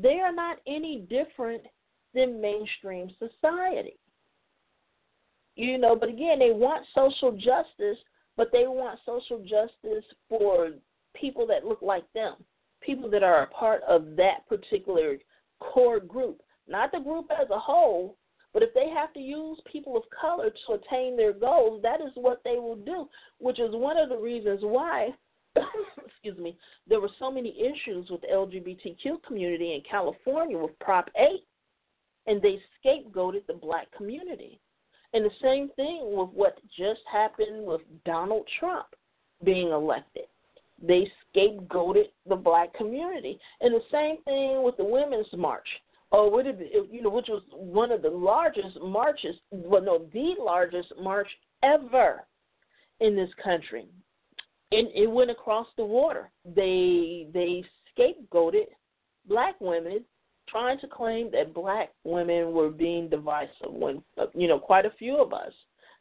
They 0.00 0.20
are 0.20 0.32
not 0.32 0.58
any 0.66 1.06
different 1.10 1.62
than 2.14 2.40
mainstream 2.40 3.10
society. 3.18 3.96
You 5.54 5.78
know, 5.78 5.94
but 5.94 6.08
again, 6.08 6.38
they 6.38 6.50
want 6.50 6.86
social 6.94 7.32
justice 7.32 7.98
but 8.36 8.50
they 8.52 8.64
want 8.66 8.98
social 9.04 9.38
justice 9.40 10.04
for 10.28 10.70
people 11.14 11.46
that 11.46 11.64
look 11.64 11.82
like 11.82 12.10
them, 12.12 12.36
people 12.80 13.10
that 13.10 13.22
are 13.22 13.42
a 13.42 13.48
part 13.48 13.82
of 13.82 14.16
that 14.16 14.46
particular 14.48 15.16
core 15.60 16.00
group, 16.00 16.40
not 16.66 16.92
the 16.92 17.00
group 17.00 17.26
as 17.30 17.48
a 17.50 17.58
whole. 17.58 18.16
But 18.54 18.62
if 18.62 18.74
they 18.74 18.90
have 18.90 19.14
to 19.14 19.20
use 19.20 19.58
people 19.70 19.96
of 19.96 20.02
color 20.18 20.50
to 20.50 20.72
attain 20.74 21.16
their 21.16 21.32
goals, 21.32 21.80
that 21.82 22.02
is 22.02 22.10
what 22.16 22.42
they 22.44 22.56
will 22.56 22.76
do, 22.76 23.08
which 23.38 23.58
is 23.58 23.70
one 23.72 23.96
of 23.96 24.10
the 24.10 24.16
reasons 24.16 24.60
why 24.62 25.10
excuse 26.06 26.38
me, 26.38 26.56
there 26.86 27.00
were 27.00 27.10
so 27.18 27.30
many 27.30 27.54
issues 27.60 28.08
with 28.10 28.22
the 28.22 28.26
LGBTQ 28.28 29.22
community 29.26 29.74
in 29.74 29.82
California 29.88 30.56
with 30.56 30.78
Prop 30.80 31.10
8, 31.16 31.44
and 32.26 32.40
they 32.40 32.58
scapegoated 32.82 33.46
the 33.46 33.54
black 33.54 33.86
community. 33.94 34.58
And 35.12 35.24
the 35.24 35.30
same 35.42 35.68
thing 35.76 36.00
with 36.16 36.30
what 36.30 36.58
just 36.76 37.00
happened 37.10 37.66
with 37.66 37.82
Donald 38.04 38.48
Trump 38.58 38.86
being 39.44 39.68
elected. 39.68 40.24
They 40.80 41.10
scapegoated 41.34 42.06
the 42.28 42.36
black 42.36 42.72
community. 42.74 43.38
And 43.60 43.74
the 43.74 43.84
same 43.90 44.22
thing 44.24 44.62
with 44.62 44.76
the 44.76 44.84
Women's 44.84 45.26
March. 45.36 45.68
Oh, 46.12 46.26
or 46.26 46.30
would 46.30 46.46
it 46.46 46.88
you 46.90 47.02
know, 47.02 47.10
which 47.10 47.28
was 47.28 47.42
one 47.52 47.90
of 47.90 48.02
the 48.02 48.10
largest 48.10 48.78
marches, 48.82 49.36
well, 49.50 49.82
no, 49.82 50.06
the 50.12 50.34
largest 50.38 50.92
march 51.00 51.28
ever 51.62 52.24
in 53.00 53.16
this 53.16 53.30
country 53.42 53.86
and 54.72 54.88
it 54.94 55.06
went 55.06 55.30
across 55.30 55.66
the 55.76 55.84
water. 55.84 56.30
They 56.44 57.28
they 57.32 57.62
scapegoated 57.92 58.66
black 59.26 59.54
women, 59.60 60.04
trying 60.52 60.78
to 60.80 60.86
claim 60.86 61.30
that 61.32 61.54
black 61.54 61.90
women 62.04 62.52
were 62.52 62.70
being 62.70 63.08
divisive. 63.08 63.70
When 63.70 64.02
uh, 64.18 64.26
you 64.34 64.46
know, 64.46 64.58
quite 64.58 64.86
a 64.86 64.92
few 64.98 65.16
of 65.16 65.32
us 65.32 65.52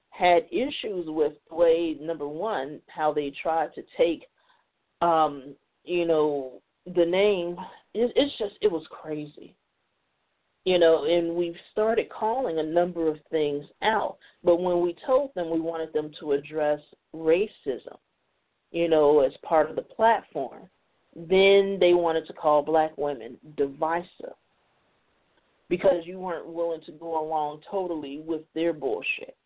had 0.09 0.45
issues 0.51 1.05
with 1.07 1.33
the 1.49 1.55
way 1.55 1.97
number 1.99 2.27
one 2.27 2.81
how 2.87 3.13
they 3.13 3.33
tried 3.41 3.73
to 3.75 3.83
take, 3.97 4.25
um, 5.01 5.55
you 5.83 6.05
know, 6.05 6.61
the 6.85 7.05
name. 7.05 7.55
It, 7.93 8.11
it's 8.15 8.37
just 8.37 8.55
it 8.61 8.71
was 8.71 8.85
crazy 8.89 9.55
you 10.63 10.77
know, 10.77 11.05
and 11.05 11.35
we've 11.35 11.55
started 11.71 12.07
calling 12.09 12.59
a 12.59 12.63
number 12.63 13.07
of 13.07 13.17
things 13.31 13.65
out. 13.81 14.17
But 14.43 14.57
when 14.57 14.81
we 14.81 14.95
told 15.05 15.33
them 15.33 15.49
we 15.49 15.59
wanted 15.59 15.91
them 15.93 16.11
to 16.19 16.33
address 16.33 16.79
racism, 17.15 17.97
you 18.71 18.87
know, 18.87 19.21
as 19.21 19.33
part 19.43 19.69
of 19.69 19.75
the 19.75 19.81
platform. 19.81 20.69
Then 21.15 21.77
they 21.79 21.93
wanted 21.93 22.25
to 22.27 22.33
call 22.33 22.61
black 22.61 22.97
women 22.97 23.37
divisive 23.57 24.35
because 25.71 26.03
you 26.03 26.19
weren't 26.19 26.45
willing 26.45 26.81
to 26.85 26.91
go 26.91 27.25
along 27.25 27.61
totally 27.71 28.21
with 28.25 28.41
their 28.53 28.73
bullshit. 28.73 29.37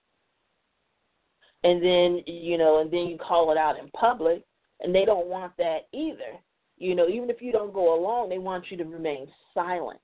And 1.64 1.84
then, 1.84 2.24
you 2.26 2.58
know, 2.58 2.82
and 2.82 2.92
then 2.92 3.06
you 3.06 3.18
call 3.20 3.52
it 3.52 3.58
out 3.58 3.78
in 3.78 3.90
public, 3.92 4.44
and 4.82 4.94
they 4.94 5.06
don't 5.06 5.28
want 5.28 5.54
that 5.60 5.88
either. 5.94 6.40
You 6.80 6.96
know, 6.96 7.08
even 7.08 7.30
if 7.30 7.44
you 7.44 7.52
don't 7.52 7.74
go 7.74 7.94
along, 7.94 8.30
they 8.30 8.40
want 8.40 8.66
you 8.72 8.78
to 8.78 8.86
remain 8.86 9.28
silent, 9.54 10.00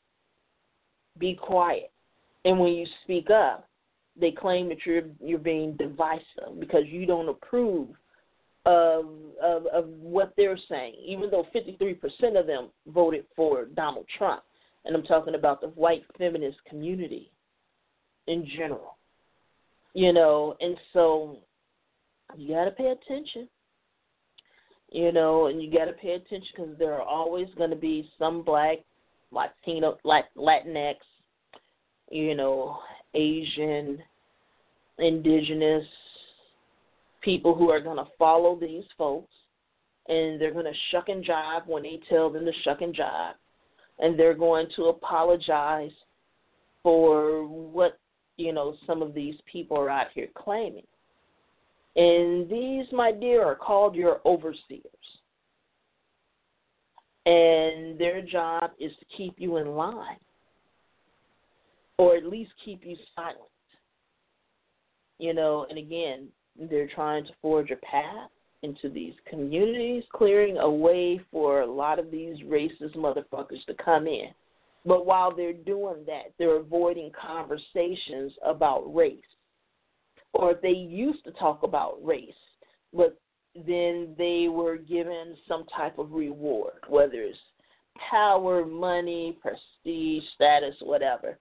be 1.18 1.34
quiet. 1.34 1.92
And 2.46 2.60
when 2.60 2.74
you 2.74 2.86
speak 3.04 3.32
up, 3.32 3.68
they 4.20 4.32
claim 4.32 4.70
that 4.70 4.86
you're 4.86 5.04
you're 5.20 5.40
being 5.40 5.76
divisive 5.78 6.60
because 6.60 6.84
you 6.86 7.08
don't 7.08 7.30
approve 7.30 7.90
of, 8.68 9.06
of 9.42 9.66
of 9.68 9.88
what 9.88 10.34
they're 10.38 10.60
saying, 10.70 10.94
even 11.04 11.32
though 11.32 11.48
53% 11.56 12.40
of 12.40 12.46
them 12.46 12.70
voted 12.88 13.26
for 13.36 13.66
Donald 13.66 14.06
Trump, 14.20 14.44
and 14.86 14.96
I'm 14.96 15.04
talking 15.04 15.36
about 15.36 15.62
the 15.62 15.68
white 15.68 16.04
feminist 16.18 16.58
community 16.68 17.32
in 18.28 18.48
general. 18.58 18.98
You 19.94 20.14
know, 20.14 20.56
and 20.62 20.78
so 20.94 21.38
you 22.38 22.56
got 22.56 22.66
to 22.66 22.72
pay 22.72 22.88
attention. 22.88 23.48
You 24.90 25.12
know, 25.12 25.48
and 25.48 25.62
you 25.62 25.72
got 25.72 25.86
to 25.86 25.94
pay 25.94 26.12
attention 26.12 26.48
because 26.56 26.78
there 26.78 26.94
are 26.94 27.02
always 27.02 27.48
going 27.58 27.70
to 27.70 27.78
be 27.78 28.10
some 28.20 28.44
black, 28.44 28.80
Latino, 29.32 29.98
Latinx, 30.04 30.96
you 32.10 32.36
know, 32.36 32.78
Asian, 33.14 34.00
indigenous, 35.00 35.86
people 37.22 37.56
who 37.56 37.70
are 37.70 37.80
going 37.80 37.98
to 37.98 38.08
follow 38.18 38.60
these 38.60 38.84
folks 38.98 39.32
and 40.10 40.42
they're 40.42 40.52
going 40.52 40.66
to 40.66 40.80
shuck 40.92 41.08
and 41.08 41.24
jive 41.24 41.66
when 41.68 41.84
they 41.84 42.00
tell 42.10 42.30
them 42.30 42.44
to 42.44 42.52
shuck 42.64 42.82
and 42.82 42.96
jive 42.96 43.34
and 44.02 44.18
they're 44.18 44.34
going 44.34 44.68
to 44.76 44.86
apologize 44.86 45.92
for 46.84 47.48
what 47.48 48.00
you 48.38 48.52
know 48.52 48.76
some 48.86 49.02
of 49.02 49.14
these 49.14 49.36
people 49.50 49.78
are 49.78 49.90
out 49.90 50.08
here 50.14 50.28
claiming. 50.36 50.86
And 51.96 52.50
these 52.50 52.86
my 52.92 53.12
dear 53.12 53.44
are 53.44 53.56
called 53.56 53.96
your 53.96 54.20
overseers. 54.26 54.86
And 57.28 58.00
their 58.00 58.24
job 58.24 58.72
is 58.80 58.92
to 59.00 59.06
keep 59.16 59.36
you 59.38 59.58
in 59.58 59.76
line 59.76 60.18
or 62.00 62.16
at 62.16 62.26
least 62.26 62.52
keep 62.66 62.84
you 62.84 62.98
silent. 63.16 63.38
You 65.20 65.34
know 65.34 65.68
and 65.70 65.78
again 65.78 66.28
they're 66.70 66.90
trying 66.94 67.26
to 67.26 67.32
forge 67.42 67.72
a 67.72 67.76
path 67.78 68.30
into 68.64 68.90
these 68.90 69.14
communities, 69.28 70.04
clearing 70.14 70.58
a 70.58 70.70
way 70.70 71.20
for 71.32 71.62
a 71.62 71.72
lot 71.72 72.00
of 72.00 72.12
these 72.12 72.38
racist 72.44 72.96
motherfuckers 72.96 73.64
to 73.66 73.74
come 73.84 74.08
in. 74.08 74.28
But 74.86 75.06
while 75.06 75.36
they're 75.36 75.54
doing 75.54 76.04
that, 76.08 76.34
they're 76.38 76.58
avoiding 76.58 77.12
conversations 77.20 78.34
about 78.46 78.94
race. 78.94 79.20
Or 80.34 80.56
they 80.62 80.70
used 80.70 81.24
to 81.26 81.32
talk 81.32 81.64
about 81.64 82.04
race, 82.04 82.34
but 82.94 83.20
then 83.54 84.16
they 84.18 84.48
were 84.50 84.78
given 84.78 85.36
some 85.48 85.66
type 85.76 86.00
of 86.00 86.14
reward, 86.14 86.84
whether 86.88 87.22
it's 87.22 87.38
power, 88.10 88.66
money, 88.66 89.38
prestige, 89.42 90.24
status, 90.36 90.76
whatever. 90.82 91.38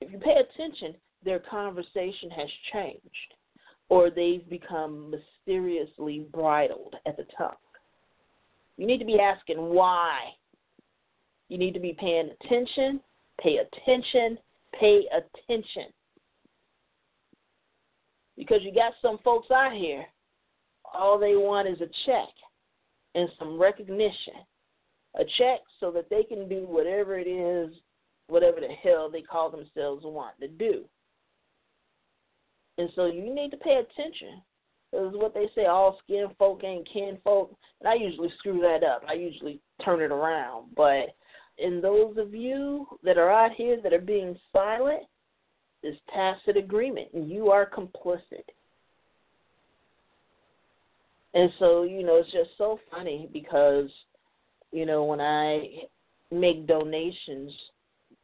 If 0.00 0.10
you 0.10 0.18
pay 0.18 0.36
attention, 0.40 0.94
their 1.24 1.40
conversation 1.40 2.30
has 2.30 2.48
changed 2.72 3.34
or 3.92 4.08
they've 4.08 4.48
become 4.48 5.10
mysteriously 5.10 6.20
bridled 6.32 6.96
at 7.04 7.14
the 7.18 7.26
tongue. 7.36 7.52
You 8.78 8.86
need 8.86 8.96
to 9.00 9.04
be 9.04 9.20
asking 9.20 9.58
why. 9.58 10.30
You 11.50 11.58
need 11.58 11.74
to 11.74 11.78
be 11.78 11.94
paying 12.00 12.30
attention, 12.40 13.00
pay 13.38 13.58
attention, 13.58 14.38
pay 14.80 15.02
attention. 15.12 15.88
Because 18.34 18.62
you 18.62 18.72
got 18.72 18.94
some 19.02 19.18
folks 19.22 19.50
out 19.50 19.74
here, 19.74 20.06
all 20.94 21.18
they 21.18 21.36
want 21.36 21.68
is 21.68 21.82
a 21.82 21.90
check 22.06 22.30
and 23.14 23.28
some 23.38 23.60
recognition. 23.60 24.40
A 25.20 25.24
check 25.36 25.60
so 25.80 25.90
that 25.90 26.08
they 26.08 26.22
can 26.22 26.48
do 26.48 26.64
whatever 26.66 27.18
it 27.18 27.28
is, 27.28 27.74
whatever 28.28 28.58
the 28.58 28.72
hell 28.82 29.10
they 29.10 29.20
call 29.20 29.50
themselves 29.50 30.02
want 30.06 30.40
to 30.40 30.48
do. 30.48 30.86
And 32.82 32.90
so 32.96 33.06
you 33.06 33.32
need 33.32 33.52
to 33.52 33.56
pay 33.58 33.76
attention. 33.76 34.42
is 34.92 35.14
what 35.14 35.34
they 35.34 35.48
say, 35.54 35.66
all 35.66 36.00
skin 36.02 36.26
folk 36.36 36.64
ain't 36.64 36.88
kin 36.92 37.16
folk. 37.22 37.56
And 37.78 37.88
I 37.88 37.94
usually 37.94 38.32
screw 38.40 38.60
that 38.60 38.82
up. 38.82 39.04
I 39.08 39.12
usually 39.12 39.60
turn 39.84 40.00
it 40.00 40.10
around. 40.10 40.70
But 40.76 41.14
in 41.58 41.80
those 41.80 42.16
of 42.18 42.34
you 42.34 42.88
that 43.04 43.18
are 43.18 43.30
out 43.30 43.52
here 43.52 43.78
that 43.80 43.92
are 43.92 44.00
being 44.00 44.36
silent, 44.52 45.04
is 45.84 45.94
tacit 46.12 46.56
agreement, 46.56 47.08
and 47.14 47.30
you 47.30 47.50
are 47.50 47.70
complicit. 47.70 48.48
And 51.34 51.50
so, 51.60 51.84
you 51.84 52.02
know, 52.02 52.16
it's 52.16 52.32
just 52.32 52.50
so 52.58 52.80
funny 52.90 53.28
because, 53.32 53.90
you 54.72 54.86
know, 54.86 55.04
when 55.04 55.20
I 55.20 55.84
make 56.32 56.66
donations 56.66 57.52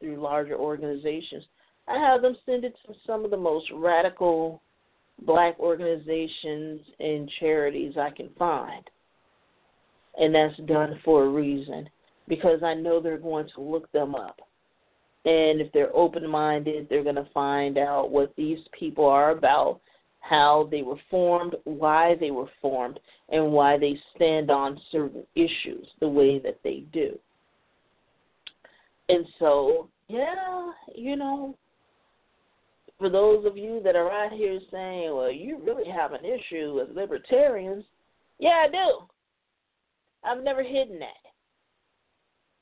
through 0.01 0.21
larger 0.21 0.55
organizations, 0.55 1.45
I 1.89 1.97
have 1.97 2.21
them 2.21 2.35
send 2.45 2.63
it 2.65 2.75
to 2.85 2.93
some 3.05 3.25
of 3.25 3.31
the 3.31 3.37
most 3.37 3.65
radical 3.73 4.61
black 5.25 5.59
organizations 5.59 6.81
and 6.99 7.29
charities 7.39 7.93
I 7.97 8.11
can 8.11 8.29
find. 8.37 8.83
And 10.19 10.35
that's 10.35 10.57
done 10.67 10.99
for 11.03 11.23
a 11.23 11.29
reason 11.29 11.89
because 12.27 12.61
I 12.63 12.73
know 12.73 13.01
they're 13.01 13.17
going 13.17 13.49
to 13.55 13.61
look 13.61 13.91
them 13.91 14.15
up. 14.15 14.39
And 15.25 15.59
if 15.59 15.71
they're 15.73 15.95
open 15.95 16.27
minded, 16.29 16.87
they're 16.89 17.03
going 17.03 17.15
to 17.15 17.27
find 17.33 17.77
out 17.77 18.11
what 18.11 18.33
these 18.37 18.59
people 18.77 19.05
are 19.05 19.31
about, 19.31 19.81
how 20.21 20.67
they 20.71 20.81
were 20.81 20.99
formed, 21.09 21.55
why 21.63 22.15
they 22.19 22.31
were 22.31 22.49
formed, 22.61 22.99
and 23.29 23.51
why 23.51 23.77
they 23.77 23.99
stand 24.15 24.49
on 24.51 24.79
certain 24.91 25.23
issues 25.35 25.87
the 25.99 26.07
way 26.07 26.39
that 26.39 26.59
they 26.63 26.83
do. 26.93 27.17
And 29.09 29.25
so, 29.39 29.89
yeah, 30.07 30.71
you 30.95 31.15
know, 31.15 31.55
for 32.99 33.09
those 33.09 33.45
of 33.45 33.57
you 33.57 33.81
that 33.83 33.95
are 33.95 34.11
out 34.11 34.33
here 34.33 34.59
saying, 34.71 35.15
well, 35.15 35.31
you 35.31 35.59
really 35.65 35.89
have 35.89 36.11
an 36.11 36.25
issue 36.25 36.73
with 36.75 36.95
libertarians, 36.95 37.85
yeah, 38.37 38.65
I 38.65 38.69
do. 38.69 39.05
I've 40.23 40.43
never 40.43 40.63
hidden 40.63 40.99
that. 40.99 41.07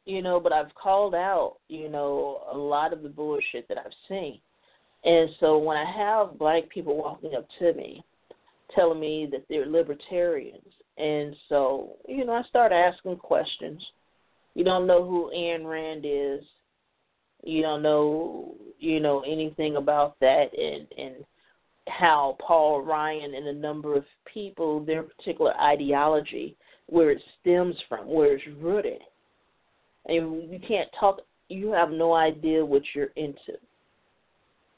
You 0.05 0.21
know, 0.21 0.39
but 0.39 0.53
I've 0.53 0.73
called 0.75 1.15
out, 1.15 1.57
you 1.67 1.89
know, 1.89 2.43
a 2.51 2.57
lot 2.57 2.93
of 2.93 3.03
the 3.03 3.09
bullshit 3.09 3.67
that 3.67 3.77
I've 3.77 3.91
seen. 4.07 4.39
And 5.03 5.29
so 5.39 5.57
when 5.57 5.75
I 5.75 5.85
have 5.85 6.39
black 6.39 6.69
people 6.69 6.95
walking 6.95 7.35
up 7.35 7.47
to 7.59 7.73
me 7.73 8.03
telling 8.75 8.99
me 8.99 9.27
that 9.31 9.43
they're 9.49 9.65
libertarians. 9.65 10.73
And 10.97 11.35
so, 11.49 11.95
you 12.07 12.25
know, 12.25 12.33
I 12.33 12.43
start 12.43 12.71
asking 12.71 13.17
questions. 13.17 13.81
You 14.55 14.63
don't 14.63 14.87
know 14.87 15.07
who 15.07 15.31
Ayn 15.35 15.65
Rand 15.65 16.05
is. 16.05 16.43
You 17.43 17.61
don't 17.61 17.81
know, 17.81 18.55
you 18.79 18.99
know, 18.99 19.21
anything 19.21 19.77
about 19.77 20.19
that 20.19 20.47
and 20.57 20.87
and 20.97 21.25
how 21.87 22.37
Paul 22.45 22.81
Ryan 22.81 23.33
and 23.33 23.47
a 23.47 23.53
number 23.53 23.95
of 23.95 24.03
people, 24.31 24.83
their 24.83 25.03
particular 25.03 25.55
ideology, 25.55 26.55
where 26.87 27.11
it 27.11 27.21
stems 27.39 27.75
from, 27.87 28.07
where 28.07 28.35
it's 28.35 28.43
rooted. 28.59 29.01
And 30.05 30.51
you 30.51 30.59
can't 30.65 30.89
talk 30.99 31.19
you 31.49 31.71
have 31.71 31.91
no 31.91 32.13
idea 32.13 32.65
what 32.65 32.83
you're 32.93 33.11
into. 33.15 33.57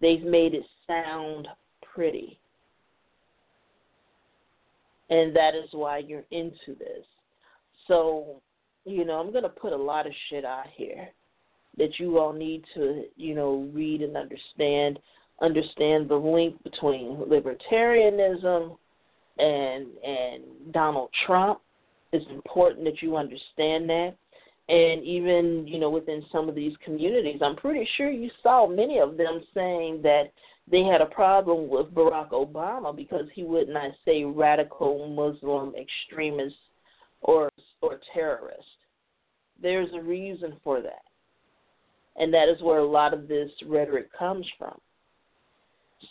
They've 0.02 0.24
made 0.24 0.54
it 0.54 0.64
sound 0.88 1.48
pretty. 1.94 2.40
And 5.10 5.36
that 5.36 5.56
is 5.56 5.70
why 5.72 6.00
you're 6.00 6.26
into 6.30 6.78
this. 6.78 7.06
So, 7.88 8.42
you 8.86 9.04
know, 9.04 9.20
I'm 9.20 9.32
going 9.32 9.44
to 9.44 9.50
put 9.50 9.74
a 9.74 9.78
lot 9.78 10.06
of 10.06 10.14
shit 10.30 10.46
out 10.46 10.68
here 10.76 11.10
that 11.78 12.00
you 12.00 12.20
all 12.20 12.34
need 12.34 12.64
to, 12.76 13.04
you 13.16 13.36
know, 13.36 13.70
read 13.74 14.02
and 14.02 14.18
understand. 14.18 15.00
Understand 15.42 16.10
the 16.10 16.16
link 16.16 16.62
between 16.64 17.16
libertarianism 17.16 18.78
and 19.38 19.88
and 20.04 20.44
Donald 20.74 21.10
Trump. 21.26 21.60
It's 22.12 22.30
important 22.30 22.84
that 22.86 23.02
you 23.02 23.16
understand 23.16 23.90
that 23.90 24.16
and 24.70 25.04
even 25.04 25.68
you 25.68 25.80
know 25.80 25.90
within 25.90 26.24
some 26.32 26.48
of 26.48 26.56
these 26.56 26.74
communities 26.86 27.42
i'm 27.42 27.56
pretty 27.56 27.88
sure 27.98 28.10
you 28.10 28.30
saw 28.42 28.68
many 28.68 29.00
of 29.00 29.18
them 29.18 29.42
saying 29.54 30.00
that 30.02 30.32
they 30.70 30.84
had 30.84 31.02
a 31.02 31.08
problem 31.08 31.68
with 31.68 31.88
barack 31.88 32.30
obama 32.30 32.96
because 32.96 33.26
he 33.34 33.44
would 33.44 33.68
not 33.68 33.92
say 34.06 34.24
radical 34.24 35.08
muslim 35.10 35.74
extremist 35.76 36.56
or 37.22 37.50
or 37.82 38.00
terrorist 38.14 38.64
there's 39.62 39.90
a 39.94 40.02
reason 40.02 40.54
for 40.64 40.82
that 40.82 41.02
and 42.18 42.34
that 42.34 42.50
is 42.50 42.62
where 42.62 42.80
a 42.80 42.88
lot 42.88 43.14
of 43.14 43.28
this 43.28 43.50
rhetoric 43.66 44.10
comes 44.18 44.46
from. 44.58 44.80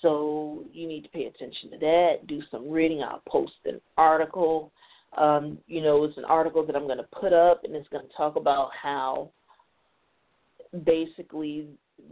So 0.02 0.64
you 0.72 0.86
need 0.86 1.02
to 1.02 1.08
pay 1.10 1.26
attention 1.26 1.70
to 1.70 1.78
that. 1.78 2.26
Do 2.26 2.40
some 2.50 2.70
reading. 2.70 3.02
I'll 3.02 3.22
post 3.28 3.52
an 3.64 3.80
article. 3.96 4.70
Um, 5.16 5.58
you 5.66 5.82
know, 5.82 6.04
it's 6.04 6.18
an 6.18 6.24
article 6.24 6.64
that 6.66 6.76
I'm 6.76 6.86
going 6.86 6.98
to 6.98 7.08
put 7.18 7.32
up, 7.32 7.62
and 7.64 7.74
it's 7.74 7.88
going 7.88 8.06
to 8.06 8.14
talk 8.16 8.36
about 8.36 8.70
how 8.80 9.30
basically 10.84 11.66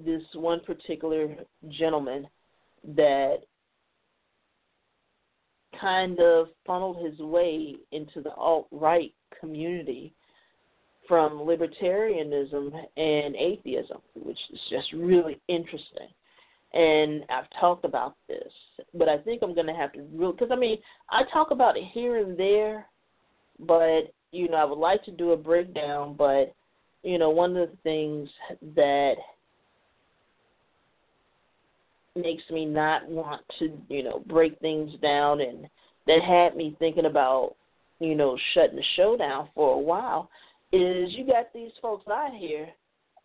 this 0.04 0.22
one 0.34 0.60
particular 0.60 1.36
gentleman 1.68 2.26
that 2.96 3.38
kind 5.80 6.18
of 6.20 6.48
funneled 6.66 7.04
his 7.04 7.18
way 7.18 7.76
into 7.92 8.22
the 8.22 8.32
alt 8.32 8.66
right 8.70 9.12
community 9.38 10.14
from 11.08 11.38
libertarianism 11.38 12.72
and 12.96 13.36
atheism, 13.36 13.98
which 14.14 14.38
is 14.52 14.60
just 14.70 14.92
really 14.92 15.40
interesting. 15.48 16.08
And 16.72 17.24
I've 17.30 17.48
talked 17.60 17.84
about 17.84 18.16
this, 18.28 18.52
but 18.94 19.08
I 19.08 19.18
think 19.18 19.42
I'm 19.42 19.54
going 19.54 19.66
to 19.66 19.72
have 19.72 19.92
to 19.92 20.02
really, 20.12 20.32
because 20.32 20.50
I 20.52 20.56
mean, 20.56 20.78
I 21.10 21.22
talk 21.32 21.50
about 21.50 21.76
it 21.76 21.84
here 21.92 22.18
and 22.18 22.38
there, 22.38 22.86
but 23.60 24.12
you 24.32 24.48
know, 24.48 24.56
I 24.56 24.64
would 24.64 24.78
like 24.78 25.04
to 25.04 25.10
do 25.10 25.32
a 25.32 25.36
breakdown, 25.36 26.14
but 26.18 26.54
you 27.02 27.18
know, 27.18 27.30
one 27.30 27.56
of 27.56 27.70
the 27.70 27.76
things 27.82 28.28
that 28.74 29.14
makes 32.16 32.42
me 32.50 32.64
not 32.64 33.08
want 33.08 33.42
to, 33.58 33.70
you 33.88 34.02
know, 34.02 34.22
break 34.26 34.58
things 34.58 34.90
down 35.00 35.40
and 35.40 35.68
that 36.06 36.22
had 36.22 36.56
me 36.56 36.76
thinking 36.78 37.06
about, 37.06 37.54
you 38.00 38.14
know, 38.14 38.36
shutting 38.54 38.76
the 38.76 38.84
show 38.96 39.16
down 39.16 39.48
for 39.54 39.74
a 39.74 39.78
while 39.78 40.28
is 40.72 41.12
you 41.14 41.26
got 41.26 41.52
these 41.52 41.72
folks 41.80 42.06
out 42.08 42.34
here 42.34 42.68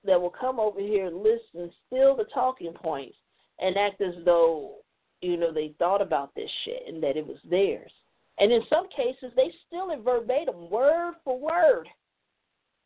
that 0.05 0.19
will 0.19 0.31
come 0.31 0.59
over 0.59 0.79
here 0.79 1.07
and 1.07 1.17
listen, 1.17 1.71
steal 1.87 2.15
the 2.15 2.25
talking 2.33 2.73
points, 2.73 3.15
and 3.59 3.77
act 3.77 4.01
as 4.01 4.15
though, 4.25 4.75
you 5.21 5.37
know, 5.37 5.53
they 5.53 5.73
thought 5.77 6.01
about 6.01 6.33
this 6.35 6.49
shit 6.65 6.83
and 6.87 7.01
that 7.03 7.17
it 7.17 7.25
was 7.25 7.37
theirs. 7.49 7.91
And 8.39 8.51
in 8.51 8.61
some 8.69 8.87
cases, 8.89 9.31
they 9.35 9.51
steal 9.67 9.89
it 9.91 10.03
verbatim, 10.03 10.69
word 10.69 11.13
for 11.23 11.39
word, 11.39 11.87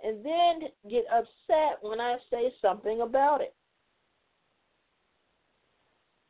and 0.03 0.25
then 0.25 0.69
get 0.89 1.05
upset 1.13 1.77
when 1.81 2.01
I 2.01 2.17
say 2.29 2.53
something 2.61 3.01
about 3.01 3.41
it. 3.41 3.53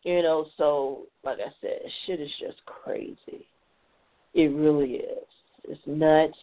You 0.04 0.22
know, 0.22 0.46
so 0.58 1.08
like 1.24 1.40
I 1.40 1.50
said, 1.62 1.80
shit 2.06 2.22
is 2.22 2.30
just 2.40 2.64
crazy. 2.66 3.48
It 4.36 4.54
really 4.54 4.98
is. 4.98 5.28
It's 5.64 5.82
nuts. 5.88 6.38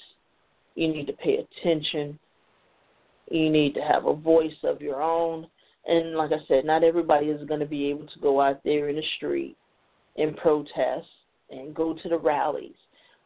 You 0.74 0.88
need 0.88 1.06
to 1.06 1.12
pay 1.12 1.38
attention. 1.38 2.18
You 3.30 3.50
need 3.50 3.74
to 3.74 3.80
have 3.80 4.06
a 4.06 4.14
voice 4.14 4.52
of 4.64 4.80
your 4.80 5.02
own. 5.02 5.46
And 5.86 6.14
like 6.14 6.32
I 6.32 6.44
said, 6.46 6.64
not 6.64 6.84
everybody 6.84 7.26
is 7.26 7.46
going 7.48 7.60
to 7.60 7.66
be 7.66 7.86
able 7.86 8.06
to 8.06 8.18
go 8.20 8.40
out 8.40 8.60
there 8.64 8.88
in 8.88 8.96
the 8.96 9.02
street 9.16 9.56
and 10.16 10.36
protest 10.36 11.06
and 11.50 11.74
go 11.74 11.94
to 11.94 12.08
the 12.08 12.18
rallies 12.18 12.74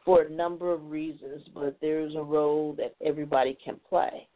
for 0.05 0.23
a 0.23 0.31
number 0.31 0.73
of 0.73 0.91
reasons, 0.91 1.43
but 1.53 1.77
there's 1.81 2.15
a 2.15 2.23
role 2.23 2.75
that 2.79 2.95
everybody 3.05 3.59
can 3.63 3.77
play. 3.89 4.29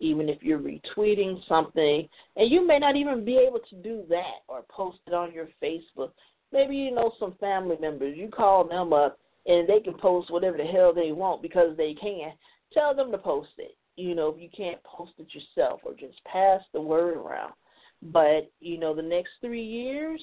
Even 0.00 0.28
if 0.28 0.42
you're 0.42 0.58
retweeting 0.58 1.40
something, 1.48 2.08
and 2.36 2.50
you 2.50 2.66
may 2.66 2.78
not 2.78 2.96
even 2.96 3.24
be 3.24 3.36
able 3.36 3.60
to 3.70 3.76
do 3.76 4.02
that 4.08 4.42
or 4.48 4.62
post 4.68 4.98
it 5.06 5.14
on 5.14 5.32
your 5.32 5.48
Facebook. 5.62 6.10
Maybe 6.52 6.76
you 6.76 6.94
know 6.94 7.12
some 7.18 7.34
family 7.40 7.76
members, 7.80 8.16
you 8.16 8.28
call 8.28 8.64
them 8.64 8.92
up 8.92 9.18
and 9.48 9.68
they 9.68 9.80
can 9.80 9.94
post 9.94 10.30
whatever 10.30 10.56
the 10.56 10.64
hell 10.64 10.92
they 10.94 11.10
want 11.10 11.42
because 11.42 11.76
they 11.76 11.94
can. 11.94 12.32
Tell 12.72 12.94
them 12.94 13.10
to 13.10 13.18
post 13.18 13.48
it. 13.58 13.74
You 13.96 14.14
know, 14.14 14.28
if 14.28 14.40
you 14.40 14.48
can't 14.56 14.82
post 14.84 15.12
it 15.18 15.26
yourself 15.34 15.80
or 15.84 15.94
just 15.94 16.22
pass 16.24 16.60
the 16.72 16.80
word 16.80 17.16
around. 17.16 17.54
But, 18.00 18.50
you 18.60 18.78
know, 18.78 18.94
the 18.94 19.02
next 19.02 19.30
three 19.40 19.64
years, 19.64 20.20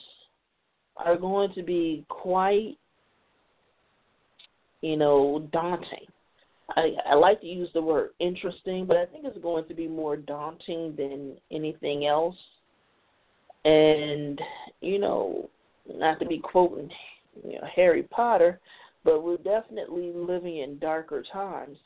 are 0.98 1.18
going 1.18 1.54
to 1.54 1.64
be 1.64 2.06
quite, 2.08 2.78
you 4.82 4.98
know, 4.98 5.48
daunting. 5.52 6.06
I, 6.76 6.94
I 7.10 7.16
like 7.16 7.42
to 7.42 7.48
use 7.48 7.70
the 7.74 7.82
word 7.82 8.12
interesting, 8.20 8.86
but 8.86 8.98
I 8.98 9.06
think 9.06 9.26
it's 9.26 9.38
going 9.40 9.68
to 9.68 9.74
be 9.74 9.88
more 9.88 10.18
daunting 10.18 10.96
than 10.98 11.36
anything 11.52 12.06
else. 12.06 12.36
And, 13.66 14.40
you 14.82 15.00
know, 15.00 15.50
not 15.94 16.20
to 16.20 16.26
be 16.26 16.40
quoting 16.40 16.90
you 17.44 17.56
know, 17.56 17.68
Harry 17.76 18.04
Potter, 18.04 18.60
but 19.06 19.24
we're 19.24 19.38
definitely 19.38 20.12
living 20.14 20.58
in 20.58 20.80
darker 20.80 21.24
times. 21.32 21.78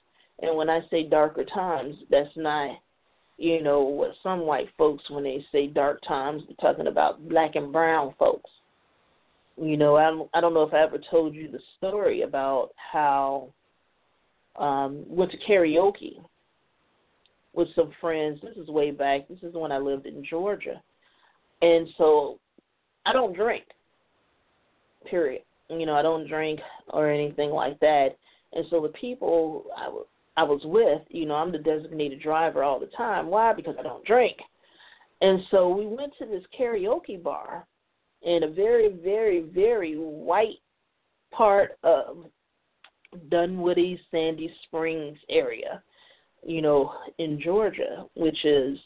And 0.41 0.55
when 0.55 0.69
I 0.69 0.79
say 0.89 1.03
darker 1.03 1.43
times, 1.43 1.95
that's 2.09 2.35
not, 2.37 2.79
you 3.37 3.61
know, 3.61 3.81
what 3.81 4.11
some 4.23 4.39
white 4.41 4.69
folks, 4.77 5.03
when 5.09 5.25
they 5.25 5.45
say 5.51 5.67
dark 5.67 5.99
times, 6.07 6.43
they're 6.47 6.71
talking 6.71 6.87
about 6.87 7.27
black 7.27 7.55
and 7.55 7.73
brown 7.73 8.15
folks. 8.17 8.49
You 9.61 9.75
know, 9.75 9.97
I 9.97 10.05
don't, 10.05 10.29
I 10.33 10.39
don't 10.39 10.53
know 10.53 10.63
if 10.63 10.73
I 10.73 10.79
ever 10.79 10.99
told 11.11 11.35
you 11.35 11.51
the 11.51 11.59
story 11.77 12.21
about 12.21 12.69
how 12.91 13.53
um 14.55 15.03
went 15.07 15.31
to 15.31 15.37
karaoke 15.37 16.23
with 17.53 17.67
some 17.75 17.91
friends. 17.99 18.39
This 18.41 18.55
is 18.55 18.69
way 18.69 18.91
back. 18.91 19.27
This 19.27 19.43
is 19.43 19.53
when 19.53 19.73
I 19.73 19.77
lived 19.77 20.05
in 20.05 20.23
Georgia. 20.23 20.81
And 21.61 21.89
so 21.97 22.39
I 23.05 23.11
don't 23.11 23.35
drink. 23.35 23.65
Period. 25.09 25.41
You 25.69 25.85
know, 25.85 25.95
I 25.95 26.01
don't 26.01 26.27
drink 26.27 26.59
or 26.89 27.09
anything 27.09 27.51
like 27.51 27.79
that. 27.79 28.17
And 28.53 28.65
so 28.69 28.81
the 28.81 28.89
people 28.89 29.65
I, 29.77 29.85
w- 29.85 30.05
I 30.37 30.43
was 30.43 30.61
with, 30.63 31.01
you 31.09 31.25
know, 31.25 31.35
I'm 31.35 31.51
the 31.51 31.59
designated 31.59 32.21
driver 32.21 32.63
all 32.63 32.79
the 32.79 32.89
time. 32.97 33.27
Why? 33.27 33.53
Because 33.53 33.75
I 33.79 33.83
don't 33.83 34.05
drink. 34.05 34.37
And 35.21 35.41
so 35.51 35.69
we 35.69 35.85
went 35.85 36.13
to 36.19 36.25
this 36.25 36.43
karaoke 36.57 37.21
bar 37.21 37.67
in 38.21 38.43
a 38.43 38.49
very, 38.49 38.89
very, 39.03 39.41
very 39.41 39.95
white 39.95 40.59
part 41.31 41.77
of 41.83 42.25
Dunwoody, 43.29 43.99
Sandy 44.11 44.53
Springs 44.63 45.17
area, 45.29 45.81
you 46.45 46.61
know, 46.61 46.93
in 47.17 47.39
Georgia, 47.41 48.05
which 48.15 48.45
is 48.45 48.77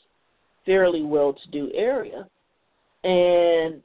fairly 0.65 1.03
well 1.03 1.33
to 1.33 1.49
do 1.51 1.71
area. 1.73 2.27
And 3.03 3.81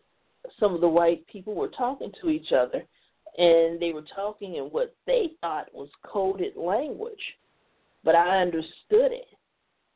some 0.59 0.74
of 0.74 0.80
the 0.80 0.89
white 0.89 1.26
people 1.26 1.55
were 1.55 1.68
talking 1.68 2.12
to 2.20 2.30
each 2.30 2.52
other 2.52 2.85
and 3.36 3.80
they 3.80 3.93
were 3.93 4.05
talking 4.14 4.56
in 4.56 4.64
what 4.64 4.94
they 5.06 5.30
thought 5.40 5.72
was 5.72 5.89
coded 6.05 6.56
language. 6.56 7.22
But 8.05 8.14
I 8.14 8.40
understood 8.40 9.12
it. 9.12 9.26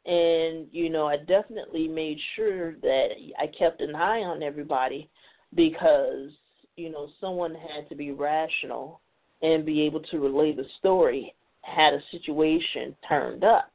And, 0.04 0.66
you 0.72 0.90
know, 0.90 1.06
I 1.06 1.16
definitely 1.16 1.88
made 1.88 2.18
sure 2.34 2.72
that 2.82 3.08
I 3.38 3.46
kept 3.46 3.80
an 3.80 3.94
eye 3.94 4.20
on 4.20 4.42
everybody 4.42 5.08
because 5.54 6.30
you 6.76 6.90
know 6.90 7.08
someone 7.20 7.54
had 7.54 7.88
to 7.88 7.94
be 7.94 8.12
rational 8.12 9.00
and 9.42 9.66
be 9.66 9.82
able 9.82 10.00
to 10.00 10.18
relay 10.18 10.52
the 10.52 10.66
story 10.78 11.34
had 11.62 11.94
a 11.94 12.02
situation 12.10 12.94
turned 13.06 13.44
up 13.44 13.70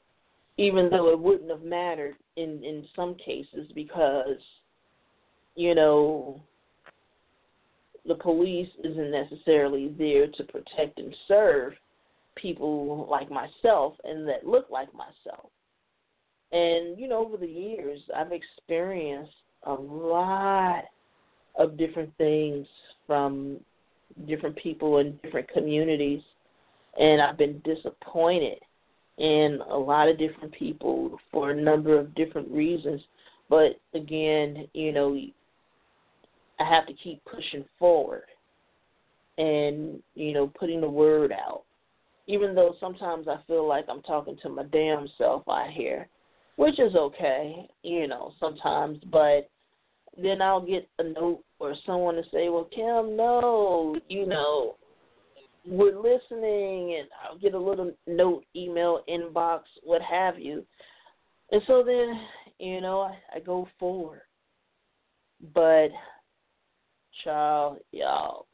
even 0.58 0.90
though 0.90 1.12
it 1.12 1.20
wouldn't 1.20 1.50
have 1.50 1.62
mattered 1.62 2.16
in 2.36 2.64
in 2.64 2.86
some 2.96 3.16
cases 3.16 3.68
because 3.76 4.40
you 5.56 5.76
know 5.76 6.42
the 8.08 8.16
police 8.16 8.70
isn't 8.84 9.12
necessarily 9.12 9.94
there 9.98 10.28
to 10.28 10.44
protect 10.46 10.98
and 10.98 11.14
serve 11.28 11.74
people 12.36 13.08
like 13.10 13.30
myself 13.30 13.94
and 14.04 14.28
that 14.28 14.46
look 14.46 14.70
like 14.70 14.90
myself. 14.94 15.50
And, 16.52 16.98
you 16.98 17.08
know, 17.08 17.26
over 17.26 17.38
the 17.38 17.46
years, 17.46 18.00
I've 18.16 18.32
experienced 18.32 19.34
a 19.64 19.74
lot 19.74 20.86
of 21.58 21.78
different 21.78 22.16
things 22.18 22.66
from 23.06 23.60
different 24.28 24.56
people 24.56 25.00
in 25.00 25.20
different 25.24 25.50
communities, 25.50 26.22
and 27.00 27.22
I've 27.22 27.38
been 27.38 27.62
disappointed 27.66 28.60
in 29.18 29.60
a 29.70 29.78
lot 29.78 30.08
of 30.08 30.18
different 30.18 30.54
people 30.54 31.18
for 31.32 31.52
a 31.52 31.62
number 31.62 32.00
of 32.00 32.16
different 32.16 32.50
reasons. 32.50 33.02
But 33.50 33.80
again, 33.94 34.68
you 34.74 34.92
know, 34.92 35.20
I 36.60 36.64
have 36.64 36.88
to 36.88 36.94
keep 36.94 37.24
pushing 37.26 37.66
forward 37.78 38.26
and, 39.38 40.02
you 40.16 40.34
know, 40.34 40.48
putting 40.48 40.82
the 40.82 40.90
word 40.90 41.32
out. 41.32 41.64
Even 42.28 42.56
though 42.56 42.76
sometimes 42.80 43.28
I 43.28 43.38
feel 43.48 43.68
like 43.68 43.86
I'm 43.90 44.02
talking 44.02 44.38
to 44.42 44.50
my 44.50 44.64
damn 44.64 45.08
self 45.18 45.44
out 45.48 45.70
here, 45.70 46.10
which 46.58 46.80
is 46.80 46.96
okay, 46.96 47.68
you 47.84 48.08
know, 48.08 48.34
sometimes, 48.40 48.98
but 49.12 49.50
then 50.22 50.42
I'll 50.42 50.66
get 50.66 50.90
a 51.00 51.04
note 51.04 51.44
or 51.60 51.76
someone 51.86 52.16
to 52.16 52.24
say, 52.34 52.50
Well, 52.50 52.68
Kim, 52.74 53.16
no, 53.16 53.96
you 54.10 54.26
know, 54.26 54.76
we're 55.66 55.98
listening 55.98 56.98
and 57.00 57.08
I'll 57.24 57.38
get 57.38 57.54
a 57.54 57.60
little 57.60 57.92
note, 58.08 58.46
email, 58.56 59.04
inbox, 59.10 59.62
what 59.84 60.02
have 60.02 60.40
you. 60.40 60.66
And 61.52 61.62
so 61.68 61.84
then, 61.86 62.20
you 62.60 62.82
know, 62.82 63.02
I, 63.02 63.18
I 63.36 63.40
go 63.40 63.68
forward. 63.80 64.22
But 65.54 65.90
child, 67.24 67.78
y'all, 67.92 68.46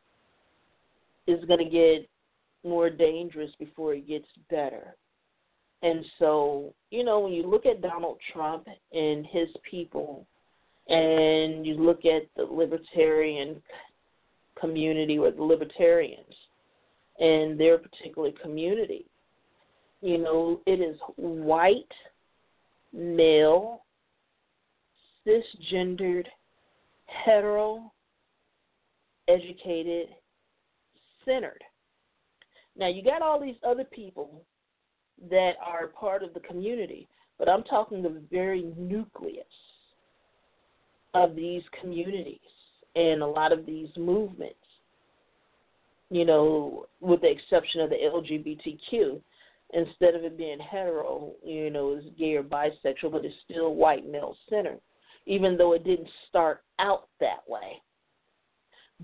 is 1.28 1.44
gonna 1.46 1.70
get 1.70 2.08
more 2.64 2.90
dangerous 2.90 3.52
before 3.60 3.94
it 3.94 4.08
gets 4.08 4.28
better. 4.50 4.96
And 5.82 6.06
so, 6.18 6.74
you 6.92 7.04
know, 7.04 7.20
when 7.20 7.34
you 7.34 7.46
look 7.46 7.66
at 7.66 7.82
Donald 7.82 8.18
Trump 8.32 8.68
and 8.94 9.26
his 9.26 9.50
people, 9.70 10.26
and 10.88 11.66
you 11.66 11.76
look 11.76 12.06
at 12.06 12.24
the 12.36 12.44
libertarian 12.44 13.62
community 14.60 15.18
or 15.18 15.32
the 15.32 15.44
libertarians 15.44 16.36
and 17.20 17.60
their 17.60 17.78
particular 17.78 18.32
community, 18.42 19.06
you 20.02 20.18
know, 20.18 20.60
it 20.66 20.82
is 20.82 20.98
white, 21.16 21.86
male, 22.92 23.84
cisgendered, 25.26 26.26
hetero, 27.06 27.93
educated, 29.28 30.08
centered. 31.26 31.64
Now, 32.76 32.88
you 32.88 33.04
got 33.04 33.22
all 33.22 33.40
these 33.40 33.56
other 33.66 33.84
people 33.84 34.44
that 35.30 35.54
are 35.64 35.88
part 35.88 36.24
of 36.24 36.34
the 36.34 36.40
community, 36.42 37.08
but 37.38 37.48
I'm 37.48 37.64
talking 37.64 38.02
the 38.02 38.22
very 38.32 38.74
nucleus 38.78 39.46
of 41.14 41.36
these 41.36 41.62
communities 41.80 42.40
and 42.96 43.22
a 43.22 43.28
lot 43.28 43.52
of 43.52 43.66
these 43.66 43.90
movements. 43.98 44.56
You 46.10 46.26
know, 46.26 46.86
with 47.00 47.22
the 47.22 47.32
exception 47.32 47.82
of 47.82 47.90
the 47.90 47.96
LGBTQ, 47.96 49.20
instead 49.74 50.16
of 50.16 50.24
it 50.24 50.38
being 50.38 50.60
hetero, 50.60 51.32
you 51.44 51.70
know, 51.70 51.96
is 51.98 52.04
gay 52.18 52.36
or 52.36 52.44
bisexual, 52.44 53.12
but 53.12 53.26
it's 53.26 53.36
still 53.50 53.74
white 53.74 54.06
male 54.06 54.36
centered, 54.50 54.80
even 55.26 55.58
though 55.58 55.74
it 55.74 55.84
didn't 55.84 56.10
start 56.30 56.64
out 56.80 57.08
that 57.20 57.42
way. 57.48 57.82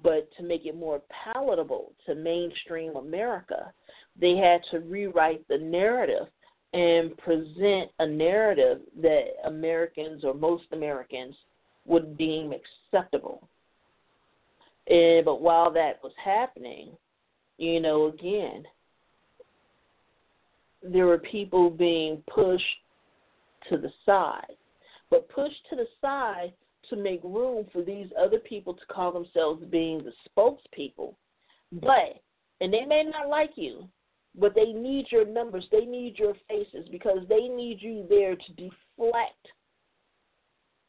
But 0.02 0.30
to 0.38 0.44
make 0.44 0.66
it 0.66 0.76
more 0.76 1.02
palatable 1.10 1.92
to 2.06 2.16
mainstream 2.16 2.96
America, 2.96 3.74
they 4.20 4.38
had 4.38 4.62
to 4.72 4.80
rewrite 4.80 5.48
the 5.48 5.58
narrative 5.58 6.28
and 6.74 7.18
present 7.18 7.90
a 8.00 8.08
narrative 8.08 8.82
that 9.02 9.26
Americans 9.46 10.24
or 10.24 10.34
most 10.34 10.66
Americans 10.72 11.36
would 11.86 12.18
deem 12.18 12.54
acceptable. 12.54 13.48
And, 14.88 15.26
but 15.26 15.42
while 15.42 15.72
that 15.72 16.00
was 16.04 16.14
happening, 16.24 16.92
you 17.58 17.80
know, 17.80 18.08
again, 18.08 18.64
there 20.82 21.08
were 21.08 21.18
people 21.18 21.70
being 21.70 22.24
pushed 22.34 22.64
to 23.70 23.78
the 23.78 23.92
side, 24.06 24.56
but 25.10 25.30
pushed 25.30 25.60
to 25.70 25.76
the 25.76 25.88
side 26.02 26.54
to 26.90 26.96
make 26.96 27.22
room 27.24 27.66
for 27.72 27.82
these 27.82 28.08
other 28.20 28.40
people 28.40 28.74
to 28.74 28.86
call 28.92 29.12
themselves 29.12 29.64
being 29.70 30.04
the 30.04 30.14
spokespeople. 30.30 31.16
But, 31.72 32.22
and 32.62 32.74
they 32.74 32.86
may 32.86 33.04
not 33.04 33.30
like 33.30 33.52
you, 33.56 33.88
but 34.38 34.56
they 34.56 34.74
need 34.74 35.08
your 35.12 35.26
numbers, 35.26 35.66
they 35.72 35.86
need 35.86 36.18
your 36.18 36.34
faces 36.48 36.88
because 36.92 37.20
they 37.28 37.48
need 37.48 37.82
you 37.82 38.06
there 38.10 38.36
to 38.36 38.54
deflect, 38.54 39.48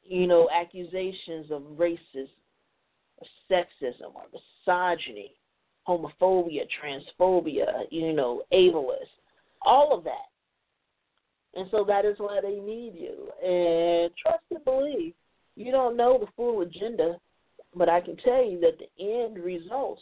you 0.02 0.27
know, 0.27 0.48
accusations 0.55 1.51
of 1.51 1.62
racism, 1.77 2.28
or 3.18 3.27
sexism, 3.51 4.14
or 4.14 4.24
misogyny, 4.32 5.35
homophobia, 5.89 6.66
transphobia, 6.82 7.85
you 7.90 8.12
know, 8.12 8.43
ableist, 8.52 9.06
all 9.62 9.97
of 9.97 10.05
that. 10.05 10.28
And 11.55 11.66
so 11.70 11.85
that 11.85 12.05
is 12.05 12.16
why 12.18 12.40
they 12.40 12.60
need 12.60 12.94
you. 12.94 13.28
And 13.43 14.10
trust 14.16 14.44
and 14.51 14.64
believe, 14.64 15.14
you 15.60 15.70
don't 15.70 15.96
know 15.96 16.18
the 16.18 16.26
full 16.36 16.62
agenda, 16.62 17.16
but 17.74 17.88
I 17.88 18.00
can 18.00 18.16
tell 18.16 18.42
you 18.42 18.58
that 18.60 18.78
the 18.78 19.22
end 19.22 19.38
result 19.38 19.98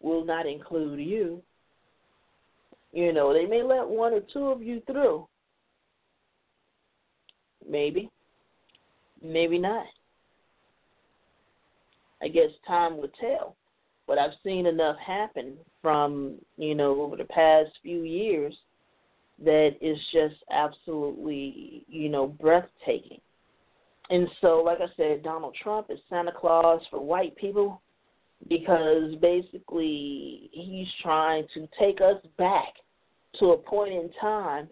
will 0.00 0.24
not 0.24 0.46
include 0.46 1.00
you. 1.00 1.42
You 2.92 3.12
know, 3.12 3.32
they 3.32 3.44
may 3.44 3.62
let 3.62 3.86
one 3.86 4.14
or 4.14 4.20
two 4.32 4.46
of 4.46 4.62
you 4.62 4.82
through. 4.86 5.26
Maybe. 7.68 8.10
Maybe 9.22 9.58
not. 9.58 9.86
I 12.22 12.28
guess 12.28 12.50
time 12.66 12.96
will 12.96 13.10
tell. 13.20 13.54
But 14.06 14.18
I've 14.18 14.32
seen 14.42 14.66
enough 14.66 14.96
happen 14.98 15.54
from, 15.80 16.36
you 16.56 16.74
know, 16.74 17.02
over 17.02 17.16
the 17.16 17.24
past 17.24 17.70
few 17.82 18.02
years 18.02 18.54
that 19.44 19.76
is 19.80 19.98
just 20.12 20.36
absolutely, 20.50 21.84
you 21.88 22.08
know, 22.08 22.26
breathtaking. 22.26 23.20
And 24.12 24.28
so, 24.42 24.62
like 24.62 24.78
I 24.80 24.94
said, 24.96 25.22
Donald 25.22 25.56
Trump 25.62 25.86
is 25.88 25.98
Santa 26.10 26.32
Claus 26.38 26.82
for 26.90 27.00
white 27.00 27.34
people 27.36 27.80
because 28.46 29.14
basically 29.22 30.50
he's 30.52 30.86
trying 31.02 31.46
to 31.54 31.66
take 31.80 32.02
us 32.02 32.22
back 32.36 32.74
to 33.40 33.52
a 33.52 33.56
point 33.56 33.94
in 33.94 34.10
time 34.20 34.68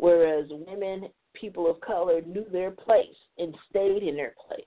whereas 0.00 0.46
women, 0.50 1.08
people 1.34 1.68
of 1.68 1.80
color 1.80 2.20
knew 2.22 2.46
their 2.50 2.70
place 2.70 3.06
and 3.38 3.54
stayed 3.68 4.02
in 4.02 4.16
their 4.16 4.34
place. 4.48 4.64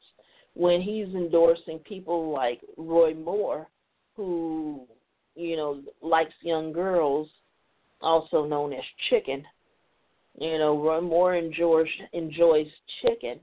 When 0.53 0.81
he's 0.81 1.07
endorsing 1.15 1.80
people 1.80 2.31
like 2.31 2.61
Roy 2.77 3.13
Moore, 3.13 3.67
who, 4.15 4.85
you 5.35 5.55
know, 5.55 5.81
likes 6.01 6.34
young 6.41 6.71
girls, 6.71 7.27
also 8.01 8.45
known 8.45 8.73
as 8.73 8.84
chicken. 9.09 9.43
You 10.39 10.59
know, 10.59 10.80
Roy 10.84 11.01
Moore 11.01 11.35
enjoys 11.35 11.88
enjoys 12.11 12.67
chicken, 13.01 13.39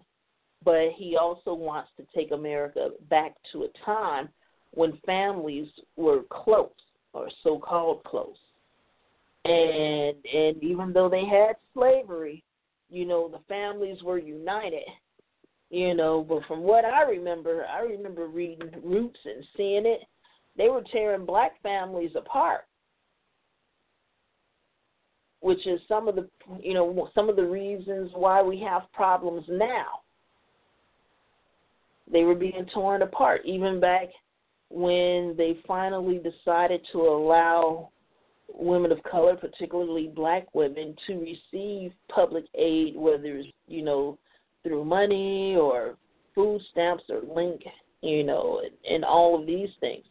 but 0.65 0.91
he 0.97 1.17
also 1.17 1.55
wants 1.55 1.91
to 1.97 2.07
take 2.15 2.33
America 2.33 2.91
back 3.09 3.35
to 3.53 3.65
a 3.65 3.85
time 3.85 4.29
when 4.73 4.99
families 5.05 5.69
were 5.97 6.23
close 6.31 6.69
or 7.13 7.29
so 7.43 7.59
called 7.59 8.05
close 8.05 8.37
and 9.45 10.17
and 10.33 10.63
even 10.63 10.93
though 10.93 11.09
they 11.09 11.25
had 11.25 11.57
slavery, 11.75 12.45
you 12.91 13.07
know, 13.07 13.29
the 13.29 13.41
families 13.49 14.03
were 14.03 14.19
united. 14.19 14.85
You 15.71 15.95
know, 15.95 16.27
but 16.29 16.45
from 16.49 16.63
what 16.63 16.85
I 16.85 17.03
remember, 17.03 17.65
I 17.65 17.83
remember 17.83 18.27
reading 18.27 18.71
Roots 18.83 19.21
and 19.25 19.45
seeing 19.57 19.87
it. 19.87 20.01
They 20.57 20.69
were 20.69 20.83
tearing 20.93 21.25
black 21.25 21.63
families 21.63 22.11
apart, 22.17 22.63
which 25.41 25.65
is 25.69 25.81
some 25.87 26.09
of 26.09 26.17
the 26.17 26.29
you 26.61 26.75
know 26.75 27.09
some 27.15 27.29
of 27.29 27.37
the 27.37 27.47
reasons 27.47 28.11
why 28.15 28.43
we 28.43 28.61
have 28.61 28.93
problems 28.93 29.45
now. 29.49 30.01
They 32.13 32.25
were 32.25 32.35
being 32.35 32.67
torn 32.73 33.03
apart 33.03 33.43
even 33.45 33.81
back 33.81 34.09
when 34.69 35.35
they 35.37 35.59
finally 35.67 36.19
decided 36.19 36.81
to 36.93 37.01
allow 37.01 37.91
women 38.53 38.93
of 38.93 39.03
color, 39.03 39.37
particularly 39.37 40.13
black 40.15 40.53
women, 40.55 40.97
to 41.07 41.15
receive 41.15 41.93
public 42.09 42.45
aid, 42.55 42.97
whether 42.97 43.37
it's, 43.37 43.49
you 43.67 43.83
know, 43.83 44.19
through 44.63 44.85
money 44.85 45.57
or 45.57 45.97
food 46.35 46.61
stamps 46.71 47.05
or 47.09 47.23
link, 47.35 47.63
you 48.03 48.23
know, 48.25 48.61
and, 48.65 48.95
and 48.95 49.05
all 49.05 49.39
of 49.39 49.47
these 49.47 49.71
things. 49.81 50.05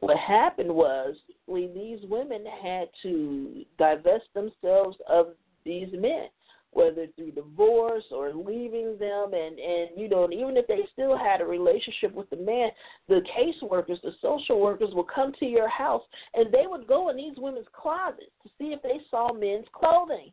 What 0.00 0.16
happened 0.16 0.74
was 0.74 1.14
these 1.46 1.98
women 2.08 2.44
had 2.62 2.88
to 3.02 3.64
divest 3.78 4.24
themselves 4.34 4.96
of 5.08 5.28
these 5.64 5.88
men. 5.92 6.26
Whether 6.72 7.06
through 7.14 7.30
divorce 7.30 8.04
or 8.10 8.32
leaving 8.32 8.96
them 8.98 9.32
and 9.34 9.58
and 9.58 9.90
you 9.96 10.08
know 10.08 10.28
even 10.32 10.56
if 10.56 10.66
they 10.66 10.80
still 10.92 11.16
had 11.16 11.40
a 11.40 11.44
relationship 11.44 12.12
with 12.14 12.28
the 12.30 12.36
man 12.36 12.70
the 13.08 13.20
caseworkers 13.36 14.00
the 14.02 14.12
social 14.20 14.60
workers 14.60 14.88
would 14.92 15.06
come 15.14 15.32
to 15.38 15.46
your 15.46 15.68
house 15.68 16.02
and 16.34 16.52
they 16.52 16.64
would 16.66 16.86
go 16.86 17.10
in 17.10 17.16
these 17.16 17.36
women's 17.36 17.66
closets 17.72 18.32
to 18.42 18.48
see 18.58 18.72
if 18.72 18.82
they 18.82 19.00
saw 19.10 19.32
men's 19.32 19.66
clothing 19.72 20.32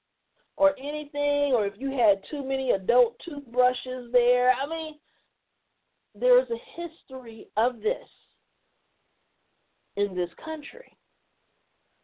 or 0.56 0.74
anything 0.80 1.54
or 1.54 1.66
if 1.66 1.74
you 1.78 1.92
had 1.92 2.22
too 2.30 2.48
many 2.48 2.72
adult 2.72 3.16
toothbrushes 3.24 4.12
there. 4.12 4.52
I 4.52 4.68
mean 4.68 4.96
there 6.16 6.42
is 6.42 6.48
a 6.50 6.82
history 6.82 7.48
of 7.58 7.82
this 7.82 8.08
in 9.98 10.16
this 10.16 10.30
country 10.44 10.96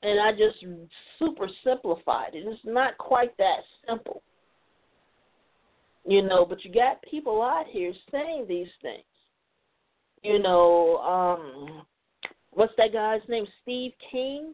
and 0.05 0.19
I 0.19 0.31
just 0.31 0.63
super 1.17 1.49
simplified 1.63 2.35
it. 2.35 2.45
It's 2.45 2.61
not 2.63 2.97
quite 2.99 3.35
that 3.37 3.61
simple. 3.87 4.21
You 6.07 6.21
know, 6.21 6.45
but 6.45 6.63
you 6.63 6.71
got 6.71 7.01
people 7.09 7.41
out 7.41 7.65
here 7.67 7.91
saying 8.11 8.45
these 8.47 8.67
things. 8.83 9.03
You 10.21 10.39
know, 10.39 10.97
um 10.97 11.85
what's 12.51 12.73
that 12.77 12.93
guy's 12.93 13.21
name? 13.27 13.47
Steve 13.63 13.93
King. 14.11 14.53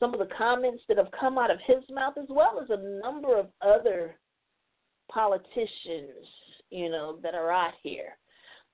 Some 0.00 0.12
of 0.12 0.18
the 0.18 0.34
comments 0.36 0.82
that 0.88 0.98
have 0.98 1.10
come 1.18 1.38
out 1.38 1.52
of 1.52 1.58
his 1.64 1.84
mouth 1.88 2.14
as 2.20 2.26
well 2.28 2.60
as 2.60 2.68
a 2.68 3.00
number 3.00 3.38
of 3.38 3.46
other 3.62 4.16
politicians, 5.08 6.26
you 6.70 6.90
know, 6.90 7.18
that 7.22 7.34
are 7.34 7.52
out 7.52 7.74
here. 7.80 8.16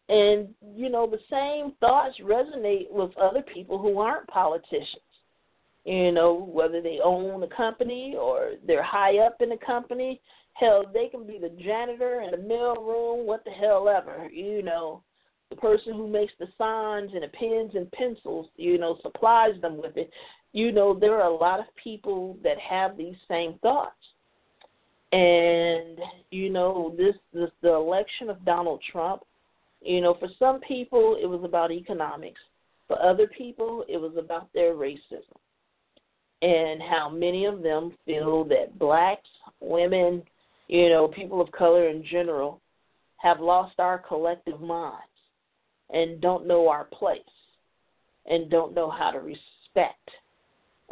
And, 0.09 0.48
you 0.74 0.89
know, 0.89 1.06
the 1.06 1.20
same 1.31 1.74
thoughts 1.78 2.16
resonate 2.24 2.90
with 2.90 3.16
other 3.18 3.43
people 3.43 3.78
who 3.78 3.98
aren't 3.98 4.27
politicians 4.28 5.02
you 5.85 6.12
know, 6.12 6.48
whether 6.52 6.82
they 6.82 6.98
own 7.02 7.43
a 7.43 7.48
company 7.48 8.15
or 8.19 8.52
they're 8.66 8.82
high 8.82 9.19
up 9.19 9.36
in 9.40 9.48
the 9.48 9.57
company. 9.57 10.20
Hell, 10.55 10.85
they 10.93 11.09
can 11.09 11.27
be 11.27 11.39
the 11.39 11.48
janitor 11.62 12.20
in 12.20 12.32
the 12.32 12.48
mail 12.48 12.74
room, 12.77 13.27
what 13.27 13.44
the 13.44 13.51
hell 13.51 13.89
ever, 13.89 14.28
you 14.31 14.62
know. 14.62 15.02
The 15.48 15.57
person 15.57 15.94
who 15.94 16.07
makes 16.07 16.32
the 16.39 16.48
signs 16.59 17.11
and 17.15 17.23
the 17.23 17.28
pens 17.28 17.73
and 17.74 17.90
pencils, 17.93 18.47
you 18.57 18.78
know, 18.78 18.98
supplies 19.02 19.61
them 19.62 19.78
with 19.81 19.97
it. 19.97 20.11
You 20.52 20.70
know, 20.70 20.94
there 20.94 21.20
are 21.20 21.31
a 21.31 21.35
lot 21.35 21.61
of 21.61 21.66
people 21.82 22.36
that 22.44 22.59
have 22.59 22.97
these 22.97 23.16
same 23.27 23.55
thoughts. 23.62 23.94
And, 25.12 25.98
you 26.31 26.51
know, 26.51 26.94
this 26.97 27.16
this 27.32 27.51
the 27.62 27.73
election 27.73 28.31
of 28.31 28.44
Donald 28.44 28.81
Trump, 28.93 29.23
you 29.81 30.01
know, 30.01 30.15
for 30.15 30.28
some 30.39 30.61
people 30.61 31.16
it 31.20 31.27
was 31.27 31.43
about 31.43 31.73
economics. 31.73 32.40
For 32.86 33.01
other 33.02 33.27
people 33.27 33.85
it 33.89 33.97
was 33.97 34.12
about 34.16 34.52
their 34.52 34.74
racism 34.74 35.36
and 36.42 36.80
how 36.82 37.08
many 37.10 37.44
of 37.44 37.62
them 37.62 37.92
feel 38.06 38.44
that 38.44 38.78
blacks, 38.78 39.28
women, 39.60 40.22
you 40.68 40.88
know, 40.88 41.08
people 41.08 41.40
of 41.40 41.52
color 41.52 41.88
in 41.88 42.04
general 42.04 42.60
have 43.16 43.40
lost 43.40 43.78
our 43.78 43.98
collective 43.98 44.60
minds 44.60 45.04
and 45.92 46.20
don't 46.20 46.46
know 46.46 46.68
our 46.68 46.84
place 46.84 47.20
and 48.26 48.50
don't 48.50 48.74
know 48.74 48.88
how 48.88 49.10
to 49.10 49.18
respect 49.18 50.08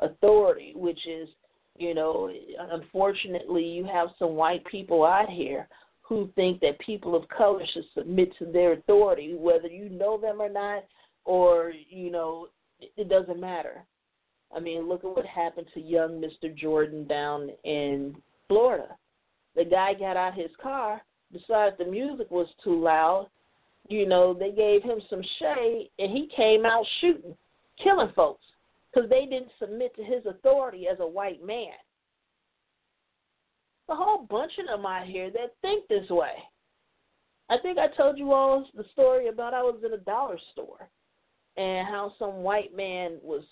authority, 0.01 0.73
which 0.77 1.07
is, 1.07 1.29
you 1.79 1.95
know, 1.95 2.31
unfortunately, 2.73 3.65
you 3.65 3.85
have 3.85 4.09
some 4.19 4.35
white 4.35 4.65
people 4.67 5.05
out 5.05 5.31
here 5.31 5.67
who 6.03 6.29
think 6.35 6.61
that 6.61 6.79
people 6.81 7.15
of 7.15 7.29
color 7.29 7.63
should 7.73 7.85
submit 7.95 8.31
to 8.39 8.47
their 8.47 8.73
authority, 8.73 9.35
whether 9.39 9.69
you 9.69 9.89
know 9.89 10.19
them 10.19 10.41
or 10.41 10.49
not, 10.49 10.85
or, 11.25 11.73
you 11.89 12.11
know, 12.11 12.49
it 12.81 13.09
doesn't 13.09 13.41
matter 13.41 13.85
I 14.55 14.61
mean, 14.61 14.89
look 14.89 15.05
at 15.05 15.15
what 15.15 15.27
happened 15.27 15.67
to 15.75 15.81
young 15.81 16.23
Mr. 16.23 16.55
Jordan 16.57 17.07
down 17.07 17.51
in 17.65 18.17
Florida. 18.49 18.97
The 19.55 19.65
guy 19.65 19.95
got 19.95 20.17
out 20.17 20.35
his 20.35 20.51
car, 20.63 21.03
decided 21.33 21.75
the 21.79 21.85
music 21.85 22.31
was 22.31 22.49
too 22.65 22.81
loud. 22.81 23.29
You 23.89 24.07
know, 24.07 24.35
they 24.35 24.51
gave 24.51 24.83
him 24.83 25.01
some 25.11 25.23
shade, 25.39 25.91
and 25.99 26.11
he 26.11 26.29
came 26.35 26.65
out 26.65 26.85
shooting, 27.01 27.37
killing 27.83 28.13
folks 28.15 28.45
because 28.93 29.09
they 29.09 29.27
didn't 29.27 29.53
submit 29.59 29.95
to 29.97 30.03
his 30.03 30.25
authority 30.27 30.87
as 30.91 30.99
a 31.01 31.07
white 31.07 31.45
man. 31.45 31.73
A 33.91 33.95
whole 33.95 34.27
bunch 34.29 34.53
of 34.59 34.67
them 34.67 34.85
out 34.85 35.07
here 35.07 35.31
that 35.31 35.55
think 35.63 35.89
this 35.89 36.09
way. 36.11 36.33
I 37.51 37.57
think 37.59 37.79
I 37.79 37.89
told 37.97 38.19
you 38.19 38.33
all 38.33 38.67
the 38.75 38.85
story 38.93 39.29
about 39.29 39.55
I 39.55 39.63
was 39.63 39.81
in 39.85 39.95
a 39.95 39.99
dollar 39.99 40.39
store 40.53 40.89
and 41.57 41.87
how 41.89 42.13
some 42.19 42.43
white 42.43 42.77
man 42.77 43.19
was 43.23 43.43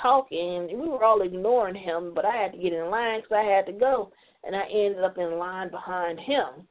talking. 0.00 0.68
We 0.80 0.88
were 0.88 1.04
all 1.04 1.22
ignoring 1.22 1.74
him, 1.74 2.12
but 2.14 2.24
I 2.24 2.36
had 2.36 2.52
to 2.52 2.58
get 2.58 2.72
in 2.72 2.90
line 2.90 3.20
because 3.20 3.36
I 3.36 3.50
had 3.50 3.66
to 3.66 3.72
go, 3.72 4.12
and 4.44 4.54
I 4.56 4.62
ended 4.62 5.04
up 5.04 5.18
in 5.18 5.38
line 5.38 5.70
behind 5.70 6.18
him. 6.20 6.66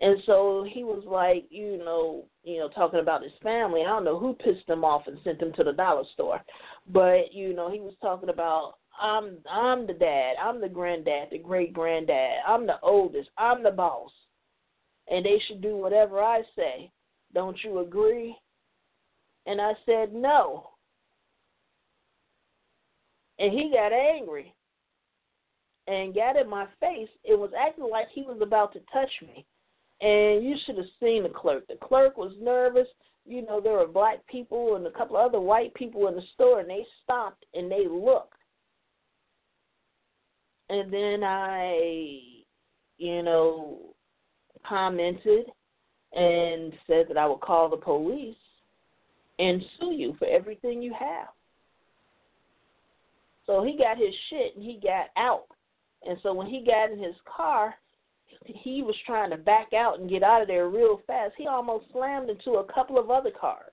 And 0.00 0.16
so 0.24 0.66
he 0.70 0.82
was 0.82 1.04
like, 1.06 1.46
you 1.50 1.76
know, 1.78 2.24
you 2.42 2.58
know, 2.58 2.68
talking 2.68 3.00
about 3.00 3.22
his 3.22 3.32
family. 3.42 3.82
I 3.82 3.88
don't 3.88 4.04
know 4.04 4.18
who 4.18 4.32
pissed 4.32 4.68
him 4.68 4.84
off 4.84 5.06
and 5.06 5.18
sent 5.22 5.42
him 5.42 5.52
to 5.54 5.64
the 5.64 5.72
dollar 5.72 6.04
store, 6.14 6.40
but 6.88 7.32
you 7.32 7.52
know, 7.52 7.70
he 7.70 7.80
was 7.80 7.94
talking 8.00 8.30
about 8.30 8.74
I'm 9.00 9.38
I'm 9.50 9.86
the 9.86 9.92
dad, 9.92 10.34
I'm 10.42 10.60
the 10.60 10.68
granddad, 10.68 11.28
the 11.30 11.38
great 11.38 11.74
granddad, 11.74 12.38
I'm 12.46 12.66
the 12.66 12.80
oldest, 12.82 13.28
I'm 13.36 13.62
the 13.62 13.70
boss, 13.70 14.10
and 15.08 15.24
they 15.24 15.40
should 15.46 15.60
do 15.60 15.76
whatever 15.76 16.20
I 16.20 16.42
say. 16.56 16.90
Don't 17.34 17.58
you 17.62 17.80
agree? 17.80 18.34
And 19.46 19.60
I 19.60 19.72
said 19.84 20.14
no 20.14 20.69
and 23.40 23.52
he 23.52 23.72
got 23.72 23.92
angry 23.92 24.54
and 25.86 26.14
got 26.14 26.36
in 26.36 26.48
my 26.48 26.66
face. 26.78 27.08
It 27.24 27.36
was 27.36 27.50
acting 27.58 27.88
like 27.90 28.06
he 28.12 28.22
was 28.22 28.38
about 28.42 28.72
to 28.74 28.80
touch 28.92 29.10
me. 29.22 29.44
And 30.02 30.44
you 30.44 30.56
should 30.64 30.76
have 30.76 30.86
seen 31.02 31.22
the 31.22 31.30
clerk. 31.30 31.66
The 31.66 31.76
clerk 31.82 32.16
was 32.16 32.32
nervous. 32.40 32.86
You 33.26 33.42
know, 33.42 33.60
there 33.60 33.72
were 33.72 33.86
black 33.86 34.24
people 34.26 34.76
and 34.76 34.86
a 34.86 34.90
couple 34.90 35.16
of 35.16 35.26
other 35.26 35.40
white 35.40 35.74
people 35.74 36.06
in 36.08 36.14
the 36.14 36.22
store, 36.34 36.60
and 36.60 36.68
they 36.68 36.84
stopped 37.02 37.44
and 37.54 37.70
they 37.70 37.86
looked. 37.88 38.34
And 40.68 40.92
then 40.92 41.24
I, 41.24 42.20
you 42.98 43.22
know, 43.22 43.94
commented 44.66 45.46
and 46.12 46.72
said 46.86 47.06
that 47.08 47.16
I 47.16 47.26
would 47.26 47.40
call 47.40 47.68
the 47.68 47.76
police 47.76 48.36
and 49.38 49.62
sue 49.78 49.92
you 49.92 50.14
for 50.18 50.28
everything 50.28 50.82
you 50.82 50.94
have. 50.98 51.28
So 53.50 53.64
he 53.64 53.76
got 53.76 53.98
his 53.98 54.14
shit 54.28 54.54
and 54.54 54.64
he 54.64 54.78
got 54.80 55.06
out. 55.16 55.46
And 56.06 56.16
so 56.22 56.32
when 56.32 56.46
he 56.46 56.64
got 56.64 56.92
in 56.92 57.02
his 57.02 57.16
car, 57.24 57.74
he 58.44 58.82
was 58.82 58.94
trying 59.04 59.30
to 59.30 59.36
back 59.36 59.72
out 59.72 59.98
and 59.98 60.08
get 60.08 60.22
out 60.22 60.40
of 60.40 60.46
there 60.46 60.68
real 60.68 61.00
fast. 61.04 61.34
He 61.36 61.48
almost 61.48 61.86
slammed 61.90 62.30
into 62.30 62.58
a 62.58 62.72
couple 62.72 62.96
of 62.96 63.10
other 63.10 63.32
cars. 63.38 63.72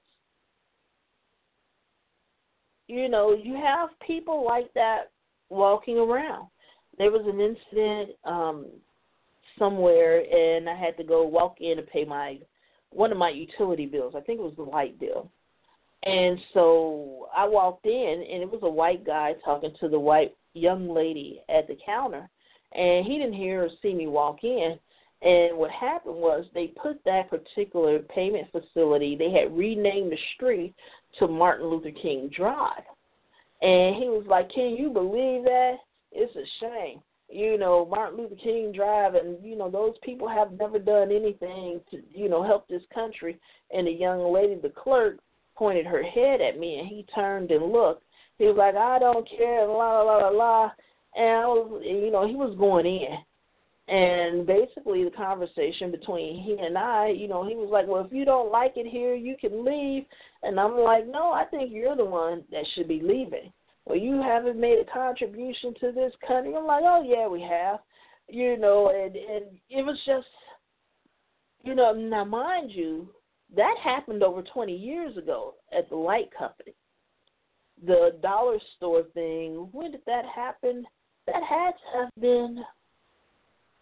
You 2.88 3.08
know, 3.08 3.36
you 3.40 3.54
have 3.54 3.90
people 4.06 4.44
like 4.44 4.74
that 4.74 5.12
walking 5.50 6.00
around. 6.00 6.48
There 6.98 7.12
was 7.12 7.22
an 7.28 7.40
incident 7.40 8.18
um 8.26 8.66
somewhere 9.60 10.22
and 10.22 10.68
I 10.68 10.76
had 10.76 10.98
to 10.98 11.04
go 11.04 11.24
walk 11.24 11.58
in 11.60 11.78
and 11.78 11.88
pay 11.88 12.04
my 12.04 12.40
one 12.90 13.12
of 13.12 13.18
my 13.20 13.30
utility 13.30 13.86
bills. 13.86 14.16
I 14.18 14.22
think 14.22 14.40
it 14.40 14.44
was 14.44 14.56
the 14.58 14.64
light 14.64 15.00
bill. 15.00 15.30
And 16.08 16.40
so 16.54 17.28
I 17.36 17.46
walked 17.46 17.86
in, 17.86 18.26
and 18.32 18.42
it 18.42 18.50
was 18.50 18.62
a 18.64 18.70
white 18.70 19.06
guy 19.06 19.34
talking 19.44 19.74
to 19.82 19.90
the 19.90 20.00
white 20.00 20.34
young 20.54 20.90
lady 20.90 21.42
at 21.50 21.68
the 21.68 21.78
counter. 21.86 22.30
And 22.74 23.06
he 23.06 23.18
didn't 23.18 23.34
hear 23.34 23.64
or 23.64 23.70
see 23.82 23.94
me 23.94 24.08
walk 24.08 24.44
in. 24.44 24.80
And 25.22 25.58
what 25.58 25.72
happened 25.72 26.16
was 26.16 26.46
they 26.54 26.68
put 26.68 27.04
that 27.04 27.30
particular 27.30 28.00
payment 28.00 28.48
facility, 28.52 29.16
they 29.18 29.32
had 29.32 29.58
renamed 29.58 30.12
the 30.12 30.18
street 30.36 30.74
to 31.20 31.28
Martin 31.28 31.68
Luther 31.68 31.92
King 31.92 32.30
Drive. 32.36 32.84
And 33.62 33.96
he 33.96 34.08
was 34.10 34.26
like, 34.30 34.50
Can 34.52 34.78
you 34.78 34.90
believe 34.90 35.44
that? 35.44 35.76
It's 36.12 36.36
a 36.36 36.46
shame. 36.62 37.02
You 37.30 37.58
know, 37.58 37.86
Martin 37.86 38.20
Luther 38.20 38.36
King 38.42 38.72
Drive, 38.72 39.16
and, 39.16 39.44
you 39.44 39.58
know, 39.58 39.70
those 39.70 39.96
people 40.04 40.30
have 40.30 40.54
never 40.54 40.80
done 40.80 41.12
anything 41.12 41.82
to, 41.92 42.02
you 42.14 42.30
know, 42.30 42.44
help 42.44 42.68
this 42.68 42.84
country. 42.94 43.38
And 43.72 43.88
the 43.88 43.92
young 43.92 44.32
lady, 44.32 44.56
the 44.56 44.70
clerk, 44.70 45.18
pointed 45.58 45.86
her 45.86 46.04
head 46.04 46.40
at 46.42 46.60
me, 46.60 46.80
and 46.80 46.88
he 46.88 47.06
turned 47.16 47.52
and 47.52 47.72
looked. 47.72 48.04
He 48.38 48.46
was 48.46 48.56
like, 48.56 48.76
"I 48.76 49.00
don't 49.00 49.28
care," 49.28 49.64
and 49.64 49.74
la 49.74 50.02
la 50.02 50.04
la 50.04 50.18
la 50.18 50.30
la, 50.30 50.72
and 51.16 51.38
I 51.38 51.46
was, 51.48 51.82
you 51.84 52.12
know, 52.12 52.28
he 52.28 52.36
was 52.36 52.56
going 52.58 52.86
in. 52.86 53.18
And 53.90 54.46
basically, 54.46 55.06
the 55.06 55.12
conversation 55.12 55.92
between 55.92 56.44
he 56.44 56.58
and 56.60 56.78
I, 56.78 57.08
you 57.08 57.28
know, 57.30 57.48
he 57.48 57.56
was 57.56 57.70
like, 57.72 57.88
"Well, 57.88 58.04
if 58.04 58.12
you 58.12 58.26
don't 58.26 58.52
like 58.52 58.74
it 58.76 58.86
here, 58.86 59.16
you 59.16 59.38
can 59.40 59.64
leave." 59.64 60.06
And 60.44 60.60
I'm 60.60 60.78
like, 60.78 61.08
"No, 61.08 61.32
I 61.32 61.46
think 61.46 61.72
you're 61.72 61.96
the 61.96 62.06
one 62.06 62.44
that 62.52 62.66
should 62.74 62.88
be 62.88 63.00
leaving. 63.02 63.52
Well, 63.86 63.98
you 63.98 64.22
haven't 64.22 64.60
made 64.60 64.80
a 64.80 64.92
contribution 64.92 65.74
to 65.80 65.92
this 65.94 66.14
country." 66.28 66.54
I'm 66.54 66.66
like, 66.66 66.84
"Oh 66.86 67.02
yeah, 67.02 67.28
we 67.28 67.42
have." 67.42 67.80
You 68.28 68.58
know, 68.58 68.90
and 68.90 69.16
and 69.16 69.46
it 69.70 69.86
was 69.86 69.98
just, 70.06 70.28
you 71.64 71.74
know, 71.74 71.94
now 71.94 72.26
mind 72.26 72.72
you, 72.72 73.08
that 73.56 73.76
happened 73.84 74.24
over 74.24 74.42
20 74.42 74.76
years 74.76 75.16
ago 75.18 75.56
at 75.76 75.90
the 75.90 75.96
light 75.96 76.30
company. 76.38 76.74
The 77.86 78.18
dollar 78.22 78.58
store 78.76 79.04
thing, 79.14 79.70
when 79.72 79.92
did 79.92 80.02
that 80.06 80.26
happen? 80.26 80.86
That 81.28 81.44
had 81.44 81.72
to 81.72 82.00
have 82.00 82.10
been 82.20 82.64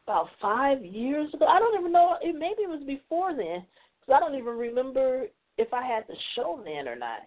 about 0.06 0.28
five 0.42 0.84
years 0.84 1.34
ago. 1.34 1.46
I 1.46 1.60
don't 1.60 1.80
even 1.80 1.92
know. 1.92 2.18
It 2.22 2.34
maybe 2.34 2.64
it 2.64 2.70
was 2.70 2.84
before 2.86 3.36
then, 3.36 3.66
because 4.00 4.16
I 4.16 4.20
don't 4.20 4.38
even 4.38 4.58
remember 4.58 5.26
if 5.58 5.74
I 5.74 5.86
had 5.86 6.04
the 6.08 6.16
show 6.36 6.62
then 6.64 6.88
or 6.88 6.96
not. 6.96 7.20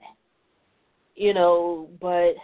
You 1.15 1.35
know, 1.35 1.89
but 2.01 2.35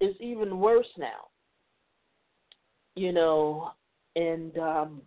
it's 0.00 0.18
even 0.20 0.58
worse 0.58 0.86
now. 0.98 1.28
You 2.94 3.12
know, 3.12 3.70
and 4.16 4.58
um 4.58 5.02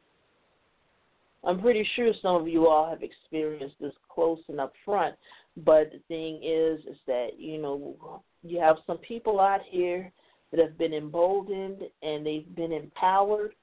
I'm 1.46 1.62
pretty 1.62 1.88
sure 1.96 2.12
some 2.22 2.36
of 2.36 2.48
you 2.48 2.68
all 2.68 2.90
have 2.90 3.04
experienced 3.04 3.76
this 3.80 3.94
close 4.10 4.40
and 4.48 4.60
up 4.60 4.74
front. 4.84 5.16
But 5.58 5.92
the 5.92 6.00
thing 6.08 6.42
is, 6.44 6.80
is 6.86 6.98
that 7.08 7.38
you 7.38 7.62
know 7.62 8.22
you 8.44 8.60
have 8.60 8.78
some 8.86 8.98
people 8.98 9.40
out 9.40 9.62
here 9.70 10.12
that 10.52 10.60
have 10.60 10.78
been 10.78 10.94
emboldened 10.94 11.82
and 12.02 12.26
they've 12.26 12.56
been 12.56 12.72
empowered, 12.72 13.54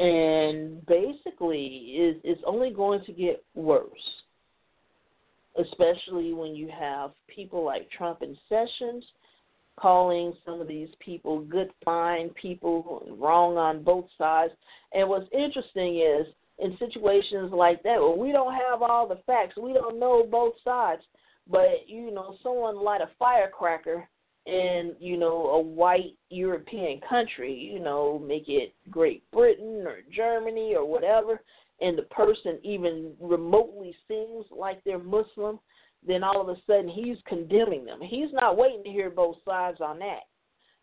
and 0.00 0.84
basically, 0.86 1.66
is 1.66 2.16
it's 2.24 2.42
only 2.46 2.70
going 2.70 3.04
to 3.04 3.12
get 3.12 3.44
worse. 3.54 3.86
Especially 5.60 6.32
when 6.32 6.54
you 6.54 6.68
have 6.68 7.10
people 7.34 7.64
like 7.64 7.90
Trump 7.90 8.22
and 8.22 8.36
Sessions 8.48 9.04
calling 9.76 10.32
some 10.44 10.60
of 10.60 10.68
these 10.68 10.88
people 11.00 11.40
good, 11.40 11.70
fine 11.84 12.30
people, 12.30 13.08
wrong 13.18 13.56
on 13.56 13.82
both 13.82 14.06
sides. 14.16 14.52
And 14.92 15.08
what's 15.08 15.28
interesting 15.32 15.98
is 15.98 16.26
in 16.58 16.76
situations 16.78 17.52
like 17.52 17.82
that 17.82 18.00
where 18.00 18.16
we 18.16 18.32
don't 18.32 18.54
have 18.54 18.82
all 18.82 19.06
the 19.06 19.20
facts, 19.26 19.56
we 19.56 19.72
don't 19.72 19.98
know 19.98 20.24
both 20.24 20.54
sides, 20.64 21.02
but 21.50 21.86
you 21.86 22.10
know, 22.10 22.36
someone 22.42 22.82
light 22.82 23.00
a 23.00 23.08
firecracker 23.18 24.08
in, 24.46 24.94
you 24.98 25.16
know, 25.16 25.50
a 25.50 25.60
white 25.60 26.16
European 26.30 27.00
country, 27.08 27.52
you 27.52 27.78
know, 27.78 28.18
make 28.18 28.48
it 28.48 28.74
Great 28.90 29.28
Britain 29.30 29.84
or 29.86 29.98
Germany 30.14 30.74
or 30.74 30.86
whatever, 30.86 31.42
and 31.80 31.96
the 31.96 32.02
person 32.02 32.58
even 32.62 33.12
remotely 33.20 33.94
seems 34.08 34.46
like 34.50 34.82
they're 34.84 34.98
Muslim, 34.98 35.60
then 36.06 36.24
all 36.24 36.40
of 36.40 36.48
a 36.48 36.60
sudden 36.66 36.88
he's 36.88 37.18
condemning 37.26 37.84
them. 37.84 38.00
He's 38.00 38.32
not 38.32 38.56
waiting 38.56 38.82
to 38.84 38.90
hear 38.90 39.10
both 39.10 39.36
sides 39.44 39.78
on 39.80 39.98
that. 40.00 40.22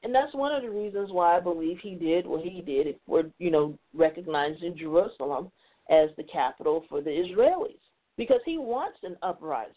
And 0.04 0.14
that's 0.14 0.36
one 0.36 0.54
of 0.54 0.62
the 0.62 0.70
reasons 0.70 1.12
why 1.12 1.36
I 1.36 1.40
believe 1.40 1.80
he 1.82 1.96
did 1.96 2.28
what 2.28 2.44
he 2.44 2.62
did. 2.62 2.96
We're, 3.08 3.32
you 3.40 3.50
know, 3.50 3.78
recognizing 3.94 4.78
Jerusalem 4.78 5.52
as 5.90 6.10
the 6.18 6.24
capital 6.24 6.84
for 6.90 7.02
the 7.02 7.10
Israelis 7.10 7.80
because 8.18 8.40
he 8.46 8.58
wants 8.58 8.98
an 9.04 9.18
uprising. 9.22 9.74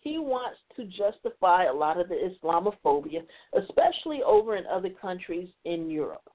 He 0.00 0.18
wants 0.18 0.58
to 0.76 0.84
justify 0.84 1.64
a 1.64 1.72
lot 1.72 2.00
of 2.00 2.08
the 2.08 2.30
Islamophobia, 2.42 3.22
especially 3.54 4.22
over 4.22 4.56
in 4.56 4.64
other 4.66 4.90
countries 4.90 5.48
in 5.64 5.90
Europe, 5.90 6.28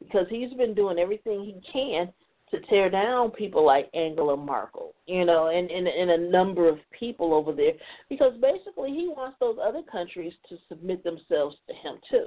because 0.00 0.26
he's 0.28 0.52
been 0.54 0.74
doing 0.74 0.98
everything 0.98 1.44
he 1.44 1.60
can 1.72 2.12
to 2.50 2.60
tear 2.68 2.90
down 2.90 3.30
people 3.30 3.64
like 3.64 3.88
Angela 3.94 4.36
Merkel, 4.36 4.92
you 5.06 5.24
know, 5.24 5.48
and, 5.48 5.70
and, 5.70 5.86
and 5.86 6.10
a 6.10 6.30
number 6.30 6.68
of 6.68 6.78
people 6.98 7.32
over 7.32 7.52
there, 7.52 7.72
because 8.08 8.32
basically 8.40 8.90
he 8.90 9.08
wants 9.08 9.36
those 9.40 9.56
other 9.62 9.82
countries 9.90 10.32
to 10.48 10.58
submit 10.68 11.02
themselves 11.04 11.56
to 11.68 11.74
him 11.74 11.98
too. 12.10 12.26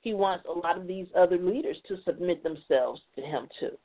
He 0.00 0.12
wants 0.12 0.44
a 0.48 0.58
lot 0.58 0.76
of 0.76 0.86
these 0.86 1.06
other 1.16 1.38
leaders 1.38 1.76
to 1.88 1.96
submit 2.04 2.42
themselves 2.42 3.00
to 3.14 3.22
him 3.22 3.48
too 3.58 3.78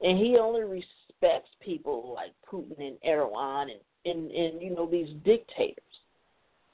and 0.00 0.18
he 0.18 0.36
only 0.38 0.62
respects 0.62 1.50
people 1.60 2.12
like 2.14 2.32
Putin 2.50 2.78
and 2.78 2.96
Erdogan 3.06 3.62
and 3.62 3.80
and, 4.04 4.30
and 4.30 4.62
you 4.62 4.74
know 4.74 4.88
these 4.88 5.08
dictators. 5.24 5.82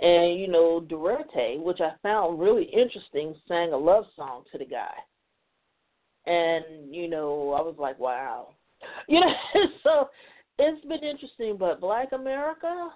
And 0.01 0.39
you 0.39 0.49
know 0.49 0.81
Duterte, 0.81 1.63
which 1.63 1.81
I 1.81 1.93
found 2.03 2.41
really 2.41 2.65
interesting, 2.65 3.35
sang 3.49 3.73
a 3.73 3.77
love 3.77 4.05
song 4.17 4.45
to 4.53 4.59
the 4.59 4.65
guy. 4.65 4.95
And 6.27 6.95
you 6.95 7.09
know 7.09 7.55
I 7.59 7.63
was 7.63 7.77
like, 7.79 7.99
wow, 7.99 8.55
you 9.09 9.21
know. 9.21 9.33
so 9.83 10.09
it's 10.59 10.85
been 10.87 11.03
interesting, 11.03 11.57
but 11.59 11.81
Black 11.81 12.13
America, 12.13 12.91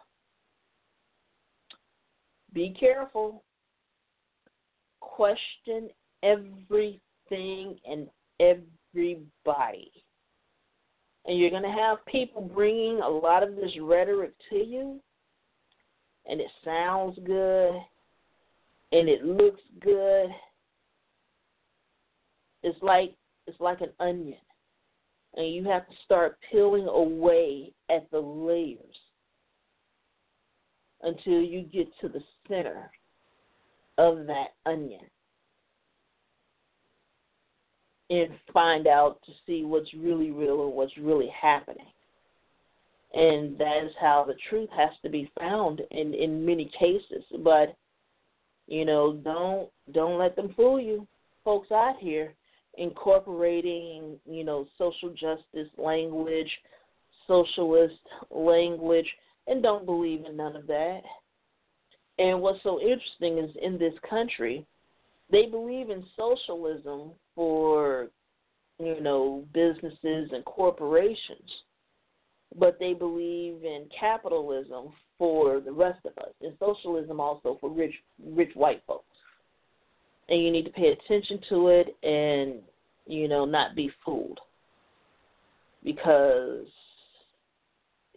be 2.53 2.74
careful. 2.78 3.43
Question 5.01 5.89
everything 6.23 7.78
and 7.85 8.09
everybody 8.40 9.90
and 11.27 11.39
you're 11.39 11.51
going 11.51 11.62
to 11.62 11.69
have 11.69 12.05
people 12.07 12.43
bringing 12.43 13.01
a 13.01 13.09
lot 13.09 13.43
of 13.43 13.57
this 13.57 13.73
rhetoric 13.81 14.32
to 14.51 14.57
you, 14.57 15.01
and 16.27 16.40
it 16.40 16.51
sounds 16.65 17.19
good, 17.27 17.74
and 18.93 19.09
it 19.09 19.24
looks 19.24 19.61
good. 19.81 20.28
It's 22.62 22.81
like 22.82 23.15
it's 23.47 23.61
like 23.61 23.81
an 23.81 23.90
onion, 24.01 24.39
and 25.35 25.53
you 25.53 25.65
have 25.65 25.86
to 25.89 25.94
start 26.05 26.39
peeling 26.51 26.86
away 26.86 27.73
at 27.90 28.11
the 28.11 28.19
layers 28.19 28.97
until 31.03 31.40
you 31.40 31.62
get 31.62 31.86
to 32.01 32.09
the 32.09 32.23
center 32.48 32.90
of 33.98 34.27
that 34.27 34.48
onion 34.65 35.07
and 38.11 38.31
find 38.53 38.87
out 38.87 39.19
to 39.27 39.33
see 39.47 39.65
what's 39.65 39.93
really 39.95 40.31
real 40.31 40.65
and 40.65 40.74
what's 40.74 40.97
really 40.97 41.28
happening. 41.41 41.87
And 43.15 43.59
that 43.59 43.85
is 43.85 43.93
how 44.01 44.24
the 44.27 44.37
truth 44.49 44.69
has 44.77 44.91
to 45.03 45.09
be 45.09 45.31
found 45.39 45.81
in 45.91 46.15
in 46.15 46.45
many 46.45 46.70
cases. 46.78 47.24
But 47.43 47.77
you 48.66 48.85
know, 48.85 49.15
don't 49.24 49.70
don't 49.93 50.19
let 50.19 50.37
them 50.37 50.53
fool 50.55 50.81
you, 50.81 51.07
folks 51.45 51.70
out 51.70 51.97
here 52.01 52.35
incorporating 52.78 54.19
you 54.27 54.45
know 54.45 54.66
social 54.77 55.11
justice 55.11 55.73
language, 55.78 56.51
socialist 57.27 57.95
language, 58.31 59.07
and 59.47 59.62
don't 59.62 59.87
believe 59.87 60.24
in 60.24 60.37
none 60.37 60.57
of 60.57 60.66
that. 60.66 61.01
And 62.19 62.41
what's 62.41 62.62
so 62.62 62.81
interesting 62.81 63.39
is 63.39 63.51
in 63.62 63.78
this 63.78 63.95
country, 64.09 64.66
they 65.31 65.47
believe 65.47 65.91
in 65.91 66.05
socialism 66.16 67.12
for 67.37 68.09
you 68.81 69.01
know 69.01 69.45
businesses 69.55 70.31
and 70.33 70.45
corporations, 70.45 71.51
but 72.59 72.79
they 72.81 72.95
believe 72.95 73.63
in 73.63 73.87
capitalism 73.99 74.89
for 75.19 75.61
the 75.61 75.71
rest 75.71 76.01
of 76.05 76.19
us, 76.19 76.33
and 76.43 76.55
socialism 76.59 77.21
also 77.21 77.59
for 77.61 77.71
rich 77.71 77.95
rich 78.25 78.51
white 78.55 78.83
folks. 78.89 79.05
And 80.29 80.43
you 80.43 80.51
need 80.51 80.65
to 80.65 80.73
pay 80.73 80.89
attention 80.89 81.39
to 81.51 81.69
it 81.69 81.97
and 82.03 82.61
you 83.07 83.29
know 83.29 83.45
not 83.45 83.77
be 83.77 83.93
fooled 84.05 84.41
because 85.85 86.67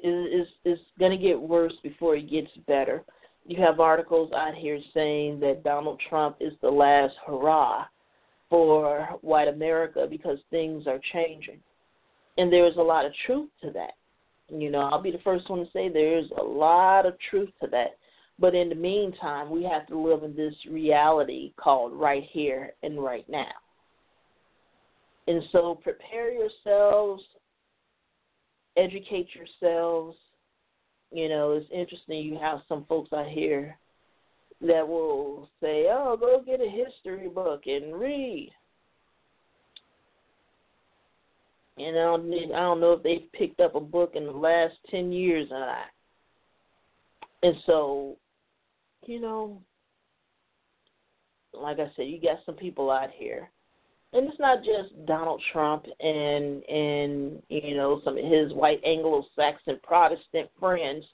it's, 0.02 0.50
it's 0.64 0.82
going 0.98 1.12
to 1.12 1.24
get 1.24 1.40
worse 1.40 1.74
before 1.84 2.16
it 2.16 2.32
gets 2.32 2.50
better 2.66 3.04
you 3.50 3.62
have 3.62 3.80
articles 3.80 4.32
out 4.32 4.54
here 4.54 4.80
saying 4.94 5.40
that 5.40 5.64
Donald 5.64 6.00
Trump 6.08 6.38
is 6.40 6.54
the 6.62 6.70
last 6.70 7.16
hurrah 7.26 7.86
for 8.50 9.08
white 9.22 9.48
America 9.48 10.08
because 10.10 10.40
things 10.50 10.88
are 10.88 11.00
changing. 11.14 11.60
And 12.38 12.52
there 12.52 12.68
is 12.68 12.78
a 12.78 12.82
lot 12.82 13.06
of 13.06 13.12
truth 13.26 13.50
to 13.64 13.72
that. 13.72 13.92
You 14.50 14.72
know, 14.72 14.80
I'll 14.80 15.02
be 15.02 15.12
the 15.12 15.20
first 15.20 15.50
one 15.50 15.60
to 15.60 15.72
say 15.72 15.90
there 15.90 16.18
is 16.18 16.26
a 16.38 16.44
lot 16.44 17.06
of 17.06 17.16
truth 17.30 17.50
to 17.62 17.68
that. 17.68 17.98
But 18.40 18.56
in 18.56 18.70
the 18.70 18.76
meantime, 18.76 19.50
we 19.50 19.64
have 19.66 19.86
to 19.88 20.00
live 20.00 20.24
in 20.24 20.36
this 20.36 20.56
reality 20.70 21.54
called 21.58 21.94
right 21.94 22.24
here 22.32 22.74
and 22.82 23.04
right 23.04 23.28
now. 23.30 23.52
And 25.28 25.44
so 25.52 25.80
prepare 25.84 26.32
yourselves, 26.32 27.22
educate 28.78 29.28
yourselves, 29.36 30.18
you 31.12 31.28
know, 31.28 31.52
it's 31.52 31.70
interesting. 31.72 32.24
You 32.24 32.40
have 32.40 32.60
some 32.68 32.86
folks 32.88 33.12
out 33.14 33.28
here 33.28 33.78
that 34.62 34.88
will 34.88 35.50
say, 35.62 35.88
"Oh, 35.90 36.18
go 36.18 36.42
get 36.42 36.62
a 36.62 36.70
history 36.70 37.30
book 37.30 37.64
and 37.66 38.00
read." 38.00 38.52
And 41.78 41.98
I 41.98 42.02
don't, 42.02 42.34
I 42.34 42.60
don't 42.60 42.82
know 42.82 42.94
if 42.94 43.04
they've 43.04 43.32
picked 43.32 43.62
up 43.62 43.76
a 43.76 43.80
book 43.80 44.16
in 44.16 44.26
the 44.26 44.32
last 44.32 44.76
ten 44.90 45.12
years 45.12 45.48
or 45.52 45.60
not. 45.60 45.88
And 47.42 47.56
so, 47.66 48.18
you 49.06 49.22
know, 49.22 49.62
like 51.54 51.80
I 51.80 51.90
said, 51.96 52.08
you 52.08 52.20
got 52.20 52.40
some 52.46 52.56
people 52.56 52.92
out 52.92 53.12
here 53.12 53.50
and 54.14 54.28
it's 54.28 54.40
not 54.40 54.64
just 54.64 55.06
Donald 55.06 55.42
Trump 55.52 55.86
and 56.00 56.64
and 56.64 57.42
you 57.50 57.76
know 57.76 58.02
some 58.04 58.18
of 58.18 58.26
his 58.26 58.54
white 58.54 58.82
Anglo-Saxon 58.84 59.80
Protestant 59.84 60.50
friends 60.60 61.06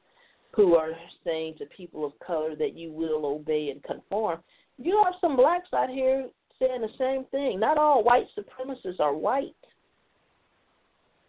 who 0.56 0.76
are 0.76 0.92
saying 1.26 1.56
to 1.58 1.66
people 1.66 2.06
of 2.06 2.14
color 2.26 2.56
that 2.56 2.76
you 2.76 2.92
will 2.92 3.26
obey 3.26 3.70
and 3.70 3.84
conform. 3.84 4.40
You 4.78 5.02
have 5.04 5.16
some 5.20 5.36
blacks 5.36 5.68
out 5.74 5.90
here 5.90 6.30
saying 6.60 6.82
the 6.82 6.90
same 6.98 7.26
thing. 7.26 7.60
Not 7.60 7.78
all 7.78 8.04
white 8.04 8.28
supremacists 8.38 9.00
are 9.00 9.14
white. 9.14 9.56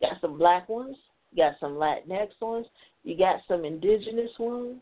You 0.01 0.09
got 0.09 0.21
some 0.21 0.39
black 0.39 0.69
ones. 0.69 0.97
You 1.33 1.43
got 1.43 1.55
some 1.59 1.73
Latinx 1.73 2.29
ones. 2.41 2.67
You 3.03 3.19
got 3.19 3.41
some 3.49 3.65
indigenous 3.65 4.31
ones. 4.39 4.81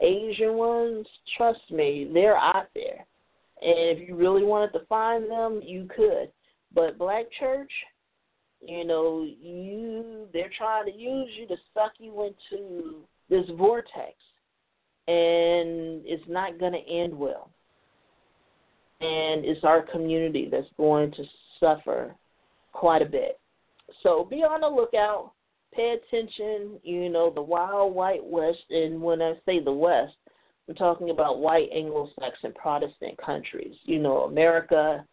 Asian 0.00 0.54
ones. 0.54 1.06
Trust 1.36 1.70
me, 1.70 2.10
they're 2.12 2.36
out 2.36 2.68
there 2.74 3.04
And 3.62 3.98
if 3.98 4.08
you 4.08 4.14
really 4.14 4.44
wanted 4.44 4.72
to 4.72 4.86
find 4.86 5.30
them, 5.30 5.60
you 5.62 5.88
could. 5.94 6.30
But 6.74 6.98
black 6.98 7.26
church, 7.38 7.70
you 8.66 8.84
know, 8.84 9.26
you 9.40 10.26
they're 10.32 10.50
trying 10.56 10.86
to 10.86 10.92
use 10.92 11.28
you 11.38 11.46
to 11.48 11.56
suck 11.74 11.92
you 11.98 12.12
into 12.22 13.04
this 13.28 13.46
vortex 13.56 14.14
and 15.08 16.02
it's 16.04 16.24
not 16.28 16.58
going 16.58 16.72
to 16.72 16.90
end 16.90 17.16
well. 17.16 17.50
And 19.00 19.44
it's 19.44 19.62
our 19.62 19.82
community 19.82 20.48
that's 20.50 20.66
going 20.76 21.12
to 21.12 21.24
suffer 21.60 22.14
quite 22.72 23.02
a 23.02 23.06
bit. 23.06 23.38
So 24.02 24.26
be 24.28 24.36
on 24.36 24.62
the 24.62 24.68
lookout. 24.68 25.32
Pay 25.74 25.96
attention. 25.96 26.80
You 26.82 27.08
know, 27.08 27.30
the 27.30 27.42
wild 27.42 27.94
white 27.94 28.24
west. 28.24 28.64
And 28.70 29.00
when 29.00 29.22
I 29.22 29.34
say 29.44 29.62
the 29.62 29.72
west, 29.72 30.14
I'm 30.68 30.74
talking 30.74 31.10
about 31.10 31.38
white 31.38 31.68
Anglo-Saxon 31.72 32.54
Protestant 32.54 33.16
countries. 33.24 33.74
You 33.84 34.00
know, 34.00 34.22
America, 34.22 35.04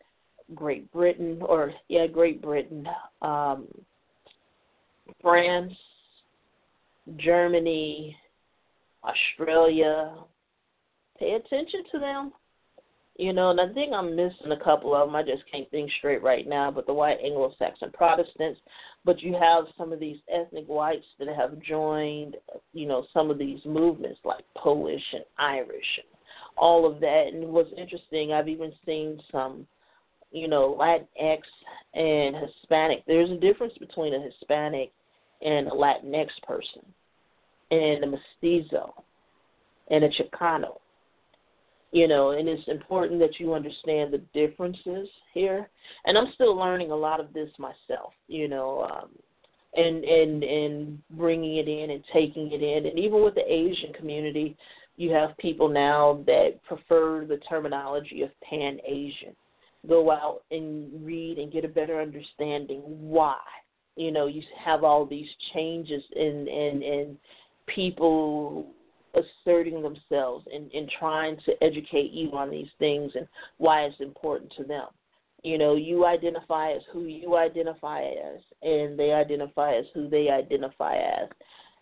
Great 0.55 0.91
Britain, 0.91 1.39
or 1.41 1.73
yeah, 1.89 2.07
Great 2.07 2.41
Britain, 2.41 2.87
um, 3.21 3.67
France, 5.21 5.73
Germany, 7.17 8.15
Australia. 9.03 10.15
Pay 11.19 11.33
attention 11.33 11.83
to 11.91 11.99
them. 11.99 12.31
You 13.15 13.31
know, 13.31 13.51
and 13.51 13.61
I 13.61 13.71
think 13.71 13.93
I'm 13.93 14.15
missing 14.15 14.51
a 14.51 14.63
couple 14.63 14.95
of 14.95 15.07
them. 15.07 15.15
I 15.15 15.21
just 15.21 15.43
can't 15.51 15.69
think 15.69 15.91
straight 15.99 16.23
right 16.23 16.47
now. 16.47 16.71
But 16.71 16.87
the 16.87 16.93
white 16.93 17.19
Anglo-Saxon 17.23 17.91
Protestants, 17.93 18.59
but 19.05 19.21
you 19.21 19.33
have 19.33 19.65
some 19.77 19.93
of 19.93 19.99
these 19.99 20.17
ethnic 20.33 20.65
whites 20.65 21.05
that 21.19 21.27
have 21.27 21.61
joined, 21.61 22.37
you 22.73 22.87
know, 22.87 23.05
some 23.13 23.29
of 23.29 23.37
these 23.37 23.59
movements 23.65 24.19
like 24.25 24.43
Polish 24.57 25.03
and 25.13 25.25
Irish 25.37 25.85
and 25.97 26.07
all 26.57 26.91
of 26.91 26.99
that. 27.01 27.29
And 27.31 27.49
what's 27.49 27.69
interesting, 27.77 28.33
I've 28.33 28.47
even 28.47 28.73
seen 28.83 29.21
some, 29.31 29.67
you 30.31 30.47
know, 30.47 30.75
Latinx 30.79 31.41
and 31.93 32.35
Hispanic. 32.35 33.03
There's 33.05 33.29
a 33.29 33.37
difference 33.37 33.77
between 33.77 34.15
a 34.15 34.21
Hispanic 34.21 34.91
and 35.43 35.67
a 35.67 35.71
Latinx 35.71 36.27
person, 36.47 36.83
and 37.71 38.03
a 38.03 38.07
mestizo, 38.07 38.93
and 39.89 40.03
a 40.03 40.09
Chicano 40.09 40.77
you 41.93 42.07
know, 42.07 42.31
and 42.31 42.49
it's 42.49 42.67
important 42.67 43.19
that 43.19 43.39
you 43.39 43.53
understand 43.53 44.11
the 44.11 44.21
differences 44.33 45.07
here. 45.31 45.69
And 46.05 46.17
I'm 46.17 46.33
still 46.33 46.55
learning 46.55 46.89
a 46.89 46.95
lot 46.95 47.19
of 47.19 47.31
this 47.33 47.49
myself, 47.59 48.13
you 48.27 48.47
know, 48.47 48.89
um, 48.91 49.09
and 49.75 50.03
and 50.03 50.43
and 50.43 50.99
bringing 51.11 51.57
it 51.57 51.67
in 51.67 51.91
and 51.91 52.03
taking 52.11 52.51
it 52.51 52.63
in. 52.63 52.87
And 52.87 52.97
even 52.97 53.23
with 53.23 53.35
the 53.35 53.45
Asian 53.47 53.93
community, 53.93 54.57
you 54.97 55.11
have 55.11 55.37
people 55.37 55.69
now 55.69 56.23
that 56.25 56.59
prefer 56.67 57.25
the 57.25 57.37
terminology 57.47 58.23
of 58.23 58.29
Pan 58.41 58.79
Asian. 58.87 59.35
Go 59.87 60.11
out 60.11 60.41
and 60.49 61.05
read 61.05 61.37
and 61.37 61.51
get 61.51 61.63
a 61.63 61.67
better 61.67 62.01
understanding 62.01 62.81
why. 62.85 63.37
You 63.95 64.11
know, 64.11 64.27
you 64.27 64.41
have 64.63 64.83
all 64.83 65.05
these 65.05 65.27
changes 65.53 66.03
in 66.15 66.47
in 66.47 66.81
in 66.81 67.17
people 67.67 68.67
asserting 69.13 69.81
themselves 69.81 70.45
and, 70.51 70.71
and 70.71 70.91
trying 70.99 71.37
to 71.45 71.51
educate 71.63 72.11
you 72.11 72.31
on 72.31 72.49
these 72.49 72.69
things 72.79 73.11
and 73.15 73.27
why 73.57 73.81
it's 73.81 73.99
important 73.99 74.51
to 74.57 74.63
them. 74.63 74.87
You 75.43 75.57
know, 75.57 75.75
you 75.75 76.05
identify 76.05 76.71
as 76.71 76.81
who 76.91 77.03
you 77.03 77.35
identify 77.35 78.03
as, 78.03 78.41
and 78.61 78.97
they 78.97 79.11
identify 79.11 79.75
as 79.75 79.85
who 79.93 80.09
they 80.09 80.29
identify 80.29 80.95
as. 80.95 81.29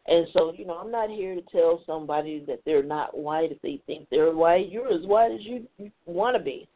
And 0.08 0.26
so, 0.34 0.52
you 0.58 0.66
know, 0.66 0.74
I'm 0.74 0.92
not 0.92 1.12
here 1.12 1.36
to 1.36 1.42
tell 1.52 1.84
somebody 1.86 2.44
that 2.48 2.62
they're 2.66 2.84
not 2.84 3.16
white 3.16 3.52
if 3.52 3.62
they 3.62 3.82
think 3.86 4.08
they're 4.10 4.36
white. 4.36 4.72
You're 4.72 4.92
as 4.92 5.06
white 5.06 5.32
as 5.32 5.42
you, 5.42 5.68
you 5.78 5.92
want 6.08 6.36
to 6.36 6.44
be. 6.44 6.68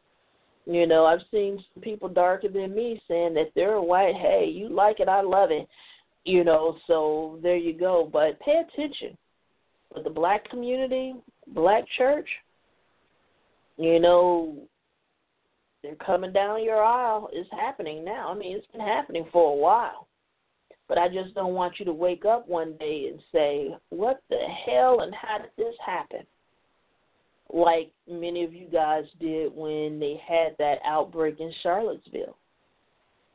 You 0.65 0.87
know, 0.87 1.05
I've 1.05 1.19
seen 1.31 1.63
people 1.81 2.09
darker 2.09 2.47
than 2.47 2.73
me 2.73 3.01
saying 3.07 3.35
that 3.35 3.51
they're 3.55 3.79
white. 3.79 4.15
Hey, 4.15 4.49
you 4.51 4.69
like 4.69 4.99
it, 4.99 5.07
I 5.07 5.21
love 5.21 5.51
it. 5.51 5.67
You 6.23 6.43
know, 6.43 6.77
so 6.87 7.39
there 7.43 7.57
you 7.57 7.73
go. 7.73 8.09
But 8.11 8.39
pay 8.39 8.63
attention 8.67 9.15
but 9.95 10.03
the 10.03 10.09
black 10.09 10.47
community, 10.49 11.15
black 11.47 11.85
church, 11.97 12.27
you 13.77 13.99
know, 13.99 14.57
they're 15.81 15.95
coming 15.95 16.33
down 16.33 16.63
your 16.63 16.83
aisle. 16.83 17.29
It's 17.31 17.49
happening 17.51 18.03
now. 18.03 18.29
I 18.29 18.35
mean, 18.35 18.57
it's 18.57 18.67
been 18.71 18.81
happening 18.81 19.25
for 19.31 19.53
a 19.53 19.55
while. 19.55 20.07
But 20.87 20.97
I 20.97 21.07
just 21.07 21.33
don't 21.33 21.53
want 21.53 21.79
you 21.79 21.85
to 21.85 21.93
wake 21.93 22.25
up 22.25 22.47
one 22.47 22.75
day 22.77 23.09
and 23.09 23.19
say, 23.31 23.75
What 23.89 24.21
the 24.29 24.41
hell 24.65 24.99
and 24.99 25.13
how 25.15 25.39
did 25.39 25.49
this 25.57 25.73
happen? 25.83 26.25
Like 27.55 27.93
many 28.05 28.43
of 28.43 28.53
you 28.53 28.67
guys 28.67 29.05
did 29.17 29.49
when 29.55 29.97
they 29.97 30.19
had 30.27 30.57
that 30.59 30.79
outbreak 30.85 31.39
in 31.39 31.53
Charlottesville. 31.63 32.35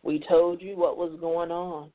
We 0.02 0.22
told 0.28 0.60
you 0.60 0.76
what 0.76 0.98
was 0.98 1.18
going 1.18 1.51
on. 1.51 1.90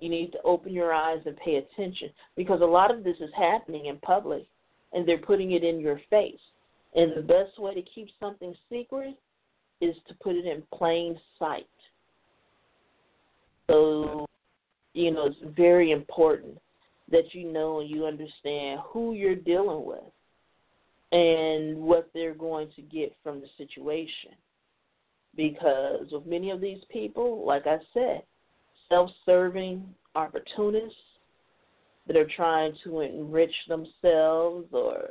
You 0.00 0.10
need 0.10 0.32
to 0.32 0.42
open 0.44 0.74
your 0.74 0.92
eyes 0.92 1.22
and 1.24 1.38
pay 1.38 1.56
attention 1.56 2.10
because 2.36 2.60
a 2.60 2.66
lot 2.66 2.94
of 2.94 3.04
this 3.04 3.16
is 3.20 3.30
happening 3.34 3.86
in 3.86 3.96
public 4.00 4.46
and 4.92 5.08
they're 5.08 5.16
putting 5.16 5.52
it 5.52 5.64
in 5.64 5.80
your 5.80 5.98
face. 6.10 6.38
And 6.94 7.16
the 7.16 7.22
best 7.22 7.58
way 7.58 7.72
to 7.72 7.82
keep 7.94 8.08
something 8.20 8.54
secret 8.70 9.18
is 9.80 9.94
to 10.08 10.14
put 10.22 10.36
it 10.36 10.44
in 10.44 10.62
plain 10.74 11.18
sight. 11.38 11.64
So, 13.70 14.26
you 14.92 15.10
know, 15.10 15.28
it's 15.28 15.56
very 15.56 15.90
important 15.90 16.58
that 17.10 17.32
you 17.32 17.50
know 17.50 17.80
and 17.80 17.88
you 17.88 18.04
understand 18.04 18.80
who 18.84 19.14
you're 19.14 19.34
dealing 19.34 19.86
with 19.86 20.04
and 21.12 21.76
what 21.76 22.08
they're 22.14 22.34
going 22.34 22.68
to 22.76 22.82
get 22.82 23.14
from 23.22 23.40
the 23.40 23.48
situation. 23.58 24.32
Because 25.36 26.06
with 26.10 26.26
many 26.26 26.50
of 26.50 26.60
these 26.60 26.82
people, 26.92 27.44
like 27.46 27.66
I 27.66 27.78
said, 27.94 28.22
self 28.88 29.10
serving 29.24 29.84
opportunists 30.14 30.94
that 32.06 32.16
are 32.16 32.28
trying 32.36 32.72
to 32.84 33.00
enrich 33.00 33.54
themselves 33.68 34.66
or, 34.72 35.10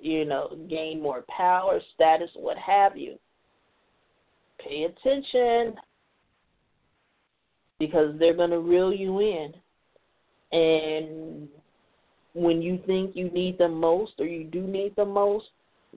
you 0.00 0.24
know, 0.24 0.56
gain 0.68 1.02
more 1.02 1.24
power, 1.28 1.80
status, 1.94 2.30
what 2.34 2.56
have 2.56 2.96
you. 2.96 3.18
Pay 4.58 4.84
attention 4.84 5.74
because 7.78 8.14
they're 8.18 8.36
going 8.36 8.50
to 8.50 8.60
reel 8.60 8.92
you 8.92 9.20
in. 9.20 9.52
And 10.52 11.48
when 12.34 12.62
you 12.62 12.78
think 12.86 13.14
you 13.14 13.30
need 13.30 13.58
them 13.58 13.78
most 13.78 14.12
or 14.18 14.26
you 14.26 14.44
do 14.44 14.62
need 14.62 14.96
them 14.96 15.10
most, 15.10 15.46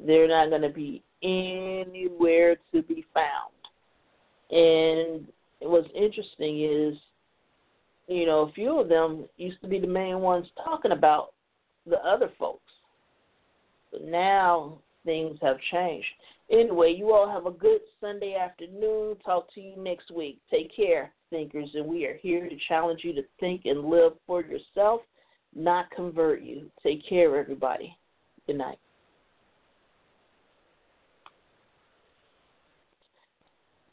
they're 0.06 0.28
not 0.28 0.49
going 0.49 0.62
to 0.62 0.70
be 0.70 1.02
anywhere 1.24 2.57
to 2.74 2.82
be 2.84 3.06
found. 3.14 3.53
And 4.52 5.28
what's 5.62 5.88
interesting 5.95 6.64
is 6.64 6.98
you 8.07 8.26
know, 8.26 8.41
a 8.41 8.52
few 8.52 8.80
of 8.80 8.90
them 8.90 9.26
used 9.38 9.62
to 9.62 9.68
be 9.68 9.80
the 9.80 9.88
main 9.88 10.20
ones 10.20 10.48
talking 10.64 10.91
about 10.91 11.34
the 11.88 11.98
other 11.98 12.32
folks. 12.38 12.62
But 13.91 14.03
now 14.06 14.80
things 15.06 15.38
have 15.41 15.57
changed. 15.72 16.07
Anyway, 16.52 16.94
you 16.95 17.12
all 17.12 17.30
have 17.30 17.48
a 17.48 17.52
good 17.52 17.82
Sunday 17.99 18.36
afternoon. 18.36 19.16
Talk 19.26 19.52
to 19.56 19.62
you 19.62 19.74
next 19.78 20.12
week. 20.12 20.40
Take 20.52 20.76
care, 20.76 21.12
thinkers, 21.32 21.70
and 21.74 21.88
we 21.88 22.06
are 22.06 22.18
here 22.18 22.48
to 22.48 22.56
challenge 22.68 23.02
you 23.03 23.14
to 23.14 23.24
think 23.40 23.62
and 23.66 23.86
live 23.86 24.14
for 24.28 24.41
yourself, 24.41 25.02
not 25.56 25.90
convert 25.91 26.41
you. 26.41 26.69
Take 26.84 27.07
care, 27.07 27.38
everybody. 27.38 27.98
Good 28.45 28.57
night. 28.57 28.77